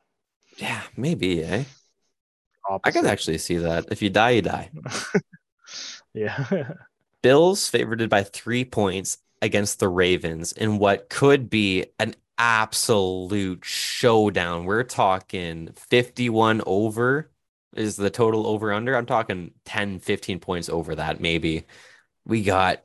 Yeah, 0.59 0.83
maybe, 0.97 1.43
eh? 1.43 1.65
Opposite. 2.69 2.99
I 2.99 3.01
could 3.01 3.11
actually 3.11 3.39
see 3.39 3.59
that. 3.59 3.87
If 3.91 4.03
you 4.03 4.11
die, 4.11 4.31
you 4.31 4.43
die. 4.43 4.71
yeah. 6.15 6.73
Bills 7.23 7.69
favored 7.69 8.09
by 8.09 8.23
three 8.23 8.65
points 8.65 9.19
against 9.43 9.79
the 9.79 9.89
Ravens 9.89 10.53
in 10.53 10.79
what 10.79 11.09
could 11.09 11.51
be 11.51 11.87
an 11.99 12.15
absolute 12.39 13.65
showdown. 13.65 14.65
We're 14.65 14.83
talking 14.85 15.71
51 15.77 16.63
over 16.67 17.31
is 17.75 17.97
the 17.97 18.11
total 18.11 18.47
over 18.47 18.73
under. 18.73 18.97
I'm 18.97 19.07
talking 19.07 19.53
10, 19.65 20.01
15 20.01 20.41
points 20.41 20.69
over 20.69 20.95
that, 20.95 21.21
maybe. 21.21 21.67
We 22.25 22.43
got 22.43 22.83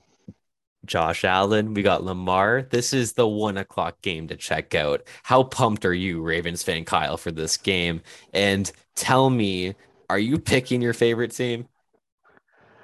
Josh 0.85 1.23
Allen, 1.23 1.73
we 1.73 1.81
got 1.81 2.03
Lamar. 2.03 2.67
This 2.69 2.93
is 2.93 3.13
the 3.13 3.27
one 3.27 3.57
o'clock 3.57 4.01
game 4.01 4.27
to 4.27 4.35
check 4.35 4.75
out. 4.75 5.03
How 5.23 5.43
pumped 5.43 5.85
are 5.85 5.93
you, 5.93 6.21
Ravens 6.21 6.63
fan 6.63 6.85
Kyle, 6.85 7.17
for 7.17 7.31
this 7.31 7.57
game? 7.57 8.01
And 8.33 8.71
tell 8.95 9.29
me, 9.29 9.75
are 10.09 10.19
you 10.19 10.37
picking 10.39 10.81
your 10.81 10.93
favorite 10.93 11.31
team? 11.31 11.67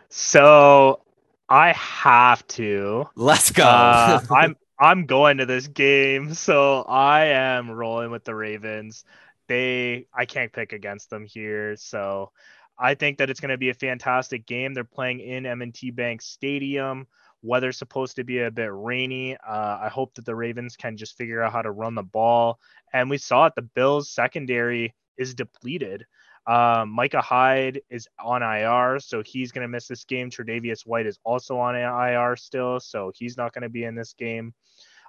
So 0.10 1.02
I 1.50 1.74
have 1.74 2.46
to. 2.48 3.10
Let's 3.16 3.52
go. 3.52 3.64
uh, 3.64 4.22
I'm 4.32 4.56
I'm 4.80 5.06
going 5.08 5.38
to 5.38 5.46
this 5.46 5.68
game, 5.68 6.34
so 6.34 6.84
I 6.84 7.26
am 7.26 7.72
rolling 7.72 8.12
with 8.12 8.24
the 8.24 8.36
Ravens. 8.36 9.06
They 9.48 10.08
I 10.14 10.26
can't 10.26 10.54
pick 10.54 10.74
against 10.74 11.10
them 11.10 11.26
here, 11.26 11.76
so 11.78 12.32
I 12.78 12.94
think 12.94 13.18
that 13.18 13.30
it's 13.30 13.40
going 13.40 13.50
to 13.50 13.58
be 13.58 13.70
a 13.70 13.74
fantastic 13.74 14.46
game. 14.46 14.74
They're 14.74 14.84
playing 14.84 15.22
in 15.22 15.46
M&T 15.48 15.92
Bank 15.92 16.22
Stadium. 16.22 17.08
Weather's 17.42 17.78
supposed 17.78 18.18
to 18.18 18.24
be 18.24 18.40
a 18.40 18.52
bit 18.52 18.70
rainy. 18.72 19.36
Uh, 19.38 19.80
I 19.82 19.90
hope 19.90 20.14
that 20.16 20.26
the 20.26 20.36
Ravens 20.36 20.76
can 20.76 20.98
just 20.98 21.18
figure 21.18 21.42
out 21.42 21.54
how 21.54 21.62
to 21.62 21.72
run 21.72 21.96
the 21.96 22.04
ball. 22.04 22.60
And 22.94 23.10
we 23.10 23.18
saw 23.18 23.48
it. 23.48 23.54
The 23.56 23.62
Bills 23.64 24.10
secondary 24.10 24.94
is 25.18 25.34
depleted. 25.34 26.06
Um, 26.46 26.92
Micah 26.92 27.22
Hyde 27.22 27.82
is 27.90 28.08
on 28.24 28.42
IR, 28.42 29.00
so 29.00 29.22
he's 29.22 29.52
going 29.52 29.64
to 29.64 29.68
miss 29.68 29.88
this 29.88 30.06
game. 30.06 30.30
Tre'Davious 30.30 30.86
White 30.86 31.06
is 31.06 31.20
also 31.26 31.58
on 31.58 31.76
IR 31.76 32.38
still, 32.38 32.80
so 32.80 33.12
he's 33.14 33.36
not 33.36 33.54
going 33.54 33.64
to 33.64 33.70
be 33.70 33.84
in 33.84 33.96
this 33.96 34.14
game. 34.14 34.54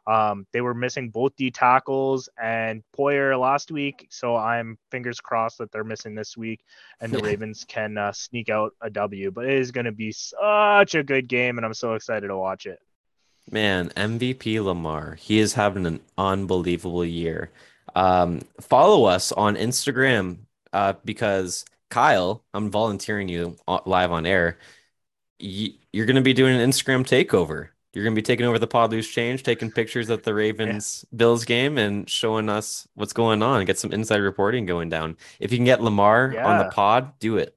Um, 0.09 0.47
they 0.53 0.63
were 0.63 0.73
missing 0.73 1.11
both 1.11 1.37
D 1.37 1.51
tackles 1.51 2.31
and 2.43 2.83
Poyer 2.97 3.39
last 3.39 3.71
week, 3.71 4.07
so 4.11 4.37
I'm 4.37 4.79
fingers 4.91 5.21
crossed 5.21 5.59
that 5.59 5.71
they're 5.71 5.85
missing 5.85 6.15
this 6.15 6.35
week, 6.35 6.65
and 6.99 7.13
the 7.13 7.19
Ravens 7.19 7.67
can 7.69 7.99
uh, 7.99 8.13
sneak 8.13 8.49
out 8.49 8.73
a 8.81 8.89
W. 8.89 9.31
But 9.31 9.45
it 9.45 9.59
is 9.59 9.71
going 9.71 9.85
to 9.85 9.93
be 9.93 10.11
such 10.13 10.95
a 10.95 11.03
good 11.03 11.29
game, 11.29 11.59
and 11.59 11.67
I'm 11.67 11.75
so 11.75 11.93
excited 11.93 12.29
to 12.29 12.39
watch 12.39 12.65
it. 12.65 12.79
Man, 13.51 13.91
MVP 13.91 14.65
Lamar, 14.65 15.17
he 15.21 15.39
is 15.39 15.53
having 15.53 15.85
an 15.85 16.01
unbelievable 16.17 17.05
year. 17.05 17.51
Um, 17.95 18.41
follow 18.63 19.05
us 19.05 19.31
on 19.33 19.57
Instagram 19.57 20.39
uh, 20.73 20.95
because 21.05 21.67
Kyle, 21.91 22.43
I'm 22.55 22.71
volunteering 22.71 23.29
you 23.29 23.57
live 23.85 24.11
on 24.11 24.25
air. 24.25 24.57
You're 25.39 26.07
going 26.07 26.17
to 26.17 26.23
be 26.23 26.33
doing 26.33 26.59
an 26.59 26.71
Instagram 26.71 27.05
takeover. 27.05 27.69
You're 27.93 28.05
going 28.05 28.15
to 28.15 28.19
be 28.19 28.25
taking 28.25 28.47
over 28.47 28.59
the 28.59 28.67
pod 28.67 28.91
loose 28.91 29.09
change, 29.09 29.43
taking 29.43 29.71
pictures 29.71 30.11
at 30.11 30.23
the 30.23 30.35
Ravens. 30.35 31.05
Bills 31.15 31.45
game 31.45 31.79
and 31.79 32.09
showing 32.09 32.49
us 32.49 32.87
what's 32.95 33.13
going 33.13 33.43
on. 33.43 33.65
Get 33.65 33.79
some 33.79 33.93
inside 33.93 34.19
reporting 34.19 34.67
going 34.67 34.89
down. 34.89 35.17
If 35.41 35.53
you 35.53 35.59
can 35.59 35.65
get 35.65 35.83
Lamar 35.83 36.33
yeah. 36.35 36.47
on 36.47 36.59
the 36.59 36.71
pod, 36.71 37.19
do 37.19 37.39
it. 37.39 37.55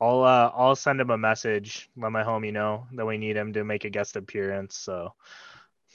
I'll 0.00 0.22
uh, 0.22 0.50
I'll 0.54 0.76
send 0.76 1.00
him 1.00 1.10
a 1.10 1.16
message. 1.16 1.88
Let 1.96 2.12
my 2.12 2.22
homie 2.22 2.52
know 2.52 2.86
that 2.92 3.06
we 3.06 3.16
need 3.16 3.36
him 3.36 3.52
to 3.54 3.64
make 3.64 3.84
a 3.84 3.90
guest 3.90 4.16
appearance. 4.16 4.76
So 4.76 5.14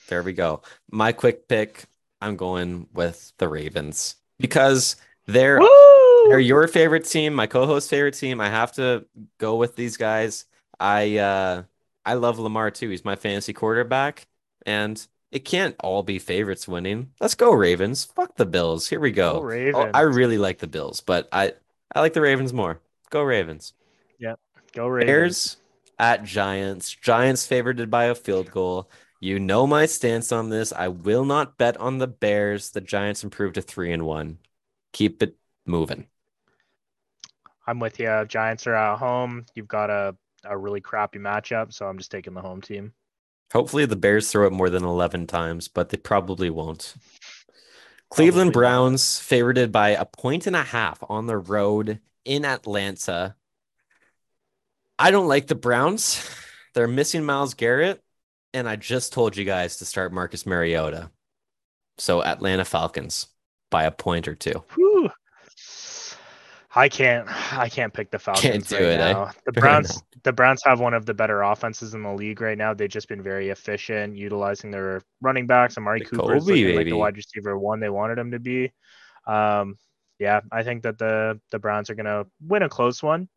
there 0.08 0.24
we 0.24 0.34
go. 0.34 0.62
My 0.90 1.12
quick 1.12 1.48
pick 1.48 1.86
I'm 2.22 2.36
going 2.36 2.88
with 2.94 3.34
the 3.38 3.48
Ravens 3.48 4.16
because 4.40 4.96
they're 5.28 5.60
Woo! 5.60 6.30
they're 6.30 6.40
your 6.40 6.68
favorite 6.68 7.06
team, 7.06 7.34
my 7.34 7.48
co-host 7.48 7.90
favorite 7.90 8.16
team. 8.16 8.42
I 8.42 8.50
have 8.50 8.72
to 8.74 9.06
go 9.38 9.56
with 9.56 9.76
these 9.76 9.98
guys. 9.98 10.46
I 10.80 11.18
uh 11.18 11.64
I 12.06 12.16
love 12.16 12.40
Lamar 12.40 12.72
too. 12.72 12.90
He's 12.90 13.06
my 13.06 13.16
fantasy 13.16 13.54
quarterback, 13.54 14.28
and 14.66 15.06
it 15.32 15.46
can't 15.46 15.76
all 15.80 16.04
be 16.04 16.20
favorites 16.20 16.68
winning. 16.68 17.12
Let's 17.20 17.36
go 17.36 17.54
Ravens. 17.54 18.06
Fuck 18.06 18.36
the 18.36 18.46
Bills. 18.46 18.88
Here 18.88 19.00
we 19.00 19.12
Go 19.12 19.42
go. 19.42 19.74
Oh. 19.76 19.92
I 19.94 20.02
really 20.02 20.38
like 20.38 20.60
the 20.60 20.68
Bills, 20.68 21.02
but 21.02 21.28
I 21.32 21.54
I 21.94 22.00
like 22.00 22.14
the 22.14 22.22
Ravens 22.22 22.54
more. 22.54 22.80
Go 23.10 23.22
Ravens. 23.22 23.74
Yeah. 24.20 24.36
Go 24.74 24.88
Ravens. 24.88 25.08
Bears 25.08 25.58
at 26.00 26.24
Giants. 26.24 26.90
Giants 26.92 27.46
favored 27.46 27.90
by 27.90 28.06
a 28.06 28.16
field 28.16 28.52
goal. 28.52 28.90
You 29.20 29.40
know 29.40 29.68
my 29.68 29.86
stance 29.86 30.32
on 30.32 30.50
this. 30.50 30.74
I 30.74 30.88
will 30.88 31.26
not 31.26 31.58
bet 31.58 31.78
on 31.78 32.00
the 32.00 32.08
Bears. 32.08 32.72
The 32.72 32.82
Giants 32.82 33.24
improved 33.24 33.56
to 33.56 33.62
three 33.62 33.92
and 33.92 34.04
one. 34.04 34.40
Keep 34.94 35.22
it 35.22 35.38
moving. 35.66 36.08
I'm 37.68 37.80
with 37.80 38.00
you. 38.00 38.26
Giants 38.28 38.66
are 38.66 38.74
at 38.74 38.98
home. 38.98 39.46
You've 39.54 39.68
got 39.68 39.92
a, 39.92 40.16
a 40.44 40.58
really 40.58 40.82
crappy 40.82 41.20
matchup, 41.20 41.74
so 41.74 41.86
I'm 41.86 41.98
just 41.98 42.12
taking 42.12 42.34
the 42.34 42.42
home 42.42 42.62
team. 42.62 42.94
Hopefully 43.54 43.86
the 43.86 43.96
Bears 43.96 44.32
throw 44.32 44.48
it 44.48 44.54
more 44.54 44.70
than 44.70 44.84
11 44.84 45.28
times, 45.28 45.68
but 45.68 45.90
they 45.90 45.98
probably 45.98 46.50
won't. 46.50 46.96
Cleveland 48.10 48.54
Probably. 48.54 48.68
Browns 48.68 49.20
favored 49.20 49.72
by 49.72 49.90
a 49.90 50.06
point 50.06 50.48
and 50.48 50.56
a 50.56 50.64
half 50.64 51.02
on 51.10 51.28
the 51.28 51.38
road 51.38 52.00
in 52.26 52.46
Atlanta. 52.46 53.36
I 55.00 55.12
don't 55.12 55.28
like 55.28 55.48
the 55.48 55.56
Browns. 55.56 56.30
They're 56.74 56.88
missing 56.88 57.24
Myles 57.24 57.54
Garrett, 57.54 58.02
and 58.54 58.68
I 58.68 58.76
just 58.76 59.14
told 59.14 59.36
you 59.36 59.46
guys 59.46 59.78
to 59.78 59.86
start 59.86 60.14
Marcus 60.14 60.46
Mariota. 60.46 61.10
So 61.98 62.24
Atlanta 62.24 62.66
Falcons 62.66 63.28
by 63.70 63.84
a 63.84 63.92
point 63.92 64.28
or 64.28 64.36
two. 64.36 64.64
Whew. 64.76 65.10
I 66.74 66.88
can't. 66.88 67.28
I 67.54 67.70
can't 67.70 67.94
pick 67.94 68.12
the 68.12 68.20
Falcons 68.20 68.44
Can't 68.44 68.68
do 68.68 68.76
right 68.76 68.84
it, 68.84 69.00
eh? 69.00 69.32
The 69.46 69.54
Fair 69.54 69.62
Browns. 69.62 70.04
The 70.24 70.32
Browns 70.32 70.62
have 70.66 70.80
one 70.80 70.94
of 70.94 71.06
the 71.06 71.14
better 71.14 71.42
offenses 71.42 71.94
in 71.94 72.04
the 72.04 72.14
league 72.14 72.42
right 72.42 72.58
now. 72.58 72.74
They've 72.74 72.90
just 72.90 73.08
been 73.08 73.24
very 73.24 73.50
efficient 73.50 74.16
utilizing 74.16 74.70
their 74.72 75.02
running 75.22 75.48
backs. 75.48 75.78
Amari 75.78 76.02
Cooper 76.02 76.36
is 76.36 76.48
like 76.48 76.86
the 76.86 76.94
wide 76.94 77.18
receiver 77.18 77.58
one 77.58 77.80
they 77.80 77.90
wanted 77.90 78.18
him 78.20 78.32
to 78.32 78.40
be. 78.40 78.72
Um, 79.26 79.76
yeah, 80.20 80.42
I 80.52 80.64
think 80.64 80.84
that 80.84 81.00
the 81.00 81.40
the 81.52 81.60
Browns 81.60 81.90
are 81.90 81.96
gonna 81.96 82.26
win 82.40 82.62
a 82.62 82.70
close 82.70 83.02
one, 83.02 83.28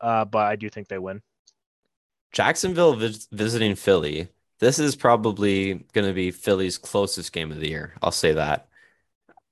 uh, 0.00 0.26
but 0.26 0.46
I 0.46 0.56
do 0.56 0.68
think 0.68 0.88
they 0.88 0.98
win. 0.98 1.22
Jacksonville 2.32 2.94
vis- 2.94 3.28
visiting 3.32 3.74
Philly. 3.74 4.28
This 4.58 4.78
is 4.78 4.96
probably 4.96 5.74
going 5.92 6.06
to 6.06 6.12
be 6.12 6.30
Philly's 6.30 6.78
closest 6.78 7.32
game 7.32 7.52
of 7.52 7.60
the 7.60 7.68
year. 7.68 7.94
I'll 8.02 8.10
say 8.10 8.32
that. 8.32 8.68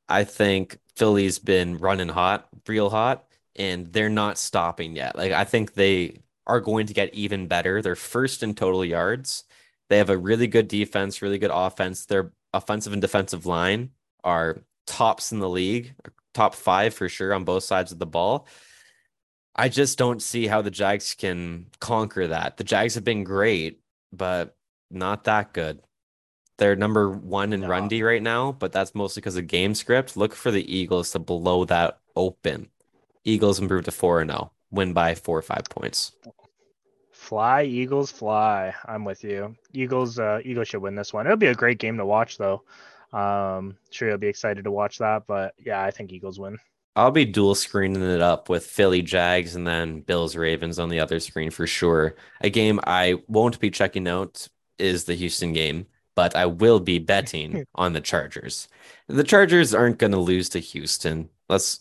I 0.08 0.24
think 0.24 0.78
Philly's 0.96 1.38
been 1.38 1.78
running 1.78 2.08
hot, 2.08 2.48
real 2.66 2.90
hot, 2.90 3.24
and 3.54 3.92
they're 3.92 4.08
not 4.08 4.38
stopping 4.38 4.96
yet. 4.96 5.16
Like 5.16 5.32
I 5.32 5.44
think 5.44 5.74
they 5.74 6.20
are 6.46 6.60
going 6.60 6.86
to 6.86 6.94
get 6.94 7.14
even 7.14 7.46
better. 7.48 7.82
They're 7.82 7.96
first 7.96 8.42
in 8.42 8.54
total 8.54 8.84
yards. 8.84 9.44
They 9.88 9.98
have 9.98 10.10
a 10.10 10.18
really 10.18 10.46
good 10.46 10.68
defense, 10.68 11.22
really 11.22 11.38
good 11.38 11.50
offense. 11.52 12.06
Their 12.06 12.32
offensive 12.52 12.92
and 12.92 13.02
defensive 13.02 13.46
line 13.46 13.90
are 14.24 14.58
tops 14.86 15.32
in 15.32 15.38
the 15.38 15.48
league, 15.48 15.94
top 16.34 16.54
five 16.54 16.94
for 16.94 17.08
sure 17.08 17.34
on 17.34 17.44
both 17.44 17.64
sides 17.64 17.92
of 17.92 17.98
the 17.98 18.06
ball. 18.06 18.46
I 19.54 19.68
just 19.68 19.96
don't 19.96 20.20
see 20.22 20.46
how 20.46 20.62
the 20.62 20.70
Jags 20.70 21.14
can 21.14 21.66
conquer 21.80 22.28
that. 22.28 22.56
The 22.58 22.64
Jags 22.64 22.94
have 22.94 23.04
been 23.04 23.24
great, 23.24 23.80
but 24.12 24.56
not 24.90 25.24
that 25.24 25.52
good. 25.52 25.80
They're 26.58 26.76
number 26.76 27.10
one 27.10 27.52
in 27.52 27.62
No. 27.62 27.68
run 27.68 27.88
D 27.88 28.02
right 28.02 28.22
now, 28.22 28.52
but 28.52 28.72
that's 28.72 28.94
mostly 28.94 29.20
because 29.20 29.36
of 29.36 29.46
game 29.46 29.74
script. 29.74 30.16
Look 30.16 30.34
for 30.34 30.50
the 30.50 30.74
Eagles 30.74 31.10
to 31.12 31.18
blow 31.18 31.64
that 31.66 32.00
open. 32.14 32.68
Eagles 33.24 33.58
improved 33.58 33.86
to 33.86 33.90
4 33.90 34.24
0, 34.24 34.52
win 34.70 34.92
by 34.92 35.14
four 35.14 35.38
or 35.38 35.42
five 35.42 35.64
points. 35.70 36.12
Fly 37.26 37.64
Eagles 37.64 38.12
fly. 38.12 38.72
I'm 38.84 39.04
with 39.04 39.24
you. 39.24 39.56
Eagles. 39.72 40.20
Uh, 40.20 40.40
Eagles 40.44 40.68
should 40.68 40.80
win 40.80 40.94
this 40.94 41.12
one. 41.12 41.26
It'll 41.26 41.36
be 41.36 41.48
a 41.48 41.54
great 41.54 41.78
game 41.78 41.96
to 41.96 42.06
watch, 42.06 42.38
though. 42.38 42.62
Um, 43.12 43.76
sure 43.90 44.08
you'll 44.08 44.18
be 44.18 44.28
excited 44.28 44.62
to 44.62 44.70
watch 44.70 44.98
that, 44.98 45.26
but 45.26 45.52
yeah, 45.58 45.82
I 45.82 45.90
think 45.90 46.12
Eagles 46.12 46.38
win. 46.38 46.56
I'll 46.94 47.10
be 47.10 47.24
dual 47.24 47.56
screening 47.56 48.02
it 48.02 48.20
up 48.20 48.48
with 48.48 48.64
Philly 48.64 49.02
Jags 49.02 49.56
and 49.56 49.66
then 49.66 50.02
Bills 50.02 50.36
Ravens 50.36 50.78
on 50.78 50.88
the 50.88 51.00
other 51.00 51.18
screen 51.18 51.50
for 51.50 51.66
sure. 51.66 52.14
A 52.42 52.48
game 52.48 52.78
I 52.84 53.16
won't 53.26 53.58
be 53.58 53.70
checking 53.70 54.06
out 54.06 54.46
is 54.78 55.04
the 55.04 55.14
Houston 55.14 55.52
game, 55.52 55.86
but 56.14 56.36
I 56.36 56.46
will 56.46 56.78
be 56.78 57.00
betting 57.00 57.64
on 57.74 57.92
the 57.92 58.00
Chargers. 58.00 58.68
The 59.08 59.24
Chargers 59.24 59.74
aren't 59.74 59.98
going 59.98 60.12
to 60.12 60.18
lose 60.18 60.48
to 60.50 60.60
Houston. 60.60 61.28
Let's 61.48 61.80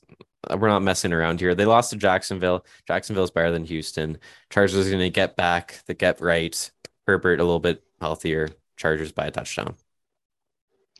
we're 0.57 0.67
not 0.67 0.83
messing 0.83 1.13
around 1.13 1.39
here. 1.39 1.55
They 1.55 1.65
lost 1.65 1.91
to 1.91 1.95
Jacksonville. 1.95 2.65
Jacksonville's 2.87 3.31
better 3.31 3.51
than 3.51 3.65
Houston. 3.65 4.17
Chargers 4.49 4.87
are 4.87 4.89
going 4.89 4.99
to 4.99 5.09
get 5.09 5.35
back, 5.35 5.81
the 5.85 5.93
get 5.93 6.21
right. 6.21 6.71
Herbert 7.07 7.39
a 7.39 7.43
little 7.43 7.59
bit 7.59 7.83
healthier. 8.01 8.49
Chargers 8.77 9.11
by 9.11 9.27
a 9.27 9.31
touchdown. 9.31 9.75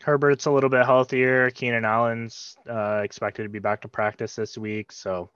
Herbert's 0.02 0.46
a 0.46 0.52
little 0.52 0.70
bit 0.70 0.86
healthier. 0.86 1.50
Keenan 1.50 1.84
Allen's 1.84 2.56
uh, 2.70 3.02
expected 3.04 3.44
to 3.44 3.50
be 3.50 3.60
back 3.60 3.82
to 3.82 3.88
practice 3.88 4.36
this 4.36 4.58
week, 4.58 4.92
so 4.92 5.32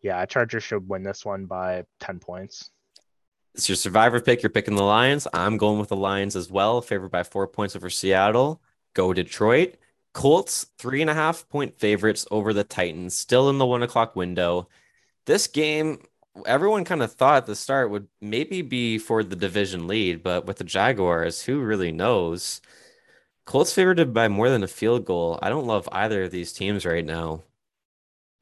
yeah, 0.00 0.24
Chargers 0.24 0.62
should 0.62 0.88
win 0.88 1.02
this 1.02 1.24
one 1.24 1.46
by 1.46 1.84
ten 2.00 2.18
points. 2.18 2.70
It's 3.54 3.68
your 3.68 3.76
survivor 3.76 4.20
pick. 4.20 4.42
You're 4.42 4.50
picking 4.50 4.76
the 4.76 4.82
Lions. 4.82 5.28
I'm 5.32 5.56
going 5.56 5.78
with 5.78 5.90
the 5.90 5.96
Lions 5.96 6.36
as 6.36 6.50
well, 6.50 6.80
favored 6.80 7.10
by 7.10 7.22
four 7.22 7.46
points 7.46 7.76
over 7.76 7.90
Seattle. 7.90 8.62
Go 8.94 9.12
Detroit. 9.12 9.76
Colts, 10.14 10.66
three 10.78 11.02
and 11.02 11.10
a 11.10 11.14
half 11.14 11.48
point 11.50 11.78
favorites 11.80 12.26
over 12.32 12.54
the 12.54 12.64
Titans, 12.64 13.14
still 13.16 13.50
in 13.50 13.58
the 13.58 13.66
one 13.66 13.84
o'clock 13.84 14.16
window. 14.16 14.68
This 15.26 15.46
game, 15.48 16.04
everyone 16.46 16.84
kind 16.84 17.02
of 17.02 17.12
thought 17.14 17.38
at 17.38 17.46
the 17.46 17.56
start 17.56 17.90
would 17.90 18.08
maybe 18.20 18.62
be 18.62 18.98
for 18.98 19.24
the 19.24 19.36
division 19.36 19.88
lead, 19.88 20.22
but 20.22 20.46
with 20.46 20.58
the 20.58 20.64
Jaguars, 20.64 21.42
who 21.44 21.60
really 21.60 21.92
knows? 21.92 22.62
Colts 23.46 23.72
favored 23.74 24.12
by 24.14 24.28
more 24.28 24.50
than 24.50 24.62
a 24.64 24.68
field 24.68 25.06
goal. 25.06 25.38
I 25.42 25.48
don't 25.50 25.66
love 25.66 25.88
either 25.92 26.24
of 26.24 26.32
these 26.32 26.52
teams 26.52 26.86
right 26.86 27.04
now. 27.06 27.44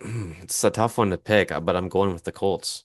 It's 0.43 0.64
a 0.64 0.70
tough 0.70 0.99
one 0.99 1.11
to 1.11 1.18
pick, 1.18 1.49
but 1.49 1.77
I'm 1.77 1.89
going 1.89 2.12
with 2.12 2.25
the 2.25 2.33
Colts. 2.33 2.85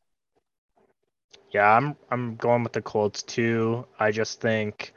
Yeah, 1.51 1.75
I'm 1.75 1.95
I'm 2.09 2.35
going 2.37 2.63
with 2.63 2.73
the 2.73 2.81
Colts 2.81 3.21
too. 3.23 3.85
I 3.99 4.11
just 4.11 4.39
think 4.41 4.93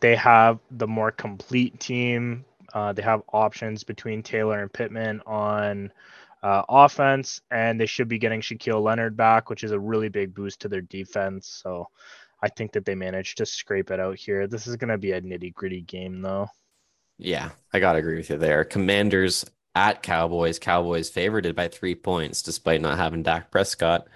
they 0.00 0.16
have 0.16 0.60
the 0.70 0.88
more 0.88 1.12
complete 1.12 1.80
team. 1.80 2.44
Uh, 2.72 2.92
they 2.92 3.02
have 3.02 3.22
options 3.32 3.84
between 3.84 4.22
Taylor 4.22 4.60
and 4.60 4.72
Pittman 4.72 5.20
on 5.26 5.92
uh, 6.42 6.62
offense, 6.68 7.40
and 7.50 7.80
they 7.80 7.86
should 7.86 8.08
be 8.08 8.18
getting 8.18 8.40
Shaquille 8.40 8.82
Leonard 8.82 9.16
back, 9.16 9.50
which 9.50 9.64
is 9.64 9.72
a 9.72 9.78
really 9.78 10.08
big 10.08 10.34
boost 10.34 10.60
to 10.60 10.68
their 10.68 10.80
defense. 10.80 11.60
So 11.62 11.88
I 12.42 12.48
think 12.48 12.72
that 12.72 12.84
they 12.84 12.94
managed 12.94 13.38
to 13.38 13.46
scrape 13.46 13.90
it 13.90 14.00
out 14.00 14.18
here. 14.18 14.46
This 14.46 14.66
is 14.66 14.76
going 14.76 14.90
to 14.90 14.98
be 14.98 15.12
a 15.12 15.20
nitty 15.20 15.54
gritty 15.54 15.82
game, 15.82 16.20
though. 16.22 16.48
Yeah, 17.18 17.50
I 17.72 17.78
gotta 17.78 17.98
agree 17.98 18.16
with 18.16 18.30
you 18.30 18.38
there. 18.38 18.64
Commanders 18.64 19.44
at 19.74 20.02
Cowboys. 20.02 20.58
Cowboys 20.58 21.08
favored 21.08 21.54
by 21.54 21.68
three 21.68 21.94
points 21.94 22.42
despite 22.42 22.80
not 22.80 22.98
having 22.98 23.22
Dak 23.22 23.50
Prescott. 23.50 24.08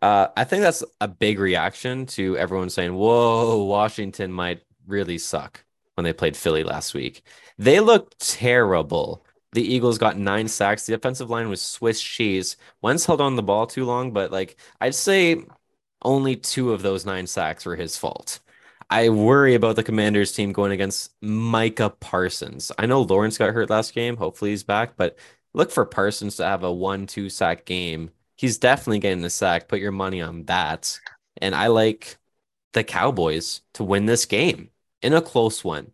Uh, 0.00 0.28
I 0.36 0.42
think 0.44 0.62
that's 0.62 0.82
a 1.00 1.06
big 1.06 1.38
reaction 1.38 2.06
to 2.06 2.36
everyone 2.36 2.70
saying, 2.70 2.94
"Whoa, 2.94 3.62
Washington 3.64 4.32
might 4.32 4.62
really 4.86 5.18
suck." 5.18 5.64
When 5.94 6.04
they 6.04 6.12
played 6.12 6.36
Philly 6.36 6.64
last 6.64 6.94
week, 6.94 7.22
they 7.58 7.80
looked 7.80 8.18
terrible. 8.18 9.24
The 9.52 9.62
Eagles 9.62 9.98
got 9.98 10.18
nine 10.18 10.48
sacks. 10.48 10.86
The 10.86 10.94
offensive 10.94 11.28
line 11.30 11.48
was 11.50 11.60
Swiss 11.60 12.00
cheese. 12.00 12.56
Wentz 12.80 13.04
held 13.04 13.20
on 13.20 13.36
the 13.36 13.42
ball 13.42 13.66
too 13.66 13.84
long, 13.84 14.12
but 14.12 14.32
like 14.32 14.56
I'd 14.80 14.94
say 14.94 15.44
only 16.02 16.36
two 16.36 16.72
of 16.72 16.82
those 16.82 17.06
nine 17.06 17.26
sacks 17.26 17.66
were 17.66 17.76
his 17.76 17.96
fault. 17.96 18.40
I 18.90 19.08
worry 19.08 19.54
about 19.54 19.76
the 19.76 19.82
Commanders 19.84 20.32
team 20.32 20.52
going 20.52 20.72
against 20.72 21.12
Micah 21.22 21.90
Parsons. 21.90 22.72
I 22.78 22.86
know 22.86 23.02
Lawrence 23.02 23.38
got 23.38 23.54
hurt 23.54 23.70
last 23.70 23.94
game. 23.94 24.16
Hopefully 24.16 24.50
he's 24.50 24.64
back, 24.64 24.96
but 24.96 25.18
look 25.54 25.70
for 25.70 25.86
Parsons 25.86 26.36
to 26.36 26.44
have 26.44 26.62
a 26.64 26.72
one, 26.72 27.06
two 27.06 27.30
sack 27.30 27.64
game. 27.64 28.10
He's 28.36 28.58
definitely 28.58 28.98
getting 28.98 29.24
a 29.24 29.30
sack. 29.30 29.68
Put 29.68 29.80
your 29.80 29.92
money 29.92 30.20
on 30.20 30.44
that. 30.44 30.98
And 31.40 31.54
I 31.54 31.68
like 31.68 32.18
the 32.72 32.84
Cowboys 32.84 33.62
to 33.74 33.84
win 33.84 34.06
this 34.06 34.26
game 34.26 34.70
in 35.02 35.12
a 35.12 35.20
close 35.22 35.62
one. 35.64 35.92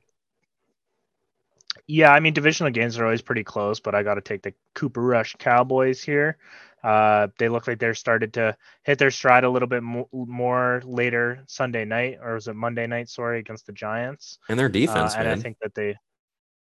Yeah, 1.87 2.13
I 2.13 2.21
mean 2.21 2.35
divisional 2.35 2.71
games 2.73 2.99
are 2.99 3.05
always 3.05 3.23
pretty 3.23 3.45
close, 3.45 3.81
but 3.81 3.95
I 3.95 4.03
got 4.03 4.15
to 4.15 4.21
take 4.21 4.43
the 4.43 4.53
Cooper 4.75 5.01
Rush 5.03 5.35
Cowboys 5.39 6.03
here. 6.03 6.37
Uh, 6.85 7.29
they 7.39 7.49
look 7.49 7.67
like 7.67 7.79
they're 7.79 7.95
started 7.95 8.35
to 8.35 8.57
hit 8.85 8.99
their 8.99 9.11
stride 9.11 9.45
a 9.45 9.51
little 9.51 9.67
bit 9.69 9.83
mo- 9.83 10.09
more 10.13 10.83
later 10.85 11.43
Sunday 11.49 11.85
night, 11.85 12.19
or 12.23 12.35
was 12.35 12.47
it 12.47 12.55
Monday 12.55 12.87
night? 12.87 13.09
Sorry, 13.09 13.39
against 13.41 13.67
the 13.67 13.73
Giants. 13.73 14.39
And 14.49 14.59
their 14.59 14.69
defense, 14.69 15.15
uh, 15.15 15.19
and 15.19 15.29
man. 15.29 15.39
I 15.39 15.41
think 15.43 15.57
that 15.63 15.75
they, 15.75 15.97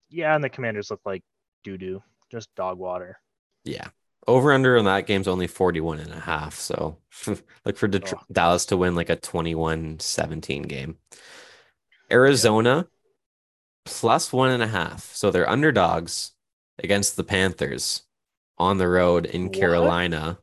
yeah, 0.09 0.35
and 0.35 0.43
the 0.43 0.49
Commanders 0.49 0.91
look 0.91 1.01
like 1.05 1.23
doo 1.63 1.77
doo, 1.79 2.03
just 2.31 2.53
dog 2.57 2.79
water. 2.79 3.21
Yeah. 3.65 3.89
Over 4.27 4.53
under 4.53 4.79
on 4.79 4.85
that 4.87 5.07
game's 5.07 5.29
only 5.29 5.47
41 5.47 5.99
and 6.01 6.13
a 6.13 6.21
half. 6.21 6.55
So 6.57 6.97
look 7.65 7.77
for 7.77 7.89
Det- 7.89 8.13
Oh. 8.15 8.21
Dallas 8.33 8.67
to 8.67 8.77
win 8.77 8.95
like 8.95 9.11
a 9.11 9.17
21 9.17 10.01
17 10.01 10.63
game. 10.63 10.97
Arizona 12.11 12.87
plus 13.85 14.33
one 14.33 14.51
and 14.51 14.63
a 14.63 14.67
half. 14.67 15.05
So 15.15 15.31
they're 15.31 15.49
underdogs 15.49 16.33
against 16.83 17.17
the 17.17 17.25
Panthers 17.25 18.03
on 18.59 18.79
the 18.79 18.89
road 18.89 19.27
in 19.27 19.45
What? 19.45 19.53
Carolina. 19.55 20.39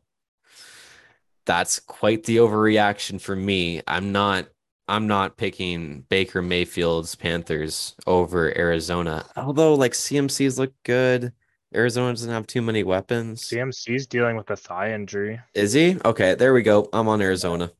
That's 1.45 1.79
quite 1.79 2.23
the 2.23 2.37
overreaction 2.37 3.21
for 3.21 3.35
me. 3.35 3.81
I'm 3.87 4.11
not 4.11 4.47
I'm 4.89 5.07
not 5.07 5.35
picking 5.35 6.05
Baker 6.09 6.41
Mayfield's 6.41 7.15
Panthers 7.15 7.95
over 8.05 8.57
Arizona. 8.57 9.25
Although 9.35 9.75
like 9.75 9.93
CMCs 9.93 10.57
look 10.57 10.73
good. 10.83 11.33
Arizona 11.75 12.13
doesn't 12.13 12.31
have 12.31 12.47
too 12.47 12.61
many 12.61 12.83
weapons. 12.83 13.43
CMC's 13.43 14.07
dealing 14.07 14.37
with 14.37 14.49
a 14.49 14.55
thigh 14.55 14.93
injury. 14.93 15.41
Is 15.53 15.73
he? 15.73 15.97
Okay, 16.05 16.33
there 16.35 16.53
we 16.53 16.61
go. 16.61 16.87
I'm 16.93 17.09
on 17.09 17.21
Arizona. 17.21 17.71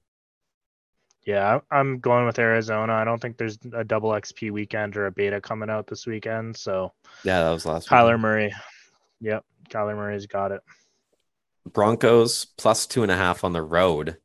Yeah, 1.27 1.59
I'm 1.69 1.99
going 1.99 2.25
with 2.25 2.39
Arizona. 2.39 2.93
I 2.93 3.03
don't 3.03 3.21
think 3.21 3.37
there's 3.37 3.59
a 3.73 3.83
double 3.83 4.11
XP 4.11 4.49
weekend 4.49 4.95
or 4.95 5.07
a 5.07 5.11
beta 5.11 5.41
coming 5.41 5.69
out 5.69 5.85
this 5.85 6.07
weekend. 6.07 6.55
So 6.55 6.93
Yeah, 7.25 7.43
that 7.43 7.51
was 7.51 7.65
last 7.65 7.89
Kyler 7.89 8.05
weekend. 8.05 8.21
Murray. 8.21 8.53
Yep, 9.19 9.45
Kyler 9.69 9.97
Murray's 9.97 10.25
got 10.25 10.53
it. 10.53 10.61
Broncos 11.73 12.45
plus 12.45 12.87
two 12.87 13.03
and 13.03 13.11
a 13.11 13.17
half 13.17 13.43
on 13.43 13.51
the 13.51 13.61
road 13.61 14.15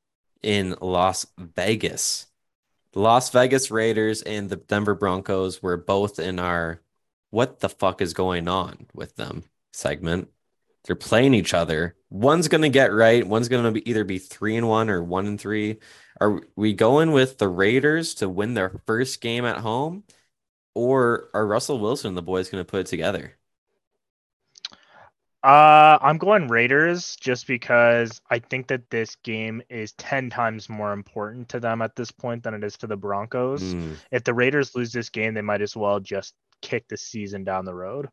in 0.45 0.77
Las 0.81 1.27
Vegas. 1.37 2.27
The 2.93 3.01
Las 3.01 3.31
Vegas 3.31 3.73
Raiders 3.73 4.23
and 4.23 4.49
the 4.49 4.57
Denver 4.57 4.95
Broncos 4.95 5.61
were 5.61 5.79
both 5.79 6.21
in 6.21 6.39
our 6.39 6.83
what 7.31 7.59
the 7.59 7.69
fuck 7.69 8.01
is 8.01 8.15
going 8.15 8.47
on 8.47 8.87
with 8.95 9.17
them 9.17 9.43
segment. 9.73 10.29
They're 10.85 10.97
playing 10.97 11.35
each 11.35 11.55
other. 11.55 11.97
One's 12.11 12.49
gonna 12.49 12.69
get 12.69 12.93
right. 12.93 13.27
One's 13.27 13.49
gonna 13.49 13.73
be 13.73 13.89
either 13.89 14.05
be 14.05 14.19
three 14.19 14.57
and 14.57 14.69
one 14.69 14.91
or 14.91 15.03
one 15.03 15.27
and 15.27 15.41
three. 15.41 15.79
Are 16.23 16.41
we 16.57 16.73
going 16.73 17.11
with 17.13 17.39
the 17.39 17.49
Raiders 17.49 18.15
to 18.17 18.29
win 18.29 18.55
their 18.55 18.71
first 18.87 19.21
game 19.21 19.45
at 19.45 19.59
home, 19.59 20.05
or 20.75 21.31
are 21.35 21.47
Russell 21.47 21.81
Wilson 21.81 22.11
and 22.11 22.17
the 22.19 22.23
boys 22.23 22.51
gonna 22.51 22.65
put 22.65 22.81
it 22.83 22.87
together? 22.89 23.39
Uh, 25.43 25.99
I'm 26.01 26.19
going 26.19 26.47
Raiders 26.47 27.17
just 27.17 27.49
because 27.49 28.21
I 28.31 28.39
think 28.39 28.69
that 28.69 28.89
this 28.91 29.17
game 29.25 29.61
is 29.69 29.93
10 29.95 30.31
times 30.31 30.69
more 30.69 30.93
important 30.93 31.49
to 31.49 31.59
them 31.61 31.83
at 31.83 31.97
this 31.97 32.13
point 32.13 32.45
than 32.45 32.55
it 32.55 32.63
is 32.63 32.77
to 32.79 32.87
the 32.87 32.97
Broncos. 32.97 33.75
Mm, 33.75 33.97
If 34.13 34.23
the 34.23 34.35
Raiders 34.35 34.77
lose 34.77 34.93
this 34.93 35.11
game, 35.11 35.35
they 35.35 35.41
might 35.43 35.61
as 35.61 35.75
well 35.77 35.99
just 35.99 36.35
kick 36.61 36.87
the 36.87 36.97
season 36.97 37.43
down 37.43 37.65
the 37.65 37.75
road. 37.75 38.07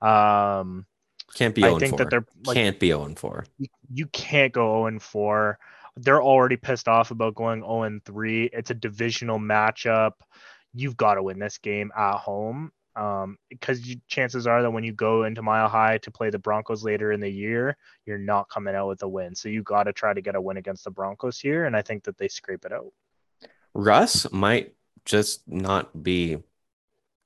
Um, 0.00 0.86
can't 1.34 1.54
be 1.54 1.64
I 1.64 1.74
think 1.74 1.90
4. 1.90 1.98
that 1.98 2.10
they're 2.10 2.26
like 2.44 2.54
Can't 2.54 2.78
be 2.78 2.88
0 2.88 3.14
4. 3.16 3.44
you, 3.58 3.68
you 3.92 4.06
can't 4.06 4.52
go 4.52 4.88
0 4.88 4.98
4. 4.98 5.58
They're 5.96 6.22
already 6.22 6.56
pissed 6.56 6.88
off 6.88 7.10
about 7.10 7.34
going 7.34 7.60
0 7.60 8.00
3. 8.04 8.44
It's 8.52 8.70
a 8.70 8.74
divisional 8.74 9.38
matchup. 9.38 10.12
You've 10.74 10.96
got 10.96 11.14
to 11.14 11.22
win 11.22 11.38
this 11.38 11.58
game 11.58 11.92
at 11.96 12.16
home. 12.16 12.72
Um, 12.94 13.38
because 13.48 13.86
you, 13.86 13.96
chances 14.06 14.46
are 14.46 14.60
that 14.62 14.70
when 14.70 14.84
you 14.84 14.92
go 14.92 15.24
into 15.24 15.42
Mile 15.42 15.68
High 15.68 15.98
to 15.98 16.10
play 16.10 16.28
the 16.28 16.38
Broncos 16.38 16.84
later 16.84 17.12
in 17.12 17.20
the 17.20 17.28
year, 17.28 17.76
you're 18.04 18.18
not 18.18 18.50
coming 18.50 18.74
out 18.74 18.88
with 18.88 19.02
a 19.02 19.08
win. 19.08 19.34
So 19.34 19.48
you 19.48 19.62
got 19.62 19.84
to 19.84 19.92
try 19.92 20.12
to 20.12 20.20
get 20.20 20.34
a 20.34 20.40
win 20.40 20.58
against 20.58 20.84
the 20.84 20.90
Broncos 20.90 21.38
here, 21.38 21.64
and 21.64 21.74
I 21.74 21.80
think 21.80 22.04
that 22.04 22.18
they 22.18 22.28
scrape 22.28 22.66
it 22.66 22.72
out. 22.72 22.92
Russ 23.74 24.30
might 24.30 24.74
just 25.06 25.48
not 25.48 26.02
be 26.02 26.38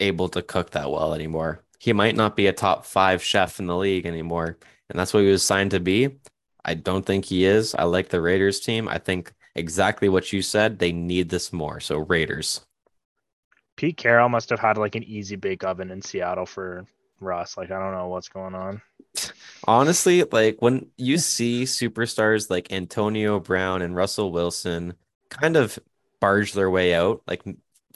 able 0.01 0.29
to 0.31 0.43
cook 0.43 0.71
that 0.71 0.91
well 0.91 1.15
anymore. 1.15 1.65
He 1.79 1.93
might 1.93 2.17
not 2.17 2.37
be 2.37 2.47
a 2.47 2.53
top 2.53 2.87
five 2.87 3.23
chef 3.23 3.59
in 3.59 3.67
the 3.67 3.77
league 3.77 4.07
anymore. 4.07 4.59
And 4.89 4.99
that's 4.99 5.13
what 5.13 5.25
he 5.25 5.31
was 5.31 5.43
signed 5.43 5.73
to 5.73 5.81
be. 5.81 6.19
I 6.67 6.75
don't 6.75 7.07
think 7.07 7.25
he 7.25 7.45
is. 7.45 7.75
I 7.77 7.85
like 7.85 8.09
the 8.09 8.21
Raiders 8.21 8.59
team. 8.59 8.89
I 8.89 8.99
think 8.99 9.33
exactly 9.55 10.09
what 10.09 10.33
you 10.33 10.43
said. 10.43 10.79
They 10.79 10.93
need 10.93 11.29
this 11.29 11.53
more. 11.53 11.79
So 11.79 11.99
Raiders. 11.99 12.67
Pete 13.77 13.97
Carroll 13.97 14.29
must 14.29 14.51
have 14.51 14.59
had 14.59 14.77
like 14.77 14.97
an 14.97 15.05
easy 15.05 15.37
bake 15.37 15.63
oven 15.63 15.91
in 15.91 16.03
Seattle 16.03 16.45
for 16.45 16.85
Russ. 17.21 17.57
Like 17.57 17.71
I 17.71 17.79
don't 17.79 17.95
know 17.95 18.09
what's 18.09 18.29
going 18.29 18.55
on. 18.55 18.83
Honestly, 19.65 20.25
like 20.25 20.57
when 20.61 20.87
you 20.97 21.19
see 21.19 21.63
superstars 21.63 22.51
like 22.51 22.73
Antonio 22.73 23.39
Brown 23.39 23.81
and 23.81 23.95
Russell 23.95 24.33
Wilson 24.33 24.95
kind 25.31 25.57
of 25.57 25.79
barge 26.21 26.53
their 26.53 26.71
way 26.71 26.95
out, 26.95 27.23
like 27.29 27.43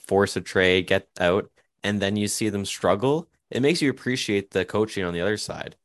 force 0.07 0.35
a 0.35 0.41
trade, 0.41 0.87
get 0.87 1.07
out, 1.19 1.51
and 1.83 2.01
then 2.01 2.15
you 2.15 2.27
see 2.27 2.49
them 2.49 2.65
struggle, 2.65 3.27
it 3.49 3.61
makes 3.61 3.81
you 3.81 3.89
appreciate 3.89 4.51
the 4.51 4.63
coaching 4.63 5.03
on 5.03 5.13
the 5.13 5.21
other 5.21 5.37
side. 5.37 5.75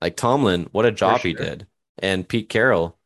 Like 0.00 0.16
Tomlin, 0.16 0.68
what 0.72 0.86
a 0.86 0.92
job 0.92 1.20
he 1.20 1.32
did. 1.32 1.66
And 1.98 2.28
Pete 2.28 2.48
Carroll, 2.48 2.96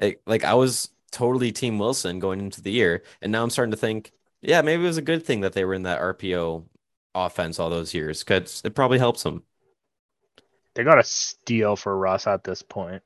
like, 0.00 0.22
like 0.26 0.44
I 0.44 0.54
was 0.54 0.90
totally 1.10 1.52
Team 1.52 1.78
Wilson 1.78 2.18
going 2.18 2.40
into 2.40 2.62
the 2.62 2.70
year, 2.70 3.02
and 3.20 3.30
now 3.32 3.42
I'm 3.42 3.50
starting 3.50 3.72
to 3.72 3.76
think, 3.76 4.12
yeah, 4.40 4.62
maybe 4.62 4.82
it 4.82 4.86
was 4.86 4.96
a 4.96 5.02
good 5.02 5.24
thing 5.24 5.40
that 5.40 5.52
they 5.52 5.64
were 5.64 5.74
in 5.74 5.82
that 5.82 6.00
RPO 6.00 6.64
offense 7.14 7.58
all 7.58 7.70
those 7.70 7.94
years 7.94 8.22
because 8.22 8.62
it 8.64 8.74
probably 8.74 8.98
helps 8.98 9.22
them. 9.22 9.42
They 10.74 10.84
got 10.84 10.98
a 10.98 11.04
steal 11.04 11.76
for 11.76 11.96
Russ 11.96 12.26
at 12.26 12.44
this 12.44 12.62
point. 12.62 13.02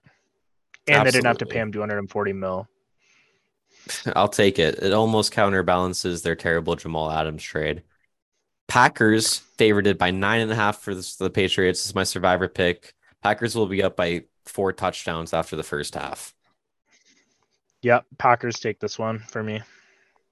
And 0.88 1.06
they 1.06 1.10
didn't 1.10 1.26
have 1.26 1.38
to 1.38 1.46
pay 1.46 1.60
him 1.60 1.72
240 1.72 2.32
mil. 2.32 2.68
I'll 4.16 4.28
take 4.28 4.58
it. 4.58 4.78
It 4.82 4.92
almost 4.92 5.32
counterbalances 5.32 6.22
their 6.22 6.36
terrible 6.36 6.76
Jamal 6.76 7.10
Adams 7.10 7.42
trade. 7.42 7.82
Packers 8.68 9.38
favored 9.38 9.98
by 9.98 10.10
nine 10.10 10.40
and 10.40 10.50
a 10.50 10.54
half 10.54 10.80
for 10.80 10.94
the, 10.94 11.14
the 11.18 11.30
Patriots. 11.30 11.80
This 11.80 11.86
is 11.86 11.94
my 11.94 12.04
survivor 12.04 12.48
pick. 12.48 12.94
Packers 13.22 13.54
will 13.54 13.66
be 13.66 13.82
up 13.82 13.96
by 13.96 14.24
four 14.46 14.72
touchdowns 14.72 15.32
after 15.32 15.56
the 15.56 15.62
first 15.62 15.94
half. 15.94 16.34
Yep, 17.82 18.06
Packers 18.18 18.60
take 18.60 18.78
this 18.78 18.98
one 18.98 19.18
for 19.18 19.42
me. 19.42 19.60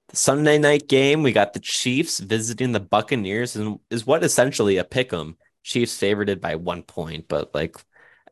The 0.09 0.15
Sunday 0.15 0.57
night 0.57 0.87
game, 0.87 1.23
we 1.23 1.31
got 1.31 1.53
the 1.53 1.59
Chiefs 1.59 2.19
visiting 2.19 2.71
the 2.71 2.79
Buccaneers, 2.79 3.55
and 3.55 3.79
is 3.89 4.05
what 4.05 4.23
essentially 4.23 4.77
a 4.77 4.83
pick 4.83 5.13
'em. 5.13 5.37
Chiefs 5.63 5.97
favored 5.97 6.41
by 6.41 6.55
one 6.55 6.83
point, 6.83 7.27
but 7.27 7.53
like 7.53 7.77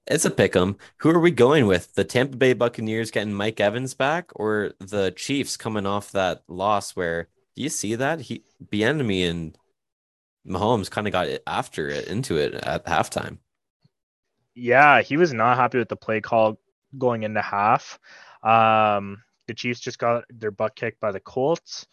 it's 0.08 0.26
a 0.26 0.32
pick 0.32 0.56
'em. 0.56 0.78
Who 0.98 1.10
are 1.12 1.20
we 1.20 1.32
going 1.32 1.68
with? 1.68 1.94
The 1.94 2.04
Tampa 2.04 2.38
Bay 2.38 2.54
Buccaneers 2.54 3.12
getting 3.12 3.34
Mike 3.34 3.60
Evans 3.60 3.94
back, 3.94 4.32
or 4.36 4.74
the 4.80 5.12
Chiefs 5.12 5.58
coming 5.58 5.86
off 5.86 6.12
that 6.14 6.44
loss? 6.48 6.96
Where 6.96 7.30
do 7.56 7.62
you 7.64 7.70
see 7.70 7.96
that 7.96 8.22
he 8.22 8.44
Bieniemy 8.64 9.30
and 9.30 9.58
Mahomes 10.48 10.90
kind 10.90 11.08
of 11.08 11.14
got 11.14 11.28
it 11.28 11.44
after 11.46 11.90
it 11.90 12.08
into 12.08 12.38
it 12.38 12.56
at 12.56 12.86
halftime? 12.86 13.40
Yeah, 14.56 15.02
he 15.02 15.18
was 15.18 15.34
not 15.34 15.58
happy 15.58 15.78
with 15.78 15.90
the 15.90 15.96
play 15.96 16.22
call 16.22 16.60
going 16.98 17.24
into 17.24 17.42
half. 17.42 18.00
Um, 18.44 19.24
the 19.48 19.54
Chiefs 19.54 19.80
just 19.80 20.00
got 20.00 20.26
their 20.30 20.52
butt 20.52 20.76
kicked 20.76 21.00
by 21.00 21.12
the 21.12 21.20
Colts. 21.20 21.88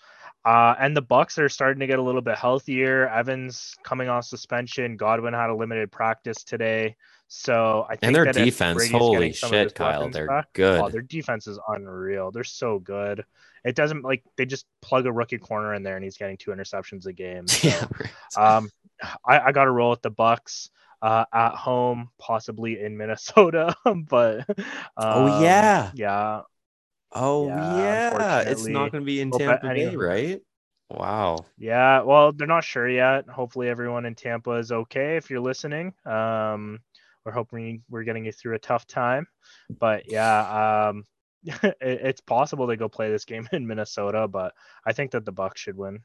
Uh, 0.44 0.74
and 0.78 0.96
the 0.96 1.02
Bucs 1.02 1.38
are 1.38 1.48
starting 1.48 1.80
to 1.80 1.88
get 1.88 1.98
a 1.98 2.02
little 2.02 2.20
bit 2.20 2.38
healthier. 2.38 3.08
Evans 3.08 3.74
coming 3.82 4.08
off 4.08 4.24
suspension. 4.24 4.96
Godwin 4.96 5.34
had 5.34 5.50
a 5.50 5.54
limited 5.54 5.90
practice 5.90 6.44
today. 6.44 6.94
So 7.26 7.84
I 7.88 7.96
think 7.96 8.04
And 8.04 8.14
their 8.14 8.32
defense, 8.32 8.76
Brady's 8.76 8.92
holy 8.92 9.16
getting 9.16 9.32
some 9.32 9.48
of 9.48 9.54
shit, 9.54 9.74
Kyle, 9.74 10.08
they're 10.08 10.28
back- 10.28 10.52
good. 10.52 10.80
Oh, 10.80 10.88
their 10.88 11.02
defense 11.02 11.48
is 11.48 11.58
unreal. 11.68 12.30
They're 12.30 12.44
so 12.44 12.78
good. 12.78 13.24
It 13.64 13.74
doesn't 13.74 14.02
like 14.02 14.22
they 14.36 14.46
just 14.46 14.66
plug 14.80 15.06
a 15.06 15.12
rookie 15.12 15.38
corner 15.38 15.74
in 15.74 15.82
there 15.82 15.96
and 15.96 16.04
he's 16.04 16.16
getting 16.16 16.36
two 16.36 16.52
interceptions 16.52 17.06
a 17.06 17.12
game. 17.12 17.46
So, 17.48 17.68
yeah, 17.68 17.86
um, 18.56 18.70
I, 19.24 19.40
I 19.40 19.52
got 19.52 19.64
to 19.64 19.72
roll 19.72 19.90
with 19.90 20.02
the 20.02 20.12
Bucs 20.12 20.70
uh, 21.06 21.24
at 21.32 21.54
home, 21.54 22.10
possibly 22.18 22.80
in 22.80 22.96
Minnesota, 22.96 23.74
but 24.10 24.46
Oh, 24.96 25.26
um, 25.26 25.42
yeah. 25.42 25.92
yeah, 25.94 26.42
oh 27.12 27.46
yeah, 27.48 28.40
it's 28.40 28.66
not 28.66 28.92
going 28.92 29.02
to 29.02 29.06
be 29.06 29.20
in 29.20 29.30
Tampa 29.30 29.68
Bay, 29.74 29.86
anyway. 29.88 30.04
right? 30.06 30.40
Wow. 30.90 31.46
yeah. 31.58 32.02
Well, 32.02 32.32
they're 32.32 32.46
not 32.46 32.64
sure 32.64 32.88
yet. 32.88 33.28
Hopefully, 33.28 33.68
everyone 33.68 34.06
in 34.06 34.14
Tampa 34.14 34.52
is 34.52 34.72
okay. 34.72 35.16
If 35.16 35.30
you're 35.30 35.40
listening, 35.40 35.94
um, 36.04 36.80
we're 37.24 37.32
hoping 37.32 37.82
we're 37.90 38.04
getting 38.04 38.24
you 38.26 38.32
through 38.32 38.54
a 38.54 38.58
tough 38.60 38.86
time, 38.86 39.26
but 39.80 40.04
yeah, 40.10 40.88
um, 40.90 41.04
it, 41.44 41.76
it's 41.80 42.20
possible 42.20 42.66
they 42.66 42.76
go 42.76 42.88
play 42.88 43.10
this 43.10 43.24
game 43.24 43.48
in 43.52 43.66
Minnesota, 43.66 44.28
but 44.28 44.54
I 44.86 44.92
think 44.92 45.12
that 45.12 45.24
the 45.24 45.32
Bucs 45.32 45.58
should 45.58 45.76
win. 45.76 46.00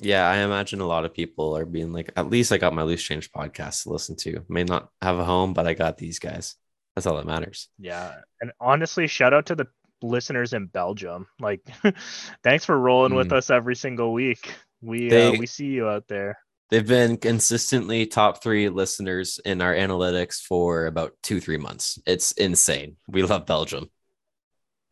Yeah, 0.00 0.28
I 0.28 0.38
imagine 0.38 0.80
a 0.80 0.86
lot 0.86 1.04
of 1.04 1.14
people 1.14 1.56
are 1.56 1.64
being 1.64 1.92
like, 1.92 2.12
at 2.16 2.28
least 2.28 2.50
I 2.50 2.58
got 2.58 2.74
my 2.74 2.82
loose 2.82 3.02
change 3.02 3.30
podcast 3.30 3.84
to 3.84 3.90
listen 3.90 4.16
to. 4.16 4.44
May 4.48 4.64
not 4.64 4.88
have 5.00 5.18
a 5.18 5.24
home, 5.24 5.52
but 5.54 5.66
I 5.66 5.74
got 5.74 5.96
these 5.96 6.18
guys. 6.18 6.56
That's 6.96 7.06
all 7.06 7.16
that 7.16 7.26
matters. 7.26 7.68
Yeah, 7.78 8.12
and 8.40 8.52
honestly, 8.60 9.06
shout 9.06 9.32
out 9.32 9.46
to 9.46 9.54
the 9.54 9.66
listeners 10.02 10.52
in 10.52 10.66
Belgium. 10.66 11.26
Like, 11.40 11.60
thanks 12.42 12.64
for 12.64 12.76
rolling 12.78 13.14
with 13.14 13.28
Mm. 13.28 13.36
us 13.36 13.50
every 13.50 13.76
single 13.76 14.12
week. 14.12 14.52
We 14.80 15.14
uh, 15.16 15.32
we 15.32 15.46
see 15.46 15.66
you 15.66 15.88
out 15.88 16.08
there. 16.08 16.38
They've 16.70 16.86
been 16.86 17.18
consistently 17.18 18.06
top 18.06 18.42
three 18.42 18.68
listeners 18.70 19.38
in 19.44 19.60
our 19.62 19.74
analytics 19.74 20.40
for 20.40 20.86
about 20.86 21.12
two, 21.22 21.38
three 21.38 21.58
months. 21.58 21.98
It's 22.06 22.32
insane. 22.32 22.96
We 23.06 23.22
love 23.22 23.46
Belgium. 23.46 23.90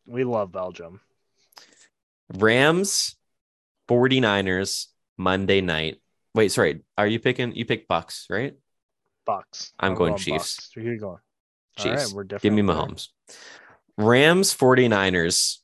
We 0.07 0.25
love 0.25 0.53
Belgium. 0.53 1.01
Rams, 2.35 3.17
49ers, 3.91 4.87
Monday 5.19 5.61
night. 5.61 6.01
Wait, 6.35 6.53
sorry. 6.53 6.83
Are 6.97 7.07
you 7.07 7.19
picking? 7.19 7.55
You 7.55 7.65
pick 7.65 7.89
Bucs, 7.89 8.27
right? 8.31 8.55
Bucs. 9.29 9.73
I'm 9.79 9.95
going 9.95 10.17
Chiefs. 10.17 10.71
Bucs. 10.77 10.83
You 10.83 10.99
going? 10.99 11.19
Chiefs. 11.77 12.07
right, 12.07 12.15
we're 12.15 12.25
different. 12.25 12.43
Give 12.43 12.53
me 12.53 12.63
there. 12.63 12.75
Mahomes. 12.75 13.09
Rams 13.97 14.55
49ers. 14.55 15.59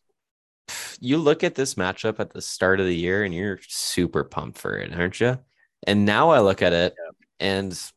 You 1.01 1.19
look 1.19 1.45
at 1.45 1.55
this 1.55 1.75
matchup 1.75 2.19
at 2.19 2.31
the 2.31 2.43
start 2.43 2.81
of 2.81 2.87
the 2.87 2.97
year 2.97 3.23
and 3.23 3.33
you're 3.33 3.61
super 3.69 4.25
pumped 4.25 4.59
for 4.59 4.77
it, 4.77 4.93
aren't 4.93 5.21
you? 5.21 5.39
And 5.87 6.05
now 6.05 6.31
I 6.31 6.41
look 6.41 6.63
at 6.63 6.73
it 6.73 6.95
yeah. 6.99 7.47
and 7.47 7.93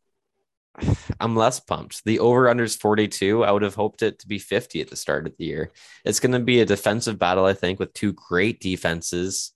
I'm 1.20 1.36
less 1.36 1.60
pumped. 1.60 2.04
The 2.06 2.20
over 2.20 2.48
under 2.50 2.64
is 2.64 2.76
42. 2.76 3.44
I 3.44 3.52
would 3.52 3.62
have 3.64 3.76
hoped 3.76 4.02
it 4.02 4.20
to 4.20 4.28
be 4.28 4.40
50 4.40 4.82
at 4.82 4.90
the 4.90 4.96
start 4.96 5.26
of 5.26 5.36
the 5.38 5.46
year. 5.46 5.72
It's 6.06 6.20
going 6.20 6.32
to 6.34 6.40
be 6.40 6.62
a 6.62 6.66
defensive 6.66 7.20
battle, 7.20 7.46
I 7.46 7.54
think, 7.54 7.80
with 7.80 7.94
two 7.94 8.14
great 8.14 8.60
defenses. 8.60 9.52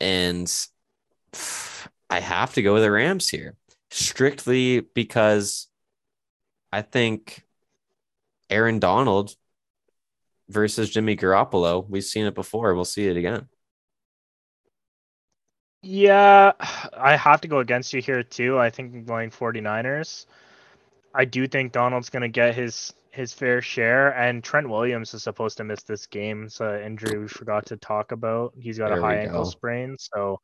And 0.00 0.52
I 2.10 2.20
have 2.20 2.54
to 2.54 2.62
go 2.62 2.74
with 2.74 2.82
the 2.82 2.90
Rams 2.90 3.28
here 3.28 3.56
strictly 3.90 4.80
because 4.80 5.68
I 6.72 6.82
think 6.82 7.44
Aaron 8.50 8.78
Donald 8.78 9.34
versus 10.48 10.90
Jimmy 10.90 11.16
Garoppolo, 11.16 11.88
we've 11.88 12.04
seen 12.04 12.26
it 12.26 12.34
before. 12.34 12.74
We'll 12.74 12.84
see 12.84 13.06
it 13.06 13.16
again. 13.16 13.48
Yeah, 15.82 16.52
I 16.92 17.16
have 17.16 17.40
to 17.42 17.48
go 17.48 17.60
against 17.60 17.92
you 17.92 18.02
here 18.02 18.22
too. 18.22 18.58
I 18.58 18.70
think 18.70 18.94
I'm 18.94 19.04
going 19.04 19.30
49ers. 19.30 20.26
I 21.14 21.24
do 21.24 21.46
think 21.46 21.72
Donald's 21.72 22.10
going 22.10 22.22
to 22.22 22.28
get 22.28 22.54
his 22.54 22.92
his 23.18 23.34
fair 23.34 23.60
share, 23.60 24.10
and 24.10 24.44
Trent 24.44 24.68
Williams 24.68 25.12
is 25.12 25.24
supposed 25.24 25.56
to 25.56 25.64
miss 25.64 25.82
this 25.82 26.06
game. 26.06 26.44
It's 26.44 26.60
an 26.60 26.82
injury 26.82 27.18
we 27.18 27.26
forgot 27.26 27.66
to 27.66 27.76
talk 27.76 28.12
about. 28.12 28.54
He's 28.56 28.78
got 28.78 28.90
there 28.90 28.98
a 28.98 29.02
high 29.02 29.16
ankle 29.16 29.42
go. 29.42 29.50
sprain, 29.50 29.96
so 29.98 30.40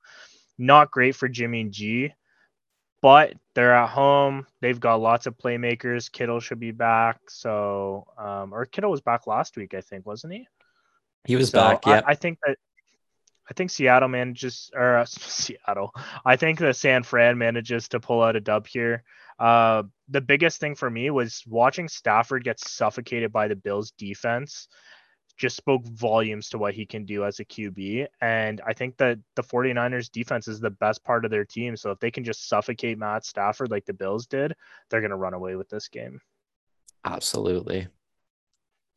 not 0.59 0.91
great 0.91 1.15
for 1.15 1.29
Jimmy 1.29 1.63
G. 1.65 2.13
But 3.01 3.35
they're 3.55 3.75
at 3.75 3.91
home. 3.91 4.49
They've 4.61 4.81
got 4.81 4.97
lots 4.97 5.27
of 5.27 5.39
playmakers. 5.39 6.11
Kittle 6.11 6.41
should 6.41 6.59
be 6.59 6.73
back. 6.73 7.21
So, 7.29 8.09
um, 8.19 8.53
or 8.53 8.65
Kittle 8.65 8.91
was 8.91 9.03
back 9.03 9.29
last 9.29 9.57
week, 9.57 9.75
I 9.75 9.81
think, 9.81 10.05
wasn't 10.05 10.33
he? 10.33 10.49
He 11.27 11.37
was 11.37 11.51
so 11.51 11.59
back. 11.59 11.87
Yeah. 11.87 12.01
I, 12.05 12.13
I 12.13 12.15
think 12.17 12.39
that 12.45 12.57
I 13.49 13.55
think 13.55 13.71
Seattle 13.71 14.09
manages 14.09 14.73
or 14.75 14.97
uh, 14.97 15.05
Seattle. 15.09 15.93
I 16.25 16.35
think 16.35 16.59
the 16.59 16.75
San 16.75 17.05
Fran 17.05 17.39
manages 17.39 17.89
to 17.91 18.01
pull 18.01 18.21
out 18.21 18.35
a 18.35 18.41
dub 18.41 18.67
here. 18.67 19.05
Uh, 19.39 19.85
the 20.09 20.21
biggest 20.21 20.61
thing 20.61 20.75
for 20.75 20.89
me 20.91 21.11
was 21.11 21.43
watching 21.47 21.89
Stafford 21.89 22.45
get 22.45 22.61
suffocated 22.61 23.33
by 23.33 23.49
the 23.49 23.57
Bills 23.57 23.93
defense. 23.99 24.69
Just 25.37 25.57
spoke 25.57 25.85
volumes 25.87 26.49
to 26.51 26.59
what 26.59 26.75
he 26.75 26.87
can 26.87 27.05
do 27.05 27.25
as 27.25 27.41
a 27.41 27.45
QB. 27.45 28.07
And 28.21 28.61
I 28.65 28.73
think 28.73 28.97
that 28.99 29.19
the 29.35 29.43
49ers 29.43 30.11
defense 30.11 30.47
is 30.47 30.61
the 30.61 30.71
best 30.71 31.03
part 31.03 31.25
of 31.25 31.31
their 31.33 31.45
team. 31.45 31.77
So 31.77 31.91
if 31.91 31.99
they 31.99 32.11
can 32.11 32.23
just 32.23 32.49
suffocate 32.49 32.99
Matt 32.99 33.25
Stafford 33.25 33.71
like 33.71 33.85
the 33.85 33.95
Bills 33.95 34.27
did, 34.27 34.55
they're 34.89 35.01
going 35.01 35.11
to 35.11 35.17
run 35.17 35.35
away 35.35 35.57
with 35.57 35.69
this 35.69 35.89
game. 35.89 36.21
Absolutely. 37.05 37.89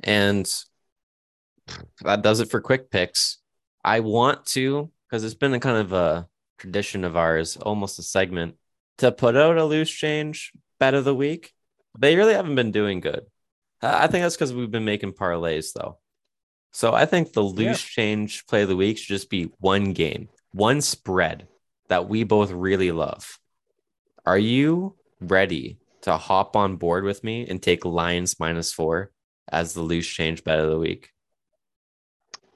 And 0.04 0.48
that 2.02 2.22
does 2.22 2.40
it 2.40 2.52
for 2.52 2.62
quick 2.62 2.92
picks. 2.92 3.40
I 3.84 4.02
want 4.02 4.46
to, 4.48 4.92
because 5.10 5.24
it's 5.24 5.34
been 5.34 5.54
a 5.54 5.60
kind 5.60 5.78
of 5.78 5.94
a 5.94 6.28
tradition 6.58 7.04
of 7.04 7.18
ours, 7.18 7.58
almost 7.58 8.00
a 8.00 8.04
segment, 8.04 8.56
to 8.98 9.12
put 9.12 9.36
out 9.36 9.58
a 9.58 9.66
loose 9.66 9.92
change 9.92 10.52
bet 10.80 10.94
of 10.94 11.06
the 11.06 11.16
week. 11.16 11.54
They 11.98 12.16
really 12.16 12.34
haven't 12.34 12.56
been 12.56 12.72
doing 12.72 13.00
good. 13.00 13.26
I 13.82 14.08
think 14.08 14.24
that's 14.24 14.36
because 14.36 14.54
we've 14.54 14.72
been 14.72 14.86
making 14.86 15.14
parlays 15.14 15.74
though. 15.74 16.00
So 16.72 16.94
I 16.94 17.06
think 17.06 17.34
the 17.34 17.44
loose 17.44 17.84
yeah. 17.84 18.04
change 18.04 18.46
play 18.48 18.64
of 18.64 18.70
the 18.70 18.76
week 18.76 18.98
should 18.98 19.08
just 19.08 19.30
be 19.30 19.52
one 19.60 19.94
game, 19.94 20.30
one 20.52 20.82
spread 20.82 21.48
that 21.88 22.10
we 22.10 22.24
both 22.24 22.52
really 22.52 22.92
love. 22.92 23.40
Are 24.26 24.38
you 24.38 24.96
ready 25.20 25.80
to 26.02 26.18
hop 26.18 26.56
on 26.56 26.76
board 26.76 27.04
with 27.04 27.24
me 27.24 27.48
and 27.48 27.62
take 27.62 27.86
Lions 27.86 28.40
minus 28.40 28.74
four 28.74 29.12
as 29.48 29.74
the 29.74 29.82
loose 29.82 30.08
change 30.08 30.44
bet 30.44 30.60
of 30.60 30.70
the 30.70 30.78
week? 30.78 31.12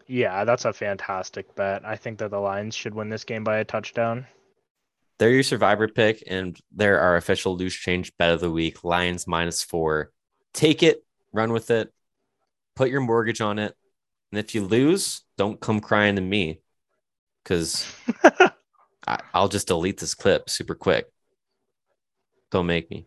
Yeah, 0.08 0.44
that's 0.44 0.66
a 0.66 0.74
fantastic 0.74 1.56
bet. 1.56 1.86
I 1.86 1.96
think 1.96 2.20
that 2.20 2.32
the 2.32 2.40
Lions 2.40 2.76
should 2.76 2.94
win 2.94 3.10
this 3.10 3.24
game 3.24 3.44
by 3.44 3.60
a 3.60 3.66
touchdown. 3.66 4.28
They're 5.22 5.30
your 5.30 5.44
survivor 5.44 5.88
pick, 5.88 6.24
and 6.26 6.60
they're 6.72 7.00
our 7.00 7.16
official 7.16 7.56
loose 7.56 7.76
change 7.76 8.12
bet 8.18 8.32
of 8.32 8.40
the 8.40 8.50
week. 8.50 8.84
Lions 8.84 9.28
minus 9.28 9.62
four. 9.62 10.12
Take 10.52 10.82
it, 10.82 11.06
run 11.32 11.54
with 11.54 11.70
it, 11.70 11.94
put 12.76 12.90
your 12.90 13.02
mortgage 13.02 13.40
on 13.40 13.60
it. 13.60 13.76
And 14.32 14.40
if 14.40 14.56
you 14.56 14.66
lose, 14.66 15.22
don't 15.38 15.62
come 15.62 15.80
crying 15.80 16.16
to 16.16 16.24
me 16.24 16.62
because 17.44 17.86
I'll 19.32 19.48
just 19.48 19.68
delete 19.68 20.00
this 20.00 20.16
clip 20.16 20.50
super 20.50 20.74
quick. 20.74 21.06
Don't 22.50 22.66
make 22.66 22.90
me. 22.90 23.06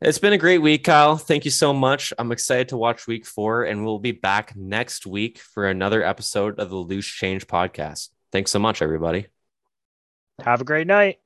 It's 0.00 0.18
been 0.18 0.32
a 0.32 0.38
great 0.38 0.58
week, 0.58 0.84
Kyle. 0.84 1.16
Thank 1.16 1.44
you 1.44 1.50
so 1.50 1.72
much. 1.72 2.12
I'm 2.20 2.30
excited 2.30 2.68
to 2.68 2.76
watch 2.76 3.08
week 3.08 3.26
four, 3.26 3.64
and 3.64 3.84
we'll 3.84 3.98
be 3.98 4.12
back 4.12 4.54
next 4.54 5.06
week 5.06 5.40
for 5.40 5.66
another 5.66 6.04
episode 6.04 6.60
of 6.60 6.70
the 6.70 6.76
Loose 6.76 7.08
Change 7.08 7.48
podcast. 7.48 8.10
Thanks 8.30 8.52
so 8.52 8.60
much, 8.60 8.80
everybody. 8.80 9.26
Have 10.44 10.60
a 10.60 10.64
great 10.64 10.86
night. 10.86 11.18